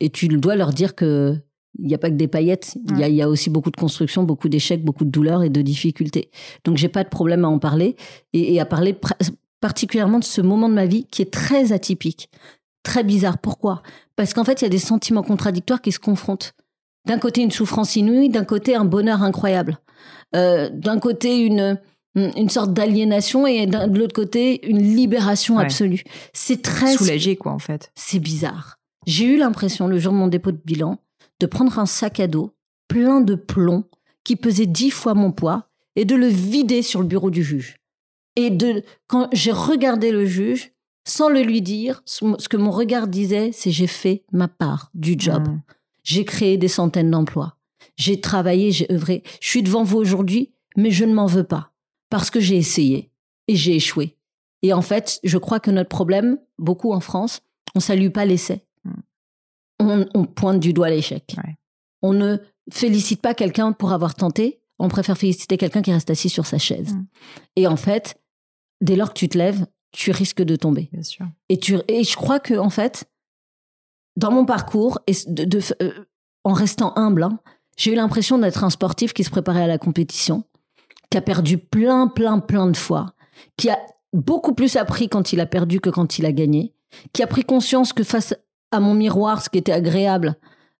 Et 0.00 0.10
tu 0.10 0.28
dois 0.28 0.56
leur 0.56 0.70
dire 0.70 0.94
que 0.94 1.36
il 1.78 1.86
n'y 1.86 1.94
a 1.94 1.98
pas 1.98 2.10
que 2.10 2.16
des 2.16 2.28
paillettes. 2.28 2.76
Il 2.90 2.98
y, 2.98 3.02
a, 3.02 3.08
il 3.08 3.14
y 3.14 3.22
a 3.22 3.28
aussi 3.28 3.48
beaucoup 3.48 3.70
de 3.70 3.76
construction, 3.76 4.24
beaucoup 4.24 4.50
d'échecs, 4.50 4.84
beaucoup 4.84 5.06
de 5.06 5.10
douleurs 5.10 5.42
et 5.42 5.48
de 5.48 5.62
difficultés. 5.62 6.30
Donc 6.64 6.76
j'ai 6.76 6.88
pas 6.88 7.02
de 7.02 7.08
problème 7.08 7.46
à 7.46 7.48
en 7.48 7.58
parler 7.58 7.96
et, 8.34 8.54
et 8.54 8.60
à 8.60 8.66
parler 8.66 8.92
pr- 8.92 9.30
particulièrement 9.60 10.18
de 10.18 10.24
ce 10.24 10.42
moment 10.42 10.68
de 10.68 10.74
ma 10.74 10.84
vie 10.84 11.06
qui 11.10 11.22
est 11.22 11.32
très 11.32 11.72
atypique, 11.72 12.28
très 12.82 13.04
bizarre. 13.04 13.38
Pourquoi? 13.38 13.82
Parce 14.16 14.34
qu'en 14.34 14.44
fait, 14.44 14.60
il 14.60 14.64
y 14.64 14.66
a 14.66 14.70
des 14.70 14.78
sentiments 14.78 15.22
contradictoires 15.22 15.80
qui 15.80 15.92
se 15.92 15.98
confrontent. 15.98 16.52
D'un 17.06 17.18
côté, 17.18 17.40
une 17.40 17.50
souffrance 17.50 17.96
inouïe, 17.96 18.28
d'un 18.28 18.44
côté, 18.44 18.74
un 18.76 18.84
bonheur 18.84 19.22
incroyable. 19.22 19.78
Euh, 20.36 20.68
d'un 20.72 20.98
côté, 20.98 21.40
une, 21.40 21.80
une 22.14 22.48
sorte 22.50 22.72
d'aliénation 22.72 23.46
et 23.46 23.66
de 23.66 23.98
l'autre 23.98 24.14
côté, 24.14 24.66
une 24.68 24.82
libération 24.82 25.56
Ouais. 25.56 25.64
absolue. 25.64 26.04
C'est 26.32 26.62
très 26.62 26.94
Soulagé, 26.96 27.36
quoi, 27.36 27.52
en 27.52 27.58
fait. 27.58 27.90
c'est 27.94 28.18
bizarre. 28.18 28.78
J'ai 29.06 29.24
eu 29.24 29.36
l'impression, 29.36 29.86
le 29.88 29.98
jour 29.98 30.12
de 30.12 30.18
mon 30.18 30.28
dépôt 30.28 30.52
de 30.52 30.60
bilan, 30.64 30.98
de 31.40 31.46
prendre 31.46 31.78
un 31.78 31.86
sac 31.86 32.20
à 32.20 32.26
dos 32.28 32.54
plein 32.88 33.20
de 33.20 33.34
plomb 33.34 33.84
qui 34.24 34.36
pesait 34.36 34.66
dix 34.66 34.90
fois 34.90 35.14
mon 35.14 35.32
poids 35.32 35.68
et 35.96 36.04
de 36.04 36.14
le 36.14 36.26
vider 36.26 36.82
sur 36.82 37.00
le 37.00 37.06
bureau 37.06 37.30
du 37.30 37.42
juge. 37.42 37.76
Et 38.36 38.50
de, 38.50 38.82
quand 39.08 39.28
j'ai 39.32 39.52
regardé 39.52 40.12
le 40.12 40.24
juge, 40.26 40.72
sans 41.06 41.28
le 41.28 41.42
lui 41.42 41.62
dire, 41.62 42.02
ce 42.04 42.48
que 42.48 42.56
mon 42.56 42.70
regard 42.70 43.08
disait, 43.08 43.50
c'est 43.52 43.70
j'ai 43.72 43.86
fait 43.88 44.24
ma 44.32 44.46
part 44.48 44.90
du 44.94 45.16
job. 45.18 45.48
Mm. 45.48 45.60
J'ai 46.04 46.24
créé 46.24 46.56
des 46.58 46.68
centaines 46.68 47.10
d'emplois. 47.10 47.56
J'ai 47.96 48.20
travaillé, 48.20 48.70
j'ai 48.70 48.90
œuvré. 48.92 49.22
Je 49.40 49.48
suis 49.48 49.62
devant 49.62 49.82
vous 49.82 49.98
aujourd'hui, 49.98 50.52
mais 50.76 50.90
je 50.90 51.04
ne 51.04 51.12
m'en 51.14 51.26
veux 51.26 51.44
pas. 51.44 51.71
Parce 52.12 52.30
que 52.30 52.40
j'ai 52.40 52.56
essayé 52.56 53.10
et 53.48 53.56
j'ai 53.56 53.74
échoué. 53.74 54.16
Et 54.62 54.72
en 54.72 54.82
fait, 54.82 55.18
je 55.24 55.38
crois 55.38 55.58
que 55.60 55.70
notre 55.70 55.88
problème, 55.88 56.38
beaucoup 56.58 56.92
en 56.92 57.00
France, 57.00 57.40
on 57.74 57.80
salue 57.80 58.10
pas 58.10 58.24
l'essai. 58.26 58.66
Mm. 58.84 58.90
On, 59.80 60.06
on 60.14 60.24
pointe 60.26 60.60
du 60.60 60.72
doigt 60.72 60.90
l'échec. 60.90 61.34
Ouais. 61.38 61.56
On 62.02 62.12
ne 62.12 62.36
félicite 62.70 63.20
pas 63.22 63.34
quelqu'un 63.34 63.72
pour 63.72 63.92
avoir 63.92 64.14
tenté. 64.14 64.60
On 64.78 64.88
préfère 64.88 65.16
féliciter 65.16 65.56
quelqu'un 65.56 65.80
qui 65.82 65.92
reste 65.92 66.10
assis 66.10 66.28
sur 66.28 66.46
sa 66.46 66.58
chaise. 66.58 66.94
Mm. 66.94 67.06
Et 67.56 67.66
en 67.66 67.76
fait, 67.76 68.20
dès 68.82 68.94
lors 68.94 69.08
que 69.08 69.18
tu 69.18 69.28
te 69.28 69.38
lèves, 69.38 69.66
tu 69.90 70.10
risques 70.10 70.42
de 70.42 70.56
tomber. 70.56 70.90
Bien 70.92 71.02
sûr. 71.02 71.26
Et, 71.48 71.58
tu, 71.58 71.78
et 71.88 72.04
je 72.04 72.16
crois 72.16 72.40
que, 72.40 72.54
en 72.54 72.70
fait, 72.70 73.10
dans 74.16 74.30
mon 74.30 74.44
parcours, 74.44 74.98
et 75.06 75.12
de, 75.26 75.44
de- 75.44 75.60
euh, 75.82 76.04
en 76.44 76.52
restant 76.52 76.92
humble, 76.96 77.22
hein, 77.22 77.40
j'ai 77.76 77.92
eu 77.92 77.94
l'impression 77.94 78.38
d'être 78.38 78.64
un 78.64 78.70
sportif 78.70 79.12
qui 79.14 79.24
se 79.24 79.30
préparait 79.30 79.62
à 79.62 79.66
la 79.66 79.78
compétition, 79.78 80.44
qui 81.12 81.18
a 81.18 81.20
perdu 81.20 81.58
plein, 81.58 82.08
plein, 82.08 82.38
plein 82.38 82.68
de 82.68 82.76
fois, 82.76 83.12
qui 83.58 83.68
a 83.68 83.78
beaucoup 84.14 84.54
plus 84.54 84.76
appris 84.76 85.10
quand 85.10 85.34
il 85.34 85.40
a 85.40 85.46
perdu 85.46 85.78
que 85.78 85.90
quand 85.90 86.18
il 86.18 86.24
a 86.24 86.32
gagné, 86.32 86.72
qui 87.12 87.22
a 87.22 87.26
pris 87.26 87.44
conscience 87.44 87.92
que 87.92 88.02
face 88.02 88.34
à 88.70 88.80
mon 88.80 88.94
miroir, 88.94 89.42
ce 89.42 89.50
qui 89.50 89.58
était 89.58 89.72
agréable, 89.72 90.36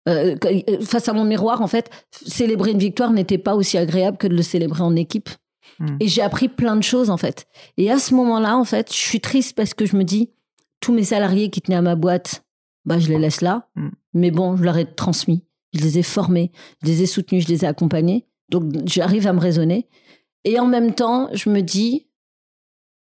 euh, 0.09 0.35
euh, 0.47 0.81
face 0.81 1.11
à 1.11 1.13
mon 1.13 1.25
miroir, 1.25 1.61
en 1.61 1.67
fait, 1.67 1.91
célébrer 2.11 2.71
une 2.71 2.79
victoire 2.79 3.13
n'était 3.13 3.37
pas 3.37 3.55
aussi 3.55 3.77
agréable 3.77 4.17
que 4.17 4.27
de 4.27 4.35
le 4.35 4.41
célébrer 4.41 4.83
en 4.83 4.97
équipe. 4.97 5.29
Mm. 5.79 5.97
Et 6.01 6.09
j'ai 6.09 6.23
appris 6.23 6.49
plein 6.49 6.77
de 6.77 6.83
choses, 6.83 7.11
en 7.11 7.19
fait. 7.19 7.45
Et 7.77 7.91
à 7.91 7.99
ce 7.99 8.15
moment-là, 8.15 8.57
en 8.57 8.65
fait, 8.65 8.91
je 8.91 8.99
suis 8.99 9.21
triste 9.21 9.55
parce 9.55 9.75
que 9.75 9.85
je 9.85 9.97
me 9.99 10.03
dis, 10.03 10.31
tous 10.81 10.95
mes 10.95 11.05
salariés 11.05 11.51
qui 11.51 11.61
tenaient 11.61 11.77
à 11.77 11.83
ma 11.83 11.95
boîte, 11.95 12.43
bah, 12.87 12.99
je 12.99 13.09
les 13.09 13.19
laisse 13.19 13.43
là. 13.43 13.69
Mm. 13.77 13.89
Mais 14.15 14.31
bon, 14.31 14.57
je 14.57 14.63
leur 14.63 14.79
ai 14.79 14.87
transmis. 14.87 15.45
Je 15.75 15.81
les 15.83 15.99
ai 15.99 16.03
formés, 16.03 16.53
je 16.83 16.89
les 16.89 17.03
ai 17.03 17.07
soutenus, 17.07 17.45
je 17.45 17.49
les 17.49 17.65
ai 17.67 17.69
accompagnés. 17.69 18.27
Donc, 18.49 18.65
j'arrive 18.87 19.27
à 19.27 19.35
me 19.35 19.41
raisonner. 19.41 19.89
Et 20.45 20.59
en 20.59 20.67
même 20.67 20.95
temps, 20.95 21.29
je 21.33 21.51
me 21.51 21.61
dis, 21.63 22.07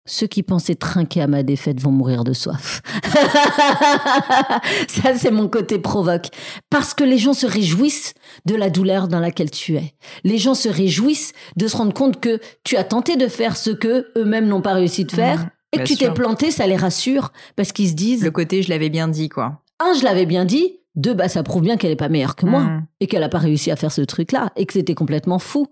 ceux 0.06 0.26
qui 0.26 0.42
pensaient 0.42 0.74
trinquer 0.74 1.20
à 1.20 1.26
ma 1.26 1.42
défaite 1.42 1.80
vont 1.80 1.90
mourir 1.90 2.24
de 2.24 2.32
soif. 2.32 2.80
Ça, 4.88 5.14
c'est 5.14 5.30
mon 5.30 5.48
côté 5.48 5.78
provoque. 5.78 6.28
Parce 6.70 6.94
que 6.94 7.04
les 7.04 7.18
gens 7.18 7.34
se 7.34 7.46
réjouissent 7.46 8.14
de 8.46 8.54
la 8.54 8.70
douleur 8.70 9.08
dans 9.08 9.20
laquelle 9.20 9.50
tu 9.50 9.76
es. 9.76 9.94
Les 10.24 10.38
gens 10.38 10.54
se 10.54 10.68
réjouissent 10.68 11.32
de 11.56 11.66
se 11.68 11.76
rendre 11.76 11.92
compte 11.92 12.20
que 12.20 12.40
tu 12.64 12.76
as 12.76 12.84
tenté 12.84 13.16
de 13.16 13.28
faire 13.28 13.56
ce 13.56 13.70
que 13.70 14.10
eux-mêmes 14.16 14.46
n'ont 14.48 14.62
pas 14.62 14.72
réussi 14.74 15.04
de 15.04 15.12
faire. 15.12 15.48
Et 15.72 15.78
que 15.78 15.84
tu 15.84 15.96
t'es 15.96 16.10
planté, 16.10 16.50
ça 16.50 16.66
les 16.66 16.76
rassure. 16.76 17.30
Parce 17.56 17.72
qu'ils 17.72 17.90
se 17.90 17.94
disent, 17.94 18.24
Le 18.24 18.30
côté, 18.30 18.62
je 18.62 18.70
l'avais 18.70 18.88
bien 18.88 19.08
dit, 19.08 19.28
quoi. 19.28 19.60
un, 19.80 19.92
je 19.92 20.02
l'avais 20.04 20.24
bien 20.26 20.44
dit. 20.46 20.76
Deux, 20.94 21.12
bah, 21.14 21.28
ça 21.28 21.42
prouve 21.42 21.62
bien 21.62 21.76
qu'elle 21.76 21.90
est 21.92 21.96
pas 21.96 22.08
meilleure 22.08 22.34
que 22.34 22.46
moi 22.46 22.62
Mm. 22.62 22.86
et 23.00 23.06
qu'elle 23.06 23.20
n'a 23.20 23.28
pas 23.28 23.38
réussi 23.38 23.70
à 23.70 23.76
faire 23.76 23.92
ce 23.92 24.00
truc-là 24.00 24.50
et 24.56 24.64
que 24.66 24.72
c'était 24.72 24.94
complètement 24.94 25.38
fou. 25.38 25.66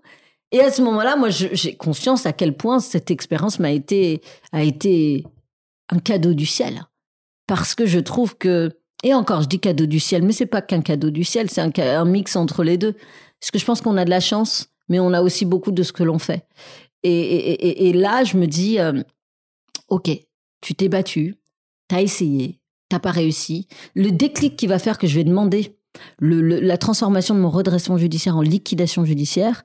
Et 0.51 0.61
à 0.61 0.71
ce 0.71 0.81
moment-là, 0.81 1.15
moi, 1.15 1.29
j'ai 1.29 1.75
conscience 1.75 2.25
à 2.25 2.33
quel 2.33 2.55
point 2.55 2.79
cette 2.79 3.11
expérience 3.11 3.59
m'a 3.59 3.71
été, 3.71 4.21
a 4.53 4.63
été 4.63 5.25
un 5.89 5.99
cadeau 5.99 6.33
du 6.33 6.45
ciel. 6.45 6.83
Parce 7.47 7.75
que 7.75 7.85
je 7.85 7.99
trouve 7.99 8.37
que, 8.37 8.71
et 9.03 9.13
encore, 9.13 9.41
je 9.41 9.47
dis 9.47 9.59
cadeau 9.59 9.85
du 9.85 9.99
ciel, 9.99 10.23
mais 10.23 10.31
c'est 10.31 10.45
pas 10.45 10.61
qu'un 10.61 10.81
cadeau 10.81 11.09
du 11.09 11.23
ciel, 11.23 11.49
c'est 11.49 11.61
un, 11.61 12.05
mix 12.05 12.35
entre 12.35 12.63
les 12.63 12.77
deux. 12.77 12.93
Parce 13.39 13.51
que 13.51 13.59
je 13.59 13.65
pense 13.65 13.81
qu'on 13.81 13.97
a 13.97 14.05
de 14.05 14.09
la 14.09 14.19
chance, 14.19 14.69
mais 14.89 14.99
on 14.99 15.13
a 15.13 15.21
aussi 15.21 15.45
beaucoup 15.45 15.71
de 15.71 15.83
ce 15.83 15.91
que 15.91 16.03
l'on 16.03 16.19
fait. 16.19 16.45
Et, 17.03 17.93
là, 17.93 18.23
je 18.23 18.37
me 18.37 18.47
dis, 18.47 18.79
euh, 18.79 19.01
ok, 19.87 20.09
tu 20.61 20.75
t'es 20.75 20.89
battu, 20.89 21.35
t'as 21.87 22.01
essayé, 22.01 22.59
t'as 22.89 22.99
pas 22.99 23.11
réussi. 23.11 23.67
Le 23.95 24.11
déclic 24.11 24.57
qui 24.57 24.67
va 24.67 24.79
faire 24.79 24.97
que 24.97 25.07
je 25.07 25.15
vais 25.15 25.23
demander 25.23 25.77
la 26.19 26.77
transformation 26.77 27.33
de 27.33 27.39
mon 27.39 27.49
redressement 27.49 27.97
judiciaire 27.97 28.35
en 28.35 28.41
liquidation 28.41 29.05
judiciaire, 29.05 29.63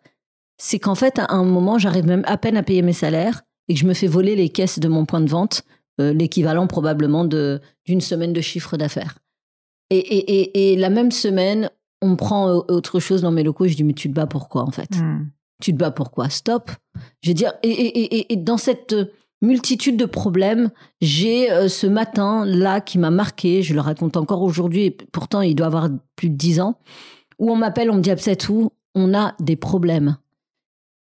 c'est 0.64 0.78
qu'en 0.78 0.94
fait, 0.94 1.18
à 1.18 1.32
un 1.34 1.44
moment, 1.44 1.76
j'arrive 1.78 2.06
même 2.06 2.22
à 2.26 2.36
peine 2.36 2.56
à 2.56 2.62
payer 2.62 2.82
mes 2.82 2.92
salaires 2.92 3.42
et 3.68 3.74
que 3.74 3.80
je 3.80 3.86
me 3.86 3.94
fais 3.94 4.06
voler 4.06 4.36
les 4.36 4.48
caisses 4.48 4.78
de 4.78 4.86
mon 4.88 5.04
point 5.06 5.20
de 5.20 5.28
vente, 5.28 5.62
euh, 6.00 6.12
l'équivalent 6.12 6.66
probablement 6.66 7.24
de- 7.24 7.60
d'une 7.84 8.00
semaine 8.00 8.32
de 8.32 8.40
chiffre 8.40 8.76
d'affaires. 8.76 9.18
Et, 9.90 9.98
et- 9.98 10.40
et- 10.40 10.72
et 10.72 10.76
la 10.76 10.88
même 10.88 11.10
semaine, 11.10 11.68
on 12.00 12.10
me 12.10 12.16
prend 12.16 12.46
autre 12.68 13.00
chose 13.00 13.22
dans 13.22 13.30
mes 13.32 13.42
locaux. 13.42 13.66
Je 13.66 13.74
dis, 13.74 13.84
mais 13.84 13.92
tu 13.92 14.08
te 14.08 14.14
bats 14.14 14.26
pourquoi, 14.26 14.62
en 14.62 14.70
fait? 14.70 14.96
Hmm. 14.96 15.26
Tu 15.60 15.72
te 15.72 15.78
bats 15.78 15.90
pourquoi 15.90 16.28
Stop. 16.30 16.70
Je 17.22 17.30
veux 17.30 17.34
dire, 17.34 17.52
et, 17.62 17.68
et- 17.70 18.16
et- 18.16 18.32
et 18.32 18.36
dans 18.36 18.56
cette 18.56 18.94
multitude 19.42 19.96
de 19.96 20.04
problèmes, 20.06 20.70
j'ai 21.00 21.50
euh, 21.50 21.68
ce 21.68 21.86
matin-là 21.88 22.80
qui 22.80 22.98
m'a 22.98 23.10
marqué, 23.10 23.62
je 23.62 23.74
le 23.74 23.80
raconte 23.80 24.16
encore 24.16 24.42
aujourd'hui, 24.42 24.84
et 24.84 24.90
pourtant 25.12 25.40
il 25.40 25.54
doit 25.56 25.66
avoir 25.66 25.88
plus 26.16 26.30
de 26.30 26.36
10 26.36 26.60
ans, 26.60 26.78
où 27.40 27.50
on 27.50 27.56
m'appelle, 27.56 27.90
on 27.90 27.96
me 27.96 28.00
dit, 28.00 28.10
tout, 28.36 28.70
on 28.94 29.12
a 29.14 29.34
des 29.40 29.56
problèmes. 29.56 30.16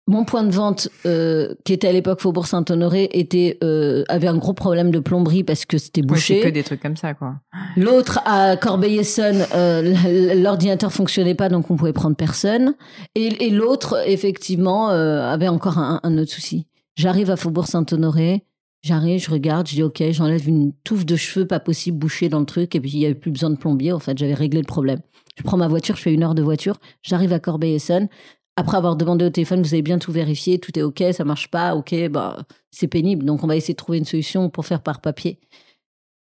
Mon 0.07 0.25
point 0.25 0.43
de 0.43 0.51
vente, 0.51 0.89
euh, 1.05 1.53
qui 1.63 1.73
était 1.73 1.87
à 1.87 1.91
l'époque 1.91 2.21
Faubourg 2.21 2.47
Saint-Honoré, 2.47 3.07
était 3.13 3.57
euh, 3.63 4.03
avait 4.09 4.27
un 4.27 4.37
gros 4.37 4.53
problème 4.53 4.89
de 4.91 4.99
plomberie 4.99 5.43
parce 5.43 5.65
que 5.65 5.77
c'était 5.77 6.01
Ouais, 6.01 6.07
bouché. 6.07 6.39
c'est 6.41 6.47
que 6.49 6.53
des 6.53 6.63
trucs 6.63 6.81
comme 6.81 6.97
ça, 6.97 7.13
quoi. 7.13 7.35
L'autre 7.77 8.19
à 8.25 8.57
Corbeil-Essonnes, 8.57 9.45
euh, 9.53 10.33
l'ordinateur 10.35 10.91
fonctionnait 10.91 11.35
pas, 11.35 11.49
donc 11.49 11.69
on 11.69 11.75
pouvait 11.77 11.93
prendre 11.93 12.15
personne. 12.15 12.73
Et, 13.15 13.45
et 13.45 13.49
l'autre, 13.51 14.01
effectivement, 14.07 14.89
euh, 14.89 15.21
avait 15.31 15.47
encore 15.47 15.77
un, 15.77 15.99
un 16.03 16.17
autre 16.17 16.31
souci. 16.31 16.65
J'arrive 16.95 17.29
à 17.29 17.37
Faubourg 17.37 17.67
Saint-Honoré, 17.67 18.43
j'arrive, 18.81 19.23
je 19.23 19.29
regarde, 19.31 19.67
je 19.67 19.75
dis 19.75 19.83
ok, 19.83 20.03
j'enlève 20.09 20.47
une 20.49 20.73
touffe 20.83 21.05
de 21.05 21.15
cheveux 21.15 21.45
pas 21.47 21.59
possible 21.59 21.97
bouchée 21.99 22.27
dans 22.27 22.39
le 22.39 22.45
truc, 22.45 22.75
et 22.75 22.81
puis 22.81 22.91
il 22.91 22.99
y 22.99 23.05
avait 23.05 23.15
plus 23.15 23.31
besoin 23.31 23.51
de 23.51 23.55
plombier. 23.55 23.93
En 23.93 23.99
fait, 23.99 24.17
j'avais 24.17 24.33
réglé 24.33 24.59
le 24.59 24.65
problème. 24.67 24.99
Je 25.37 25.43
prends 25.43 25.57
ma 25.57 25.67
voiture, 25.67 25.95
je 25.95 26.01
fais 26.01 26.13
une 26.13 26.23
heure 26.23 26.35
de 26.35 26.41
voiture, 26.41 26.75
j'arrive 27.03 27.31
à 27.31 27.39
Corbeil-Essonnes. 27.39 28.09
Après 28.57 28.77
avoir 28.77 28.95
demandé 28.95 29.25
au 29.25 29.29
téléphone, 29.29 29.61
vous 29.61 29.73
avez 29.73 29.81
bien 29.81 29.97
tout 29.97 30.11
vérifié, 30.11 30.59
tout 30.59 30.77
est 30.77 30.81
ok, 30.81 31.03
ça 31.13 31.23
marche 31.23 31.49
pas, 31.49 31.75
ok, 31.75 32.09
bah 32.09 32.37
c'est 32.69 32.87
pénible, 32.87 33.25
donc 33.25 33.43
on 33.43 33.47
va 33.47 33.55
essayer 33.55 33.73
de 33.73 33.77
trouver 33.77 33.97
une 33.97 34.05
solution 34.05 34.49
pour 34.49 34.65
faire 34.65 34.81
par 34.83 34.99
papier. 35.01 35.39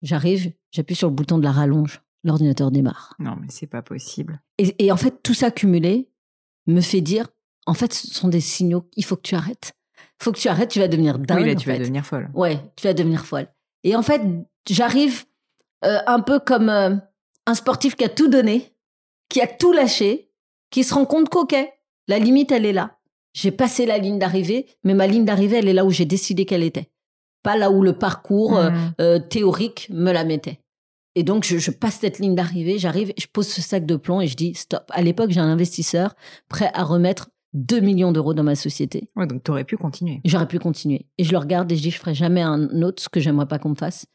J'arrive, 0.02 0.52
j'appuie 0.72 0.96
sur 0.96 1.08
le 1.08 1.14
bouton 1.14 1.38
de 1.38 1.44
la 1.44 1.52
rallonge, 1.52 2.02
l'ordinateur 2.24 2.72
démarre. 2.72 3.14
Non, 3.20 3.36
mais 3.40 3.48
c'est 3.50 3.68
pas 3.68 3.82
possible. 3.82 4.42
Et, 4.58 4.86
et 4.86 4.92
en 4.92 4.98
fait, 4.98 5.22
tout 5.24 5.34
ça 5.34 5.52
cumulé 5.52 6.10
me 6.68 6.82
fait 6.82 7.02
dire, 7.02 7.28
en 7.68 7.74
fait, 7.74 7.94
ce 7.94 8.08
sont 8.08 8.28
des 8.28 8.42
signaux, 8.42 8.90
il 8.96 9.06
faut 9.06 9.16
que 9.16 9.22
tu 9.22 9.36
arrêtes. 9.36 9.74
Il 10.20 10.24
faut 10.24 10.32
que 10.32 10.40
tu 10.40 10.48
arrêtes, 10.48 10.70
tu 10.72 10.80
vas 10.80 10.88
devenir 10.88 11.20
dingue. 11.20 11.40
oui, 11.42 11.46
là, 11.48 11.54
en 11.54 11.56
tu 11.56 11.68
vas 11.68 11.74
fait. 11.76 11.80
devenir 11.80 12.06
folle. 12.06 12.30
Ouais, 12.34 12.60
tu 12.76 12.88
vas 12.88 12.94
devenir 12.94 13.26
folle. 13.26 13.48
Et 13.84 13.96
en 13.96 14.02
fait, 14.02 14.22
j'arrive 14.70 15.26
euh, 15.84 16.00
un 16.08 16.22
peu 16.22 16.40
comme 16.40 16.70
euh, 16.70 16.96
un 17.46 17.54
sportif 17.54 17.96
qui 17.96 18.04
a 18.04 18.10
tout 18.10 18.28
donné, 18.28 18.74
qui 19.30 19.42
a 19.42 19.48
tout 19.48 19.72
lâché, 19.74 20.32
qui 20.72 20.84
se 20.84 20.94
rend 20.94 21.06
compte 21.06 21.30
qu'ok, 21.30 21.56
la 22.08 22.20
limite, 22.20 22.52
elle 22.52 22.66
est 22.66 22.74
là. 22.74 22.98
J'ai 23.34 23.52
passé 23.52 23.86
la 23.86 23.98
ligne 23.98 24.18
d'arrivée, 24.20 24.66
mais 24.84 24.94
ma 24.94 25.08
ligne 25.08 25.26
d'arrivée, 25.26 25.58
elle 25.58 25.68
est 25.68 25.74
là 25.74 25.86
où 25.86 25.92
j'ai 25.92 26.06
décidé 26.06 26.46
qu'elle 26.46 26.64
était. 26.64 26.90
Pas 27.44 27.58
là 27.58 27.70
où 27.72 27.82
le 27.84 27.94
parcours 27.94 28.58
euh, 28.58 28.70
Hmm. 28.70 28.92
euh, 29.02 29.20
théorique 29.20 29.88
me 29.92 30.12
la 30.12 30.24
mettait. 30.24 30.60
Et 31.16 31.24
donc, 31.24 31.44
je, 31.46 31.58
je 31.58 31.72
passe 31.72 32.00
cette 32.02 32.20
ligne 32.20 32.36
d'arrivée, 32.36 32.78
j'arrive, 32.78 33.14
je 33.18 33.26
pose 33.32 33.48
ce 33.48 33.62
sac 33.62 33.86
de 33.86 33.96
plomb 33.96 34.20
et 34.22 34.28
je 34.28 34.36
dis 34.36 34.54
stop. 34.54 34.84
À 34.90 35.02
l'époque, 35.02 35.32
j'ai 35.32 35.40
un 35.40 35.48
investisseur 35.50 36.16
prêt 36.50 36.70
à 36.74 36.84
remettre 36.84 37.30
2 37.54 37.80
millions 37.80 38.12
d'euros 38.12 38.34
dans 38.34 38.44
ma 38.44 38.56
société. 38.56 39.08
Ouais, 39.16 39.26
donc 39.28 39.44
t'aurais 39.44 39.64
pu 39.64 39.78
continuer. 39.78 40.20
J'aurais 40.26 40.48
pu 40.48 40.60
continuer. 40.60 41.06
Et 41.18 41.24
je 41.24 41.32
le 41.32 41.38
regarde 41.38 41.72
et 41.72 41.76
je 41.78 41.82
dis, 41.82 41.92
je 41.92 42.00
ferai 42.00 42.14
jamais 42.14 42.42
un 42.42 42.82
autre, 42.82 43.02
ce 43.02 43.08
que 43.10 43.22
j'aimerais 43.22 43.46
pas 43.48 43.60
qu'on 43.60 43.70
me 43.70 43.76
fasse. 43.76 44.06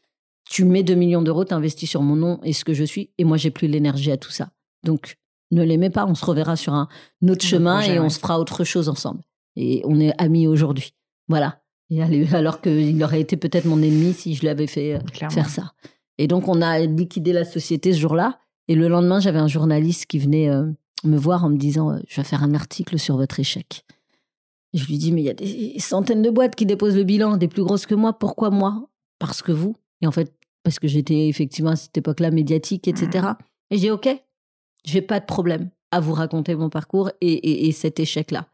Tu 0.49 0.63
mets 0.65 0.83
2 0.83 0.93
millions 0.95 1.21
d'euros, 1.23 1.43
t'investis 1.45 1.89
sur 1.89 2.01
mon 2.03 2.15
nom 2.15 2.39
et 2.43 2.53
ce 2.53 2.63
que 2.65 2.73
je 2.73 2.83
suis, 2.83 3.09
et 3.17 3.23
moi, 3.23 3.37
j'ai 3.37 3.49
plus 3.51 3.67
l'énergie 3.67 4.11
à 4.11 4.17
tout 4.17 4.31
ça. 4.31 4.49
Donc, 4.83 5.17
ne 5.51 5.63
l'aimez 5.63 5.89
pas, 5.89 6.05
on 6.05 6.15
se 6.15 6.25
reverra 6.25 6.55
sur 6.55 6.73
un 6.73 6.87
autre 7.27 7.45
chemin 7.45 7.77
projet, 7.77 7.95
et 7.95 7.99
on 7.99 8.03
ouais. 8.03 8.09
se 8.09 8.19
fera 8.19 8.39
autre 8.39 8.63
chose 8.63 8.89
ensemble. 8.89 9.21
Et 9.55 9.81
on 9.85 9.99
est 9.99 10.13
amis 10.17 10.47
aujourd'hui. 10.47 10.93
Voilà. 11.27 11.61
Et 11.89 12.01
alors 12.33 12.61
qu'il 12.61 13.03
aurait 13.03 13.21
été 13.21 13.37
peut-être 13.37 13.65
mon 13.65 13.81
ennemi 13.81 14.13
si 14.13 14.33
je 14.33 14.41
lui 14.41 14.49
avais 14.49 14.67
fait 14.67 14.95
euh, 14.95 14.99
Clairement. 15.13 15.33
faire 15.35 15.49
ça. 15.49 15.73
Et 16.17 16.27
donc, 16.27 16.47
on 16.47 16.61
a 16.61 16.79
liquidé 16.79 17.33
la 17.33 17.45
société 17.45 17.93
ce 17.93 17.99
jour-là. 17.99 18.39
Et 18.67 18.75
le 18.75 18.87
lendemain, 18.87 19.19
j'avais 19.19 19.39
un 19.39 19.47
journaliste 19.47 20.05
qui 20.05 20.19
venait 20.19 20.49
euh, 20.49 20.65
me 21.03 21.17
voir 21.17 21.43
en 21.43 21.49
me 21.49 21.57
disant 21.57 21.91
euh, 21.91 21.99
Je 22.07 22.15
vais 22.15 22.23
faire 22.23 22.43
un 22.43 22.53
article 22.53 22.97
sur 22.97 23.17
votre 23.17 23.39
échec. 23.39 23.85
Je 24.73 24.85
lui 24.85 24.97
dis 24.97 25.11
Mais 25.11 25.21
il 25.21 25.25
y 25.25 25.29
a 25.29 25.33
des 25.33 25.75
centaines 25.79 26.21
de 26.21 26.29
boîtes 26.29 26.55
qui 26.55 26.65
déposent 26.65 26.95
le 26.95 27.03
bilan, 27.03 27.37
des 27.37 27.47
plus 27.47 27.63
grosses 27.63 27.85
que 27.85 27.95
moi. 27.95 28.13
Pourquoi 28.13 28.49
moi? 28.49 28.87
Parce 29.19 29.41
que 29.41 29.51
vous. 29.51 29.75
Et 30.01 30.07
en 30.07 30.11
fait, 30.11 30.33
parce 30.63 30.79
que 30.79 30.87
j'étais 30.87 31.27
effectivement 31.27 31.71
à 31.71 31.75
cette 31.75 31.97
époque-là 31.97 32.31
médiatique, 32.31 32.87
etc. 32.87 33.27
Et 33.69 33.77
j'ai 33.77 33.91
Ok, 33.91 34.07
j'ai 34.85 35.01
pas 35.01 35.19
de 35.19 35.25
problème 35.25 35.69
à 35.91 35.99
vous 35.99 36.13
raconter 36.13 36.55
mon 36.55 36.69
parcours 36.69 37.09
et, 37.21 37.31
et- 37.33 37.67
et 37.67 37.71
cet 37.71 37.99
échec-là. 37.99 38.47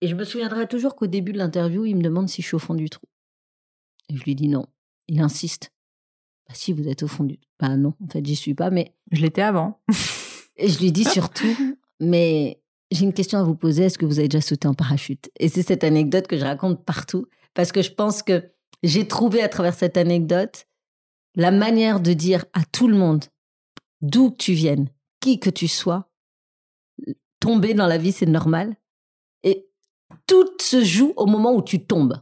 Et 0.00 0.08
je 0.08 0.14
me 0.14 0.24
souviendrai 0.24 0.66
toujours 0.68 0.96
qu'au 0.96 1.06
début 1.06 1.32
de 1.32 1.38
l'interview, 1.38 1.84
il 1.86 1.96
me 1.96 2.02
demande 2.02 2.28
si 2.28 2.42
je 2.42 2.46
suis 2.48 2.54
au 2.56 2.58
fond 2.60 2.74
du 2.74 2.90
trou. 2.90 3.06
Et 4.10 4.16
je 4.16 4.24
lui 4.24 4.34
dis 4.34 4.48
non. 4.48 4.66
Il 5.08 5.20
insiste. 5.20 5.70
Bah 6.46 6.54
si, 6.54 6.72
vous 6.72 6.88
êtes 6.88 7.02
au 7.02 7.08
fond 7.08 7.24
du 7.24 7.38
trou. 7.38 7.50
Bah 7.58 7.76
non, 7.76 7.94
en 8.04 8.08
fait, 8.08 8.24
j'y 8.26 8.36
suis 8.36 8.54
pas. 8.54 8.70
Mais 8.70 8.94
Je 9.12 9.22
l'étais 9.22 9.40
avant. 9.42 9.80
et 10.56 10.68
je 10.68 10.78
lui 10.78 10.92
dis 10.92 11.04
surtout, 11.04 11.76
mais 12.00 12.60
j'ai 12.90 13.04
une 13.04 13.14
question 13.14 13.38
à 13.38 13.42
vous 13.44 13.54
poser. 13.54 13.84
Est-ce 13.84 13.96
que 13.98 14.04
vous 14.04 14.18
avez 14.18 14.28
déjà 14.28 14.42
sauté 14.42 14.68
en 14.68 14.74
parachute? 14.74 15.30
Et 15.40 15.48
c'est 15.48 15.62
cette 15.62 15.84
anecdote 15.84 16.26
que 16.26 16.36
je 16.38 16.44
raconte 16.44 16.84
partout 16.84 17.26
parce 17.54 17.72
que 17.72 17.80
je 17.82 17.92
pense 17.92 18.22
que 18.22 18.50
j'ai 18.82 19.08
trouvé 19.08 19.42
à 19.42 19.48
travers 19.48 19.74
cette 19.74 19.96
anecdote 19.96 20.66
la 21.34 21.50
manière 21.50 22.00
de 22.00 22.12
dire 22.12 22.44
à 22.52 22.62
tout 22.64 22.88
le 22.88 22.96
monde, 22.96 23.24
d'où 24.02 24.30
tu 24.38 24.52
viennes, 24.52 24.88
qui 25.24 25.40
que 25.40 25.48
tu 25.50 25.68
sois, 25.68 26.10
tomber 27.40 27.74
dans 27.74 27.86
la 27.86 27.98
vie, 27.98 28.12
c'est 28.12 28.26
normal. 28.26 28.76
Et 29.42 29.66
tout 30.26 30.46
se 30.60 30.84
joue 30.84 31.12
au 31.16 31.26
moment 31.26 31.54
où 31.54 31.62
tu 31.62 31.84
tombes. 31.86 32.20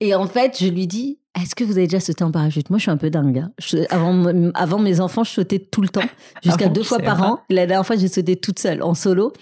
Et 0.00 0.14
en 0.14 0.26
fait, 0.26 0.56
je 0.58 0.66
lui 0.68 0.86
dis, 0.86 1.20
est-ce 1.40 1.54
que 1.54 1.62
vous 1.64 1.72
avez 1.76 1.86
déjà 1.86 2.00
sauté 2.00 2.24
en 2.24 2.30
parachute? 2.32 2.70
Moi, 2.70 2.78
je 2.78 2.82
suis 2.84 2.90
un 2.90 2.96
peu 2.96 3.10
dingue. 3.10 3.38
hein. 3.38 3.52
Je- 3.58 3.84
avant, 3.90 4.24
avant 4.54 4.78
mes 4.78 5.00
enfants, 5.00 5.24
je 5.24 5.30
sautais 5.30 5.58
tout 5.58 5.82
le 5.82 5.88
temps, 5.88 6.06
jusqu'à 6.42 6.64
Ah 6.64 6.68
bon, 6.68 6.74
deux 6.74 6.82
fois 6.82 6.98
par 7.00 7.18
pas. 7.18 7.26
an. 7.26 7.40
La 7.50 7.66
dernière 7.66 7.86
fois, 7.86 7.96
j'ai 7.96 8.08
sauté 8.08 8.36
toute 8.36 8.58
seule, 8.58 8.82
en 8.82 8.94
solo, 8.94 9.32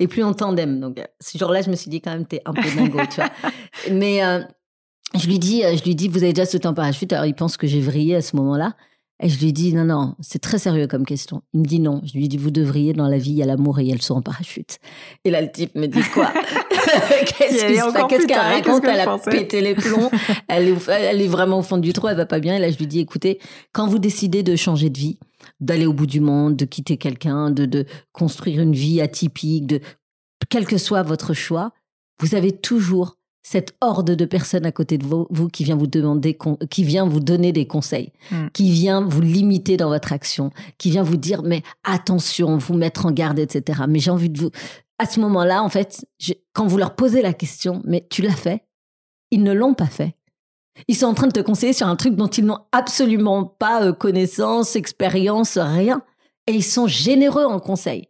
et 0.00 0.08
plus 0.08 0.24
en 0.24 0.34
tandem. 0.34 0.80
Donc, 0.80 0.98
euh, 0.98 1.04
ce 1.20 1.38
jour-là, 1.38 1.62
je 1.62 1.70
me 1.70 1.76
suis 1.76 1.90
dit 1.90 2.00
quand 2.00 2.10
même, 2.12 2.26
t'es 2.26 2.42
un 2.44 2.52
peu 2.54 2.68
dingo, 2.76 2.98
tu 3.08 3.20
vois. 3.20 3.30
Mais 3.92 4.24
euh, 4.24 4.40
je 5.14 5.26
lui 5.28 5.38
dis, 5.38 5.64
euh, 5.64 5.76
je 5.76 5.84
lui 5.84 5.94
dis, 5.94 6.08
vous 6.08 6.22
avez 6.24 6.32
déjà 6.32 6.46
sauté 6.46 6.66
en 6.66 6.74
parachute? 6.74 7.12
Alors, 7.12 7.26
il 7.26 7.34
pense 7.34 7.56
que 7.56 7.66
j'ai 7.68 7.80
vrillé 7.80 8.16
à 8.16 8.22
ce 8.22 8.34
moment-là. 8.36 8.74
Et 9.20 9.28
je 9.28 9.40
lui 9.40 9.52
dis, 9.52 9.74
non, 9.74 9.84
non, 9.84 10.14
c'est 10.20 10.38
très 10.38 10.58
sérieux 10.58 10.86
comme 10.86 11.04
question. 11.04 11.42
Il 11.52 11.60
me 11.60 11.64
dit 11.64 11.80
non. 11.80 12.02
Je 12.04 12.16
lui 12.16 12.28
dis, 12.28 12.36
vous 12.36 12.52
devriez, 12.52 12.92
dans 12.92 13.08
la 13.08 13.18
vie, 13.18 13.30
il 13.30 13.36
y 13.36 13.42
a 13.42 13.46
l'amour 13.46 13.80
et 13.80 13.82
il 13.82 13.88
y 13.88 13.92
a 13.92 13.96
le 13.96 14.00
saut 14.00 14.14
en 14.14 14.22
parachute. 14.22 14.78
Et 15.24 15.30
là, 15.30 15.42
le 15.42 15.50
type 15.50 15.74
me 15.74 15.86
dit 15.86 16.02
quoi? 16.14 16.32
Qu'est-ce 17.38 18.08
qu'elle 18.08 18.26
tarée 18.26 18.62
que 18.62 18.68
ce 18.68 18.76
raconte 18.76 18.84
Elle 18.84 19.00
a 19.00 19.18
pété 19.18 19.60
les 19.60 19.74
plombs. 19.74 20.10
Elle 20.48 20.68
est, 20.68 20.88
elle 20.88 21.20
est 21.20 21.26
vraiment 21.26 21.58
au 21.58 21.62
fond 21.62 21.76
du 21.76 21.92
trou. 21.92 22.08
Elle 22.08 22.16
va 22.16 22.26
pas 22.26 22.40
bien. 22.40 22.56
Et 22.56 22.58
là, 22.58 22.70
je 22.70 22.78
lui 22.78 22.86
dis, 22.86 23.00
écoutez, 23.00 23.38
quand 23.72 23.86
vous 23.86 23.98
décidez 23.98 24.42
de 24.42 24.56
changer 24.56 24.90
de 24.90 24.98
vie, 24.98 25.18
d'aller 25.60 25.86
au 25.86 25.92
bout 25.92 26.06
du 26.06 26.20
monde, 26.20 26.56
de 26.56 26.64
quitter 26.64 26.96
quelqu'un, 26.96 27.50
de, 27.50 27.66
de 27.66 27.84
construire 28.12 28.60
une 28.60 28.72
vie 28.72 29.00
atypique, 29.00 29.66
de 29.66 29.80
quel 30.48 30.66
que 30.66 30.78
soit 30.78 31.02
votre 31.02 31.34
choix, 31.34 31.72
vous 32.20 32.34
avez 32.34 32.52
toujours 32.52 33.17
cette 33.50 33.74
horde 33.80 34.10
de 34.10 34.24
personnes 34.26 34.66
à 34.66 34.72
côté 34.72 34.98
de 34.98 35.06
vous, 35.06 35.26
vous 35.30 35.48
qui 35.48 35.64
vient 35.64 35.76
vous 35.76 35.86
demander, 35.86 36.36
qui 36.68 36.84
vient 36.84 37.06
vous 37.06 37.20
donner 37.20 37.50
des 37.52 37.66
conseils, 37.66 38.12
Mm. 38.30 38.48
qui 38.52 38.70
vient 38.70 39.00
vous 39.00 39.22
limiter 39.22 39.78
dans 39.78 39.88
votre 39.88 40.12
action, 40.12 40.50
qui 40.76 40.90
vient 40.90 41.02
vous 41.02 41.16
dire 41.16 41.42
mais 41.42 41.62
attention, 41.82 42.58
vous 42.58 42.74
mettre 42.74 43.06
en 43.06 43.10
garde, 43.10 43.38
etc. 43.38 43.82
Mais 43.88 44.00
j'ai 44.00 44.10
envie 44.10 44.28
de 44.28 44.38
vous. 44.38 44.50
À 44.98 45.06
ce 45.06 45.18
moment-là, 45.20 45.62
en 45.62 45.68
fait, 45.70 46.04
je- 46.18 46.34
quand 46.52 46.66
vous 46.66 46.76
leur 46.76 46.94
posez 46.94 47.22
la 47.22 47.32
question, 47.32 47.80
mais 47.86 48.06
tu 48.10 48.20
l'as 48.20 48.36
fait, 48.36 48.64
ils 49.30 49.42
ne 49.42 49.52
l'ont 49.52 49.72
pas 49.74 49.86
fait. 49.86 50.14
Ils 50.86 50.94
sont 50.96 51.06
en 51.06 51.14
train 51.14 51.26
de 51.28 51.32
te 51.32 51.40
conseiller 51.40 51.72
sur 51.72 51.86
un 51.86 51.96
truc 51.96 52.16
dont 52.16 52.26
ils 52.28 52.44
n'ont 52.44 52.60
absolument 52.72 53.44
pas 53.44 53.82
euh, 53.82 53.92
connaissance, 53.92 54.76
expérience, 54.76 55.56
rien. 55.56 56.02
Et 56.46 56.52
ils 56.52 56.62
sont 56.64 56.86
généreux 56.86 57.44
en 57.44 57.60
conseil. 57.60 58.07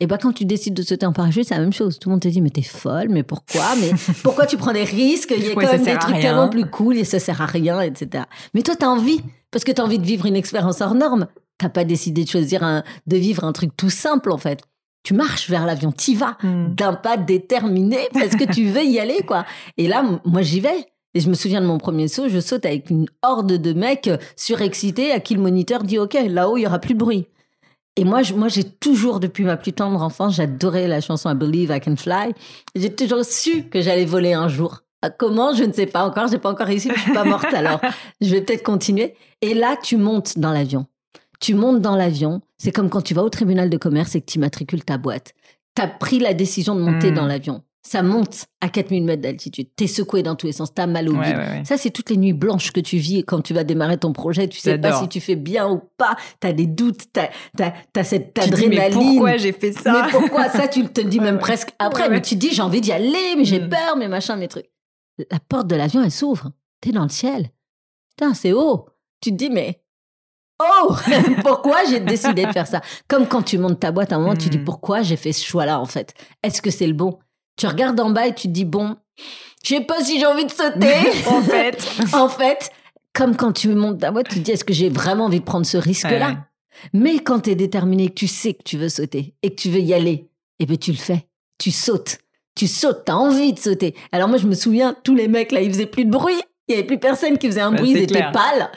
Et 0.00 0.06
ben 0.06 0.16
quand 0.16 0.32
tu 0.32 0.44
décides 0.46 0.74
de 0.74 0.82
sauter 0.82 1.04
en 1.06 1.12
parachute, 1.12 1.44
c'est 1.44 1.54
la 1.54 1.60
même 1.60 1.72
chose. 1.72 1.98
Tout 1.98 2.08
le 2.08 2.14
monde 2.14 2.22
te 2.22 2.28
dit 2.28 2.40
mais 2.40 2.50
t'es 2.50 2.62
folle, 2.62 3.08
mais 3.10 3.22
pourquoi? 3.22 3.74
Mais 3.80 3.90
pourquoi 4.22 4.46
tu 4.46 4.56
prends 4.56 4.72
des 4.72 4.84
risques? 4.84 5.34
Il 5.36 5.44
y 5.44 5.50
a 5.50 5.54
Ouais, 5.54 5.64
quand 5.66 5.72
même 5.72 5.84
des 5.84 5.98
trucs 5.98 6.14
rien. 6.14 6.20
tellement 6.22 6.48
plus 6.48 6.64
cool 6.66 6.96
et 6.96 7.04
ça 7.04 7.18
sert 7.18 7.40
à 7.42 7.46
rien, 7.46 7.80
etc. 7.82 8.24
Mais 8.54 8.62
toi 8.62 8.74
t'as 8.76 8.86
envie 8.88 9.20
parce 9.50 9.64
que 9.64 9.72
t'as 9.72 9.82
envie 9.82 9.98
de 9.98 10.06
vivre 10.06 10.24
une 10.26 10.36
expérience 10.36 10.80
hors 10.80 10.94
norme. 10.94 11.26
T'as 11.58 11.68
pas 11.68 11.84
décidé 11.84 12.24
de 12.24 12.28
choisir 12.30 12.62
un, 12.62 12.82
de 13.06 13.16
vivre 13.18 13.44
un 13.44 13.52
truc 13.52 13.72
tout 13.76 13.90
simple 13.90 14.32
en 14.32 14.38
fait. 14.38 14.60
Tu 15.02 15.12
marches 15.14 15.48
vers 15.50 15.66
l'avion, 15.66 15.92
t'y 15.92 16.14
vas 16.14 16.36
Hmm. 16.42 16.74
d'un 16.74 16.94
pas 16.94 17.16
déterminé 17.16 17.98
parce 18.14 18.36
que 18.36 18.44
tu 18.50 18.66
veux 18.66 18.84
y 18.84 18.98
aller, 18.98 19.20
quoi. 19.26 19.44
Et 19.78 19.88
là, 19.88 20.02
moi, 20.24 20.42
j'y 20.42 20.60
vais. 20.60 20.86
Et 21.14 21.20
je 21.20 21.28
me 21.28 21.34
souviens 21.34 21.60
de 21.60 21.66
mon 21.66 21.78
premier 21.78 22.06
saut, 22.06 22.28
je 22.28 22.38
saute 22.38 22.64
avec 22.66 22.88
une 22.90 23.06
horde 23.22 23.52
de 23.54 23.72
mecs 23.72 24.08
surexcités 24.36 25.12
à 25.12 25.20
qui 25.20 25.34
le 25.34 25.40
moniteur 25.42 25.82
dit 25.82 25.98
OK, 25.98 26.16
là-haut, 26.28 26.56
il 26.56 26.62
y 26.62 26.66
aura 26.66 26.78
plus 26.78 26.94
de 26.94 26.98
bruit. 26.98 27.26
Et 28.00 28.04
moi, 28.04 28.22
je- 28.22 28.32
moi, 28.32 28.48
j'ai 28.48 28.64
toujours, 28.64 29.20
depuis 29.20 29.44
ma 29.44 29.58
plus 29.58 29.74
tendre 29.74 30.00
enfance, 30.02 30.36
j'adorais 30.36 30.88
la 30.88 31.02
chanson 31.02 31.30
I 31.30 31.34
Believe 31.34 31.70
I 31.70 31.80
Can 31.80 31.96
Fly. 31.96 32.32
J'ai 32.74 32.94
toujours 32.94 33.24
su 33.26 33.64
que 33.64 33.82
j'allais 33.82 34.06
voler 34.06 34.32
un 34.32 34.48
jour. 34.48 34.80
Ah, 35.02 35.10
Comment? 35.10 35.52
Je 35.52 35.64
ne 35.64 35.72
sais 35.72 35.84
pas 35.86 36.04
encore. 36.04 36.28
J'ai 36.28 36.38
pas 36.38 36.50
encore 36.50 36.66
réussi. 36.66 36.88
mais 36.88 36.94
Je 36.96 37.00
suis 37.02 37.12
pas 37.12 37.24
morte 37.24 37.52
alors. 37.52 37.78
Je 38.22 38.30
vais 38.30 38.40
peut-être 38.40 38.62
continuer. 38.62 39.14
Et 39.42 39.52
là, 39.52 39.76
tu 39.82 39.98
montes 39.98 40.38
dans 40.38 40.52
l'avion. 40.52 40.86
Tu 41.40 41.52
montes 41.54 41.80
dans 41.82 41.94
l'avion. 41.96 42.40
C'est 42.58 42.72
comme 42.72 42.88
quand 42.88 43.02
tu 43.02 43.12
vas 43.12 43.22
au 43.22 43.28
tribunal 43.28 43.68
de 43.68 43.76
commerce 43.76 44.14
et 44.14 44.20
que 44.22 44.26
tu 44.30 44.38
immatricules 44.38 44.84
ta 44.84 44.96
boîte. 44.98 45.34
Tu 45.74 45.82
as 45.82 45.86
pris 45.88 46.18
la 46.20 46.32
décision 46.34 46.74
de 46.74 46.80
monter 46.80 47.10
Hmm. 47.10 47.14
dans 47.16 47.26
l'avion. 47.26 47.62
Ça 47.82 48.02
monte 48.02 48.44
à 48.60 48.68
4000 48.68 49.04
mètres 49.04 49.22
d'altitude. 49.22 49.68
T'es 49.74 49.86
secoué 49.86 50.22
dans 50.22 50.34
tous 50.34 50.46
les 50.46 50.52
sens, 50.52 50.74
t'as 50.74 50.86
mal 50.86 51.08
au 51.08 51.14
bide. 51.14 51.64
Ça, 51.64 51.78
c'est 51.78 51.90
toutes 51.90 52.10
les 52.10 52.16
nuits 52.16 52.34
blanches 52.34 52.72
que 52.72 52.80
tu 52.80 52.98
vis 52.98 53.24
quand 53.24 53.40
tu 53.40 53.54
vas 53.54 53.64
démarrer 53.64 53.96
ton 53.96 54.12
projet. 54.12 54.48
Tu 54.48 54.58
sais 54.58 54.78
pas 54.78 55.00
si 55.00 55.08
tu 55.08 55.20
fais 55.20 55.36
bien 55.36 55.68
ou 55.68 55.80
pas. 55.96 56.16
T'as 56.40 56.52
des 56.52 56.66
doutes, 56.66 57.06
t'as 57.12 57.30
as, 57.58 58.04
cette 58.04 58.38
adrénaline. 58.38 58.78
mais 58.78 58.90
pourquoi 58.90 59.36
j'ai 59.38 59.52
fait 59.52 59.72
ça 59.72 59.92
Mais 59.92 60.10
pourquoi 60.10 60.48
ça 60.48 60.68
Tu 60.68 60.84
te 60.84 61.00
le 61.00 61.08
dis 61.08 61.20
même 61.20 61.38
presque 61.38 61.70
après. 61.78 62.10
Mais 62.10 62.20
tu 62.20 62.34
te 62.34 62.40
dis, 62.40 62.52
j'ai 62.52 62.62
envie 62.62 62.80
d'y 62.80 62.92
aller, 62.92 63.34
mais 63.36 63.44
j'ai 63.44 63.60
mm. 63.60 63.68
peur, 63.70 63.96
mais 63.96 64.08
machin, 64.08 64.36
mes 64.36 64.48
trucs. 64.48 64.70
La 65.30 65.38
porte 65.40 65.66
de 65.66 65.76
l'avion, 65.76 66.02
elle 66.02 66.10
s'ouvre. 66.10 66.50
T'es 66.80 66.92
dans 66.92 67.02
le 67.02 67.08
ciel. 67.08 67.50
Putain, 68.10 68.34
c'est 68.34 68.52
haut. 68.52 68.86
Tu 69.20 69.30
te 69.30 69.36
dis, 69.36 69.50
mais 69.50 69.82
Oh, 70.62 70.94
pourquoi 71.42 71.84
j'ai 71.88 72.00
décidé 72.00 72.44
de 72.44 72.52
faire 72.52 72.66
ça? 72.66 72.82
Comme 73.08 73.26
quand 73.26 73.42
tu 73.42 73.56
montes 73.56 73.80
ta 73.80 73.92
boîte, 73.92 74.12
à 74.12 74.16
un 74.16 74.18
moment, 74.18 74.36
tu 74.36 74.50
dis 74.50 74.58
mm. 74.58 74.64
pourquoi 74.64 75.00
j'ai 75.00 75.16
fait 75.16 75.32
ce 75.32 75.44
choix-là, 75.44 75.80
en 75.80 75.86
fait? 75.86 76.12
Est-ce 76.42 76.60
que 76.60 76.70
c'est 76.70 76.86
le 76.86 76.92
bon? 76.92 77.18
Tu 77.60 77.66
regardes 77.66 78.00
en 78.00 78.08
bas 78.08 78.26
et 78.26 78.34
tu 78.34 78.48
te 78.48 78.52
dis, 78.52 78.64
bon, 78.64 78.96
je 79.62 79.74
sais 79.74 79.80
pas 79.82 80.02
si 80.02 80.18
j'ai 80.18 80.24
envie 80.24 80.46
de 80.46 80.50
sauter. 80.50 80.94
en 81.26 81.42
fait. 81.42 81.86
en 82.14 82.28
fait, 82.30 82.70
comme 83.12 83.36
quand 83.36 83.52
tu 83.52 83.68
montes 83.68 84.00
ta 84.00 84.10
boîte, 84.10 84.28
tu 84.28 84.36
te 84.36 84.40
dis, 84.40 84.52
est-ce 84.52 84.64
que 84.64 84.72
j'ai 84.72 84.88
vraiment 84.88 85.26
envie 85.26 85.40
de 85.40 85.44
prendre 85.44 85.66
ce 85.66 85.76
risque-là 85.76 86.46
Mais 86.94 87.18
quand 87.18 87.40
tu 87.40 87.50
es 87.50 87.54
déterminé, 87.54 88.08
que 88.08 88.14
tu 88.14 88.28
sais 88.28 88.54
que 88.54 88.62
tu 88.62 88.78
veux 88.78 88.88
sauter 88.88 89.34
et 89.42 89.50
que 89.50 89.60
tu 89.60 89.68
veux 89.68 89.80
y 89.80 89.92
aller, 89.92 90.30
eh 90.58 90.64
bien, 90.64 90.76
tu 90.76 90.90
le 90.90 90.96
fais. 90.96 91.26
Tu 91.58 91.70
sautes. 91.70 92.18
Tu 92.54 92.66
sautes, 92.66 93.04
tu 93.04 93.12
as 93.12 93.18
envie 93.18 93.52
de 93.52 93.58
sauter. 93.58 93.94
Alors 94.10 94.28
moi, 94.28 94.38
je 94.38 94.46
me 94.46 94.54
souviens, 94.54 94.96
tous 95.04 95.14
les 95.14 95.28
mecs, 95.28 95.52
là, 95.52 95.60
ils 95.60 95.70
faisaient 95.70 95.84
plus 95.84 96.06
de 96.06 96.10
bruit. 96.10 96.40
Il 96.70 96.76
y 96.76 96.78
avait 96.78 96.86
plus 96.86 96.98
personne 96.98 97.36
qui 97.36 97.48
faisait 97.48 97.60
un 97.60 97.72
bruit, 97.72 97.90
ils 97.90 97.98
étaient 97.98 98.24
pâles. 98.32 98.70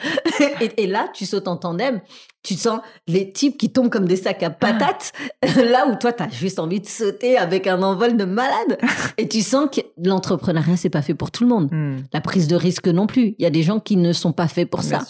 et, 0.76 0.86
là, 0.86 1.08
tu 1.14 1.26
sautes 1.26 1.48
en 1.48 1.56
tandem 1.56 2.00
tu 2.44 2.54
sens 2.54 2.80
les 3.08 3.32
types 3.32 3.56
qui 3.56 3.72
tombent 3.72 3.88
comme 3.88 4.06
des 4.06 4.16
sacs 4.16 4.42
à 4.42 4.50
patates, 4.50 5.12
là 5.56 5.88
où 5.88 5.96
toi, 5.96 6.12
tu 6.12 6.22
as 6.22 6.28
juste 6.28 6.58
envie 6.58 6.78
de 6.80 6.86
sauter 6.86 7.36
avec 7.38 7.66
un 7.66 7.82
envol 7.82 8.16
de 8.16 8.24
malade. 8.24 8.78
Et 9.18 9.26
tu 9.26 9.40
sens 9.40 9.68
que 9.74 9.80
l'entrepreneuriat, 9.96 10.76
c'est 10.76 10.90
pas 10.90 11.02
fait 11.02 11.14
pour 11.14 11.30
tout 11.30 11.42
le 11.42 11.48
monde. 11.48 11.70
Hmm. 11.72 11.96
La 12.12 12.20
prise 12.20 12.46
de 12.46 12.54
risque 12.54 12.86
non 12.86 13.06
plus. 13.06 13.34
Il 13.38 13.42
y 13.42 13.46
a 13.46 13.50
des 13.50 13.62
gens 13.62 13.80
qui 13.80 13.96
ne 13.96 14.12
sont 14.12 14.32
pas 14.32 14.46
faits 14.46 14.68
pour 14.68 14.82
ça. 14.82 15.00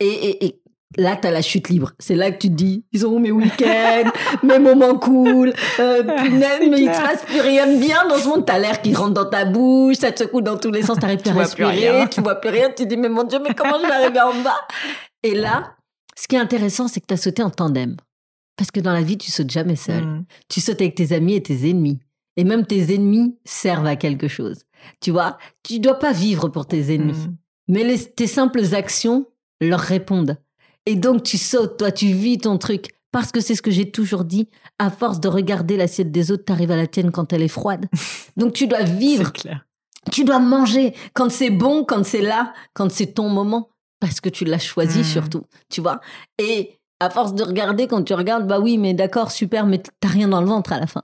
Et, 0.00 0.44
et, 0.44 0.60
là, 0.96 1.16
tu 1.16 1.26
as 1.26 1.30
la 1.30 1.42
chute 1.42 1.68
libre. 1.68 1.92
C'est 1.98 2.16
là 2.16 2.30
que 2.30 2.38
tu 2.38 2.48
te 2.48 2.54
dis, 2.54 2.84
ils 2.92 3.06
ont 3.06 3.18
mes 3.20 3.30
week-ends, 3.30 4.10
mes 4.42 4.58
moments 4.58 4.98
cool, 4.98 5.52
euh, 5.78 6.02
mais 6.06 6.80
il 6.80 6.94
se 6.94 7.00
passe 7.00 7.24
plus 7.24 7.40
rien 7.40 7.66
de 7.66 7.78
bien 7.78 8.06
dans 8.08 8.16
ce 8.16 8.28
monde. 8.28 8.46
T'as 8.46 8.58
l'air 8.58 8.82
qui 8.82 8.94
rentre 8.94 9.14
dans 9.14 9.28
ta 9.28 9.44
bouche, 9.44 9.96
ça 9.96 10.12
te 10.12 10.24
secoue 10.24 10.40
dans 10.40 10.58
tous 10.58 10.70
les 10.70 10.82
sens, 10.82 10.98
t'arrives 10.98 11.18
plus 11.22 11.30
à 11.30 11.34
respirer, 11.34 12.08
tu 12.10 12.20
vois 12.20 12.36
plus 12.36 12.50
rien, 12.50 12.68
tu 12.68 12.84
te 12.84 12.88
dis, 12.88 12.96
mais 12.96 13.08
mon 13.08 13.24
Dieu, 13.24 13.38
mais 13.42 13.54
comment 13.54 13.78
je 13.80 13.86
vais 13.86 13.92
arriver 13.92 14.20
en 14.20 14.42
bas? 14.42 14.66
Et 15.22 15.34
là, 15.34 15.76
ce 16.16 16.28
qui 16.28 16.36
est 16.36 16.40
intéressant, 16.40 16.88
c'est 16.88 17.00
que 17.00 17.06
tu 17.06 17.14
as 17.14 17.18
sauté 17.18 17.42
en 17.42 17.50
tandem. 17.50 17.96
Parce 18.56 18.70
que 18.70 18.80
dans 18.80 18.92
la 18.92 19.00
vie, 19.00 19.16
tu 19.16 19.30
sautes 19.30 19.50
jamais 19.50 19.76
seul. 19.76 20.04
Mm. 20.04 20.24
Tu 20.48 20.60
sautes 20.60 20.82
avec 20.82 20.94
tes 20.94 21.14
amis 21.14 21.34
et 21.34 21.42
tes 21.42 21.70
ennemis. 21.70 21.98
Et 22.36 22.44
même 22.44 22.66
tes 22.66 22.94
ennemis 22.94 23.38
servent 23.44 23.86
à 23.86 23.96
quelque 23.96 24.28
chose. 24.28 24.64
Tu 25.00 25.10
vois, 25.10 25.38
tu 25.62 25.78
dois 25.78 25.98
pas 25.98 26.12
vivre 26.12 26.48
pour 26.48 26.66
tes 26.66 26.94
ennemis. 26.94 27.26
Mm. 27.26 27.36
Mais 27.68 27.96
tes 27.96 28.26
simples 28.26 28.74
actions 28.74 29.26
leur 29.62 29.80
répondent. 29.80 30.36
Et 30.86 30.96
donc 30.96 31.22
tu 31.22 31.38
sautes, 31.38 31.78
toi, 31.78 31.92
tu 31.92 32.06
vis 32.06 32.38
ton 32.38 32.58
truc. 32.58 32.90
Parce 33.12 33.32
que 33.32 33.40
c'est 33.40 33.56
ce 33.56 33.62
que 33.62 33.72
j'ai 33.72 33.90
toujours 33.90 34.24
dit, 34.24 34.48
à 34.78 34.88
force 34.88 35.18
de 35.18 35.28
regarder 35.28 35.76
l'assiette 35.76 36.12
des 36.12 36.30
autres, 36.30 36.44
t'arrives 36.44 36.70
à 36.70 36.76
la 36.76 36.86
tienne 36.86 37.10
quand 37.10 37.32
elle 37.32 37.42
est 37.42 37.48
froide. 37.48 37.86
Donc 38.36 38.52
tu 38.52 38.66
dois 38.66 38.82
vivre. 38.82 39.32
Clair. 39.32 39.66
Tu 40.12 40.24
dois 40.24 40.38
manger 40.38 40.94
quand 41.12 41.30
c'est 41.30 41.50
bon, 41.50 41.84
quand 41.84 42.04
c'est 42.04 42.22
là, 42.22 42.52
quand 42.72 42.90
c'est 42.90 43.14
ton 43.14 43.28
moment 43.28 43.68
parce 43.98 44.20
que 44.20 44.28
tu 44.30 44.44
l'as 44.44 44.58
choisi 44.58 45.00
mmh. 45.00 45.04
surtout, 45.04 45.42
tu 45.68 45.82
vois. 45.82 46.00
Et 46.38 46.78
à 47.00 47.10
force 47.10 47.34
de 47.34 47.42
regarder, 47.42 47.86
quand 47.86 48.02
tu 48.02 48.14
regardes, 48.14 48.46
bah 48.46 48.60
oui, 48.60 48.78
mais 48.78 48.94
d'accord, 48.94 49.30
super, 49.30 49.66
mais 49.66 49.82
t'as 50.00 50.08
rien 50.08 50.28
dans 50.28 50.40
le 50.40 50.46
ventre 50.46 50.72
à 50.72 50.80
la 50.80 50.86
fin. 50.86 51.02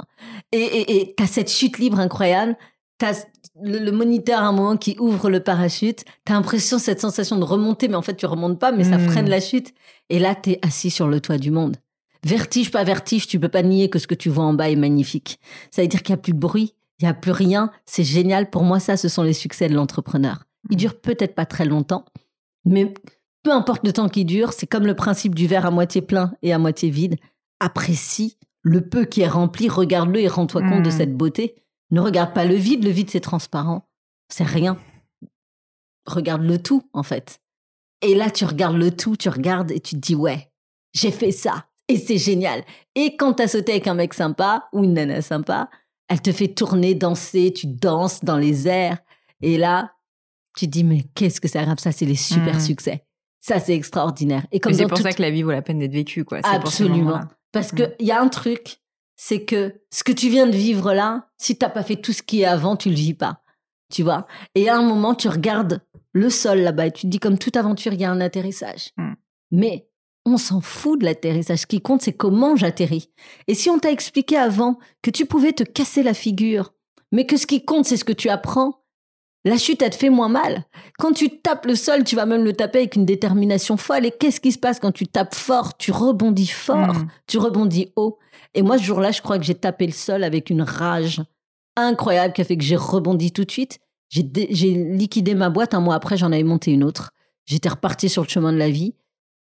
Et 0.52 1.14
t'as 1.16 1.26
cette 1.26 1.50
chute 1.50 1.78
libre 1.78 2.00
incroyable, 2.00 2.56
t'as 2.98 3.24
le, 3.62 3.78
le, 3.78 3.92
moniteur 3.92 4.40
à 4.40 4.46
un 4.46 4.52
moment 4.52 4.76
qui 4.76 4.96
ouvre 4.98 5.30
le 5.30 5.40
parachute, 5.40 6.04
t'as 6.24 6.34
l'impression, 6.34 6.78
cette 6.78 7.00
sensation 7.00 7.36
de 7.36 7.44
remonter, 7.44 7.88
mais 7.88 7.94
en 7.94 8.02
fait 8.02 8.16
tu 8.16 8.26
remontes 8.26 8.58
pas, 8.58 8.72
mais 8.72 8.84
ça 8.84 8.98
mmh. 8.98 9.08
freine 9.08 9.28
la 9.28 9.40
chute. 9.40 9.74
Et 10.08 10.18
là, 10.18 10.34
t'es 10.34 10.58
assis 10.62 10.90
sur 10.90 11.08
le 11.08 11.20
toit 11.20 11.38
du 11.38 11.50
monde. 11.50 11.76
Vertige, 12.24 12.70
pas 12.70 12.84
vertige, 12.84 13.26
tu 13.26 13.38
peux 13.38 13.48
pas 13.48 13.62
nier 13.62 13.88
que 13.88 13.98
ce 13.98 14.06
que 14.06 14.14
tu 14.14 14.28
vois 14.28 14.44
en 14.44 14.54
bas 14.54 14.70
est 14.70 14.76
magnifique. 14.76 15.38
Ça 15.70 15.82
veut 15.82 15.88
dire 15.88 16.02
qu'il 16.02 16.12
y 16.12 16.18
a 16.18 16.20
plus 16.20 16.32
de 16.32 16.38
bruit, 16.38 16.74
il 17.00 17.04
y 17.04 17.08
a 17.08 17.14
plus 17.14 17.32
rien, 17.32 17.70
c'est 17.84 18.04
génial. 18.04 18.50
Pour 18.50 18.62
moi, 18.62 18.80
ça, 18.80 18.96
ce 18.96 19.08
sont 19.08 19.22
les 19.22 19.32
succès 19.32 19.68
de 19.68 19.74
l'entrepreneur. 19.74 20.44
Ils 20.70 20.74
mmh. 20.74 20.78
durent 20.78 21.00
peut-être 21.00 21.34
pas 21.34 21.46
très 21.46 21.64
longtemps, 21.64 22.04
mais 22.64 22.92
peu 23.42 23.52
importe 23.52 23.86
le 23.86 23.92
temps 23.92 24.08
qui 24.08 24.24
dure, 24.24 24.52
c'est 24.52 24.66
comme 24.66 24.86
le 24.86 24.96
principe 24.96 25.34
du 25.34 25.46
verre 25.46 25.66
à 25.66 25.70
moitié 25.70 26.02
plein 26.02 26.32
et 26.42 26.52
à 26.52 26.58
moitié 26.58 26.90
vide. 26.90 27.16
Apprécie 27.60 28.38
le 28.62 28.80
peu 28.80 29.04
qui 29.04 29.20
est 29.20 29.28
rempli, 29.28 29.68
regarde-le 29.68 30.18
et 30.18 30.26
rends-toi 30.26 30.62
compte 30.62 30.82
de 30.82 30.88
hmm. 30.88 30.98
cette 30.98 31.16
beauté. 31.16 31.54
Ne 31.90 32.00
regarde 32.00 32.34
pas 32.34 32.44
le 32.44 32.54
vide, 32.54 32.84
le 32.84 32.90
vide 32.90 33.10
c'est 33.10 33.20
transparent. 33.20 33.88
C'est 34.28 34.44
rien. 34.44 34.76
Regarde 36.06 36.42
le 36.42 36.62
tout, 36.62 36.88
en 36.92 37.02
fait. 37.02 37.40
Et 38.02 38.14
là, 38.14 38.30
tu 38.30 38.44
regardes 38.44 38.76
le 38.76 38.94
tout, 38.94 39.16
tu 39.16 39.28
regardes 39.28 39.70
et 39.70 39.80
tu 39.80 39.94
te 39.94 40.00
dis, 40.00 40.14
ouais, 40.14 40.50
j'ai 40.92 41.10
fait 41.10 41.32
ça. 41.32 41.66
Et 41.88 41.96
c'est 41.96 42.18
génial. 42.18 42.64
Et 42.94 43.16
quand 43.16 43.34
t'as 43.34 43.48
sauté 43.48 43.72
avec 43.72 43.86
un 43.86 43.94
mec 43.94 44.14
sympa 44.14 44.68
ou 44.72 44.84
une 44.84 44.94
nana 44.94 45.22
sympa, 45.22 45.70
elle 46.08 46.20
te 46.20 46.32
fait 46.32 46.48
tourner, 46.48 46.94
danser, 46.94 47.52
tu 47.52 47.66
danses 47.66 48.24
dans 48.24 48.36
les 48.36 48.68
airs. 48.68 48.98
Et 49.40 49.56
là, 49.56 49.92
tu 50.56 50.66
te 50.66 50.70
dis, 50.70 50.84
mais 50.84 51.04
qu'est-ce 51.14 51.40
que 51.40 51.48
c'est 51.48 51.62
grave, 51.62 51.78
ça, 51.78 51.92
c'est 51.92 52.06
les 52.06 52.16
super 52.16 52.56
mmh. 52.56 52.60
succès. 52.60 53.04
Ça, 53.40 53.60
c'est 53.60 53.74
extraordinaire. 53.74 54.46
Et 54.50 54.58
comme 54.58 54.72
c'est 54.72 54.86
pour 54.86 54.98
ça 54.98 55.12
que 55.12 55.22
la 55.22 55.30
vie 55.30 55.42
vaut 55.42 55.52
la 55.52 55.62
peine 55.62 55.78
d'être 55.78 55.92
vécue, 55.92 56.24
quoi. 56.24 56.40
Absolument. 56.42 57.20
Parce 57.52 57.70
qu'il 57.70 57.94
mmh. 58.00 58.04
y 58.04 58.10
a 58.10 58.20
un 58.20 58.28
truc, 58.28 58.80
c'est 59.16 59.44
que 59.44 59.80
ce 59.90 60.04
que 60.04 60.12
tu 60.12 60.28
viens 60.28 60.46
de 60.46 60.56
vivre 60.56 60.92
là, 60.92 61.28
si 61.38 61.56
t'as 61.56 61.70
pas 61.70 61.82
fait 61.82 61.96
tout 61.96 62.12
ce 62.12 62.22
qui 62.22 62.42
est 62.42 62.46
avant, 62.46 62.76
tu 62.76 62.90
le 62.90 62.94
vis 62.94 63.14
pas. 63.14 63.42
Tu 63.90 64.02
vois? 64.02 64.26
Et 64.54 64.68
à 64.68 64.76
un 64.76 64.82
moment, 64.82 65.14
tu 65.14 65.28
regardes 65.28 65.80
le 66.12 66.30
sol 66.30 66.58
là-bas 66.58 66.86
et 66.86 66.92
tu 66.92 67.02
te 67.02 67.06
dis, 67.06 67.18
comme 67.18 67.38
toute 67.38 67.56
aventure, 67.56 67.92
il 67.92 68.00
y 68.00 68.04
a 68.04 68.10
un 68.10 68.20
atterrissage. 68.20 68.90
Mmh. 68.96 69.12
Mais 69.52 69.88
on 70.24 70.38
s'en 70.38 70.60
fout 70.60 71.00
de 71.00 71.04
l'atterrissage. 71.04 71.60
Ce 71.60 71.66
qui 71.66 71.80
compte, 71.80 72.02
c'est 72.02 72.12
comment 72.12 72.56
j'atterris. 72.56 73.10
Et 73.46 73.54
si 73.54 73.70
on 73.70 73.78
t'a 73.78 73.92
expliqué 73.92 74.36
avant 74.36 74.78
que 75.02 75.10
tu 75.10 75.24
pouvais 75.24 75.52
te 75.52 75.62
casser 75.62 76.02
la 76.02 76.14
figure, 76.14 76.72
mais 77.12 77.26
que 77.26 77.36
ce 77.36 77.46
qui 77.46 77.64
compte, 77.64 77.84
c'est 77.84 77.96
ce 77.96 78.04
que 78.04 78.12
tu 78.12 78.28
apprends, 78.28 78.82
la 79.44 79.58
chute, 79.58 79.80
elle 79.80 79.90
te 79.90 79.96
fait 79.96 80.10
moins 80.10 80.28
mal. 80.28 80.64
Quand 80.98 81.12
tu 81.12 81.38
tapes 81.38 81.66
le 81.66 81.76
sol, 81.76 82.02
tu 82.02 82.16
vas 82.16 82.26
même 82.26 82.42
le 82.42 82.52
taper 82.52 82.78
avec 82.78 82.96
une 82.96 83.06
détermination 83.06 83.76
folle. 83.76 84.04
Et 84.04 84.10
qu'est-ce 84.10 84.40
qui 84.40 84.50
se 84.50 84.58
passe 84.58 84.80
quand 84.80 84.90
tu 84.90 85.06
tapes 85.06 85.36
fort? 85.36 85.76
Tu 85.76 85.92
rebondis 85.92 86.48
fort, 86.48 86.94
hmm. 86.94 87.08
tu 87.28 87.38
rebondis 87.38 87.92
haut. 87.94 88.18
Et 88.56 88.62
moi, 88.62 88.78
ce 88.78 88.82
jour-là, 88.82 89.12
je 89.12 89.20
crois 89.20 89.38
que 89.38 89.44
j'ai 89.44 89.54
tapé 89.54 89.86
le 89.86 89.92
sol 89.92 90.24
avec 90.24 90.50
une 90.50 90.62
rage 90.62 91.22
incroyable 91.76 92.32
qui 92.32 92.40
a 92.40 92.44
fait 92.44 92.56
que 92.56 92.64
j'ai 92.64 92.74
rebondi 92.74 93.30
tout 93.30 93.44
de 93.44 93.50
suite. 93.50 93.78
J'ai 94.08 94.22
liquidé 94.22 95.34
ma 95.34 95.50
boîte. 95.50 95.74
Un 95.74 95.80
mois 95.80 95.94
après, 95.94 96.16
j'en 96.16 96.32
avais 96.32 96.42
monté 96.42 96.72
une 96.72 96.82
autre. 96.82 97.12
J'étais 97.44 97.68
reparti 97.68 98.08
sur 98.08 98.22
le 98.22 98.28
chemin 98.28 98.52
de 98.52 98.58
la 98.58 98.70
vie 98.70 98.94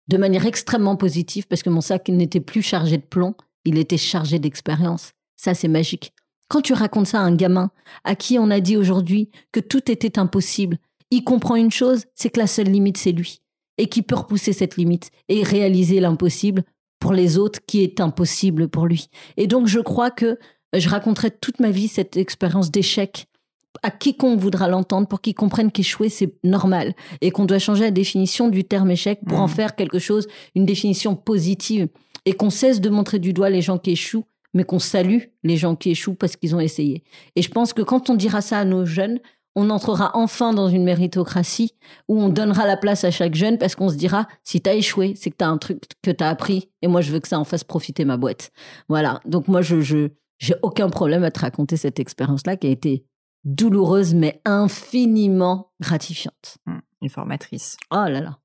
de 0.09 0.16
manière 0.16 0.47
extrêmement 0.47 0.97
positive 0.97 1.47
parce 1.47 1.62
que 1.62 1.70
mon 1.70 1.80
sac 1.80 2.09
n'était 2.09 2.40
plus 2.40 2.62
chargé 2.62 2.97
de 2.97 3.03
plomb, 3.03 3.34
il 3.64 3.78
était 3.78 3.97
chargé 3.97 4.38
d'expérience. 4.38 5.12
Ça, 5.36 5.53
c'est 5.53 5.68
magique. 5.68 6.12
Quand 6.49 6.62
tu 6.62 6.72
racontes 6.72 7.09
ça 7.09 7.20
à 7.20 7.24
un 7.24 7.34
gamin 7.34 7.70
à 8.05 8.14
qui 8.14 8.38
on 8.38 8.51
a 8.51 8.61
dit 8.61 8.76
aujourd'hui 8.76 9.30
que 9.53 9.61
tout 9.61 9.90
était 9.90 10.18
impossible, 10.18 10.78
il 11.11 11.24
comprend 11.24 11.57
une 11.57 11.72
chose, 11.72 12.05
c'est 12.14 12.30
que 12.30 12.40
la 12.40 12.47
seule 12.47 12.68
limite, 12.68 12.97
c'est 12.97 13.12
lui. 13.12 13.40
Et 13.78 13.88
qui 13.88 14.03
peut 14.03 14.14
repousser 14.14 14.53
cette 14.53 14.76
limite 14.76 15.11
et 15.28 15.42
réaliser 15.42 16.01
l'impossible 16.01 16.62
pour 16.99 17.12
les 17.12 17.38
autres 17.38 17.61
qui 17.66 17.82
est 17.82 18.01
impossible 18.01 18.68
pour 18.68 18.86
lui. 18.86 19.09
Et 19.36 19.47
donc, 19.47 19.66
je 19.66 19.80
crois 19.80 20.11
que 20.11 20.38
je 20.72 20.88
raconterai 20.88 21.30
toute 21.30 21.61
ma 21.61 21.70
vie 21.70 21.88
cette 21.88 22.16
expérience 22.16 22.70
d'échec 22.70 23.26
à 23.82 23.90
quiconque 23.90 24.40
voudra 24.40 24.68
l'entendre 24.68 25.07
pour 25.07 25.20
qu'il 25.20 25.34
comprenne 25.34 25.70
qu'échouer, 25.70 26.09
c'est 26.09 26.34
normal 26.44 26.94
et 27.20 27.30
qu'on 27.30 27.44
doit 27.44 27.59
changer 27.59 27.84
la 27.84 27.90
définition 27.90 28.49
du 28.49 28.64
terme 28.64 28.90
échec 28.90 29.20
pour 29.26 29.38
en 29.38 29.47
mmh. 29.47 29.51
faire 29.51 29.76
quelque 29.76 29.99
chose, 29.99 30.26
une 30.55 30.66
définition 30.66 31.14
positive 31.14 31.88
et 32.24 32.32
qu'on 32.32 32.51
cesse 32.51 32.80
de 32.80 32.90
montrer 32.90 33.18
du 33.18 33.32
doigt 33.32 33.51
les 33.51 33.62
gens 33.62 33.78
qui 33.78 33.92
échouent 33.92 34.24
mais 34.55 34.64
qu'on 34.64 34.78
salue 34.78 35.18
les 35.44 35.57
gens 35.59 35.76
qui 35.76 35.90
échouent 35.90 36.14
parce 36.14 36.34
qu'ils 36.34 36.57
ont 36.57 36.61
essayé. 36.61 37.05
Et 37.36 37.42
je 37.42 37.51
pense 37.51 37.74
que 37.74 37.82
quand 37.82 38.09
on 38.09 38.14
dira 38.14 38.40
ça 38.40 38.59
à 38.59 38.64
nos 38.64 38.86
jeunes, 38.86 39.20
on 39.57 39.70
entrera 39.70 40.11
enfin 40.14 40.52
dans 40.52 40.68
une 40.68 40.84
méritocratie 40.84 41.72
où 42.09 42.20
on 42.20 42.28
donnera 42.28 42.66
la 42.66 42.76
place 42.76 43.02
à 43.04 43.11
chaque 43.11 43.34
jeune 43.34 43.59
parce 43.59 43.74
qu'on 43.74 43.88
se 43.88 43.96
dira, 43.96 44.28
si 44.44 44.61
tu 44.61 44.70
as 44.70 44.74
échoué, 44.74 45.14
c'est 45.16 45.30
que 45.30 45.36
tu 45.36 45.44
as 45.44 45.48
un 45.48 45.59
truc 45.59 45.82
que 46.02 46.11
tu 46.11 46.22
as 46.22 46.28
appris 46.28 46.70
et 46.82 46.88
moi 46.88 47.00
je 47.00 47.11
veux 47.11 47.20
que 47.20 47.26
ça 47.26 47.40
en 47.40 47.44
fasse 47.44 47.64
profiter 47.64 48.04
ma 48.04 48.18
boîte. 48.18 48.52
Voilà. 48.88 49.20
Donc 49.24 49.48
moi, 49.48 49.62
je, 49.62 49.80
je 49.80 50.11
j'ai 50.38 50.54
aucun 50.62 50.90
problème 50.90 51.24
à 51.24 51.30
te 51.30 51.40
raconter 51.40 51.78
cette 51.78 51.98
expérience-là 51.98 52.57
qui 52.57 52.66
a 52.66 52.70
été 52.70 53.07
douloureuse 53.44 54.14
mais 54.14 54.42
infiniment 54.44 55.72
gratifiante. 55.80 56.59
Mmh, 56.66 56.78
une 57.00 57.09
formatrice. 57.09 57.78
Oh 57.90 58.04
là 58.09 58.20
là. 58.20 58.38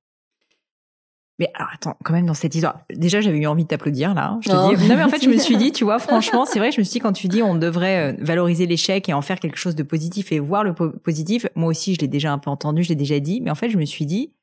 Mais 1.42 1.50
alors 1.56 1.70
attends, 1.74 1.98
quand 2.04 2.14
même 2.14 2.28
dans 2.28 2.36
cette 2.36 2.54
histoire, 2.54 2.82
déjà 2.92 3.20
j'avais 3.20 3.40
eu 3.40 3.48
envie 3.48 3.64
de 3.64 3.68
t'applaudir 3.68 4.14
là. 4.14 4.28
Hein, 4.28 4.40
je 4.44 4.50
te 4.50 4.56
oh. 4.56 4.76
dis. 4.76 4.88
Non 4.88 4.96
mais 4.96 5.04
en 5.04 5.10
fait 5.10 5.24
je 5.24 5.28
me 5.28 5.38
suis 5.38 5.58
dit, 5.58 5.72
tu 5.72 5.84
vois, 5.84 5.98
franchement, 5.98 6.46
c'est 6.46 6.60
vrai, 6.60 6.72
je 6.72 6.80
me 6.80 6.84
suis 6.84 6.94
dit 6.94 7.00
quand 7.00 7.14
tu 7.14 7.28
dis 7.28 7.42
on 7.42 7.56
devrait 7.56 8.14
euh, 8.14 8.16
valoriser 8.20 8.68
l'échec 8.68 9.10
et 9.10 9.14
en 9.14 9.24
faire 9.24 9.40
quelque 9.40 9.58
chose 9.58 9.74
de 9.74 9.82
positif 9.82 10.32
et 10.32 10.38
voir 10.38 10.64
le 10.64 10.76
positif. 10.76 11.48
Moi 11.56 11.70
aussi 11.70 11.96
je 11.96 12.00
l'ai 12.00 12.08
déjà 12.08 12.32
un 12.32 12.38
peu 12.38 12.52
entendu, 12.52 12.84
je 12.84 12.90
l'ai 12.90 12.96
déjà 12.96 13.20
dit, 13.20 13.42
mais 13.42 13.50
en 13.50 13.56
fait 13.56 13.72
je 13.72 13.78
me 13.80 13.86
suis 13.86 14.06
dit, 14.06 14.36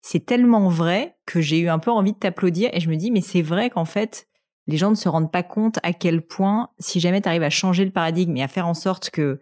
c'est 0.00 0.24
tellement 0.24 0.68
vrai 0.68 1.16
que 1.26 1.40
j'ai 1.40 1.58
eu 1.58 1.68
un 1.68 1.80
peu 1.80 1.90
envie 1.90 2.12
de 2.12 2.18
t'applaudir 2.18 2.70
et 2.72 2.78
je 2.78 2.88
me 2.88 2.94
dis 2.94 3.10
mais 3.10 3.20
c'est 3.20 3.42
vrai 3.42 3.68
qu'en 3.68 3.84
fait 3.84 4.28
les 4.68 4.76
gens 4.76 4.90
ne 4.90 4.94
se 4.94 5.08
rendent 5.08 5.32
pas 5.32 5.42
compte 5.42 5.80
à 5.82 5.92
quel 5.92 6.22
point, 6.22 6.70
si 6.78 7.00
jamais 7.00 7.20
tu 7.20 7.28
arrives 7.28 7.42
à 7.42 7.50
changer 7.50 7.84
le 7.84 7.90
paradigme 7.90 8.36
et 8.36 8.44
à 8.44 8.48
faire 8.48 8.68
en 8.68 8.74
sorte 8.74 9.10
que 9.10 9.40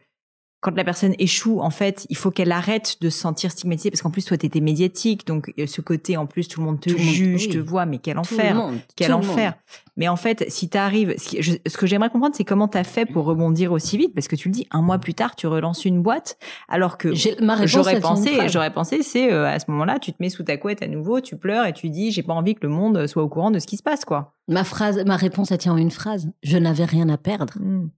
quand 0.63 0.77
la 0.77 0.85
personne 0.85 1.17
échoue, 1.19 1.61
en 1.61 1.71
fait, 1.71 2.07
il 2.09 2.17
faut 2.17 2.31
qu'elle 2.31 2.53
arrête 2.53 2.99
de 3.01 3.11
se 3.11 3.19
sentir 3.19 3.51
stigmatisée 3.51 3.91
parce 3.91 4.01
qu'en 4.01 4.13
plus, 4.13 4.25
toi, 4.25 4.39
t'étais 4.39 4.61
médiatique, 4.61 5.27
donc 5.27 5.53
ce 5.67 5.81
côté, 5.81 6.17
en 6.17 6.27
plus, 6.27 6.47
tout 6.47 6.61
le 6.61 6.67
monde 6.67 6.81
te 6.81 6.89
juge, 6.89 7.49
te 7.49 7.59
voit, 7.59 7.85
mais 7.85 7.99
quel 7.99 8.17
enfer, 8.17 8.71
quel 8.95 9.13
enfer. 9.13 9.55
Mais 9.97 10.07
en 10.07 10.15
fait, 10.15 10.45
si 10.49 10.69
t'arrives, 10.69 11.17
ce, 11.19 11.57
ce 11.67 11.77
que 11.77 11.87
j'aimerais 11.87 12.11
comprendre, 12.11 12.37
c'est 12.37 12.45
comment 12.45 12.69
t'as 12.69 12.85
fait 12.85 13.07
pour 13.07 13.25
rebondir 13.25 13.73
aussi 13.73 13.99
vite, 13.99 14.15
parce 14.15 14.29
que 14.29 14.37
tu 14.37 14.49
le 14.49 14.55
dis, 14.55 14.69
un 14.71 14.83
mois 14.83 14.99
plus 14.99 15.15
tard, 15.15 15.35
tu 15.35 15.49
relances 15.49 15.85
une 15.85 16.01
boîte, 16.01 16.39
alors 16.69 16.97
que 16.97 17.13
j'aurais 17.13 17.99
pensé, 17.99 18.49
j'aurais 18.49 18.73
pensé, 18.73 19.03
c'est 19.03 19.33
euh, 19.33 19.47
à 19.47 19.59
ce 19.59 19.69
moment-là, 19.73 19.99
tu 19.99 20.13
te 20.13 20.19
mets 20.21 20.31
sous 20.31 20.45
ta 20.45 20.57
couette 20.59 20.81
à 20.81 20.87
nouveau, 20.87 21.21
tu 21.21 21.37
pleures 21.37 21.67
et 21.67 21.73
tu 21.73 21.91
dis, 21.91 22.13
j'ai 22.13 22.23
pas 22.23 22.35
envie 22.35 22.55
que 22.55 22.65
le 22.65 22.73
monde 22.73 23.09
soit 23.09 23.25
au 23.25 23.29
courant 23.29 23.51
de 23.51 23.59
ce 23.59 23.67
qui 23.67 23.77
se 23.77 23.83
passe, 23.83 24.05
quoi. 24.05 24.33
Ma 24.47 24.63
phrase, 24.63 25.05
ma 25.05 25.17
réponse, 25.17 25.51
elle 25.51 25.59
tient 25.59 25.73
en 25.73 25.77
une 25.77 25.91
phrase. 25.91 26.31
Je 26.45 26.57
n'avais 26.57 26.85
rien 26.85 27.09
à 27.09 27.17
perdre. 27.17 27.55
Hmm. 27.59 27.89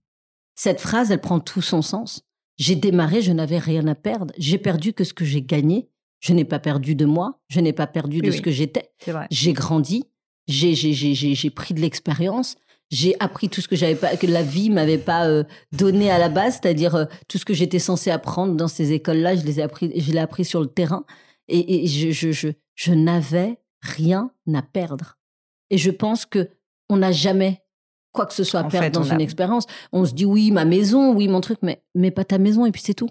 Cette 0.55 0.81
phrase, 0.81 1.11
elle 1.11 1.21
prend 1.21 1.39
tout 1.39 1.61
son 1.61 1.83
sens. 1.83 2.25
J'ai 2.57 2.75
démarré, 2.75 3.21
je 3.21 3.31
n'avais 3.31 3.59
rien 3.59 3.85
à 3.87 3.95
perdre. 3.95 4.33
J'ai 4.37 4.57
perdu 4.57 4.93
que 4.93 5.03
ce 5.03 5.13
que 5.13 5.25
j'ai 5.25 5.41
gagné. 5.41 5.89
Je 6.21 6.33
n'ai 6.33 6.45
pas 6.45 6.59
perdu 6.59 6.95
de 6.95 7.05
moi. 7.05 7.39
Je 7.49 7.59
n'ai 7.59 7.73
pas 7.73 7.87
perdu 7.87 8.19
de 8.19 8.31
ce 8.31 8.41
que 8.41 8.51
j'étais. 8.51 8.91
J'ai 9.29 9.53
grandi. 9.53 10.05
J'ai 10.47 11.49
pris 11.49 11.73
de 11.73 11.81
l'expérience. 11.81 12.55
J'ai 12.91 13.15
appris 13.19 13.49
tout 13.49 13.61
ce 13.61 13.67
que 13.67 13.75
j'avais 13.75 13.95
pas, 13.95 14.15
que 14.15 14.27
la 14.27 14.43
vie 14.43 14.69
m'avait 14.69 14.99
pas 14.99 15.27
euh, 15.27 15.43
donné 15.71 16.11
à 16.11 16.19
la 16.19 16.29
base, 16.29 16.59
c'est-à-dire 16.61 16.93
euh, 16.93 17.05
tout 17.27 17.39
ce 17.39 17.45
que 17.45 17.55
j'étais 17.55 17.79
censé 17.79 18.11
apprendre 18.11 18.53
dans 18.53 18.67
ces 18.67 18.91
écoles-là. 18.91 19.35
Je 19.35 19.43
les 19.43 19.59
ai 19.59 19.63
appris, 19.63 19.91
je 19.99 20.11
l'ai 20.11 20.19
appris 20.19 20.45
sur 20.45 20.61
le 20.61 20.67
terrain. 20.67 21.03
Et, 21.47 21.87
je, 21.87 22.11
je, 22.11 22.31
je, 22.31 22.49
je 22.75 22.93
n'avais 22.93 23.57
rien 23.81 24.31
à 24.53 24.61
perdre. 24.61 25.17
Et 25.71 25.79
je 25.79 25.89
pense 25.89 26.25
que 26.27 26.49
on 26.89 26.97
n'a 26.97 27.11
jamais 27.11 27.63
quoi 28.15 28.25
que 28.25 28.33
ce 28.33 28.43
soit 28.43 28.61
à 28.61 28.63
perdre 28.63 28.89
dans 28.89 29.03
une 29.03 29.21
expérience. 29.21 29.65
On 29.91 30.05
se 30.05 30.13
dit 30.13 30.25
oui, 30.25 30.49
ma 30.51 30.65
maison, 30.65 31.13
oui, 31.13 31.27
mon 31.27 31.41
truc, 31.41 31.59
mais, 31.61 31.83
mais 31.93 32.09
pas 32.09 32.25
ta 32.25 32.39
maison 32.39 32.65
et 32.65 32.71
puis 32.71 32.81
c'est 32.83 32.95
tout. 32.95 33.09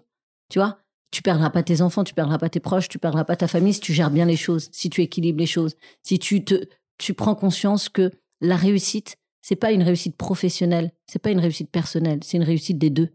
Tu 0.50 0.58
vois? 0.58 0.78
Tu 1.12 1.22
perdras 1.22 1.50
pas 1.50 1.62
tes 1.62 1.80
enfants, 1.80 2.02
tu 2.02 2.14
perdras 2.14 2.38
pas 2.38 2.48
tes 2.48 2.58
proches, 2.58 2.88
tu 2.88 2.98
perdras 2.98 3.24
pas 3.24 3.36
ta 3.36 3.46
famille 3.46 3.74
si 3.74 3.80
tu 3.80 3.92
gères 3.92 4.10
bien 4.10 4.24
les 4.24 4.36
choses, 4.36 4.68
si 4.72 4.90
tu 4.90 5.00
équilibres 5.00 5.38
les 5.38 5.46
choses, 5.46 5.76
si 6.02 6.18
tu 6.18 6.44
te, 6.44 6.64
tu 6.98 7.14
prends 7.14 7.36
conscience 7.36 7.88
que 7.88 8.10
la 8.40 8.56
réussite, 8.56 9.16
c'est 9.40 9.56
pas 9.56 9.70
une 9.70 9.82
réussite 9.82 10.16
professionnelle, 10.16 10.90
c'est 11.06 11.20
pas 11.20 11.30
une 11.30 11.38
réussite 11.38 11.70
personnelle, 11.70 12.18
c'est 12.24 12.36
une 12.36 12.42
réussite 12.42 12.78
des 12.78 12.90
deux. 12.90 13.10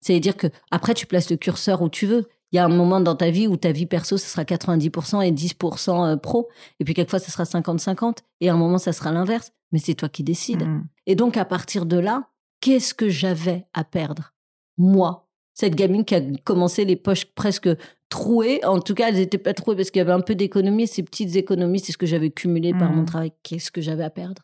C'est-à-dire 0.00 0.36
que 0.36 0.46
après 0.70 0.94
tu 0.94 1.06
places 1.06 1.30
le 1.30 1.36
curseur 1.36 1.82
où 1.82 1.88
tu 1.88 2.06
veux. 2.06 2.28
Il 2.52 2.56
y 2.56 2.58
a 2.58 2.64
un 2.64 2.68
moment 2.68 3.00
dans 3.00 3.14
ta 3.14 3.30
vie 3.30 3.46
où 3.46 3.56
ta 3.56 3.72
vie 3.72 3.86
perso, 3.86 4.16
ce 4.16 4.26
sera 4.26 4.42
90% 4.42 5.24
et 5.24 5.32
10% 5.32 6.12
euh, 6.12 6.16
pro. 6.16 6.48
Et 6.80 6.84
puis 6.84 6.94
quelquefois, 6.94 7.20
ce 7.20 7.30
sera 7.30 7.44
50-50. 7.44 8.18
Et 8.40 8.48
à 8.48 8.54
un 8.54 8.56
moment, 8.56 8.78
ça 8.78 8.92
sera 8.92 9.12
l'inverse 9.12 9.52
mais 9.72 9.78
c'est 9.78 9.94
toi 9.94 10.08
qui 10.08 10.22
décides. 10.22 10.66
Mm. 10.66 10.84
Et 11.06 11.14
donc, 11.14 11.36
à 11.36 11.44
partir 11.44 11.86
de 11.86 11.98
là, 11.98 12.28
qu'est-ce 12.60 12.94
que 12.94 13.08
j'avais 13.08 13.66
à 13.74 13.84
perdre 13.84 14.34
Moi, 14.78 15.28
cette 15.54 15.74
gamine 15.74 16.04
qui 16.04 16.14
a 16.14 16.22
commencé 16.44 16.84
les 16.84 16.96
poches 16.96 17.26
presque 17.26 17.68
trouées, 18.08 18.64
en 18.64 18.80
tout 18.80 18.94
cas, 18.94 19.08
elles 19.08 19.16
n'étaient 19.16 19.38
pas 19.38 19.54
trouées 19.54 19.76
parce 19.76 19.90
qu'il 19.90 20.00
y 20.00 20.02
avait 20.02 20.12
un 20.12 20.20
peu 20.20 20.34
d'économie, 20.34 20.86
ces 20.86 21.02
petites 21.02 21.36
économies, 21.36 21.80
c'est 21.80 21.92
ce 21.92 21.98
que 21.98 22.06
j'avais 22.06 22.30
cumulé 22.30 22.72
par 22.72 22.92
mon 22.92 23.02
mm. 23.02 23.06
travail. 23.06 23.32
Qu'est-ce 23.42 23.70
que 23.70 23.80
j'avais 23.80 24.04
à 24.04 24.10
perdre? 24.10 24.42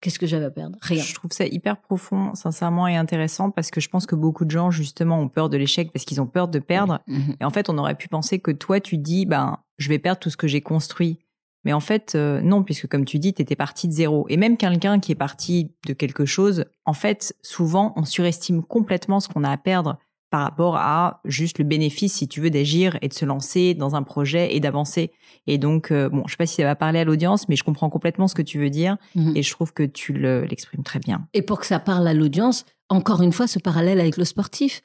Qu'est-ce 0.00 0.18
que 0.18 0.26
j'avais 0.26 0.46
à 0.46 0.50
perdre? 0.50 0.78
Rien. 0.80 1.02
Je 1.02 1.14
trouve 1.14 1.30
ça 1.32 1.44
hyper 1.44 1.76
profond, 1.76 2.34
sincèrement, 2.34 2.88
et 2.88 2.96
intéressant 2.96 3.50
parce 3.50 3.70
que 3.70 3.80
je 3.80 3.88
pense 3.88 4.06
que 4.06 4.14
beaucoup 4.14 4.46
de 4.46 4.50
gens, 4.50 4.70
justement, 4.70 5.20
ont 5.20 5.28
peur 5.28 5.50
de 5.50 5.58
l'échec 5.58 5.92
parce 5.92 6.06
qu'ils 6.06 6.20
ont 6.22 6.26
peur 6.26 6.48
de 6.48 6.58
perdre. 6.58 7.00
Mm-hmm. 7.06 7.36
Et 7.40 7.44
en 7.44 7.50
fait, 7.50 7.68
on 7.68 7.76
aurait 7.76 7.96
pu 7.96 8.08
penser 8.08 8.38
que 8.38 8.50
toi, 8.50 8.80
tu 8.80 8.96
dis, 8.96 9.26
ben, 9.26 9.58
je 9.76 9.88
vais 9.90 9.98
perdre 9.98 10.18
tout 10.18 10.30
ce 10.30 10.38
que 10.38 10.48
j'ai 10.48 10.62
construit. 10.62 11.18
Mais 11.64 11.74
en 11.74 11.80
fait, 11.80 12.14
euh, 12.14 12.40
non, 12.40 12.62
puisque 12.62 12.86
comme 12.86 13.04
tu 13.04 13.18
dis, 13.18 13.34
tu 13.34 13.42
étais 13.42 13.56
parti 13.56 13.88
de 13.88 13.92
zéro. 13.92 14.24
Et 14.30 14.38
même 14.38 14.56
quelqu'un 14.56 14.98
qui 15.00 15.12
est 15.12 15.16
parti 15.16 15.72
de 15.86 15.92
quelque 15.92 16.24
chose, 16.24 16.64
en 16.86 16.94
fait, 16.94 17.34
souvent, 17.42 17.92
on 17.96 18.04
surestime 18.04 18.62
complètement 18.62 19.20
ce 19.20 19.28
qu'on 19.28 19.44
a 19.44 19.50
à 19.50 19.58
perdre 19.58 19.98
par 20.30 20.42
rapport 20.42 20.76
à 20.76 21.20
juste 21.24 21.58
le 21.58 21.64
bénéfice, 21.64 22.14
si 22.14 22.28
tu 22.28 22.40
veux, 22.40 22.50
d'agir 22.50 22.96
et 23.02 23.08
de 23.08 23.14
se 23.14 23.24
lancer 23.24 23.74
dans 23.74 23.96
un 23.96 24.02
projet 24.02 24.54
et 24.54 24.60
d'avancer. 24.60 25.10
Et 25.46 25.58
donc, 25.58 25.90
euh, 25.90 26.08
bon, 26.08 26.22
je 26.26 26.32
sais 26.32 26.36
pas 26.36 26.46
si 26.46 26.56
ça 26.56 26.64
va 26.64 26.76
parler 26.76 27.00
à 27.00 27.04
l'audience, 27.04 27.48
mais 27.48 27.56
je 27.56 27.64
comprends 27.64 27.90
complètement 27.90 28.28
ce 28.28 28.34
que 28.34 28.42
tu 28.42 28.58
veux 28.58 28.70
dire 28.70 28.96
mhm. 29.16 29.36
et 29.36 29.42
je 29.42 29.50
trouve 29.50 29.72
que 29.72 29.82
tu 29.82 30.12
l'exprimes 30.12 30.84
très 30.84 31.00
bien. 31.00 31.26
Et 31.34 31.42
pour 31.42 31.58
que 31.58 31.66
ça 31.66 31.80
parle 31.80 32.06
à 32.06 32.14
l'audience, 32.14 32.64
encore 32.88 33.22
une 33.22 33.32
fois, 33.32 33.48
ce 33.48 33.58
parallèle 33.58 34.00
avec 34.00 34.16
le 34.16 34.24
sportif, 34.24 34.82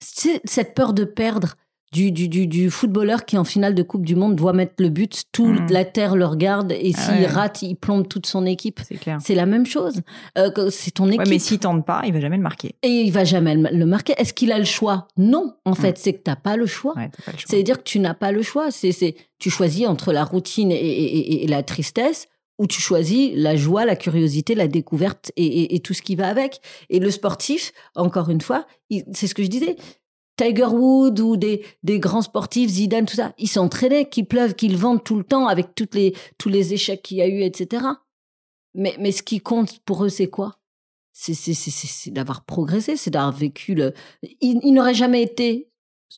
c'est 0.00 0.40
cette 0.44 0.74
peur 0.74 0.92
de 0.92 1.04
perdre, 1.04 1.54
du, 1.92 2.12
du, 2.12 2.28
du, 2.28 2.46
du, 2.46 2.70
footballeur 2.70 3.24
qui 3.24 3.38
en 3.38 3.44
finale 3.44 3.74
de 3.74 3.82
Coupe 3.82 4.04
du 4.04 4.14
Monde 4.14 4.36
doit 4.36 4.52
mettre 4.52 4.74
le 4.78 4.88
but, 4.90 5.24
toute 5.32 5.60
mm. 5.60 5.72
la 5.72 5.84
terre 5.84 6.16
le 6.16 6.26
regarde 6.26 6.72
et 6.72 6.92
ah 6.94 7.00
s'il 7.00 7.26
rate, 7.26 7.62
il 7.62 7.76
plombe 7.76 8.06
toute 8.06 8.26
son 8.26 8.44
équipe. 8.46 8.80
C'est 9.20 9.34
la 9.34 9.46
même 9.46 9.66
chose. 9.66 10.02
Euh, 10.36 10.70
c'est 10.70 10.92
ton 10.92 11.08
équipe. 11.08 11.28
mais 11.28 11.38
s'il 11.38 11.58
tente 11.58 11.86
pas, 11.86 12.02
il 12.04 12.12
va 12.12 12.20
jamais 12.20 12.36
le 12.36 12.42
marquer. 12.42 12.74
Et 12.82 12.88
il 12.88 13.12
va 13.12 13.24
jamais 13.24 13.54
le 13.54 13.86
marquer. 13.86 14.14
Est-ce 14.18 14.34
qu'il 14.34 14.52
a 14.52 14.58
le 14.58 14.64
choix? 14.64 15.08
Non, 15.16 15.54
en 15.64 15.72
mm. 15.72 15.76
fait, 15.76 15.98
c'est 15.98 16.12
que 16.12 16.22
t'as 16.22 16.36
pas 16.36 16.56
le 16.56 16.66
choix. 16.66 16.94
C'est-à-dire 17.46 17.78
que 17.78 17.84
tu 17.84 18.00
n'as 18.00 18.14
pas 18.14 18.32
le 18.32 18.42
choix. 18.42 18.70
C'est, 18.70 18.92
c'est, 18.92 19.14
tu 19.38 19.50
choisis 19.50 19.86
entre 19.86 20.12
la 20.12 20.24
routine 20.24 20.70
et, 20.70 20.76
et, 20.76 21.44
et, 21.44 21.46
la 21.46 21.62
tristesse 21.62 22.28
ou 22.58 22.66
tu 22.66 22.80
choisis 22.80 23.30
la 23.34 23.56
joie, 23.56 23.84
la 23.84 23.96
curiosité, 23.96 24.54
la 24.54 24.66
découverte 24.66 25.30
et, 25.36 25.74
et, 25.74 25.80
tout 25.80 25.94
ce 25.94 26.02
qui 26.02 26.16
va 26.16 26.28
avec. 26.28 26.60
Et 26.90 26.98
le 26.98 27.10
sportif, 27.10 27.72
encore 27.94 28.30
une 28.30 28.40
fois, 28.40 28.66
c'est 29.12 29.28
ce 29.28 29.34
que 29.34 29.44
je 29.44 29.48
disais, 29.48 29.76
Tiger 30.38 30.66
Woods 30.66 31.20
ou 31.20 31.36
des, 31.36 31.64
des 31.82 31.98
grands 31.98 32.22
sportifs, 32.22 32.70
Zidane, 32.70 33.04
tout 33.04 33.16
ça, 33.16 33.34
ils 33.38 33.48
s'entraînaient, 33.48 34.08
qu'ils 34.08 34.26
pleuvent, 34.26 34.54
qu'ils 34.54 34.76
vendent 34.76 35.02
tout 35.02 35.16
le 35.16 35.24
temps 35.24 35.48
avec 35.48 35.74
toutes 35.74 35.94
les, 35.94 36.14
tous 36.38 36.48
les 36.48 36.72
échecs 36.72 37.02
qu'il 37.02 37.18
y 37.18 37.22
a 37.22 37.26
eu, 37.26 37.42
etc. 37.42 37.84
Mais, 38.74 38.94
mais 39.00 39.10
ce 39.12 39.22
qui 39.22 39.40
compte 39.40 39.80
pour 39.80 40.04
eux, 40.04 40.08
c'est 40.08 40.28
quoi? 40.28 40.54
C'est 41.12 42.12
d'avoir 42.12 42.44
progressé, 42.44 42.96
c'est 42.96 43.10
d'avoir 43.10 43.32
vécu 43.32 43.74
le... 43.74 43.92
Ils, 44.40 44.72
n'auraient 44.72 44.94
jamais 44.94 45.22
été 45.22 45.68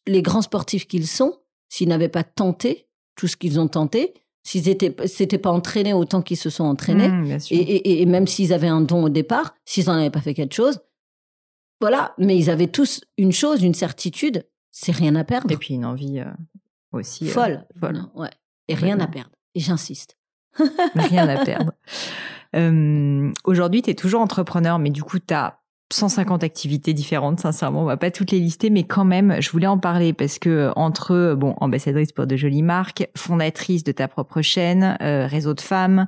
les 0.06 0.20
grands 0.20 0.42
sportifs 0.42 0.86
qu'ils 0.86 1.06
sont 1.06 1.38
s'ils 1.70 1.88
n'avaient 1.88 2.10
pas 2.10 2.24
tenté 2.24 2.88
tout 3.16 3.26
ce 3.26 3.38
qu'ils 3.38 3.58
ont 3.58 3.68
tenté, 3.68 4.12
s'ils 4.42 4.68
étaient, 4.68 4.94
s'étaient 5.06 5.38
pas 5.38 5.50
entraînés 5.50 5.94
autant 5.94 6.20
qu'ils 6.20 6.36
se 6.36 6.50
sont 6.50 6.64
entraînés, 6.64 7.08
mmh, 7.08 7.38
et, 7.50 7.56
et, 7.56 8.02
et, 8.02 8.06
même 8.06 8.26
s'ils 8.26 8.52
avaient 8.52 8.68
un 8.68 8.80
don 8.82 9.04
au 9.04 9.08
départ, 9.08 9.54
s'ils 9.64 9.86
n'en 9.86 9.94
avaient 9.94 10.10
pas 10.10 10.20
fait 10.20 10.34
quelque 10.34 10.54
chose, 10.54 10.80
voilà, 11.80 12.14
mais 12.18 12.36
ils 12.36 12.50
avaient 12.50 12.66
tous 12.66 13.00
une 13.16 13.32
chose, 13.32 13.62
une 13.62 13.74
certitude, 13.74 14.46
c'est 14.70 14.92
rien 14.92 15.16
à 15.16 15.24
perdre. 15.24 15.50
Et 15.50 15.56
puis 15.56 15.74
une 15.74 15.84
envie 15.84 16.20
euh, 16.20 16.30
aussi. 16.92 17.28
Euh, 17.28 17.32
folle. 17.32 17.66
folle. 17.78 18.02
ouais. 18.14 18.30
Et 18.68 18.74
rien 18.74 19.00
à 19.00 19.06
perdre. 19.06 19.30
Et 19.54 19.60
j'insiste. 19.60 20.16
rien 20.94 21.28
à 21.28 21.44
perdre. 21.44 21.72
Euh, 22.54 23.32
aujourd'hui, 23.44 23.82
tu 23.82 23.90
es 23.90 23.94
toujours 23.94 24.20
entrepreneur, 24.20 24.78
mais 24.78 24.90
du 24.90 25.02
coup, 25.02 25.18
tu 25.18 25.32
as 25.32 25.58
150 25.92 26.44
activités 26.44 26.94
différentes, 26.94 27.40
sincèrement, 27.40 27.82
on 27.82 27.84
va 27.84 27.96
pas 27.96 28.12
toutes 28.12 28.30
les 28.30 28.38
lister, 28.38 28.70
mais 28.70 28.84
quand 28.84 29.04
même, 29.04 29.40
je 29.40 29.50
voulais 29.50 29.66
en 29.66 29.78
parler 29.78 30.12
parce 30.12 30.38
que 30.38 30.70
entre, 30.76 31.34
bon, 31.36 31.54
ambassadrice 31.60 32.12
pour 32.12 32.28
de 32.28 32.36
jolies 32.36 32.62
marques, 32.62 33.08
fondatrice 33.16 33.82
de 33.82 33.90
ta 33.90 34.06
propre 34.06 34.40
chaîne, 34.40 34.96
réseau 35.00 35.54
de 35.54 35.60
femmes, 35.60 36.06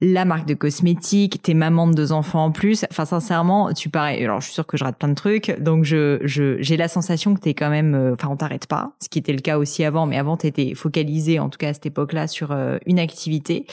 la 0.00 0.24
marque 0.24 0.46
de 0.46 0.54
cosmétiques, 0.54 1.42
t'es 1.42 1.52
maman 1.52 1.86
de 1.86 1.92
deux 1.92 2.12
enfants 2.12 2.44
en 2.46 2.50
plus. 2.50 2.86
Enfin, 2.90 3.04
sincèrement, 3.04 3.72
tu 3.74 3.90
parais. 3.90 4.22
Alors, 4.24 4.40
je 4.40 4.46
suis 4.46 4.54
sûre 4.54 4.66
que 4.66 4.76
je 4.76 4.84
rate 4.84 4.96
plein 4.96 5.08
de 5.08 5.14
trucs, 5.14 5.54
donc 5.60 5.84
je, 5.84 6.18
je, 6.22 6.56
j'ai 6.60 6.76
la 6.78 6.88
sensation 6.88 7.34
que 7.34 7.40
t'es 7.40 7.54
quand 7.54 7.70
même. 7.70 7.94
Euh, 7.94 8.14
enfin, 8.14 8.28
on 8.28 8.36
t'arrête 8.36 8.66
pas, 8.66 8.92
ce 9.02 9.08
qui 9.08 9.18
était 9.18 9.32
le 9.32 9.40
cas 9.40 9.58
aussi 9.58 9.84
avant, 9.84 10.06
mais 10.06 10.16
avant 10.16 10.36
t'étais 10.38 10.74
focalisé, 10.74 11.38
en 11.38 11.50
tout 11.50 11.58
cas 11.58 11.68
à 11.68 11.74
cette 11.74 11.86
époque-là, 11.86 12.28
sur 12.28 12.52
euh, 12.52 12.78
une 12.86 12.98
activité. 12.98 13.66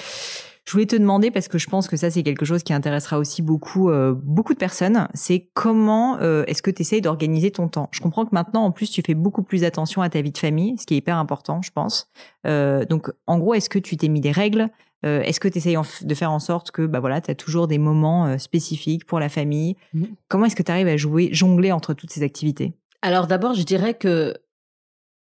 Je 0.66 0.74
voulais 0.74 0.86
te 0.86 0.98
demander 0.98 1.32
parce 1.32 1.48
que 1.48 1.58
je 1.58 1.70
pense 1.70 1.88
que 1.88 1.96
ça 1.96 2.12
c'est 2.12 2.24
quelque 2.24 2.44
chose 2.44 2.62
qui 2.62 2.74
intéressera 2.74 3.20
aussi 3.20 3.42
beaucoup 3.42 3.90
euh, 3.90 4.14
beaucoup 4.14 4.54
de 4.54 4.58
personnes. 4.58 5.08
C'est 5.14 5.48
comment 5.54 6.20
est-ce 6.20 6.62
que 6.62 6.72
tu 6.72 6.82
essayes 6.82 7.00
d'organiser 7.00 7.52
ton 7.52 7.70
temps? 7.70 7.88
Je 7.94 8.02
comprends 8.02 8.26
que 8.26 8.32
maintenant 8.34 8.66
en 8.66 8.72
plus 8.72 8.92
tu 8.92 9.02
fais 9.02 9.14
beaucoup 9.14 9.44
plus 9.44 9.64
attention 9.64 10.02
à 10.02 10.10
ta 10.10 10.20
vie 10.20 10.34
de 10.34 10.38
famille, 10.38 10.78
ce 10.78 10.86
qui 10.86 10.96
est 10.96 10.98
hyper 10.98 11.16
important, 11.16 11.62
je 11.62 11.72
pense. 11.72 12.12
donc 12.44 13.10
en 13.28 13.40
gros, 13.40 13.54
est-ce 13.54 13.70
que 13.70 13.80
tu 13.80 13.96
t'es 13.96 14.10
mis 14.10 14.20
des 14.20 14.32
règles? 14.32 14.70
Euh, 15.06 15.22
est-ce 15.22 15.40
que 15.40 15.48
tu 15.48 15.60
essayes 15.60 15.78
de 16.02 16.16
faire 16.16 16.32
en 16.32 16.40
sorte 16.40 16.72
que 16.72 16.86
bah 16.86 17.00
voilà, 17.00 17.22
tu 17.22 17.30
as 17.32 17.36
toujours 17.36 17.68
des 17.68 17.78
moments 17.78 18.26
euh, 18.26 18.38
spécifiques 18.38 19.06
pour 19.06 19.20
la 19.20 19.30
famille 19.30 19.76
mmh. 19.94 20.04
Comment 20.28 20.46
est-ce 20.46 20.56
que 20.56 20.64
tu 20.64 20.72
arrives 20.72 20.88
à 20.88 20.98
jouer, 20.98 21.30
jongler 21.32 21.72
entre 21.72 21.94
toutes 21.94 22.12
ces 22.12 22.24
activités? 22.24 22.74
Alors 23.02 23.28
d'abord, 23.28 23.54
je 23.54 23.64
dirais 23.64 23.94
que 23.94 24.34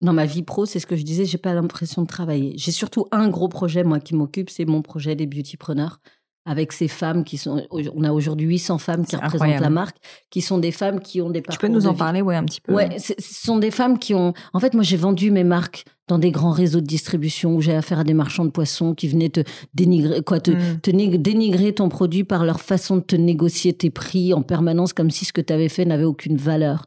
dans 0.01 0.13
ma 0.13 0.25
vie 0.25 0.43
pro, 0.43 0.65
c'est 0.65 0.79
ce 0.79 0.85
que 0.85 0.95
je 0.95 1.03
disais, 1.03 1.25
j'ai 1.25 1.37
pas 1.37 1.53
l'impression 1.53 2.03
de 2.03 2.07
travailler. 2.07 2.53
J'ai 2.57 2.71
surtout 2.71 3.07
un 3.11 3.27
gros 3.29 3.47
projet 3.47 3.83
moi 3.83 3.99
qui 3.99 4.13
m'occupe, 4.13 4.49
c'est 4.49 4.65
mon 4.65 4.81
projet 4.81 5.15
des 5.15 5.25
beautypreneurs 5.25 5.99
avec 6.45 6.71
ces 6.71 6.87
femmes 6.87 7.23
qui 7.23 7.37
sont. 7.37 7.65
On 7.71 8.03
a 8.03 8.11
aujourd'hui 8.11 8.47
800 8.47 8.77
femmes 8.77 9.05
qui 9.05 9.15
représentent 9.15 9.59
la 9.59 9.69
marque, 9.69 9.97
qui 10.29 10.41
sont 10.41 10.59
des 10.59 10.71
femmes 10.71 10.99
qui 10.99 11.21
ont 11.21 11.29
des 11.29 11.41
parcours. 11.41 11.59
Tu 11.59 11.67
peux 11.67 11.73
nous 11.73 11.87
en 11.87 11.95
parler, 11.95 12.21
ouais, 12.21 12.35
un 12.35 12.43
petit 12.43 12.61
peu. 12.61 12.73
Ouais, 12.73 12.97
ce 12.99 13.13
sont 13.19 13.57
des 13.57 13.71
femmes 13.71 13.97
qui 13.97 14.13
ont. 14.13 14.33
En 14.53 14.59
fait, 14.59 14.73
moi, 14.73 14.83
j'ai 14.83 14.97
vendu 14.97 15.31
mes 15.31 15.43
marques 15.43 15.85
dans 16.07 16.19
des 16.19 16.29
grands 16.29 16.51
réseaux 16.51 16.81
de 16.81 16.85
distribution 16.85 17.55
où 17.55 17.61
j'ai 17.61 17.73
affaire 17.73 17.99
à 17.99 18.03
des 18.03 18.13
marchands 18.13 18.45
de 18.45 18.51
poissons 18.51 18.93
qui 18.93 19.07
venaient 19.07 19.29
te 19.29 19.41
dénigrer, 19.73 20.21
quoi, 20.21 20.39
te, 20.39 20.51
mm. 20.51 20.79
te 20.81 20.91
dénigrer 20.91 21.73
ton 21.73 21.89
produit 21.89 22.23
par 22.23 22.45
leur 22.45 22.61
façon 22.61 22.97
de 22.97 23.01
te 23.01 23.15
négocier 23.15 23.73
tes 23.73 23.89
prix 23.89 24.31
en 24.31 24.43
permanence, 24.43 24.93
comme 24.93 25.09
si 25.09 25.25
ce 25.25 25.33
que 25.33 25.41
tu 25.41 25.51
avais 25.51 25.69
fait 25.69 25.83
n'avait 25.83 26.03
aucune 26.03 26.37
valeur. 26.37 26.85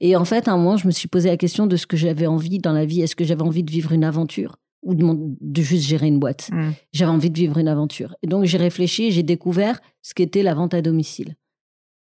Et 0.00 0.14
en 0.14 0.24
fait, 0.24 0.46
à 0.46 0.52
un 0.52 0.56
moment, 0.56 0.76
je 0.76 0.86
me 0.86 0.92
suis 0.92 1.08
posé 1.08 1.30
la 1.30 1.36
question 1.36 1.66
de 1.66 1.74
ce 1.76 1.86
que 1.86 1.96
j'avais 1.96 2.28
envie 2.28 2.60
dans 2.60 2.72
la 2.72 2.84
vie. 2.84 3.00
Est-ce 3.00 3.16
que 3.16 3.24
j'avais 3.24 3.42
envie 3.42 3.64
de 3.64 3.70
vivre 3.72 3.90
une 3.90 4.04
aventure? 4.04 4.59
Ou 4.82 4.94
de, 4.94 5.04
de 5.40 5.62
juste 5.62 5.84
gérer 5.86 6.06
une 6.06 6.18
boîte. 6.18 6.50
Mm. 6.52 6.70
J'avais 6.92 7.10
envie 7.10 7.30
de 7.30 7.38
vivre 7.38 7.58
une 7.58 7.68
aventure. 7.68 8.14
Et 8.22 8.26
donc 8.26 8.44
j'ai 8.44 8.58
réfléchi 8.58 9.04
et 9.04 9.10
j'ai 9.10 9.22
découvert 9.22 9.80
ce 10.02 10.14
qu'était 10.14 10.42
la 10.42 10.54
vente 10.54 10.74
à 10.74 10.80
domicile 10.82 11.36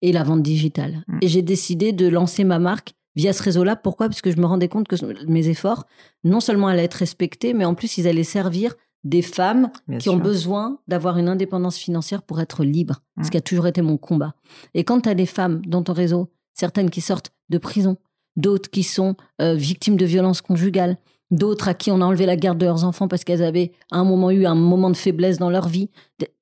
et 0.01 0.11
la 0.13 0.23
vente 0.23 0.41
digitale. 0.43 1.03
Mm. 1.07 1.17
Et 1.21 1.27
j'ai 1.27 1.41
décidé 1.41 1.91
de 1.91 2.07
lancer 2.07 2.43
ma 2.43 2.59
marque 2.59 2.93
via 3.15 3.33
ce 3.33 3.43
réseau-là. 3.43 3.75
Pourquoi? 3.75 4.07
Parce 4.07 4.21
que 4.21 4.31
je 4.31 4.37
me 4.37 4.45
rendais 4.45 4.69
compte 4.69 4.87
que 4.87 4.95
mes 5.27 5.49
efforts, 5.49 5.85
non 6.23 6.39
seulement 6.39 6.67
allaient 6.67 6.85
être 6.85 6.93
respectés, 6.95 7.53
mais 7.53 7.65
en 7.65 7.75
plus 7.75 7.97
ils 7.97 8.07
allaient 8.07 8.23
servir 8.23 8.75
des 9.03 9.21
femmes 9.21 9.69
Bien 9.87 9.97
qui 9.97 10.09
ont 10.09 10.17
besoin 10.17 10.79
d'avoir 10.87 11.17
une 11.17 11.29
indépendance 11.29 11.77
financière 11.77 12.21
pour 12.21 12.41
être 12.41 12.63
libres, 12.65 13.01
ce 13.21 13.27
Mm. 13.27 13.29
qui 13.29 13.37
a 13.37 13.41
toujours 13.41 13.67
été 13.67 13.81
mon 13.81 13.97
combat. 13.97 14.35
Et 14.73 14.83
quand 14.83 15.01
tu 15.01 15.09
as 15.09 15.15
des 15.15 15.25
femmes 15.25 15.61
dans 15.65 15.83
ton 15.83 15.93
réseau, 15.93 16.29
certaines 16.53 16.89
qui 16.89 16.99
sortent 17.01 17.31
de 17.49 17.57
prison, 17.57 17.97
d'autres 18.35 18.69
qui 18.69 18.83
sont 18.83 19.15
euh, 19.41 19.53
victimes 19.55 19.95
de 19.97 20.05
violences 20.05 20.41
conjugales, 20.41 20.97
d'autres 21.31 21.67
à 21.67 21.73
qui 21.73 21.91
on 21.91 22.01
a 22.01 22.05
enlevé 22.05 22.25
la 22.25 22.35
garde 22.35 22.57
de 22.57 22.65
leurs 22.65 22.83
enfants 22.83 23.07
parce 23.07 23.23
qu'elles 23.23 23.43
avaient 23.43 23.71
à 23.91 23.97
un 23.97 24.03
moment 24.03 24.31
eu 24.31 24.45
un 24.45 24.55
moment 24.55 24.89
de 24.89 24.97
faiblesse 24.97 25.37
dans 25.37 25.49
leur 25.49 25.67
vie, 25.67 25.89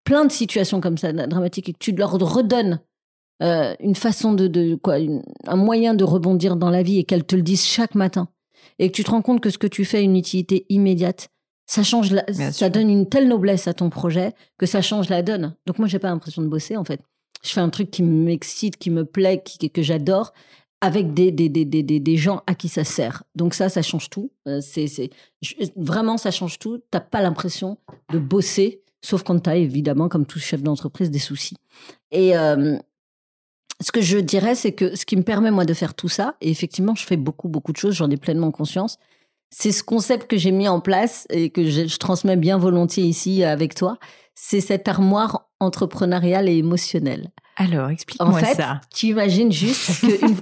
plein 0.04 0.26
de 0.26 0.32
situations 0.32 0.80
comme 0.82 0.98
ça 0.98 1.12
dramatiques, 1.14 1.70
et 1.70 1.74
que 1.74 1.78
tu 1.80 1.92
leur 1.92 2.12
redonnes 2.12 2.80
euh, 3.44 3.76
une 3.80 3.96
façon 3.96 4.34
de, 4.34 4.48
de 4.48 4.76
quoi, 4.76 4.98
une- 5.00 5.22
un 5.46 5.56
moyen 5.58 5.94
de 5.94 6.04
rebondir 6.04 6.56
dans 6.56 6.70
la 6.72 6.82
vie 6.84 6.98
et 7.00 7.04
qu'elles 7.04 7.26
te 7.26 7.36
le 7.36 7.42
disent 7.44 7.66
chaque 7.66 7.94
matin, 7.96 8.30
et 8.80 8.90
que 8.90 8.96
tu 8.96 9.04
te 9.04 9.12
rends 9.12 9.22
compte 9.22 9.42
que 9.42 9.50
ce 9.50 9.58
que 9.58 9.68
tu 9.68 9.86
fais 9.86 9.98
a 9.98 10.02
une 10.02 10.16
utilité 10.16 10.66
immédiate, 10.70 11.30
ça 11.68 11.84
change, 11.84 12.12
la- 12.12 12.24
Bien 12.24 12.52
ça 12.52 12.66
sûr. 12.66 12.70
donne 12.72 12.90
une 12.90 13.08
telle 13.08 13.28
noblesse 13.28 13.68
à 13.68 13.74
ton 13.74 13.90
projet 13.90 14.34
que 14.58 14.66
ça 14.66 14.82
change 14.82 15.10
la 15.10 15.22
donne. 15.22 15.54
Donc 15.68 15.78
moi, 15.80 15.88
j'ai 15.88 16.00
pas 16.00 16.08
l'impression 16.08 16.42
de 16.42 16.48
bosser 16.48 16.78
en 16.78 16.84
fait. 16.86 17.02
Je 17.44 17.52
fais 17.52 17.60
un 17.60 17.70
truc 17.70 17.92
qui 17.92 18.02
m'excite, 18.04 18.78
qui 18.78 18.90
me 18.90 19.06
plaît, 19.06 19.44
qui, 19.44 19.70
que 19.70 19.82
j'adore, 19.84 20.34
avec 20.82 21.14
des, 21.14 21.32
des, 21.32 21.50
des, 21.50 21.66
des, 21.66 21.82
des, 21.84 22.18
gens 22.18 22.44
à 22.46 22.54
qui 22.54 22.70
ça 22.70 22.84
sert. 22.84 23.24
Donc 23.36 23.54
ça, 23.54 23.70
ça 23.70 23.82
change 23.82 24.10
tout. 24.10 24.32
Euh, 24.48 24.62
c'est, 24.62 24.88
c'est, 24.88 25.10
vraiment, 25.76 26.18
ça 26.18 26.32
change 26.32 26.60
tout. 26.60 26.80
T'as 26.92 27.00
pas 27.00 27.22
l'impression 27.22 27.78
de 28.12 28.20
bosser, 28.20 28.82
sauf 29.02 29.24
quand 29.24 29.40
t'as 29.40 29.56
évidemment, 29.56 30.08
comme 30.08 30.26
tout 30.26 30.40
chef 30.40 30.62
d'entreprise, 30.62 31.10
des 31.10 31.20
soucis. 31.20 31.58
Et 32.12 32.38
euh, 32.38 32.78
ce 33.82 33.92
que 33.92 34.02
je 34.02 34.20
dirais, 34.20 34.54
c'est 34.54 34.72
que 34.72 34.96
ce 34.96 35.06
qui 35.06 35.18
me 35.18 35.24
permet 35.24 35.50
moi 35.50 35.66
de 35.66 35.74
faire 35.74 35.96
tout 35.96 36.10
ça, 36.10 36.36
et 36.42 36.52
effectivement, 36.52 36.94
je 36.94 37.06
fais 37.06 37.18
beaucoup, 37.18 37.48
beaucoup 37.48 37.72
de 37.72 37.78
choses, 37.78 37.96
j'en 37.96 38.10
ai 38.12 38.18
pleinement 38.18 38.52
conscience, 38.52 38.98
c'est 39.50 39.72
ce 39.72 39.84
concept 39.84 40.30
que 40.30 40.38
j'ai 40.38 40.52
mis 40.52 40.68
en 40.68 40.80
place 40.80 41.26
et 41.30 41.50
que 41.50 41.66
je, 41.70 41.88
je 41.88 41.98
transmets 41.98 42.36
bien 42.36 42.58
volontiers 42.58 43.06
ici 43.06 43.44
avec 43.44 43.74
toi, 43.74 43.98
c'est 44.40 44.62
cette 44.62 44.88
armoire 44.88 45.50
entrepreneuriale 45.60 46.48
et 46.48 46.58
émotionnelle. 46.58 47.32
Alors, 47.56 47.88
En 47.88 47.90
explique-moi 47.90 48.40
fait, 48.40 48.54
ça. 48.54 48.82
tu 48.94 49.08
imagines 49.08 49.52
juste 49.52 50.00
que, 50.02 50.26
une- 50.26 50.36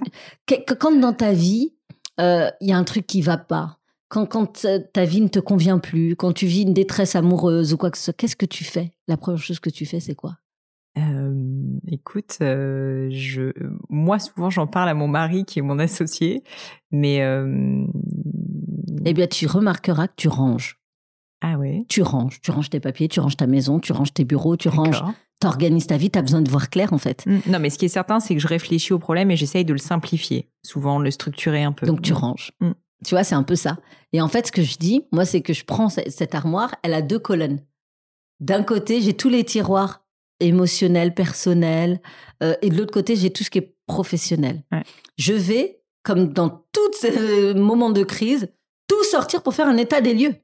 que- 0.45 0.63
que 0.65 0.73
quand 0.73 0.91
dans 0.99 1.13
ta 1.13 1.31
vie, 1.31 1.73
euh, 2.19 2.49
il 2.59 2.69
y 2.69 2.73
a 2.73 2.77
un 2.77 2.83
truc 2.83 3.07
qui 3.07 3.21
va 3.21 3.37
pas, 3.37 3.79
quand, 4.09 4.25
quand 4.25 4.65
euh, 4.65 4.79
ta 4.93 5.05
vie 5.05 5.21
ne 5.21 5.29
te 5.29 5.39
convient 5.39 5.79
plus, 5.79 6.17
quand 6.17 6.33
tu 6.33 6.45
vis 6.45 6.63
une 6.63 6.73
détresse 6.73 7.15
amoureuse 7.15 7.73
ou 7.73 7.77
quoi 7.77 7.89
que 7.89 7.97
ce 7.97 8.03
soit, 8.05 8.13
qu'est-ce 8.13 8.35
que 8.35 8.45
tu 8.45 8.65
fais? 8.65 8.91
La 9.07 9.15
première 9.15 9.41
chose 9.41 9.61
que 9.61 9.69
tu 9.69 9.85
fais, 9.85 10.01
c'est 10.01 10.15
quoi? 10.15 10.35
Euh, 10.97 11.33
écoute, 11.87 12.37
euh, 12.41 13.07
je, 13.11 13.51
moi 13.89 14.17
souvent 14.19 14.49
j'en 14.49 14.65
parle 14.67 14.87
à 14.89 14.93
mon 14.93 15.07
mari 15.09 15.43
qui 15.45 15.59
est 15.59 15.61
mon 15.61 15.77
associé, 15.79 16.43
mais 16.91 17.19
Eh 19.05 19.13
bien, 19.13 19.27
tu 19.27 19.45
remarqueras 19.47 20.07
que 20.07 20.13
tu 20.17 20.27
ranges. 20.27 20.79
Ah 21.41 21.57
ouais, 21.57 21.85
Tu 21.89 22.01
ranges. 22.01 22.39
Tu 22.41 22.51
ranges 22.51 22.69
tes 22.69 22.79
papiers, 22.79 23.07
tu 23.07 23.19
ranges 23.19 23.37
ta 23.37 23.47
maison, 23.47 23.79
tu 23.79 23.91
ranges 23.91 24.13
tes 24.13 24.23
bureaux, 24.25 24.55
tu 24.57 24.67
ranges. 24.69 25.01
T'organises 25.41 25.87
ta 25.87 25.97
vie, 25.97 26.09
tu 26.09 26.17
as 26.17 26.21
besoin 26.21 26.41
de 26.41 26.49
voir 26.49 26.69
clair 26.69 26.93
en 26.93 26.97
fait. 26.97 27.25
Mm, 27.25 27.39
Non, 27.47 27.59
mais 27.59 27.69
ce 27.69 27.77
qui 27.77 27.85
est 27.85 27.89
certain, 27.89 28.19
c'est 28.21 28.33
que 28.35 28.39
je 28.41 28.47
réfléchis 28.47 28.93
au 28.93 28.99
problème 28.99 29.29
et 29.31 29.35
j'essaye 29.35 29.65
de 29.65 29.73
le 29.73 29.79
simplifier, 29.79 30.49
souvent 30.65 30.97
le 30.97 31.11
structurer 31.11 31.63
un 31.63 31.73
peu. 31.73 31.85
Donc 31.85 32.01
tu 32.01 32.13
ranges. 32.13 32.51
Mm. 32.61 32.71
Tu 33.05 33.13
vois, 33.13 33.23
c'est 33.25 33.35
un 33.35 33.43
peu 33.43 33.55
ça. 33.55 33.77
Et 34.13 34.21
en 34.21 34.29
fait, 34.29 34.47
ce 34.47 34.51
que 34.51 34.63
je 34.63 34.77
dis, 34.77 35.03
moi, 35.11 35.25
c'est 35.25 35.41
que 35.41 35.53
je 35.53 35.65
prends 35.65 35.89
ce- 35.89 36.09
cette 36.09 36.33
armoire, 36.33 36.73
elle 36.83 36.93
a 36.93 37.01
deux 37.01 37.19
colonnes. 37.19 37.59
D'un 38.39 38.63
côté, 38.63 39.01
j'ai 39.01 39.13
tous 39.13 39.29
les 39.29 39.43
tiroirs 39.43 40.05
émotionnels, 40.39 41.13
personnels, 41.13 42.01
euh, 42.43 42.55
et 42.61 42.69
de 42.69 42.77
l'autre 42.77 42.93
côté, 42.93 43.15
j'ai 43.15 43.29
tout 43.31 43.43
ce 43.43 43.49
qui 43.49 43.57
est 43.59 43.75
professionnel. 43.87 44.63
Ouais. 44.71 44.83
Je 45.17 45.33
vais, 45.33 45.81
comme 46.03 46.31
dans 46.33 46.49
tous 46.71 46.93
ces 46.93 47.53
moments 47.53 47.91
de 47.91 48.03
crise, 48.03 48.47
tout 48.87 49.03
sortir 49.03 49.43
pour 49.43 49.53
faire 49.53 49.67
un 49.67 49.77
état 49.77 50.01
des 50.01 50.13
lieux. 50.13 50.35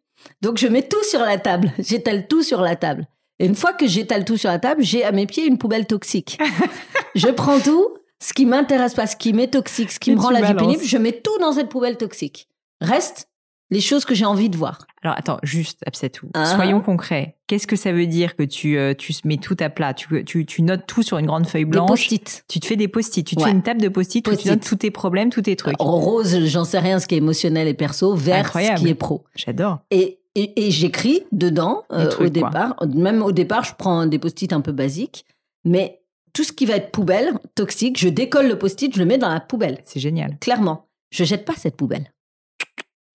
Donc 0.41 0.57
je 0.57 0.67
mets 0.67 0.87
tout 0.87 1.03
sur 1.03 1.21
la 1.21 1.37
table, 1.37 1.71
j'étale 1.79 2.27
tout 2.27 2.43
sur 2.43 2.61
la 2.61 2.75
table. 2.75 3.07
Et 3.39 3.45
une 3.45 3.55
fois 3.55 3.73
que 3.73 3.87
j'étale 3.87 4.23
tout 4.25 4.37
sur 4.37 4.49
la 4.49 4.59
table, 4.59 4.83
j'ai 4.83 5.03
à 5.03 5.11
mes 5.11 5.25
pieds 5.25 5.45
une 5.45 5.57
poubelle 5.57 5.87
toxique. 5.87 6.37
je 7.15 7.27
prends 7.27 7.59
tout, 7.59 7.95
ce 8.19 8.33
qui 8.33 8.45
m'intéresse 8.45 8.93
pas, 8.93 9.07
ce 9.07 9.15
qui 9.15 9.33
m'est 9.33 9.47
toxique, 9.47 9.91
ce 9.91 9.99
qui 9.99 10.11
Et 10.11 10.15
me 10.15 10.21
rend 10.21 10.29
la 10.29 10.41
vie 10.41 10.53
pénible, 10.53 10.83
je 10.83 10.97
mets 10.97 11.21
tout 11.21 11.37
dans 11.39 11.53
cette 11.53 11.69
poubelle 11.69 11.97
toxique. 11.97 12.47
Reste 12.81 13.27
les 13.71 13.81
choses 13.81 14.05
que 14.05 14.13
j'ai 14.13 14.25
envie 14.25 14.49
de 14.49 14.57
voir. 14.57 14.85
Alors 15.01 15.15
attends, 15.17 15.39
juste 15.41 15.79
Absatou, 15.87 16.29
Ah. 16.35 16.45
soyons 16.45 16.81
concrets. 16.81 17.37
Qu'est-ce 17.47 17.65
que 17.65 17.75
ça 17.75 17.91
veut 17.91 18.05
dire 18.05 18.35
que 18.35 18.43
tu 18.43 18.77
euh, 18.77 18.93
tu 18.93 19.13
mets 19.25 19.37
tout 19.37 19.57
à 19.59 19.69
plat, 19.69 19.93
tu, 19.93 20.23
tu 20.25 20.45
tu 20.45 20.61
notes 20.61 20.85
tout 20.85 21.01
sur 21.01 21.17
une 21.17 21.25
grande 21.25 21.47
feuille 21.47 21.63
Des 21.65 21.71
blanche, 21.71 21.89
post-it. 21.89 22.43
tu 22.47 22.59
te 22.59 22.67
fais 22.67 22.75
des 22.75 22.87
post-it, 22.87 23.25
tu 23.25 23.35
te 23.35 23.41
Ouais. 23.41 23.47
fais 23.49 23.55
une 23.55 23.63
table 23.63 23.81
de 23.81 23.89
post-it 23.89 24.27
où 24.27 24.35
tu 24.35 24.47
notes 24.49 24.61
tous 24.63 24.75
tes 24.75 24.91
problèmes, 24.91 25.29
tous 25.31 25.41
tes 25.41 25.55
trucs. 25.55 25.75
Rose, 25.79 26.45
j'en 26.45 26.63
sais 26.65 26.79
rien, 26.79 26.99
ce 26.99 27.07
qui 27.07 27.15
est 27.15 27.19
émotionnel 27.19 27.67
et 27.67 27.73
perso, 27.73 28.13
Incroyable. 28.13 28.77
ce 28.77 28.83
qui 28.83 28.89
est 28.89 28.95
pro. 28.95 29.23
J'adore. 29.35 29.79
Et, 29.89 30.19
et, 30.35 30.67
et 30.67 30.71
j'écris 30.71 31.23
dedans 31.31 31.83
Des 31.89 31.97
euh, 31.97 32.07
trucs, 32.09 32.27
au 32.27 32.29
départ. 32.29 32.75
Même 32.93 33.21
au 33.23 33.31
départ, 33.31 33.63
je 33.63 33.73
prends 33.77 34.05
des 34.05 34.19
post-it 34.19 34.53
un 34.53 34.61
peu 34.61 34.71
basiques. 34.71 35.25
Mais 35.65 36.01
tout 36.33 36.43
ce 36.43 36.51
qui 36.53 36.65
va 36.65 36.75
être 36.75 36.91
poubelle, 36.91 37.33
toxique, 37.55 37.99
je 37.99 38.07
décolle 38.09 38.47
le 38.47 38.57
post-it, 38.57 38.93
je 38.93 38.99
le 38.99 39.05
mets 39.05 39.17
dans 39.17 39.29
la 39.33 39.39
poubelle. 39.41 39.79
C'est 39.85 39.99
génial. 39.99 40.37
Clairement. 40.39 40.87
Je 41.09 41.23
jette 41.25 41.43
pas 41.45 41.53
cette 41.57 41.75
poubelle. 41.75 42.11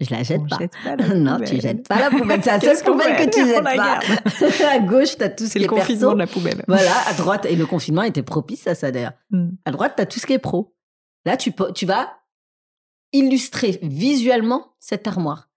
Je 0.01 0.11
la 0.15 0.23
jette 0.23 0.43
On 0.43 0.47
pas. 0.47 0.59
jette 0.59 0.73
pas 0.85 0.97
la 0.97 1.15
non, 1.15 1.39
tu 1.41 1.59
jettes 1.61 1.89
pas 1.89 1.99
la 1.99 2.11
poubelle. 2.11 2.43
C'est 2.43 2.51
la 2.51 2.61
seule 2.75 2.85
poubelle 2.85 3.17
que 3.17 3.31
tu 3.35 3.47
jettes 3.47 3.65
pas. 3.65 4.69
à 4.71 4.79
gauche, 4.81 5.17
t'as 5.17 5.31
tout 5.31 5.47
ce 5.47 5.53
qui 5.55 5.59
le 5.61 5.65
est 5.65 5.69
confinement 5.69 6.01
perso. 6.01 6.15
de 6.15 6.19
la 6.19 6.27
poubelle. 6.27 6.65
Voilà, 6.69 6.93
à 7.09 7.15
droite, 7.15 7.47
et 7.47 7.57
le 7.57 7.65
confinement 7.67 8.03
était 8.03 8.23
propice 8.23 8.67
à 8.67 8.75
ça 8.75 8.91
d'ailleurs. 8.91 9.15
Mm. 9.31 9.49
À 9.65 9.71
droite, 9.71 9.95
tu 9.97 10.03
as 10.03 10.07
tout 10.07 10.21
ce 10.21 10.27
qui 10.27 10.35
est 10.35 10.39
pro. 10.39 10.75
Là, 11.25 11.37
tu, 11.39 11.51
peux- 11.53 11.73
tu 11.73 11.87
vas 11.87 12.19
illustrer 13.13 13.79
visuellement 13.83 14.75
cette 14.81 15.07
armoire. 15.07 15.49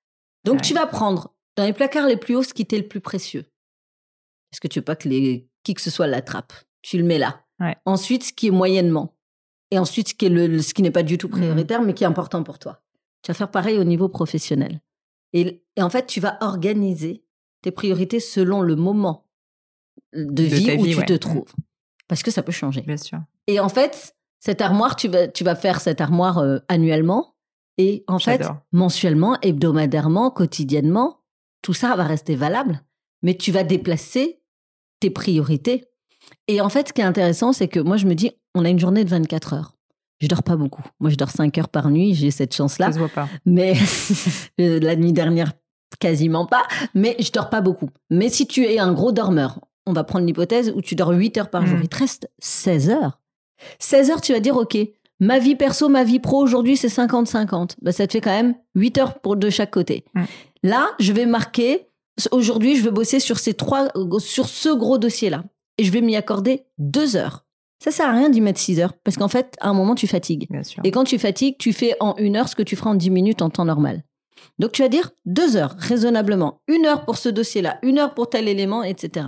Donc, 0.46 0.56
Ouais. 0.56 0.62
tu 0.62 0.74
vas 0.74 0.88
prendre 0.88 1.34
dans 1.58 1.66
les 1.66 1.74
placards 1.74 2.08
les 2.08 2.18
plus 2.18 2.36
hauts 2.36 2.44
ce 2.44 2.54
qui 2.54 2.66
t'est 2.66 2.78
le 2.78 2.88
plus 2.88 3.02
précieux. 3.02 3.46
Parce 4.52 4.60
que 4.62 4.68
tu 4.68 4.80
veux 4.80 4.86
pas 4.86 4.96
que 4.96 5.10
les, 5.10 5.50
qui 5.64 5.74
que 5.74 5.82
ce 5.82 5.90
soit 5.92 6.08
l'attrape. 6.08 6.54
Tu 6.82 6.98
le 6.98 7.04
mets 7.04 7.18
là. 7.18 7.42
Ouais. 7.60 7.76
Ensuite, 7.86 8.24
ce 8.24 8.34
qui 8.34 8.48
est 8.48 8.52
moyennement. 8.52 9.16
Et 9.72 9.78
ensuite, 9.78 10.08
ce 10.10 10.14
qui 10.14 10.26
est 10.26 10.30
le, 10.30 10.48
le- 10.48 10.62
ce 10.62 10.74
qui 10.74 10.82
n'est 10.82 10.92
pas 10.92 11.04
du 11.04 11.18
tout 11.18 11.28
Mm. 11.28 11.32
prioritaire, 11.32 11.82
mais 11.82 11.94
qui 11.94 12.04
est 12.04 12.08
important 12.08 12.42
pour 12.44 12.58
toi. 12.58 12.82
Tu 13.22 13.32
vas 13.32 13.34
faire 13.36 13.52
pareil 13.52 13.78
au 13.78 13.84
niveau 13.84 14.10
professionnel. 14.10 14.82
Et, 15.34 15.64
et 15.76 15.82
en 15.82 15.90
fait, 15.90 16.08
tu 16.08 16.20
vas 16.20 16.38
organiser 16.42 17.24
tes 17.62 17.72
priorités 17.72 18.20
selon 18.20 18.62
le 18.62 18.76
moment 18.76 19.28
de, 20.14 20.24
De 20.24 20.44
vie 20.44 20.72
où 20.78 20.84
vie, 20.84 20.92
tu 20.92 20.98
ouais. 21.00 21.06
te 21.06 21.14
trouves. 21.14 21.54
Parce 22.08 22.24
que 22.24 22.32
ça 22.32 22.42
peut 22.42 22.52
changer. 22.52 22.82
Bien 22.82 22.98
sûr. 22.98 23.20
Et 23.48 23.60
en 23.60 23.70
fait, 23.70 24.16
cette 24.40 24.62
armoire, 24.62 24.96
tu 24.96 25.08
vas, 25.08 25.28
tu 25.28 25.44
vas 25.44 25.56
faire 25.56 25.82
cette 25.82 26.02
armoire 26.02 26.40
euh, 26.40 26.60
annuellement. 26.68 27.36
Et 27.78 28.04
en 28.08 28.20
fait, 28.20 28.44
mensuellement, 28.72 29.40
hebdomadairement, 29.42 30.32
quotidiennement, 30.32 31.22
tout 31.62 31.74
ça 31.74 31.96
va 31.96 32.04
rester 32.04 32.36
valable. 32.36 32.84
Mais 33.22 33.36
tu 33.36 33.52
vas 33.52 33.64
déplacer 33.64 34.42
tes 35.00 35.10
priorités. 35.10 35.86
Et 36.48 36.62
en 36.62 36.70
fait, 36.70 36.90
ce 36.90 36.94
qui 36.94 37.02
est 37.02 37.06
intéressant, 37.06 37.54
c'est 37.54 37.68
que 37.68 37.80
moi, 37.80 37.98
je 37.98 38.06
me 38.06 38.16
dis, 38.16 38.32
on 38.54 38.66
a 38.66 38.70
une 38.70 38.80
journée 38.80 39.06
de 39.06 39.10
24 39.10 39.54
heures. 39.54 39.76
Je 40.20 40.28
dors 40.28 40.44
pas 40.44 40.56
beaucoup. 40.56 40.84
Moi, 41.00 41.10
je 41.10 41.16
dors 41.16 41.30
5 41.30 41.58
heures 41.58 41.70
par 41.70 41.90
nuit. 41.90 42.14
J'ai 42.14 42.32
cette 42.32 42.54
chance-là. 42.54 42.88
Ça 42.88 42.94
se 42.94 43.00
voit 43.00 43.10
pas. 43.10 43.30
Mais 43.46 43.74
euh, 44.60 44.80
la 44.80 44.96
nuit 44.96 45.14
dernière, 45.14 45.54
quasiment 46.00 46.46
pas. 46.46 46.64
Mais 46.94 47.16
je 47.20 47.32
dors 47.32 47.50
pas 47.50 47.62
beaucoup. 47.62 47.90
Mais 48.10 48.30
si 48.30 48.46
tu 48.46 48.66
es 48.66 48.80
un 48.80 48.92
gros 48.94 49.12
dormeur, 49.12 49.60
on 49.86 49.94
va 49.94 50.04
prendre 50.04 50.26
l'hypothèse 50.26 50.72
où 50.76 50.82
tu 50.82 50.96
dors 50.96 51.10
8 51.10 51.38
heures 51.38 51.50
par 51.50 51.66
jour. 51.66 51.78
Mm. 51.78 51.84
Il 51.84 51.90
te 51.90 51.98
reste 51.98 52.30
16 52.40 52.90
heures. 52.90 53.20
16 53.80 54.12
heures, 54.12 54.22
tu 54.22 54.34
vas 54.34 54.40
dire, 54.40 54.58
OK, 54.58 54.78
ma 55.20 55.40
vie 55.40 55.56
perso, 55.56 55.90
ma 55.90 56.04
vie 56.04 56.20
pro, 56.20 56.42
aujourd'hui, 56.42 56.78
c'est 56.78 56.88
50-50. 56.88 57.76
Bah, 57.82 57.92
ça 57.92 58.06
te 58.06 58.14
fait 58.14 58.22
quand 58.22 58.32
même 58.32 58.56
8 58.76 58.98
heures 58.98 59.20
pour 59.20 59.38
de 59.38 59.50
chaque 59.50 59.72
côté. 59.72 60.06
Mm. 60.14 60.24
Là, 60.64 60.90
je 61.00 61.14
vais 61.14 61.26
marquer, 61.26 61.88
aujourd'hui, 62.32 62.76
je 62.76 62.84
veux 62.84 62.92
bosser 62.92 63.20
sur 63.20 63.40
ces 63.40 63.54
trois, 63.54 63.88
sur 64.20 64.50
ce 64.50 64.70
gros 64.70 64.98
dossier-là. 64.98 65.44
Et 65.78 65.86
je 65.86 65.92
vais 65.92 66.02
m'y 66.02 66.18
accorder 66.18 66.66
2 66.78 67.16
heures. 67.16 67.46
Ça 67.80 67.92
sert 67.92 68.10
à 68.10 68.12
rien 68.12 68.30
d'y 68.30 68.42
mettre 68.42 68.60
6 68.60 68.80
heures. 68.82 68.94
Parce 69.04 69.18
qu'en 69.18 69.30
fait, 69.30 69.56
à 69.62 69.70
un 69.70 69.74
moment, 69.74 69.96
tu 69.96 70.08
fatigues. 70.08 70.48
Bien 70.50 70.64
sûr. 70.64 70.82
Et 70.84 70.92
quand 70.92 71.06
tu 71.06 71.18
fatigues, 71.18 71.56
tu 71.58 71.74
fais 71.74 71.96
en 72.00 72.16
une 72.18 72.36
heure 72.36 72.50
ce 72.50 72.56
que 72.56 72.64
tu 72.64 72.76
feras 72.76 72.92
en 72.92 72.96
10 72.96 73.10
minutes 73.10 73.42
en 73.42 73.50
temps 73.50 73.66
normal. 73.66 74.04
Donc 74.58 74.74
tu 74.74 74.82
vas 74.82 74.90
dire 74.90 75.12
deux 75.26 75.56
heures, 75.56 75.76
raisonnablement. 75.78 76.62
Une 76.68 76.86
heure 76.86 77.06
pour 77.06 77.18
ce 77.18 77.30
dossier-là, 77.30 77.80
une 77.82 78.00
heure 78.00 78.14
pour 78.14 78.30
tel 78.30 78.48
élément, 78.48 78.84
etc. 78.84 79.28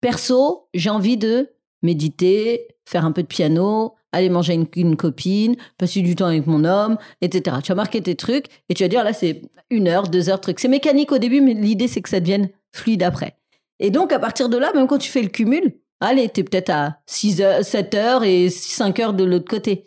Perso, 0.00 0.68
j'ai 0.74 0.90
envie 0.90 1.16
de 1.16 1.50
méditer, 1.82 2.68
faire 2.84 3.04
un 3.04 3.12
peu 3.12 3.22
de 3.22 3.26
piano, 3.26 3.94
aller 4.12 4.28
manger 4.28 4.54
une, 4.54 4.66
une 4.76 4.96
copine, 4.96 5.56
passer 5.78 6.02
du 6.02 6.14
temps 6.14 6.26
avec 6.26 6.46
mon 6.46 6.64
homme, 6.64 6.98
etc. 7.20 7.56
Tu 7.62 7.68
vas 7.68 7.74
marquer 7.74 8.02
tes 8.02 8.14
trucs 8.14 8.46
et 8.68 8.74
tu 8.74 8.82
vas 8.82 8.88
dire 8.88 9.04
là 9.04 9.12
c'est 9.12 9.42
une 9.70 9.88
heure, 9.88 10.08
deux 10.08 10.28
heures, 10.28 10.40
truc. 10.40 10.60
C'est 10.60 10.68
mécanique 10.68 11.12
au 11.12 11.18
début, 11.18 11.40
mais 11.40 11.54
l'idée 11.54 11.88
c'est 11.88 12.02
que 12.02 12.08
ça 12.08 12.20
devienne 12.20 12.50
fluide 12.72 13.02
après. 13.02 13.36
Et 13.78 13.90
donc 13.90 14.12
à 14.12 14.18
partir 14.18 14.48
de 14.48 14.56
là, 14.56 14.72
même 14.74 14.86
quand 14.86 14.98
tu 14.98 15.10
fais 15.10 15.22
le 15.22 15.28
cumul, 15.28 15.74
allez, 16.00 16.28
t'es 16.28 16.44
peut-être 16.44 16.70
à 16.70 16.98
6 17.06 17.40
heures, 17.40 17.64
7 17.64 17.94
heures 17.94 18.24
et 18.24 18.50
5 18.50 19.00
heures 19.00 19.14
de 19.14 19.24
l'autre 19.24 19.48
côté. 19.48 19.84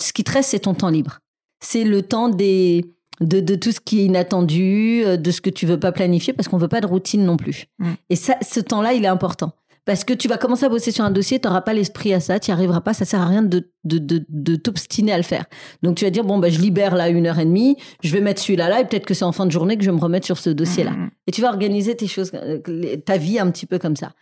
Ce 0.00 0.12
qui 0.12 0.24
te 0.24 0.32
reste, 0.32 0.50
c'est 0.50 0.60
ton 0.60 0.74
temps 0.74 0.88
libre. 0.88 1.18
C'est 1.60 1.84
le 1.84 2.02
temps 2.02 2.28
des, 2.28 2.84
de, 3.20 3.40
de, 3.40 3.54
tout 3.54 3.72
ce 3.72 3.80
qui 3.80 4.00
est 4.00 4.04
inattendu, 4.04 5.04
de 5.04 5.30
ce 5.30 5.40
que 5.40 5.50
tu 5.50 5.66
veux 5.66 5.78
pas 5.78 5.92
planifier, 5.92 6.32
parce 6.32 6.48
qu'on 6.48 6.56
veut 6.56 6.68
pas 6.68 6.80
de 6.80 6.86
routine 6.86 7.24
non 7.24 7.36
plus. 7.36 7.66
Mm. 7.78 7.92
Et 8.10 8.16
ça, 8.16 8.36
ce 8.42 8.60
temps-là, 8.60 8.94
il 8.94 9.04
est 9.04 9.08
important. 9.08 9.52
Parce 9.84 10.04
que 10.04 10.12
tu 10.12 10.28
vas 10.28 10.38
commencer 10.38 10.64
à 10.64 10.68
bosser 10.68 10.92
sur 10.92 11.04
un 11.04 11.10
dossier, 11.10 11.40
tu 11.40 11.48
n'auras 11.48 11.60
pas 11.60 11.72
l'esprit 11.72 12.14
à 12.14 12.20
ça, 12.20 12.38
tu 12.38 12.50
n'y 12.50 12.54
arriveras 12.54 12.82
pas, 12.82 12.94
ça 12.94 13.04
sert 13.04 13.20
à 13.20 13.26
rien 13.26 13.42
de, 13.42 13.68
de, 13.82 13.98
de, 13.98 14.24
de 14.28 14.54
t'obstiner 14.54 15.12
à 15.12 15.16
le 15.16 15.24
faire. 15.24 15.44
Donc 15.82 15.96
tu 15.96 16.04
vas 16.04 16.10
dire, 16.10 16.22
bon, 16.22 16.38
bah, 16.38 16.50
je 16.50 16.60
libère 16.60 16.94
là 16.94 17.08
une 17.08 17.26
heure 17.26 17.40
et 17.40 17.44
demie, 17.44 17.76
je 18.00 18.12
vais 18.12 18.20
mettre 18.20 18.40
celui-là 18.40 18.68
là, 18.68 18.80
et 18.80 18.84
peut-être 18.84 19.06
que 19.06 19.14
c'est 19.14 19.24
en 19.24 19.32
fin 19.32 19.44
de 19.44 19.50
journée 19.50 19.76
que 19.76 19.82
je 19.82 19.90
vais 19.90 19.96
me 19.96 20.00
remettre 20.00 20.24
sur 20.24 20.38
ce 20.38 20.50
dossier-là. 20.50 20.92
Mm. 20.92 21.10
Et 21.26 21.32
tu 21.32 21.42
vas 21.42 21.48
organiser 21.48 21.96
tes 21.96 22.06
choses, 22.06 22.30
euh, 22.34 22.60
ta 23.04 23.16
vie 23.16 23.40
un 23.40 23.50
petit 23.50 23.66
peu 23.66 23.80
comme 23.80 23.96
ça. 23.96 24.12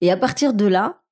Et 0.00 0.10
à 0.10 0.16
partir 0.16 0.52
de 0.54 0.66
là, 0.66 1.02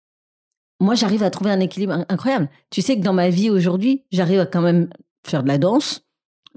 moi, 0.81 0.95
j'arrive 0.95 1.23
à 1.23 1.31
trouver 1.31 1.51
un 1.51 1.61
équilibre 1.61 1.93
in- 1.95 2.07
incroyable. 2.09 2.49
Tu 2.71 2.83
sais 2.83 2.97
que 2.97 3.03
dans 3.03 3.13
ma 3.15 3.31
vie 3.31 3.51
aujourd'hui, 3.51 4.05
j'arrive 4.13 4.41
à 4.41 4.47
quand 4.47 4.61
même 4.61 4.89
faire 5.27 5.43
de 5.43 5.49
la 5.49 5.59
danse, 5.59 6.05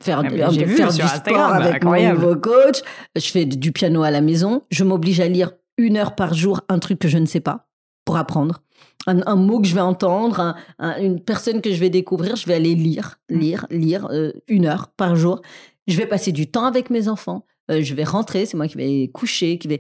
faire, 0.02 0.20
Ah, 0.20 0.24
de- 0.24 0.30
vu 0.66 0.76
du 0.76 0.82
Instagram, 0.82 1.10
sport 1.26 1.40
avec 1.54 1.76
incroyable. 1.76 2.20
mon 2.20 2.26
nouveau 2.28 2.40
coach. 2.40 2.82
Je 3.16 3.30
fais 3.32 3.46
du 3.46 3.72
piano 3.72 4.04
à 4.04 4.12
la 4.12 4.22
maison. 4.22 4.64
Je 4.72 4.84
m'oblige 4.84 5.20
à 5.22 5.28
lire 5.28 5.52
une 5.78 5.96
heure 5.98 6.16
par 6.16 6.34
jour 6.34 6.62
un 6.70 6.80
truc 6.80 7.00
que 7.00 7.08
je 7.08 7.18
ne 7.18 7.26
sais 7.26 7.40
pas 7.40 7.68
pour 8.06 8.18
apprendre. 8.18 8.62
Un, 9.08 9.26
un 9.26 9.36
mot 9.38 9.62
que 9.62 9.68
je 9.68 9.74
vais 9.76 9.80
entendre, 9.82 10.42
un- 10.42 10.56
un- 10.80 11.00
une 11.02 11.22
personne 11.24 11.62
que 11.62 11.72
je 11.72 11.80
vais 11.80 11.90
découvrir, 11.90 12.36
je 12.36 12.46
vais 12.46 12.56
aller 12.56 12.76
lire, 12.76 13.20
lire, 13.30 13.66
lire 13.70 14.08
euh, 14.12 14.34
une 14.50 14.66
heure 14.66 14.90
par 14.90 15.16
jour. 15.16 15.42
Je 15.88 15.96
vais 15.96 16.06
passer 16.06 16.34
du 16.34 16.52
temps 16.52 16.66
avec 16.66 16.90
mes 16.90 17.08
enfants. 17.08 17.46
Euh, 17.72 17.82
je 17.82 17.94
vais 17.94 18.04
rentrer, 18.04 18.46
c'est 18.46 18.58
moi 18.58 18.68
qui 18.68 18.76
vais 18.78 19.08
coucher, 19.14 19.58
qui 19.58 19.68
vais 19.70 19.80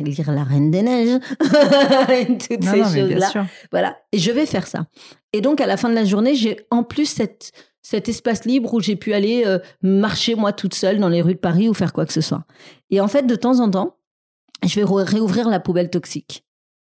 lire 0.00 0.32
La 0.32 0.44
Reine 0.44 0.70
des 0.70 0.82
Neiges, 0.82 1.20
toutes 1.40 2.62
Non, 2.62 2.72
ces 2.72 3.00
choses-là. 3.00 3.46
Voilà. 3.70 3.96
Et 4.12 4.18
je 4.18 4.30
vais 4.30 4.46
faire 4.46 4.66
ça. 4.66 4.86
Et 5.32 5.40
donc, 5.40 5.60
à 5.60 5.66
la 5.66 5.76
fin 5.76 5.88
de 5.88 5.94
la 5.94 6.04
journée, 6.04 6.34
j'ai 6.34 6.58
en 6.70 6.82
plus 6.82 7.06
cette, 7.06 7.52
cet 7.82 8.08
espace 8.08 8.44
libre 8.44 8.74
où 8.74 8.80
j'ai 8.80 8.96
pu 8.96 9.12
aller 9.12 9.44
euh, 9.46 9.58
marcher 9.82 10.34
moi 10.34 10.52
toute 10.52 10.74
seule 10.74 10.98
dans 10.98 11.08
les 11.08 11.22
rues 11.22 11.34
de 11.34 11.38
Paris 11.38 11.68
ou 11.68 11.74
faire 11.74 11.92
quoi 11.92 12.06
que 12.06 12.12
ce 12.12 12.20
soit. 12.20 12.44
Et 12.90 13.00
en 13.00 13.08
fait, 13.08 13.26
de 13.26 13.34
temps 13.34 13.60
en 13.60 13.70
temps, 13.70 13.96
je 14.64 14.80
vais 14.80 14.84
réouvrir 14.84 15.48
la 15.48 15.60
poubelle 15.60 15.90
toxique. 15.90 16.44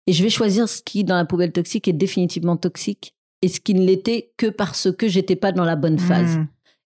Et 0.06 0.12
je 0.12 0.22
vais 0.22 0.30
choisir 0.30 0.68
ce 0.68 0.82
qui, 0.82 1.04
dans 1.04 1.16
la 1.16 1.24
poubelle 1.24 1.52
toxique, 1.52 1.86
est 1.86 1.92
définitivement 1.92 2.56
toxique 2.56 3.14
et 3.42 3.48
ce 3.48 3.60
qui 3.60 3.74
ne 3.74 3.84
l'était 3.84 4.32
que 4.36 4.46
parce 4.46 4.90
que 4.92 5.08
j'étais 5.08 5.36
pas 5.36 5.52
dans 5.52 5.64
la 5.64 5.76
bonne 5.76 5.98
phase. 5.98 6.38
Mm. 6.38 6.48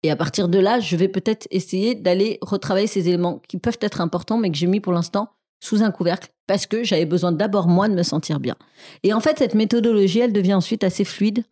Et 0.04 0.12
à 0.12 0.16
partir 0.16 0.50
de 0.50 0.60
là, 0.60 0.80
je 0.80 0.96
vais 0.96 1.08
peut-être 1.08 1.48
essayer 1.50 1.96
d'aller 1.96 2.38
retravailler 2.42 2.88
ces 2.88 3.08
éléments 3.08 3.42
qui 3.48 3.58
peuvent 3.58 3.80
être 3.82 4.02
importants, 4.02 4.38
mais 4.38 4.52
que 4.52 4.58
j'ai 4.58 4.68
mis 4.68 4.80
pour 4.80 4.94
l'instant 4.94 5.30
sous 5.60 5.82
un 5.84 5.92
couvercle 5.92 6.30
parce 6.48 6.66
que 6.68 6.84
j'avais 6.84 7.06
besoin 7.06 7.32
d'abord 7.32 7.68
moi 7.68 7.88
de 7.90 7.94
me 7.96 8.04
sentir 8.04 8.40
bien. 8.40 8.56
Et 9.04 9.14
en 9.14 9.20
fait, 9.20 9.40
cette 9.40 9.56
méthodologie, 9.56 10.20
elle 10.20 10.34
devient 10.34 10.54
ensuite 10.54 10.84
assez 10.84 11.04
fluide, 11.06 11.44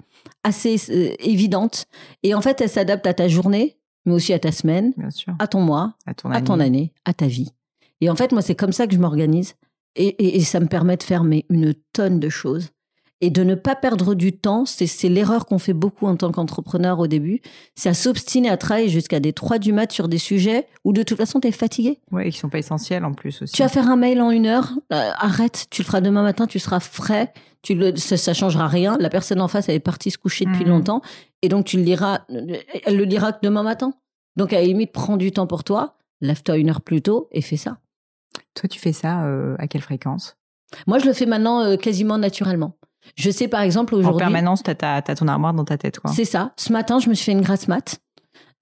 assez 0.44 0.76
euh, 0.92 1.14
évidente. 1.20 1.86
Et 2.22 2.36
en 2.36 2.42
fait, 2.42 2.62
elle 2.62 2.70
s'adapte 2.70 3.08
à 3.08 3.14
ta 3.14 3.28
journée, 3.28 3.78
mais 4.06 4.14
aussi 4.14 4.34
à 4.34 4.40
ta 4.40 4.52
semaine, 4.52 4.94
à 5.40 5.48
ton 5.48 5.62
mois, 5.62 5.96
À 6.06 6.14
ton 6.14 6.30
à 6.30 6.42
ton 6.42 6.60
année, 6.60 6.94
à 7.06 7.14
ta 7.14 7.28
vie. 7.28 7.50
Et 8.02 8.10
en 8.10 8.16
fait, 8.16 8.32
moi, 8.34 8.42
c'est 8.42 8.56
comme 8.56 8.74
ça 8.74 8.86
que 8.88 8.94
je 8.94 9.00
m'organise. 9.00 9.56
Et, 9.96 10.08
et- 10.08 10.38
et 10.38 10.42
ça 10.42 10.60
me 10.60 10.68
permet 10.68 10.98
de 10.98 11.04
faire 11.04 11.24
mais, 11.24 11.46
une 11.50 11.74
tonne 11.94 12.20
de 12.20 12.30
choses. 12.30 12.70
Et 13.26 13.30
de 13.30 13.42
ne 13.46 13.56
pas 13.56 13.74
perdre 13.78 14.16
du 14.16 14.34
temps, 14.34 14.66
c'est 14.66 15.08
l'erreur 15.08 15.46
qu'on 15.46 15.58
fait 15.58 15.72
beaucoup 15.72 16.08
en 16.08 16.18
tant 16.18 16.30
qu'entrepreneur 16.34 17.00
au 17.00 17.08
début, 17.08 17.40
c'est 17.74 17.88
à 17.88 17.94
s'obstiner 17.94 18.50
à 18.50 18.58
travailler 18.58 18.90
jusqu'à 18.90 19.22
des 19.22 19.32
3 19.32 19.60
du 19.60 19.72
mat 19.72 19.90
sur 19.94 20.10
des 20.10 20.18
sujets 20.18 20.68
où 20.84 20.92
de 20.92 21.04
toute 21.04 21.18
façon, 21.18 21.40
tu 21.40 21.48
es 21.48 21.54
fatigué. 21.54 22.00
Et 22.22 22.32
qui 22.32 22.38
sont 22.38 22.50
pas 22.50 22.58
essentiels 22.60 23.06
en 23.06 23.14
plus 23.14 23.42
aussi. 23.42 23.54
Tu 23.54 23.62
vas 23.62 23.70
faire 23.70 23.90
un 23.90 23.96
mail 23.96 24.20
en 24.22 24.30
une 24.30 24.46
heure, 24.46 24.74
euh, 24.92 25.12
arrête, 25.16 25.68
tu 25.70 25.84
le 25.84 25.86
feras 25.86 26.02
demain 26.02 26.22
matin, 26.22 26.48
tu 26.48 26.60
seras 26.60 26.82
frais, 26.82 27.32
tu 27.62 27.76
le, 27.76 27.96
ça, 27.96 28.18
ça 28.18 28.34
changera 28.34 28.68
rien. 28.68 28.98
La 29.00 29.10
personne 29.10 29.40
en 29.40 29.48
face, 29.48 29.70
elle 29.70 29.76
est 29.76 29.80
partie 29.80 30.12
se 30.12 30.18
coucher 30.18 30.44
depuis 30.44 30.66
Mhm. 30.66 30.70
longtemps, 30.72 31.02
et 31.42 31.48
donc 31.48 31.64
tu 31.66 31.78
le 31.78 31.84
liras, 31.84 32.26
elle 32.28 32.98
le 32.98 33.06
lira 33.06 33.32
que 33.32 33.40
demain 33.42 33.64
matin. 33.64 33.94
Donc 34.36 34.52
à 34.52 34.58
la 34.58 34.66
limite, 34.66 34.92
prends 34.92 35.16
du 35.16 35.32
temps 35.32 35.48
pour 35.48 35.64
toi, 35.64 35.96
lève-toi 36.20 36.58
une 36.58 36.70
heure 36.70 36.82
plus 36.82 37.02
tôt 37.02 37.30
et 37.32 37.42
fais 37.42 37.56
ça. 37.56 37.78
Toi, 38.54 38.68
tu 38.68 38.80
fais 38.82 38.92
ça 38.92 39.24
euh, 39.28 39.56
à 39.60 39.68
quelle 39.68 39.82
fréquence? 39.82 40.36
Moi, 40.88 41.00
je 41.00 41.06
le 41.06 41.14
fais 41.14 41.26
maintenant 41.26 41.62
euh, 41.62 41.78
quasiment 41.78 42.18
naturellement. 42.18 42.76
Je 43.16 43.30
sais 43.32 43.48
par 43.48 43.62
exemple 43.62 43.94
En 43.96 44.00
aujourd'hui, 44.00 44.20
permanence, 44.20 44.64
t'as 44.64 44.76
ta- 44.76 45.02
t'as 45.02 45.16
ton 45.16 45.28
armoire 45.28 45.54
dans 45.54 45.66
ta 45.66 45.78
tête, 45.78 46.00
quoi. 46.00 46.12
c'est 46.12 46.26
ça. 46.26 46.54
Ce 46.58 46.72
matin, 46.74 47.00
je 47.00 47.10
me 47.10 47.14
suis 47.14 47.26
fait 47.26 47.32
une 47.34 47.42
grasse 47.42 47.68
mat. 47.68 48.00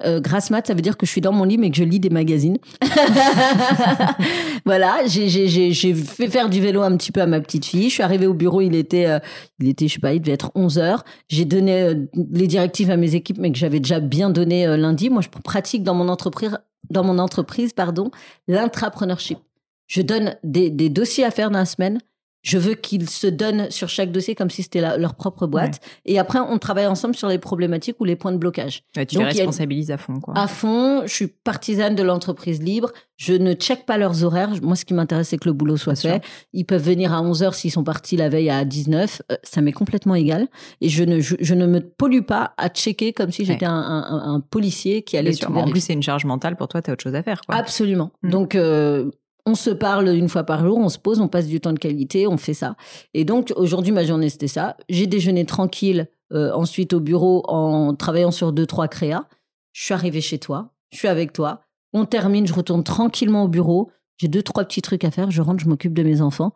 Euh, 0.03 0.19
grasse 0.19 0.49
mat, 0.49 0.65
ça 0.65 0.73
veut 0.73 0.81
dire 0.81 0.97
que 0.97 1.05
je 1.05 1.11
suis 1.11 1.22
dans 1.22 1.31
mon 1.31 1.43
lit 1.43 1.59
mais 1.59 1.69
que 1.69 1.77
je 1.77 1.84
lis 1.84 1.99
des 1.99 2.09
magazines. 2.09 2.57
voilà, 4.65 5.05
j'ai- 5.05 5.30
j'ai 5.30 5.47
j'ai- 5.47 5.72
j'ai 5.72 5.93
fait 5.93 6.27
faire 6.27 6.49
du 6.49 6.59
vélo 6.61 6.81
un 6.81 6.95
petit 6.97 7.11
peu 7.11 7.22
à 7.22 7.27
ma 7.27 7.39
petite 7.39 7.65
fille. 7.65 7.89
Je 7.89 7.93
suis 7.93 8.03
arrivée 8.03 8.27
au 8.27 8.34
bureau, 8.34 8.61
il 8.61 8.76
était, 8.76 9.05
euh, 9.05 9.19
il 9.59 9.69
était, 9.69 9.88
je 9.88 9.93
sais 9.93 9.99
pas, 9.99 10.13
il 10.13 10.19
devait 10.22 10.34
être 10.34 10.51
11 10.55 10.77
heures. 10.80 11.03
J'ai 11.30 11.45
donné 11.45 11.81
euh, 11.84 11.95
les 12.31 12.47
directives 12.47 12.89
à 12.91 12.97
mes 12.97 13.15
équipes, 13.15 13.38
mais 13.39 13.51
que 13.51 13.57
j'avais 13.57 13.80
déjà 13.80 13.99
bien 13.99 14.30
donné 14.30 14.65
euh, 14.68 14.77
lundi. 14.77 15.09
Moi, 15.09 15.22
je 15.22 15.30
pratique 15.43 15.84
dans 15.84 15.93
mon 15.93 16.09
entreprise, 16.09 16.57
dans 16.89 17.03
mon 17.03 17.19
entreprise, 17.19 17.73
pardon, 17.73 18.11
l'intrapreneurship. 18.47 19.38
Je 19.88 20.01
donne 20.01 20.35
des, 20.43 20.69
des 20.69 20.89
dossiers 20.89 21.26
à 21.26 21.31
faire 21.31 21.51
dans 21.51 21.59
la 21.59 21.65
semaine. 21.65 21.99
Je 22.43 22.57
veux 22.57 22.73
qu'ils 22.73 23.07
se 23.09 23.27
donnent 23.27 23.69
sur 23.69 23.88
chaque 23.88 24.11
dossier 24.11 24.34
comme 24.34 24.49
si 24.49 24.63
c'était 24.63 24.81
leur 24.97 25.13
propre 25.15 25.45
boîte. 25.45 25.80
Et 26.05 26.18
après, 26.18 26.39
on 26.39 26.57
travaille 26.57 26.88
ensemble 26.88 27.15
sur 27.15 27.27
les 27.27 27.38
problématiques 27.38 27.97
ou 27.99 28.03
les 28.05 28.15
points 28.15 28.31
de 28.31 28.38
blocage. 28.38 28.84
Ouais, 28.97 29.05
tu 29.05 29.15
Donc, 29.15 29.26
les 29.26 29.30
a- 29.30 29.34
responsabilises 29.43 29.91
à 29.91 29.97
fond, 29.97 30.19
quoi. 30.19 30.34
À 30.35 30.47
fond, 30.47 31.03
je 31.05 31.13
suis 31.13 31.27
partisane 31.27 31.93
de 31.95 32.01
l'entreprise 32.01 32.61
libre. 32.61 32.91
Je 33.18 33.34
ne 33.34 33.53
check 33.53 33.85
pas 33.85 33.99
leurs 33.99 34.23
horaires. 34.23 34.49
Moi, 34.63 34.76
ce 34.76 34.85
qui 34.85 34.95
m'intéresse, 34.95 35.27
c'est 35.30 35.38
que 35.38 35.47
le 35.47 35.53
boulot 35.53 35.77
soit 35.77 35.93
Bien 36.01 36.13
fait. 36.13 36.23
Ils 36.53 36.65
peuvent 36.65 36.81
venir 36.84 37.13
à 37.13 37.22
11h 37.22 37.53
s'ils 37.53 37.69
sont 37.72 37.84
partis 37.84 38.18
la 38.18 38.30
veille 38.30 38.49
à 38.49 38.65
19. 38.65 39.22
Euh, 39.31 39.35
ça 39.43 39.61
m'est 39.61 39.72
complètement 39.72 40.15
égal. 40.15 40.47
Et 40.81 40.89
je 40.89 41.03
ne, 41.03 41.19
je, 41.19 41.35
je 41.39 41.53
ne 41.53 41.68
me 41.68 41.80
pollue 41.80 42.22
pas 42.22 42.55
à 42.57 42.69
checker 42.69 43.13
comme 43.13 43.31
si 43.31 43.45
j'étais 43.45 43.65
un, 43.68 43.72
un- 43.72 44.34
un 44.34 44.39
policier 44.39 45.03
qui 45.03 45.15
allait 45.18 45.30
Bien 45.30 45.38
sûr. 45.38 45.47
tout 45.47 45.53
Mais 45.53 45.61
En 45.61 45.68
plus, 45.69 45.81
c'est 45.81 45.93
une 45.93 46.01
charge 46.01 46.26
mentale 46.26 46.55
pour 46.55 46.68
toi, 46.68 46.81
t'as 46.81 46.93
autre 46.93 47.03
chose 47.03 47.13
à 47.15 47.22
faire, 47.22 47.41
quoi. 47.45 47.55
Absolument. 47.55 48.09
Mm. 48.23 48.30
Donc, 48.31 48.55
euh, 48.55 49.11
on 49.45 49.55
se 49.55 49.69
parle 49.69 50.09
une 50.09 50.30
fois 50.30 50.43
par 50.43 50.65
jour, 50.65 50.77
on 50.77 50.89
se 50.89 50.99
pose, 50.99 51.19
on 51.19 51.27
passe 51.27 51.47
du 51.47 51.59
temps 51.59 51.73
de 51.73 51.80
qualité, 51.80 52.27
on 52.27 52.38
fait 52.38 52.53
ça. 52.53 52.76
Et 53.13 53.26
donc, 53.26 53.53
aujourd'hui, 53.55 53.91
ma 53.91 54.03
journée, 54.03 54.30
c'était 54.30 54.47
ça. 54.47 54.77
J'ai 54.89 55.07
déjeuné 55.07 55.45
tranquille, 55.45 56.07
euh, 56.31 56.51
ensuite 56.53 56.93
au 56.93 56.99
bureau, 56.99 57.43
en 57.47 57.95
travaillant 57.95 58.31
sur 58.31 58.51
deux, 58.51 58.65
trois 58.65 58.88
créas. 58.88 59.26
Je 59.73 59.84
suis 59.84 59.93
arrivée 59.93 60.22
chez 60.22 60.38
toi, 60.38 60.73
je 60.91 60.97
suis 60.97 61.07
avec 61.07 61.34
toi. 61.34 61.61
On 61.93 62.05
termine, 62.05 62.47
je 62.47 62.53
retourne 62.53 62.84
tranquillement 62.84 63.43
au 63.43 63.47
bureau. 63.47 63.91
J'ai 64.18 64.27
deux, 64.27 64.43
trois 64.43 64.63
petits 64.63 64.81
trucs 64.81 65.03
à 65.03 65.11
faire. 65.11 65.31
Je 65.31 65.41
rentre, 65.41 65.61
je 65.63 65.68
m'occupe 65.68 65.93
de 65.93 66.03
mes 66.03 66.22
enfants. 66.22 66.53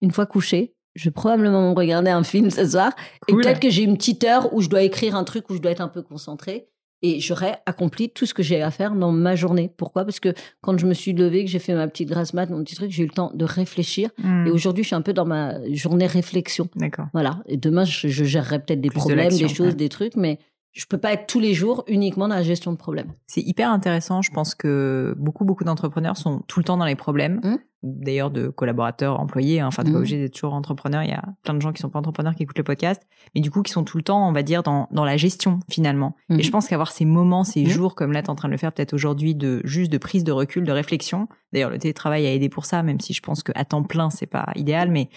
Une 0.00 0.10
fois 0.10 0.26
couché, 0.26 0.74
je 0.94 1.04
vais 1.04 1.10
probablement 1.10 1.74
regarder 1.74 2.10
un 2.10 2.22
film 2.22 2.50
ce 2.50 2.66
soir. 2.66 2.92
Et 3.28 3.32
peut-être 3.32 3.60
que 3.60 3.70
j'ai 3.70 3.82
une 3.82 3.96
petite 3.96 4.24
heure 4.24 4.52
où 4.54 4.60
je 4.60 4.68
dois 4.68 4.82
écrire 4.82 5.14
un 5.16 5.24
truc, 5.24 5.50
où 5.50 5.54
je 5.54 5.60
dois 5.60 5.72
être 5.72 5.80
un 5.80 5.88
peu 5.88 6.02
concentrée. 6.02 6.68
Et 7.02 7.20
j'aurais 7.20 7.58
accompli 7.64 8.10
tout 8.10 8.26
ce 8.26 8.34
que 8.34 8.42
j'ai 8.42 8.60
à 8.60 8.70
faire 8.70 8.94
dans 8.94 9.10
ma 9.10 9.34
journée. 9.34 9.72
Pourquoi? 9.76 10.04
Parce 10.04 10.20
que 10.20 10.34
quand 10.60 10.76
je 10.78 10.86
me 10.86 10.92
suis 10.92 11.12
levée, 11.14 11.44
que 11.44 11.50
j'ai 11.50 11.58
fait 11.58 11.74
ma 11.74 11.88
petite 11.88 12.08
grasse 12.08 12.34
mat, 12.34 12.50
mon 12.50 12.62
petit 12.62 12.74
truc, 12.74 12.90
j'ai 12.90 13.02
eu 13.02 13.06
le 13.06 13.12
temps 13.12 13.30
de 13.34 13.44
réfléchir. 13.44 14.10
Hmm. 14.22 14.46
Et 14.46 14.50
aujourd'hui, 14.50 14.82
je 14.84 14.88
suis 14.88 14.96
un 14.96 15.02
peu 15.02 15.14
dans 15.14 15.24
ma 15.24 15.54
journée 15.72 16.06
réflexion. 16.06 16.68
D'accord. 16.76 17.06
Voilà. 17.12 17.42
Et 17.46 17.56
demain, 17.56 17.84
je, 17.84 18.08
je 18.08 18.24
gérerai 18.24 18.58
peut-être 18.58 18.80
des 18.80 18.88
Plus 18.88 18.98
de 18.98 19.00
problèmes, 19.00 19.30
des 19.30 19.48
choses, 19.48 19.68
ouais. 19.68 19.74
des 19.74 19.88
trucs, 19.88 20.16
mais 20.16 20.38
je 20.72 20.86
peux 20.86 20.98
pas 20.98 21.12
être 21.12 21.26
tous 21.26 21.40
les 21.40 21.52
jours 21.54 21.84
uniquement 21.88 22.28
dans 22.28 22.34
la 22.36 22.42
gestion 22.42 22.72
de 22.72 22.76
problèmes. 22.76 23.12
C'est 23.26 23.42
hyper 23.42 23.70
intéressant. 23.70 24.22
Je 24.22 24.30
pense 24.30 24.54
que 24.54 25.14
beaucoup, 25.18 25.44
beaucoup 25.44 25.64
d'entrepreneurs 25.64 26.16
sont 26.16 26.42
tout 26.46 26.60
le 26.60 26.64
temps 26.64 26.76
dans 26.76 26.84
les 26.84 26.94
problèmes. 26.96 27.40
Mm. 27.42 27.56
D'ailleurs, 27.82 28.30
de 28.30 28.48
collaborateurs, 28.48 29.18
employés. 29.18 29.60
hein. 29.60 29.66
Enfin, 29.66 29.82
t'es 29.82 29.90
pas 29.90 29.96
Mm. 29.96 30.00
obligé 30.00 30.18
d'être 30.18 30.34
toujours 30.34 30.52
entrepreneur. 30.54 31.02
Il 31.02 31.08
y 31.08 31.14
a 31.14 31.24
plein 31.42 31.54
de 31.54 31.60
gens 31.62 31.72
qui 31.72 31.80
sont 31.80 31.88
pas 31.88 31.98
entrepreneurs 31.98 32.34
qui 32.34 32.42
écoutent 32.42 32.58
le 32.58 32.62
podcast. 32.64 33.02
Mais 33.34 33.40
du 33.40 33.50
coup, 33.50 33.62
qui 33.62 33.72
sont 33.72 33.84
tout 33.84 33.96
le 33.96 34.02
temps, 34.04 34.28
on 34.28 34.32
va 34.32 34.42
dire, 34.42 34.62
dans, 34.62 34.86
dans 34.92 35.04
la 35.06 35.16
gestion, 35.16 35.60
finalement. 35.70 36.14
Et 36.28 36.42
je 36.42 36.50
pense 36.50 36.68
qu'avoir 36.68 36.92
ces 36.92 37.06
moments, 37.06 37.42
ces 37.42 37.62
Mhm. 37.62 37.68
jours, 37.70 37.94
comme 37.94 38.12
là, 38.12 38.22
t'es 38.22 38.30
en 38.30 38.34
train 38.34 38.48
de 38.48 38.52
le 38.52 38.58
faire 38.58 38.72
peut-être 38.72 38.92
aujourd'hui, 38.92 39.34
de 39.34 39.62
juste 39.64 39.90
de 39.90 39.98
prise 39.98 40.24
de 40.24 40.32
recul, 40.32 40.64
de 40.64 40.72
réflexion. 40.72 41.26
D'ailleurs, 41.52 41.70
le 41.70 41.78
télétravail 41.78 42.26
a 42.26 42.32
aidé 42.34 42.48
pour 42.50 42.66
ça, 42.66 42.82
même 42.82 43.00
si 43.00 43.12
je 43.14 43.22
pense 43.22 43.42
qu'à 43.42 43.64
temps 43.64 43.82
plein, 43.82 44.10
c'est 44.10 44.26
pas 44.26 44.46
idéal, 44.56 44.90
mais 44.90 45.08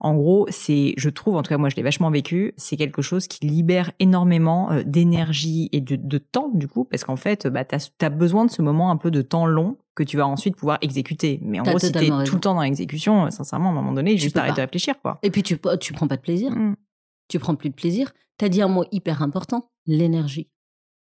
en 0.00 0.14
gros, 0.14 0.46
c'est, 0.48 0.94
je 0.96 1.10
trouve, 1.10 1.36
en 1.36 1.42
tout 1.42 1.50
cas, 1.50 1.58
moi, 1.58 1.68
je 1.68 1.76
l'ai 1.76 1.82
vachement 1.82 2.10
vécu, 2.10 2.54
c'est 2.56 2.78
quelque 2.78 3.02
chose 3.02 3.26
qui 3.26 3.46
libère 3.46 3.92
énormément 3.98 4.72
euh, 4.72 4.82
d'énergie 4.82 5.68
et 5.72 5.82
de, 5.82 5.94
de 5.96 6.18
temps, 6.18 6.50
du 6.54 6.68
coup, 6.68 6.84
parce 6.84 7.04
qu'en 7.04 7.16
fait, 7.16 7.46
bah, 7.46 7.66
t'as 7.66 7.90
as 8.00 8.08
besoin 8.08 8.46
de 8.46 8.50
ce 8.50 8.62
moment 8.62 8.90
un 8.90 8.96
peu 8.96 9.10
de 9.10 9.20
temps 9.20 9.44
long 9.44 9.76
que 9.94 10.02
tu 10.02 10.16
vas 10.16 10.26
ensuite 10.26 10.56
pouvoir 10.56 10.78
exécuter. 10.80 11.38
Mais 11.42 11.60
en 11.60 11.64
gros, 11.64 11.78
si 11.78 11.92
t'es 11.92 12.08
tout 12.08 12.34
le 12.34 12.40
temps 12.40 12.54
dans 12.54 12.62
l'exécution, 12.62 13.26
euh, 13.26 13.30
sincèrement, 13.30 13.68
à 13.68 13.72
un 13.72 13.74
moment 13.74 13.92
donné, 13.92 14.14
Tu 14.14 14.22
juste 14.22 14.38
arrête 14.38 14.56
de 14.56 14.62
réfléchir, 14.62 14.94
quoi. 15.02 15.18
Et 15.22 15.30
puis, 15.30 15.42
tu, 15.42 15.58
tu 15.78 15.92
prends 15.92 16.08
pas 16.08 16.16
de 16.16 16.22
plaisir. 16.22 16.50
Mm. 16.50 16.76
tu 17.28 17.38
prends 17.38 17.54
plus 17.54 17.68
de 17.68 17.74
plaisir. 17.74 18.12
Tu 18.38 18.46
as 18.46 18.48
dit 18.48 18.62
un 18.62 18.68
mot 18.68 18.84
hyper 18.92 19.22
important, 19.22 19.70
l'énergie. 19.86 20.48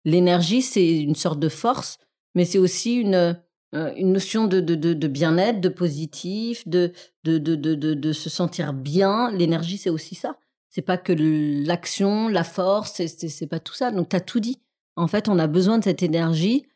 L'énergie, 0.07 0.63
c'est 0.63 1.03
une 1.03 1.15
sorte 1.15 1.39
de 1.39 1.51
force, 1.51 1.99
mais 2.35 2.47
c'est 2.47 2.59
aussi 2.59 2.95
une, 2.95 3.39
euh, 3.75 3.93
une 3.97 4.13
notion 4.13 4.47
de, 4.47 4.61
de, 4.61 4.75
de, 4.75 4.95
de 4.95 5.09
bien-être, 5.09 5.61
de 5.61 5.69
positif, 5.69 6.67
de, 6.69 6.93
de, 7.25 7.39
de, 7.39 7.55
de, 7.55 7.75
de, 7.75 7.95
de 7.95 8.13
se 8.13 8.31
sentir 8.31 8.73
bien. 8.73 9.31
L'énergie, 9.31 9.79
c'est 9.79 9.91
aussi 9.91 10.15
ça. 10.15 10.37
C'est 10.71 10.83
pas 10.83 10.99
que 10.99 11.13
l'action, 11.67 12.29
la 12.29 12.45
force, 12.45 12.93
c'est- 13.05 13.47
pas 13.47 13.61
tout 13.61 13.75
ça. 13.75 13.91
Donc, 13.91 14.09
tu 14.11 14.17
as 14.17 14.21
tout 14.21 14.41
dit. 14.41 14.61
En 14.97 15.07
fait, 15.07 15.29
on 15.29 15.39
a 15.39 15.47
besoin 15.47 15.79
de 15.79 15.85
cette 15.85 16.03
énergie 16.03 16.67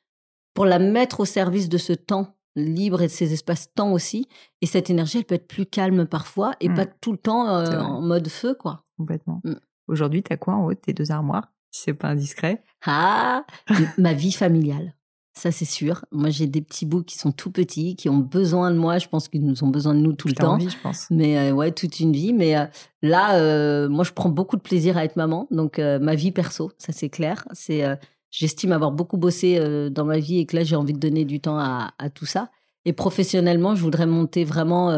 pour 0.55 0.67
la 0.67 0.79
mettre 0.79 1.21
au 1.21 1.25
service 1.25 1.69
de 1.69 1.79
ce 1.79 1.93
temps 1.93 2.37
libre 2.57 3.01
et 3.03 3.07
de 3.07 3.13
ces 3.13 3.33
espaces-temps 3.33 3.93
aussi. 3.93 4.29
Et 4.61 4.67
cette 4.67 4.91
énergie, 4.91 5.19
elle 5.19 5.25
peut 5.25 5.35
être 5.37 5.49
plus 5.49 5.65
calme 5.67 6.07
parfois 6.07 6.53
et 6.61 6.69
Mm. 6.69 6.75
pas 6.75 6.87
tout 6.87 7.13
le 7.13 7.19
temps 7.19 7.49
euh, 7.49 7.81
en 7.81 8.03
mode 8.03 8.29
feu, 8.29 8.55
quoi. 8.55 8.85
Complètement. 8.99 9.41
Mm. 9.45 9.55
Aujourd'hui, 9.89 10.23
t'as 10.23 10.37
quoi 10.37 10.55
en 10.55 10.65
haut 10.67 10.75
de 10.75 10.79
tes 10.79 10.93
deux 10.93 11.11
armoires? 11.11 11.51
Si 11.71 11.83
c'est 11.85 11.95
pas 11.95 12.09
indiscret. 12.09 12.63
Ah, 12.85 13.45
ma 13.99 14.13
vie 14.13 14.33
familiale. 14.33 14.95
Ça 15.35 15.51
c'est 15.51 15.65
sûr. 15.65 16.05
Moi, 16.13 16.31
j'ai 16.31 16.47
des 16.47 16.61
petits 16.61 16.85
bouts 16.85 17.03
qui 17.03 17.17
sont 17.17 17.33
tout 17.33 17.51
petits, 17.51 17.97
qui 17.97 18.09
ont 18.09 18.19
besoin 18.19 18.71
de 18.71 18.77
moi. 18.77 18.99
Je 18.99 19.09
pense 19.09 19.29
qu'ils 19.29 19.45
nous 19.45 19.65
ont 19.65 19.69
besoin 19.69 19.95
de 19.95 20.01
nous 20.01 20.13
tout 20.13 20.29
le 20.29 20.35
temps. 20.35 20.55
Envie, 20.55 20.69
je 20.69 20.77
pense. 20.83 21.07
Mais 21.11 21.39
euh, 21.39 21.53
ouais, 21.53 21.73
toute 21.73 22.01
une 22.01 22.13
vie. 22.13 22.35
Mais 22.35 22.57
euh, 22.57 22.67
là, 23.01 23.37
euh, 23.37 23.89
moi, 23.89 24.05
je 24.05 24.13
prends 24.13 24.29
beaucoup 24.29 24.57
de 24.57 24.61
plaisir 24.61 24.99
à 24.99 25.05
être 25.05 25.17
maman. 25.17 25.49
Donc, 25.51 25.79
ma 25.79 26.15
vie 26.15 26.33
perso, 26.33 26.71
ça 26.79 26.93
c'est 26.93 27.09
clair. 27.09 27.47
C'est, 27.53 27.83
j'estime 28.31 28.73
avoir 28.73 28.93
beaucoup 28.93 29.17
bossé 29.17 29.59
dans 29.91 30.05
ma 30.05 30.19
vie 30.19 30.39
et 30.39 30.47
que 30.47 30.57
là, 30.57 30.65
j'ai 30.65 30.77
envie 30.77 30.93
de 30.93 30.99
donner 30.99 31.25
du 31.25 31.41
temps 31.41 31.59
à, 31.59 31.93
à, 31.99 32.11
tout 32.11 32.27
ça. 32.27 32.51
Et 32.85 32.93
professionnellement, 32.93 33.75
je 33.75 33.83
voudrais 33.83 34.07
monter 34.07 34.45
vraiment 34.45 34.91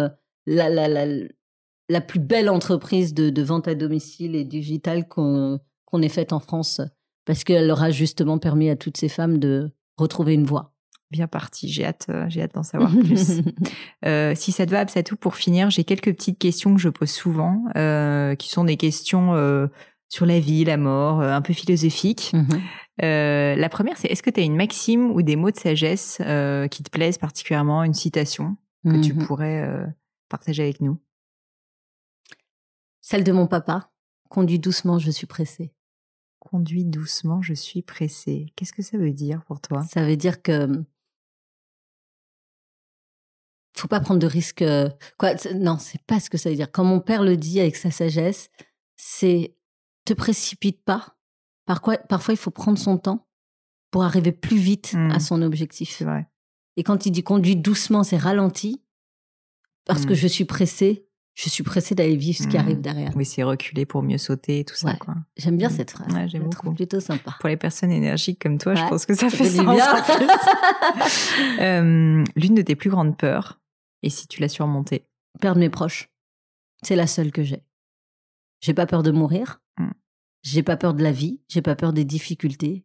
la, 0.47 0.69
la, 0.69 0.89
la, 0.89 1.07
la, 1.89 2.01
plus 2.01 2.19
belle 2.19 2.51
entreprise 2.51 3.15
de, 3.15 3.31
de 3.31 3.43
vente 3.43 3.69
à 3.69 3.75
domicile 3.75 4.35
et 4.35 4.45
digital 4.45 5.07
qu'on 5.07 5.61
qu'on 5.85 6.03
ait 6.03 6.09
faite 6.09 6.33
en 6.33 6.41
France, 6.41 6.81
parce 7.25 7.45
qu'elle 7.45 7.71
aura 7.71 7.91
justement 7.91 8.39
permis 8.39 8.69
à 8.69 8.75
toutes 8.75 8.97
ces 8.97 9.09
femmes 9.09 9.39
de 9.39 9.71
retrouver 9.97 10.35
une 10.35 10.45
voie. 10.45 10.75
Bien 11.11 11.29
parti, 11.29 11.69
j'ai 11.69 11.85
hâte, 11.85 12.07
euh, 12.09 12.27
j'ai 12.29 12.43
hâte 12.43 12.55
d'en 12.55 12.63
savoir 12.63 12.91
plus. 12.91 13.41
euh, 14.07 14.35
si 14.35 14.53
ça 14.53 14.67
te 14.67 14.71
va, 14.71 14.81
Absatou, 14.81 15.17
pour 15.17 15.37
finir, 15.37 15.71
j'ai 15.71 15.85
quelques 15.85 16.13
petites 16.13 16.39
questions 16.39 16.75
que 16.75 16.81
je 16.81 16.89
pose 16.89 17.11
souvent, 17.11 17.65
euh, 17.77 18.35
qui 18.35 18.49
sont 18.49 18.65
des 18.65 18.77
questions 18.77 19.35
euh, 19.35 19.69
sur 20.09 20.27
la 20.27 20.41
vie, 20.41 20.65
la 20.65 20.77
mort, 20.77 21.21
un 21.21 21.43
peu 21.43 21.53
philosophiques. 21.53 22.33
Mhm. 22.33 22.61
La 23.01 23.69
première, 23.69 23.97
c'est 23.97 24.09
est-ce 24.09 24.23
que 24.23 24.31
tu 24.31 24.41
as 24.41 24.45
une 24.45 24.57
maxime 24.57 25.11
ou 25.11 25.23
des 25.23 25.37
mots 25.37 25.51
de 25.51 25.57
sagesse 25.57 26.19
qui 26.71 26.83
te 26.83 26.91
plaisent 26.91 27.19
particulièrement, 27.19 27.83
une 27.85 27.95
citation 27.95 28.57
que 28.85 29.01
tu 29.01 29.15
mhm. 29.15 29.27
pourrais 29.27 29.87
partager 30.29 30.63
avec 30.63 30.81
nous? 30.81 31.01
Celle 33.01 33.25
de 33.25 33.33
mon 33.33 33.47
papa. 33.47 33.91
Conduis 34.31 34.59
doucement, 34.59 34.99
je 34.99 35.11
suis 35.11 35.27
pressée 35.27 35.73
conduis 36.45 36.85
doucement, 36.85 37.43
je 37.43 37.55
suis 37.55 37.83
pressée. 37.83 38.47
Qu'est-ce 38.55 38.73
que 38.73 38.83
ça 38.83 38.97
veut 38.97 39.13
dire 39.13 39.43
pour 39.47 39.61
toi? 39.61 39.83
Ça 39.83 40.07
veut 40.07 40.17
dire 40.17 40.43
que 40.43 40.67
mmh, 40.67 40.85
faut 43.77 43.89
pas 43.89 44.01
prendre 44.01 44.21
de 44.21 44.27
risques. 44.27 44.63
Euh, 44.63 44.89
quoi 45.19 45.35
Non, 45.55 45.79
c'est 45.79 46.03
pas 46.03 46.21
ce 46.21 46.31
que 46.31 46.39
ça 46.39 46.49
veut 46.51 46.57
dire. 46.57 46.71
Quand 46.71 46.85
mon 46.85 47.01
père 47.01 47.23
le 47.23 47.37
dit 47.37 47.61
avec 47.61 47.77
sa 47.77 47.91
sagesse, 47.91 48.51
c'est 48.97 49.57
te 50.05 50.13
précipite 50.13 50.85
pas. 50.85 51.17
Parfois, 51.67 51.97
parfois, 51.97 52.35
il 52.35 52.37
faut 52.39 52.51
prendre 52.51 52.79
son 52.79 52.99
temps 52.99 53.27
pour 53.91 54.05
arriver 54.05 54.33
plus 54.33 54.59
vite 54.59 54.95
à 54.95 55.17
mmh. 55.17 55.21
son 55.21 55.43
objectif. 55.43 56.03
Vrai. 56.03 56.29
Et 56.77 56.83
quand 56.83 57.07
il 57.07 57.11
dit 57.11 57.23
conduis 57.23 57.57
doucement, 57.57 58.05
c'est 58.05 58.17
ralenti 58.17 58.83
parce 59.85 60.07
que 60.07 60.13
mmh. 60.13 60.17
je 60.17 60.27
suis 60.29 60.45
pressée 60.45 61.09
je 61.35 61.49
suis 61.49 61.65
pressée 61.65 61.97
d'aller 61.97 62.17
vivre 62.17 62.39
ce 62.39 62.47
qui 62.47 62.57
arrive 62.57 62.79
mmh. 62.79 62.83
derrière. 62.83 63.13
Oui, 63.17 63.25
c'est 63.25 63.43
reculer 63.43 63.87
pour 63.87 64.03
mieux 64.03 64.19
sauter, 64.19 64.65
tout 64.65 64.77
ça. 64.77 64.97
J'aime 65.37 65.57
bien 65.57 65.69
mmh. 65.69 65.73
cette 65.73 65.91
phrase. 65.91 66.15
Ouais, 66.15 66.29
j'aime 66.29 66.45
beaucoup. 66.45 66.73
plutôt 66.73 67.01
sympa. 67.01 67.37
Pour 67.41 67.49
les 67.49 67.57
personnes 67.57 67.91
énergiques 67.91 68.41
comme 68.41 68.59
toi, 68.59 68.77
je 68.77 68.83
pense 68.89 69.05
que 69.05 69.15
ça, 69.15 69.29
fait 69.29 69.45
sens. 69.45 69.67
euh, 71.61 72.25
L'une 72.37 72.55
de 72.55 72.63
tes 72.63 72.77
plus 72.77 72.89
grandes 72.89 73.17
peurs, 73.17 73.61
et 74.03 74.11
si 74.11 74.29
tu 74.29 74.41
l'as 74.41 74.49
surmontée? 74.49 75.09
Perdre 75.41 75.59
mes 75.59 75.71
proches. 75.71 76.09
C'est 76.83 76.97
la 76.97 77.09
seule 77.09 77.33
que 77.33 77.43
j'ai. 77.43 77.65
J'ai 78.61 78.75
pas 78.75 78.87
peur 78.87 79.03
de 79.03 79.11
mourir. 79.11 79.61
Mmh. 79.79 79.91
J'ai 80.43 80.63
pas 80.63 80.77
peur 80.77 80.95
de 80.95 81.03
la 81.03 81.11
vie. 81.11 81.41
J'ai 81.49 81.63
pas 81.63 81.75
peur 81.75 81.93
des 81.93 82.05
difficultés. 82.05 82.85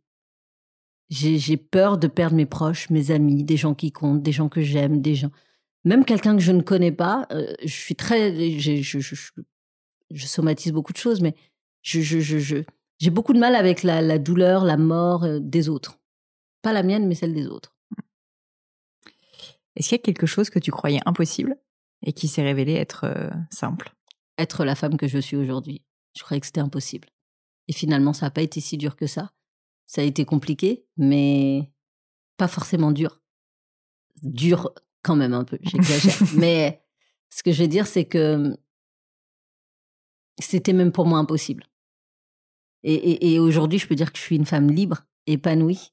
J'ai 1.10 1.58
peur 1.58 1.98
de 1.98 2.08
perdre 2.08 2.36
mes 2.36 2.46
proches, 2.46 2.90
mes 2.90 3.12
amis, 3.12 3.44
des 3.44 3.58
gens 3.58 3.74
qui 3.76 3.92
comptent, 3.92 4.22
des 4.22 4.32
gens 4.32 4.50
que 4.50 4.62
j'aime, 4.62 5.02
des 5.02 5.16
gens 5.16 5.32
même 5.86 6.06
quelqu'un 6.06 6.36
que 6.36 6.42
je 6.42 6.52
ne 6.52 6.62
connais 6.62 6.92
pas, 6.92 7.28
euh, 7.32 7.54
je 7.62 7.68
suis 7.68 7.96
très, 7.96 8.60
je, 8.60 8.82
je, 8.82 9.00
je, 9.00 10.26
somatise 10.26 10.72
beaucoup 10.72 10.94
de 10.94 10.98
choses, 10.98 11.22
mais 11.22 11.36
je, 11.82 12.02
j'ai 13.00 13.10
beaucoup 13.10 13.34
de 13.34 13.40
mal 13.40 13.56
avec 13.56 13.84
la, 13.84 14.02
la 14.02 14.20
douleur, 14.20 14.66
la 14.66 14.78
mort 14.78 15.24
euh, 15.24 15.40
des 15.40 15.70
autres. 15.70 16.00
Pas 16.62 16.74
la 16.74 16.84
mienne, 16.84 17.08
mais 17.08 17.16
celle 17.16 17.34
des 17.34 17.48
autres. 17.48 17.76
Est-ce 19.76 19.90
qu'il 19.90 19.98
y 19.98 20.02
a 20.02 20.04
quelque 20.04 20.28
chose 20.28 20.50
que 20.50 20.60
tu 20.60 20.72
croyais 20.72 21.00
impossible 21.06 21.56
et 22.06 22.12
qui 22.12 22.28
s'est 22.28 22.44
révélé 22.44 22.74
être 22.74 23.06
euh, 23.06 23.30
simple? 23.50 23.96
Être 24.38 24.66
la 24.66 24.76
femme 24.76 24.98
que 24.98 25.08
je 25.08 25.20
suis 25.20 25.38
aujourd'hui. 25.38 25.82
Je 26.18 26.24
croyais 26.24 26.42
que 26.42 26.46
c'était 26.46 26.60
impossible. 26.60 27.08
Et 27.70 27.74
finalement, 27.74 28.14
ça 28.14 28.26
n'a 28.26 28.32
pas 28.32 28.42
été 28.42 28.60
si 28.60 28.78
dur 28.78 28.98
que 28.98 29.08
ça. 29.08 29.32
Ça 29.86 30.02
a 30.02 30.04
été 30.04 30.26
compliqué, 30.26 30.86
mais 30.98 31.72
pas 32.36 32.48
forcément 32.48 32.92
dur. 32.92 33.22
Dur 34.22 34.74
quand 35.02 35.16
même 35.16 35.34
un 35.34 35.44
peu, 35.44 35.58
j'exagère. 35.62 36.28
Mais 36.36 36.84
ce 37.30 37.44
que 37.44 37.52
je 37.52 37.64
veux 37.64 37.68
dire, 37.68 37.88
c'est 37.88 38.06
que 38.06 38.58
c'était 40.40 40.74
même 40.74 40.92
pour 40.92 41.06
moi 41.06 41.20
impossible. 41.20 41.66
Et, 42.84 43.34
et, 43.34 43.40
aujourd'hui, 43.40 43.78
je 43.78 43.88
peux 43.88 43.96
dire 43.96 44.14
que 44.14 44.18
je 44.18 44.24
suis 44.24 44.38
une 44.38 44.46
femme 44.46 44.72
libre, 44.72 45.06
épanouie. 45.28 45.92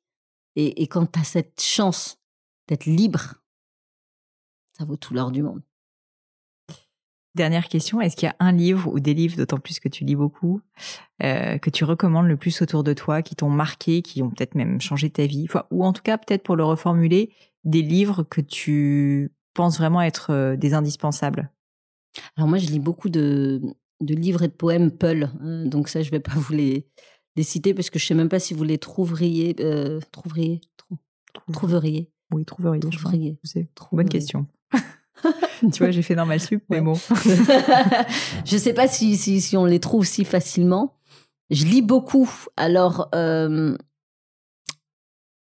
Et, 0.54 0.82
et 0.82 0.86
quand 0.86 1.06
tu 1.06 1.18
as 1.18 1.24
cette 1.24 1.60
chance 1.60 2.18
d'être 2.68 2.86
libre, 2.86 3.34
ça 4.78 4.84
vaut 4.84 4.96
tout 4.96 5.12
l'or 5.12 5.32
du 5.32 5.42
monde. 5.42 5.62
Dernière 7.34 7.68
question, 7.68 8.00
est-ce 8.00 8.16
qu'il 8.16 8.26
y 8.26 8.30
a 8.30 8.36
un 8.38 8.52
livre 8.52 8.90
ou 8.90 8.98
des 8.98 9.12
livres, 9.12 9.36
d'autant 9.36 9.58
plus 9.58 9.78
que 9.78 9.90
tu 9.90 10.04
lis 10.04 10.16
beaucoup, 10.16 10.62
euh, 11.22 11.58
que 11.58 11.68
tu 11.68 11.84
recommandes 11.84 12.28
le 12.28 12.38
plus 12.38 12.62
autour 12.62 12.82
de 12.82 12.94
toi, 12.94 13.20
qui 13.20 13.36
t'ont 13.36 13.50
marqué, 13.50 14.00
qui 14.00 14.22
ont 14.22 14.30
peut-être 14.30 14.54
même 14.54 14.80
changé 14.80 15.10
ta 15.10 15.26
vie, 15.26 15.46
ou 15.70 15.84
en 15.84 15.92
tout 15.92 16.00
cas 16.02 16.16
peut-être 16.16 16.42
pour 16.42 16.56
le 16.56 16.64
reformuler, 16.64 17.34
des 17.66 17.82
livres 17.82 18.22
que 18.22 18.40
tu 18.40 19.32
penses 19.52 19.76
vraiment 19.78 20.01
être 20.01 20.30
euh, 20.30 20.56
des 20.56 20.72
indispensables? 20.72 21.51
Alors 22.36 22.48
moi, 22.48 22.59
je 22.59 22.66
lis 22.68 22.78
beaucoup 22.78 23.10
de, 23.10 23.60
de 24.01 24.14
livres 24.14 24.43
et 24.43 24.48
de 24.48 24.52
poèmes 24.52 24.90
Peul, 24.90 25.30
hein, 25.40 25.66
donc 25.66 25.88
ça, 25.88 26.02
je 26.02 26.10
vais 26.10 26.20
pas 26.20 26.32
vous 26.34 26.55
les, 26.55 26.86
les, 27.34 27.43
citer 27.43 27.74
parce 27.74 27.90
que 27.90 27.98
je 27.98 28.06
sais 28.06 28.14
même 28.14 28.30
pas 28.30 28.38
si 28.38 28.55
vous 28.55 28.64
les 28.64 28.78
trouveriez, 28.78 29.55
euh, 29.60 30.01
trouveriez, 30.12 30.60
trouveriez. 31.52 32.10
Oui, 32.32 32.44
trouveriez. 32.44 32.80
trouveriez. 32.80 33.38
C'est 33.44 33.68
bonne 33.93 34.09
question. 34.09 34.47
tu 35.72 35.78
vois, 35.78 35.90
j'ai 35.90 36.02
fait 36.02 36.14
normal 36.14 36.40
sup, 36.40 36.62
mais 36.68 36.80
bon. 36.80 36.94
je 38.44 38.56
sais 38.56 38.74
pas 38.74 38.88
si, 38.88 39.16
si, 39.16 39.40
si, 39.40 39.56
on 39.56 39.64
les 39.64 39.80
trouve 39.80 40.05
si 40.05 40.24
facilement. 40.24 40.98
Je 41.51 41.64
lis 41.64 41.82
beaucoup. 41.82 42.28
Alors, 42.56 43.09
euh, 43.14 43.76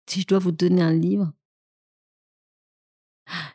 si 0.07 0.21
je 0.21 0.27
dois 0.27 0.39
vous 0.39 0.53
donner 0.53 0.81
un 0.81 0.93
livre, 0.93 1.33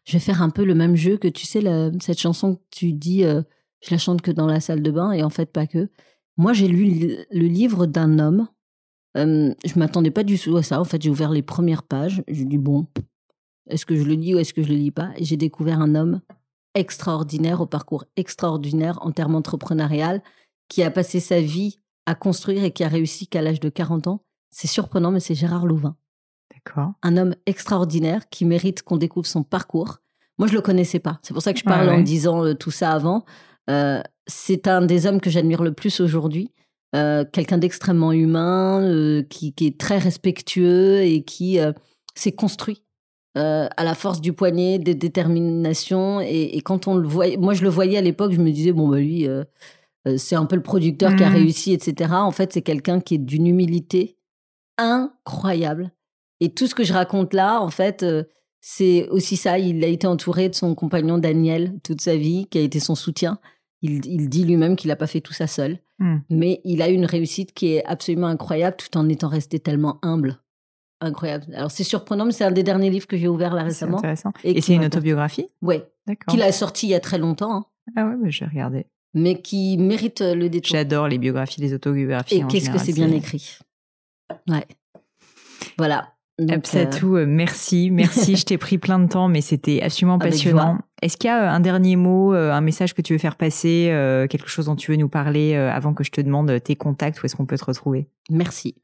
je 0.05 0.13
vais 0.13 0.19
faire 0.19 0.43
un 0.43 0.51
peu 0.51 0.65
le 0.65 0.75
même 0.75 0.97
jeu 0.97 1.17
que 1.17 1.29
tu 1.29 1.47
sais, 1.47 1.63
cette 2.01 2.19
chanson 2.19 2.57
que 2.57 2.63
tu 2.71 2.93
dis, 2.93 3.25
euh, 3.25 3.43
je 3.81 3.91
la 3.91 3.99
chante 3.99 4.23
que 4.23 4.31
dans 4.31 4.47
la 4.47 4.61
salle 4.61 4.83
de 4.83 4.91
bain, 4.91 5.13
et 5.13 5.23
en 5.23 5.31
fait, 5.31 5.53
pas 5.53 5.67
que. 5.67 5.89
Moi, 6.37 6.53
j'ai 6.53 6.69
lu 6.69 7.17
le 7.31 7.47
livre 7.47 7.87
d'un 7.87 8.19
homme. 8.19 8.49
Euh, 9.17 9.55
je 9.65 9.79
m'attendais 9.79 10.11
pas 10.11 10.25
du 10.25 10.39
tout 10.39 10.57
à 10.57 10.63
ça. 10.63 10.81
En 10.81 10.85
fait, 10.85 11.01
j'ai 11.01 11.11
ouvert 11.11 11.31
les 11.31 11.43
premières 11.43 11.83
pages. 11.83 12.23
J'ai 12.29 12.45
dit, 12.45 12.59
bon, 12.59 12.87
est-ce 13.69 13.87
que 13.87 13.97
je 13.97 14.05
le 14.05 14.15
lis 14.15 14.35
ou 14.35 14.39
est-ce 14.39 14.53
que 14.53 14.63
je 14.63 14.69
le 14.69 14.75
lis 14.75 14.91
pas? 14.91 15.11
Et 15.17 15.25
j'ai 15.25 15.37
découvert 15.37 15.81
un 15.81 15.95
homme 15.95 16.21
extraordinaire, 16.75 17.63
au 17.63 17.67
parcours 17.67 18.05
extraordinaire 18.17 18.99
en 19.01 19.13
termes 19.13 19.35
entrepreneurial, 19.35 20.23
qui 20.69 20.83
a 20.83 20.91
passé 20.91 21.21
sa 21.21 21.41
vie 21.41 21.81
à 22.05 22.15
construire 22.15 22.65
et 22.65 22.71
qui 22.71 22.85
a 22.85 22.89
réussi 22.89 23.27
qu'à 23.27 23.41
l'âge 23.41 23.61
de 23.61 23.71
40 23.71 24.09
ans. 24.09 24.23
C'est 24.51 24.69
surprenant, 24.69 25.11
mais 25.11 25.21
c'est 25.21 25.35
Gérard 25.35 25.67
Louvain. 25.67 25.97
Un 27.03 27.17
homme 27.17 27.35
extraordinaire 27.47 28.29
qui 28.29 28.45
mérite 28.45 28.83
qu'on 28.83 28.97
découvre 28.97 29.27
son 29.27 29.43
parcours. 29.43 29.99
Moi, 30.39 30.49
je 30.49 30.55
le 30.55 30.61
connaissais 30.61 30.99
pas. 30.99 31.19
C'est 31.23 31.33
pour 31.33 31.43
ça 31.43 31.53
que 31.53 31.59
je 31.59 31.65
parle 31.65 31.89
en 31.89 32.01
disant 32.01 32.45
euh, 32.45 32.55
tout 32.55 32.71
ça 32.71 32.93
avant. 32.93 33.25
Euh, 33.71 34.03
c'est 34.27 34.69
un 34.69 34.83
des 34.83 35.07
hommes 35.07 35.21
que 35.21 35.31
j'admire 35.31 35.63
le 35.63 35.73
plus 35.73 36.01
aujourd'hui. 36.01 36.53
Euh, 36.95 37.25
quelqu'un 37.31 37.59
d'extrêmement 37.59 38.13
humain, 38.13 39.23
qui, 39.31 39.55
est 39.61 39.79
très 39.79 39.99
respectueux 39.99 41.03
et 41.03 41.23
qui 41.23 41.59
s'est 42.15 42.33
construit 42.33 42.83
à 43.35 43.85
la 43.85 43.95
force 43.95 44.23
du 44.23 44.33
poignet, 44.33 44.79
des 44.79 44.95
déterminations. 44.95 46.21
Et, 46.21 46.61
quand 46.63 46.89
on 46.89 46.97
le 46.97 47.07
voyait, 47.07 47.37
moi 47.37 47.53
je 47.53 47.63
le 47.63 47.69
voyais 47.69 47.99
à 47.99 48.01
l'époque, 48.01 48.33
je 48.33 48.41
me 48.41 48.51
disais 48.51 48.73
bon 48.73 48.89
bah 48.89 48.99
lui, 48.99 49.29
c'est 50.17 50.37
un 50.37 50.47
peu 50.47 50.57
le 50.57 50.63
producteur 50.63 51.15
qui 51.17 51.23
a 51.23 51.29
mmh. 51.29 51.35
réussi, 51.35 51.73
etc. 51.73 52.13
En 52.15 52.31
fait, 52.31 52.53
c'est 52.55 52.63
quelqu'un 52.63 52.99
qui 53.01 53.17
est 53.17 53.19
d'une 53.19 53.47
humilité 53.47 54.17
incroyable 54.79 55.93
et 56.41 56.53
tout 56.53 56.67
ce 56.67 56.75
que 56.75 56.85
je 56.85 56.93
raconte 56.93 57.33
là, 57.35 57.61
en 57.61 57.71
fait, 57.71 58.03
euh, 58.03 58.25
c'est 58.61 59.09
aussi 59.09 59.37
ça. 59.37 59.59
Il 59.59 59.83
a 59.85 59.89
été 59.89 60.07
entouré 60.07 60.49
de 60.49 60.55
son 60.55 60.75
compagnon 60.75 61.19
Daniel 61.19 61.79
toute 61.83 62.01
sa 62.01 62.17
vie, 62.17 62.47
qui 62.51 62.59
a 62.59 62.61
été 62.61 62.81
son 62.81 62.95
soutien. 62.95 63.39
Il, 63.83 64.29
dit 64.29 64.45
lui-même 64.45 64.75
qu'il 64.75 64.89
n'a 64.89 64.97
pas 64.97 65.07
fait 65.07 65.21
tout 65.21 65.33
ça 65.33 65.47
seul. 65.47 65.79
Hmm. 65.99 66.19
Mais 66.29 66.61
il 66.65 66.83
a 66.83 66.91
eu 66.91 66.95
une 66.95 67.05
réussite 67.05 67.53
qui 67.53 67.75
est 67.75 67.85
absolument 67.85 68.27
incroyable 68.27 68.77
tout 68.77 68.97
en 68.99 69.09
étant 69.09 69.29
resté 69.29 69.61
tellement 69.61 69.99
humble. 70.03 70.41
Incroyable. 71.01 71.47
Alors 71.55 71.71
c'est 71.71 71.85
surprenant, 71.85 72.25
mais 72.25 72.33
c'est 72.33 72.45
un 72.45 72.51
des 72.51 72.63
derniers 72.63 72.91
livres 72.91 73.07
que 73.07 73.17
j'ai 73.17 73.29
ouvert 73.29 73.55
là 73.55 73.63
récemment. 73.63 73.99
C'est 73.99 74.07
intéressant. 74.07 74.33
Et, 74.43 74.61
c'est 74.61 74.75
une 74.75 74.85
autobiographie 74.85 75.47
Oui. 75.63 75.77
D'accord. 76.07 76.33
Qu'il 76.33 76.43
a 76.43 76.51
sorti 76.53 76.87
il 76.87 76.91
y 76.91 76.95
a 76.95 77.01
très 77.01 77.19
longtemps. 77.19 77.55
Hein. 77.55 77.67
Ah 77.95 78.07
ouais, 78.07 78.17
mais 78.21 78.31
j'ai 78.31 78.47
regardé. 78.47 78.87
Mais 79.15 79.41
qui 79.41 79.79
mérite 79.79 80.23
euh, 80.23 80.35
le 80.35 80.49
détour. 80.49 80.73
J'adore 80.73 81.07
les 81.07 81.19
biographies, 81.19 81.61
les 81.61 81.73
autobiographies. 81.73 82.37
Et 82.37 82.45
qu'est-ce 82.47 82.71
que 82.71 82.79
c'est 82.79 82.93
bien 82.93 83.11
écrit. 83.13 83.59
Ouais. 84.49 84.67
Voilà. 85.79 86.16
Absatou, 86.39 87.17
euh, 87.17 87.23
euh, 87.23 87.27
merci, 87.27 87.91
merci. 87.91 88.37
je 88.37 88.45
t'ai 88.45 88.59
pris 88.59 88.77
plein 88.77 88.99
de 88.99 89.09
temps, 89.09 89.29
mais 89.29 89.41
c'était 89.41 89.81
absolument 89.83 90.19
passionnant. 90.19 90.79
Est-ce 91.01 91.17
qu'il 91.17 91.29
y 91.29 91.31
a 91.31 91.45
euh, 91.45 91.55
un 91.55 91.61
dernier 91.61 91.97
mot, 91.97 92.33
un 92.33 92.61
message 92.61 92.95
que 92.95 93.03
tu 93.03 93.15
veux 93.15 93.19
faire 93.19 93.37
passer, 93.37 93.89
quelque 94.31 94.49
chose 94.49 94.67
dont 94.67 94.77
tu 94.77 94.91
veux 94.91 94.97
nous 94.97 95.09
parler 95.09 95.55
avant 95.55 95.95
que 95.95 96.05
je 96.05 96.11
te 96.11 96.21
demande 96.21 96.63
tes 96.63 96.77
contacts, 96.77 97.23
où 97.23 97.27
est-ce 97.27 97.37
qu'on 97.37 97.47
peut 97.47 97.59
te 97.59 97.65
retrouver? 97.65 98.09
Merci. 98.31 98.75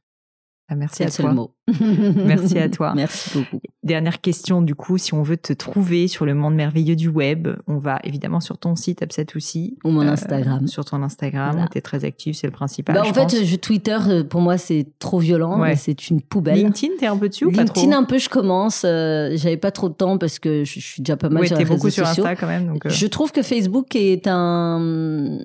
Ah, 0.73 0.77
merci 0.77 1.03
à 1.03 1.11
toi. 1.11 1.33
mot. 1.33 1.55
Merci 2.27 2.59
à 2.59 2.69
toi. 2.69 2.93
Merci 2.97 3.39
beaucoup. 3.39 3.61
Dernière 3.83 4.21
question, 4.21 4.63
du 4.63 4.75
coup, 4.75 4.99
si 4.99 5.15
on 5.15 5.23
veut 5.23 5.37
te 5.37 5.53
trouver 5.53 6.09
sur 6.09 6.25
le 6.27 6.35
monde 6.35 6.55
merveilleux 6.55 6.97
du 6.97 7.09
web, 7.09 7.49
on 7.67 7.79
va 7.79 7.99
évidemment 8.05 8.41
sur 8.41 8.59
ton 8.59 8.75
site 8.75 9.01
Upset 9.03 9.27
aussi. 9.37 9.77
Ou 9.85 9.91
mon 9.91 10.01
euh, 10.07 10.11
Instagram. 10.13 10.67
Sur 10.67 10.85
ton 10.85 11.03
Instagram, 11.03 11.51
Voilà. 11.53 11.67
où 11.67 11.69
tu 11.71 11.79
es 11.79 11.81
très 11.81 12.05
active, 12.05 12.35
c'est 12.35 12.47
le 12.47 12.53
principal. 12.53 12.95
Bah, 12.95 13.03
je 13.05 13.11
en 13.11 13.15
fait, 13.15 13.21
pense. 13.23 13.45
je, 13.45 13.57
Twitter, 13.57 13.99
euh, 14.09 14.25
pour 14.25 14.41
moi, 14.41 14.59
c'est 14.59 14.87
trop 14.99 15.19
violent. 15.19 15.61
Ouais. 15.61 15.77
C'est 15.77 16.09
une 16.11 16.21
poubelle. 16.21 16.57
LinkedIn, 16.59 16.95
t'es 16.99 17.07
un 17.07 17.17
peu 17.17 17.29
dessus 17.29 17.45
ou 17.45 17.53
pas 17.53 17.65
trop? 17.65 17.81
LinkedIn, 17.81 17.97
un 17.97 18.05
peu, 18.05 18.19
je 18.19 18.29
commence. 18.29 18.83
euh, 18.85 19.31
J'avais 19.37 19.57
pas 19.57 19.71
trop 19.71 19.89
de 19.89 19.95
temps 19.95 20.19
parce 20.19 20.39
que 20.39 20.65
je, 20.65 20.75
je 20.81 20.87
suis 20.87 21.03
déjà 21.03 21.17
pas 21.17 21.29
mal 21.29 21.43
Ouais, 21.43 21.49
sur 21.49 21.59
les 21.59 21.65
beaucoup 21.65 21.91
sur. 21.91 22.07
Insta 22.07 22.35
quand 22.35 22.47
même. 22.49 22.67
Donc, 22.67 22.87
euh, 22.87 22.91
Je 22.91 23.07
trouve 23.07 23.31
que 23.31 23.43
Facebook 23.43 23.95
est 23.95 24.27
un 24.27 25.39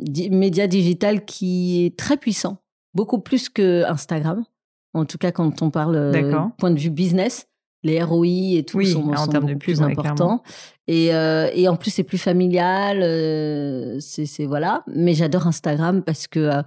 di- 0.00 0.30
média 0.30 0.66
digital 0.66 1.24
qui 1.24 1.84
est 1.84 1.96
très 1.98 2.16
puissant, 2.16 2.58
beaucoup 2.94 3.18
plus 3.18 3.48
que 3.48 3.84
Instagram. 3.88 4.44
En 4.94 5.04
tout 5.04 5.18
cas, 5.18 5.32
quand 5.32 5.62
on 5.62 5.70
parle 5.70 5.96
euh, 5.96 6.38
point 6.58 6.70
de 6.70 6.78
vue 6.78 6.90
business, 6.90 7.46
les 7.84 8.02
ROI 8.02 8.26
et 8.56 8.64
tout 8.66 8.78
Oui, 8.78 8.86
sont, 8.92 9.08
en 9.12 9.16
sont 9.24 9.30
termes 9.30 9.46
de 9.46 9.52
pub, 9.52 9.60
plus 9.60 9.80
ouais, 9.80 9.92
importants. 9.92 10.42
Et, 10.88 11.14
euh, 11.14 11.48
et 11.54 11.68
en 11.68 11.76
plus, 11.76 11.90
c'est 11.90 12.02
plus 12.02 12.18
familial. 12.18 13.00
euh, 13.02 13.98
c'est 14.00 14.26
c'est- 14.26 14.46
voilà. 14.46 14.82
Mais 14.88 15.14
j'adore 15.14 15.46
Instagram 15.46 16.02
parce 16.02 16.26
que 16.26 16.40
euh, 16.40 16.62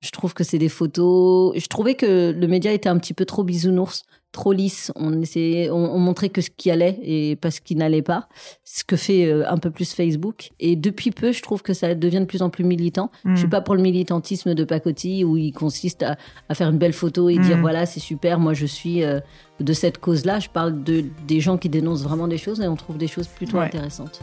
je 0.00 0.10
trouve 0.10 0.34
que 0.34 0.44
c'est 0.44 0.58
des 0.58 0.68
photos. 0.68 1.52
Je 1.58 1.66
trouvais 1.66 1.94
que 1.94 2.30
le 2.32 2.46
média 2.46 2.72
était 2.72 2.88
un 2.88 2.98
petit 2.98 3.14
peu 3.14 3.24
trop 3.24 3.42
bisounours, 3.42 4.02
trop 4.34 4.52
lisse. 4.52 4.92
On 4.96 5.22
essayait, 5.22 5.70
on, 5.70 5.94
on 5.94 5.98
montrait 5.98 6.28
que 6.28 6.42
ce 6.42 6.50
qui 6.54 6.70
allait 6.70 6.98
et 7.02 7.36
pas 7.36 7.50
ce 7.50 7.60
qui 7.62 7.74
n'allait 7.76 8.02
pas. 8.02 8.28
Ce 8.64 8.84
que 8.84 8.96
fait 8.96 9.24
euh, 9.24 9.44
un 9.48 9.56
peu 9.56 9.70
plus 9.70 9.94
Facebook. 9.94 10.50
Et 10.60 10.76
depuis 10.76 11.10
peu, 11.10 11.32
je 11.32 11.40
trouve 11.40 11.62
que 11.62 11.72
ça 11.72 11.94
devient 11.94 12.20
de 12.20 12.24
plus 12.26 12.42
en 12.42 12.50
plus 12.50 12.64
militant. 12.64 13.10
hmm. 13.24 13.34
Je 13.34 13.38
suis 13.40 13.48
pas 13.48 13.62
pour 13.62 13.74
le 13.74 13.80
militantisme 13.82 14.54
de 14.54 14.64
pacotille 14.64 15.24
où 15.24 15.36
il 15.38 15.52
consiste 15.52 16.02
à, 16.02 16.16
à 16.50 16.54
faire 16.54 16.68
une 16.68 16.78
belle 16.78 16.92
photo 16.92 17.28
et 17.30 17.38
dire 17.38 17.56
Mm. 17.56 17.60
voilà 17.62 17.86
c'est 17.86 18.00
super, 18.00 18.38
moi 18.38 18.52
je 18.52 18.66
suis 18.66 19.02
euh, 19.04 19.20
de 19.60 19.72
cette 19.72 19.98
cause-là. 19.98 20.40
Je 20.40 20.48
parle 20.50 20.82
de 20.82 21.04
des 21.26 21.40
gens 21.40 21.56
qui 21.56 21.68
dénoncent 21.68 22.02
vraiment 22.02 22.28
des 22.28 22.36
choses 22.38 22.60
et 22.60 22.68
on 22.68 22.76
trouve 22.76 22.98
des 22.98 23.06
choses 23.08 23.28
plutôt 23.28 23.58
Ouais. 23.58 23.66
intéressantes. 23.66 24.20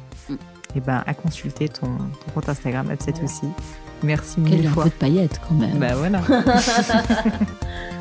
Eh 0.76 0.80
ben, 0.80 1.04
à 1.08 1.14
consulter 1.14 1.68
ton, 1.70 1.88
ton 1.88 2.32
compte 2.34 2.48
Instagram 2.50 2.90
Upset 2.92 3.12
Voilà. 3.12 3.26
aussi. 3.26 3.46
Merci 4.04 4.36
Quel 4.48 4.60
mille 4.60 4.70
fois. 4.70 4.86
de 4.86 4.90
paillettes 4.90 5.40
quand 5.48 5.56
même. 5.56 5.78
Bah 5.78 5.96
voilà. 5.96 6.22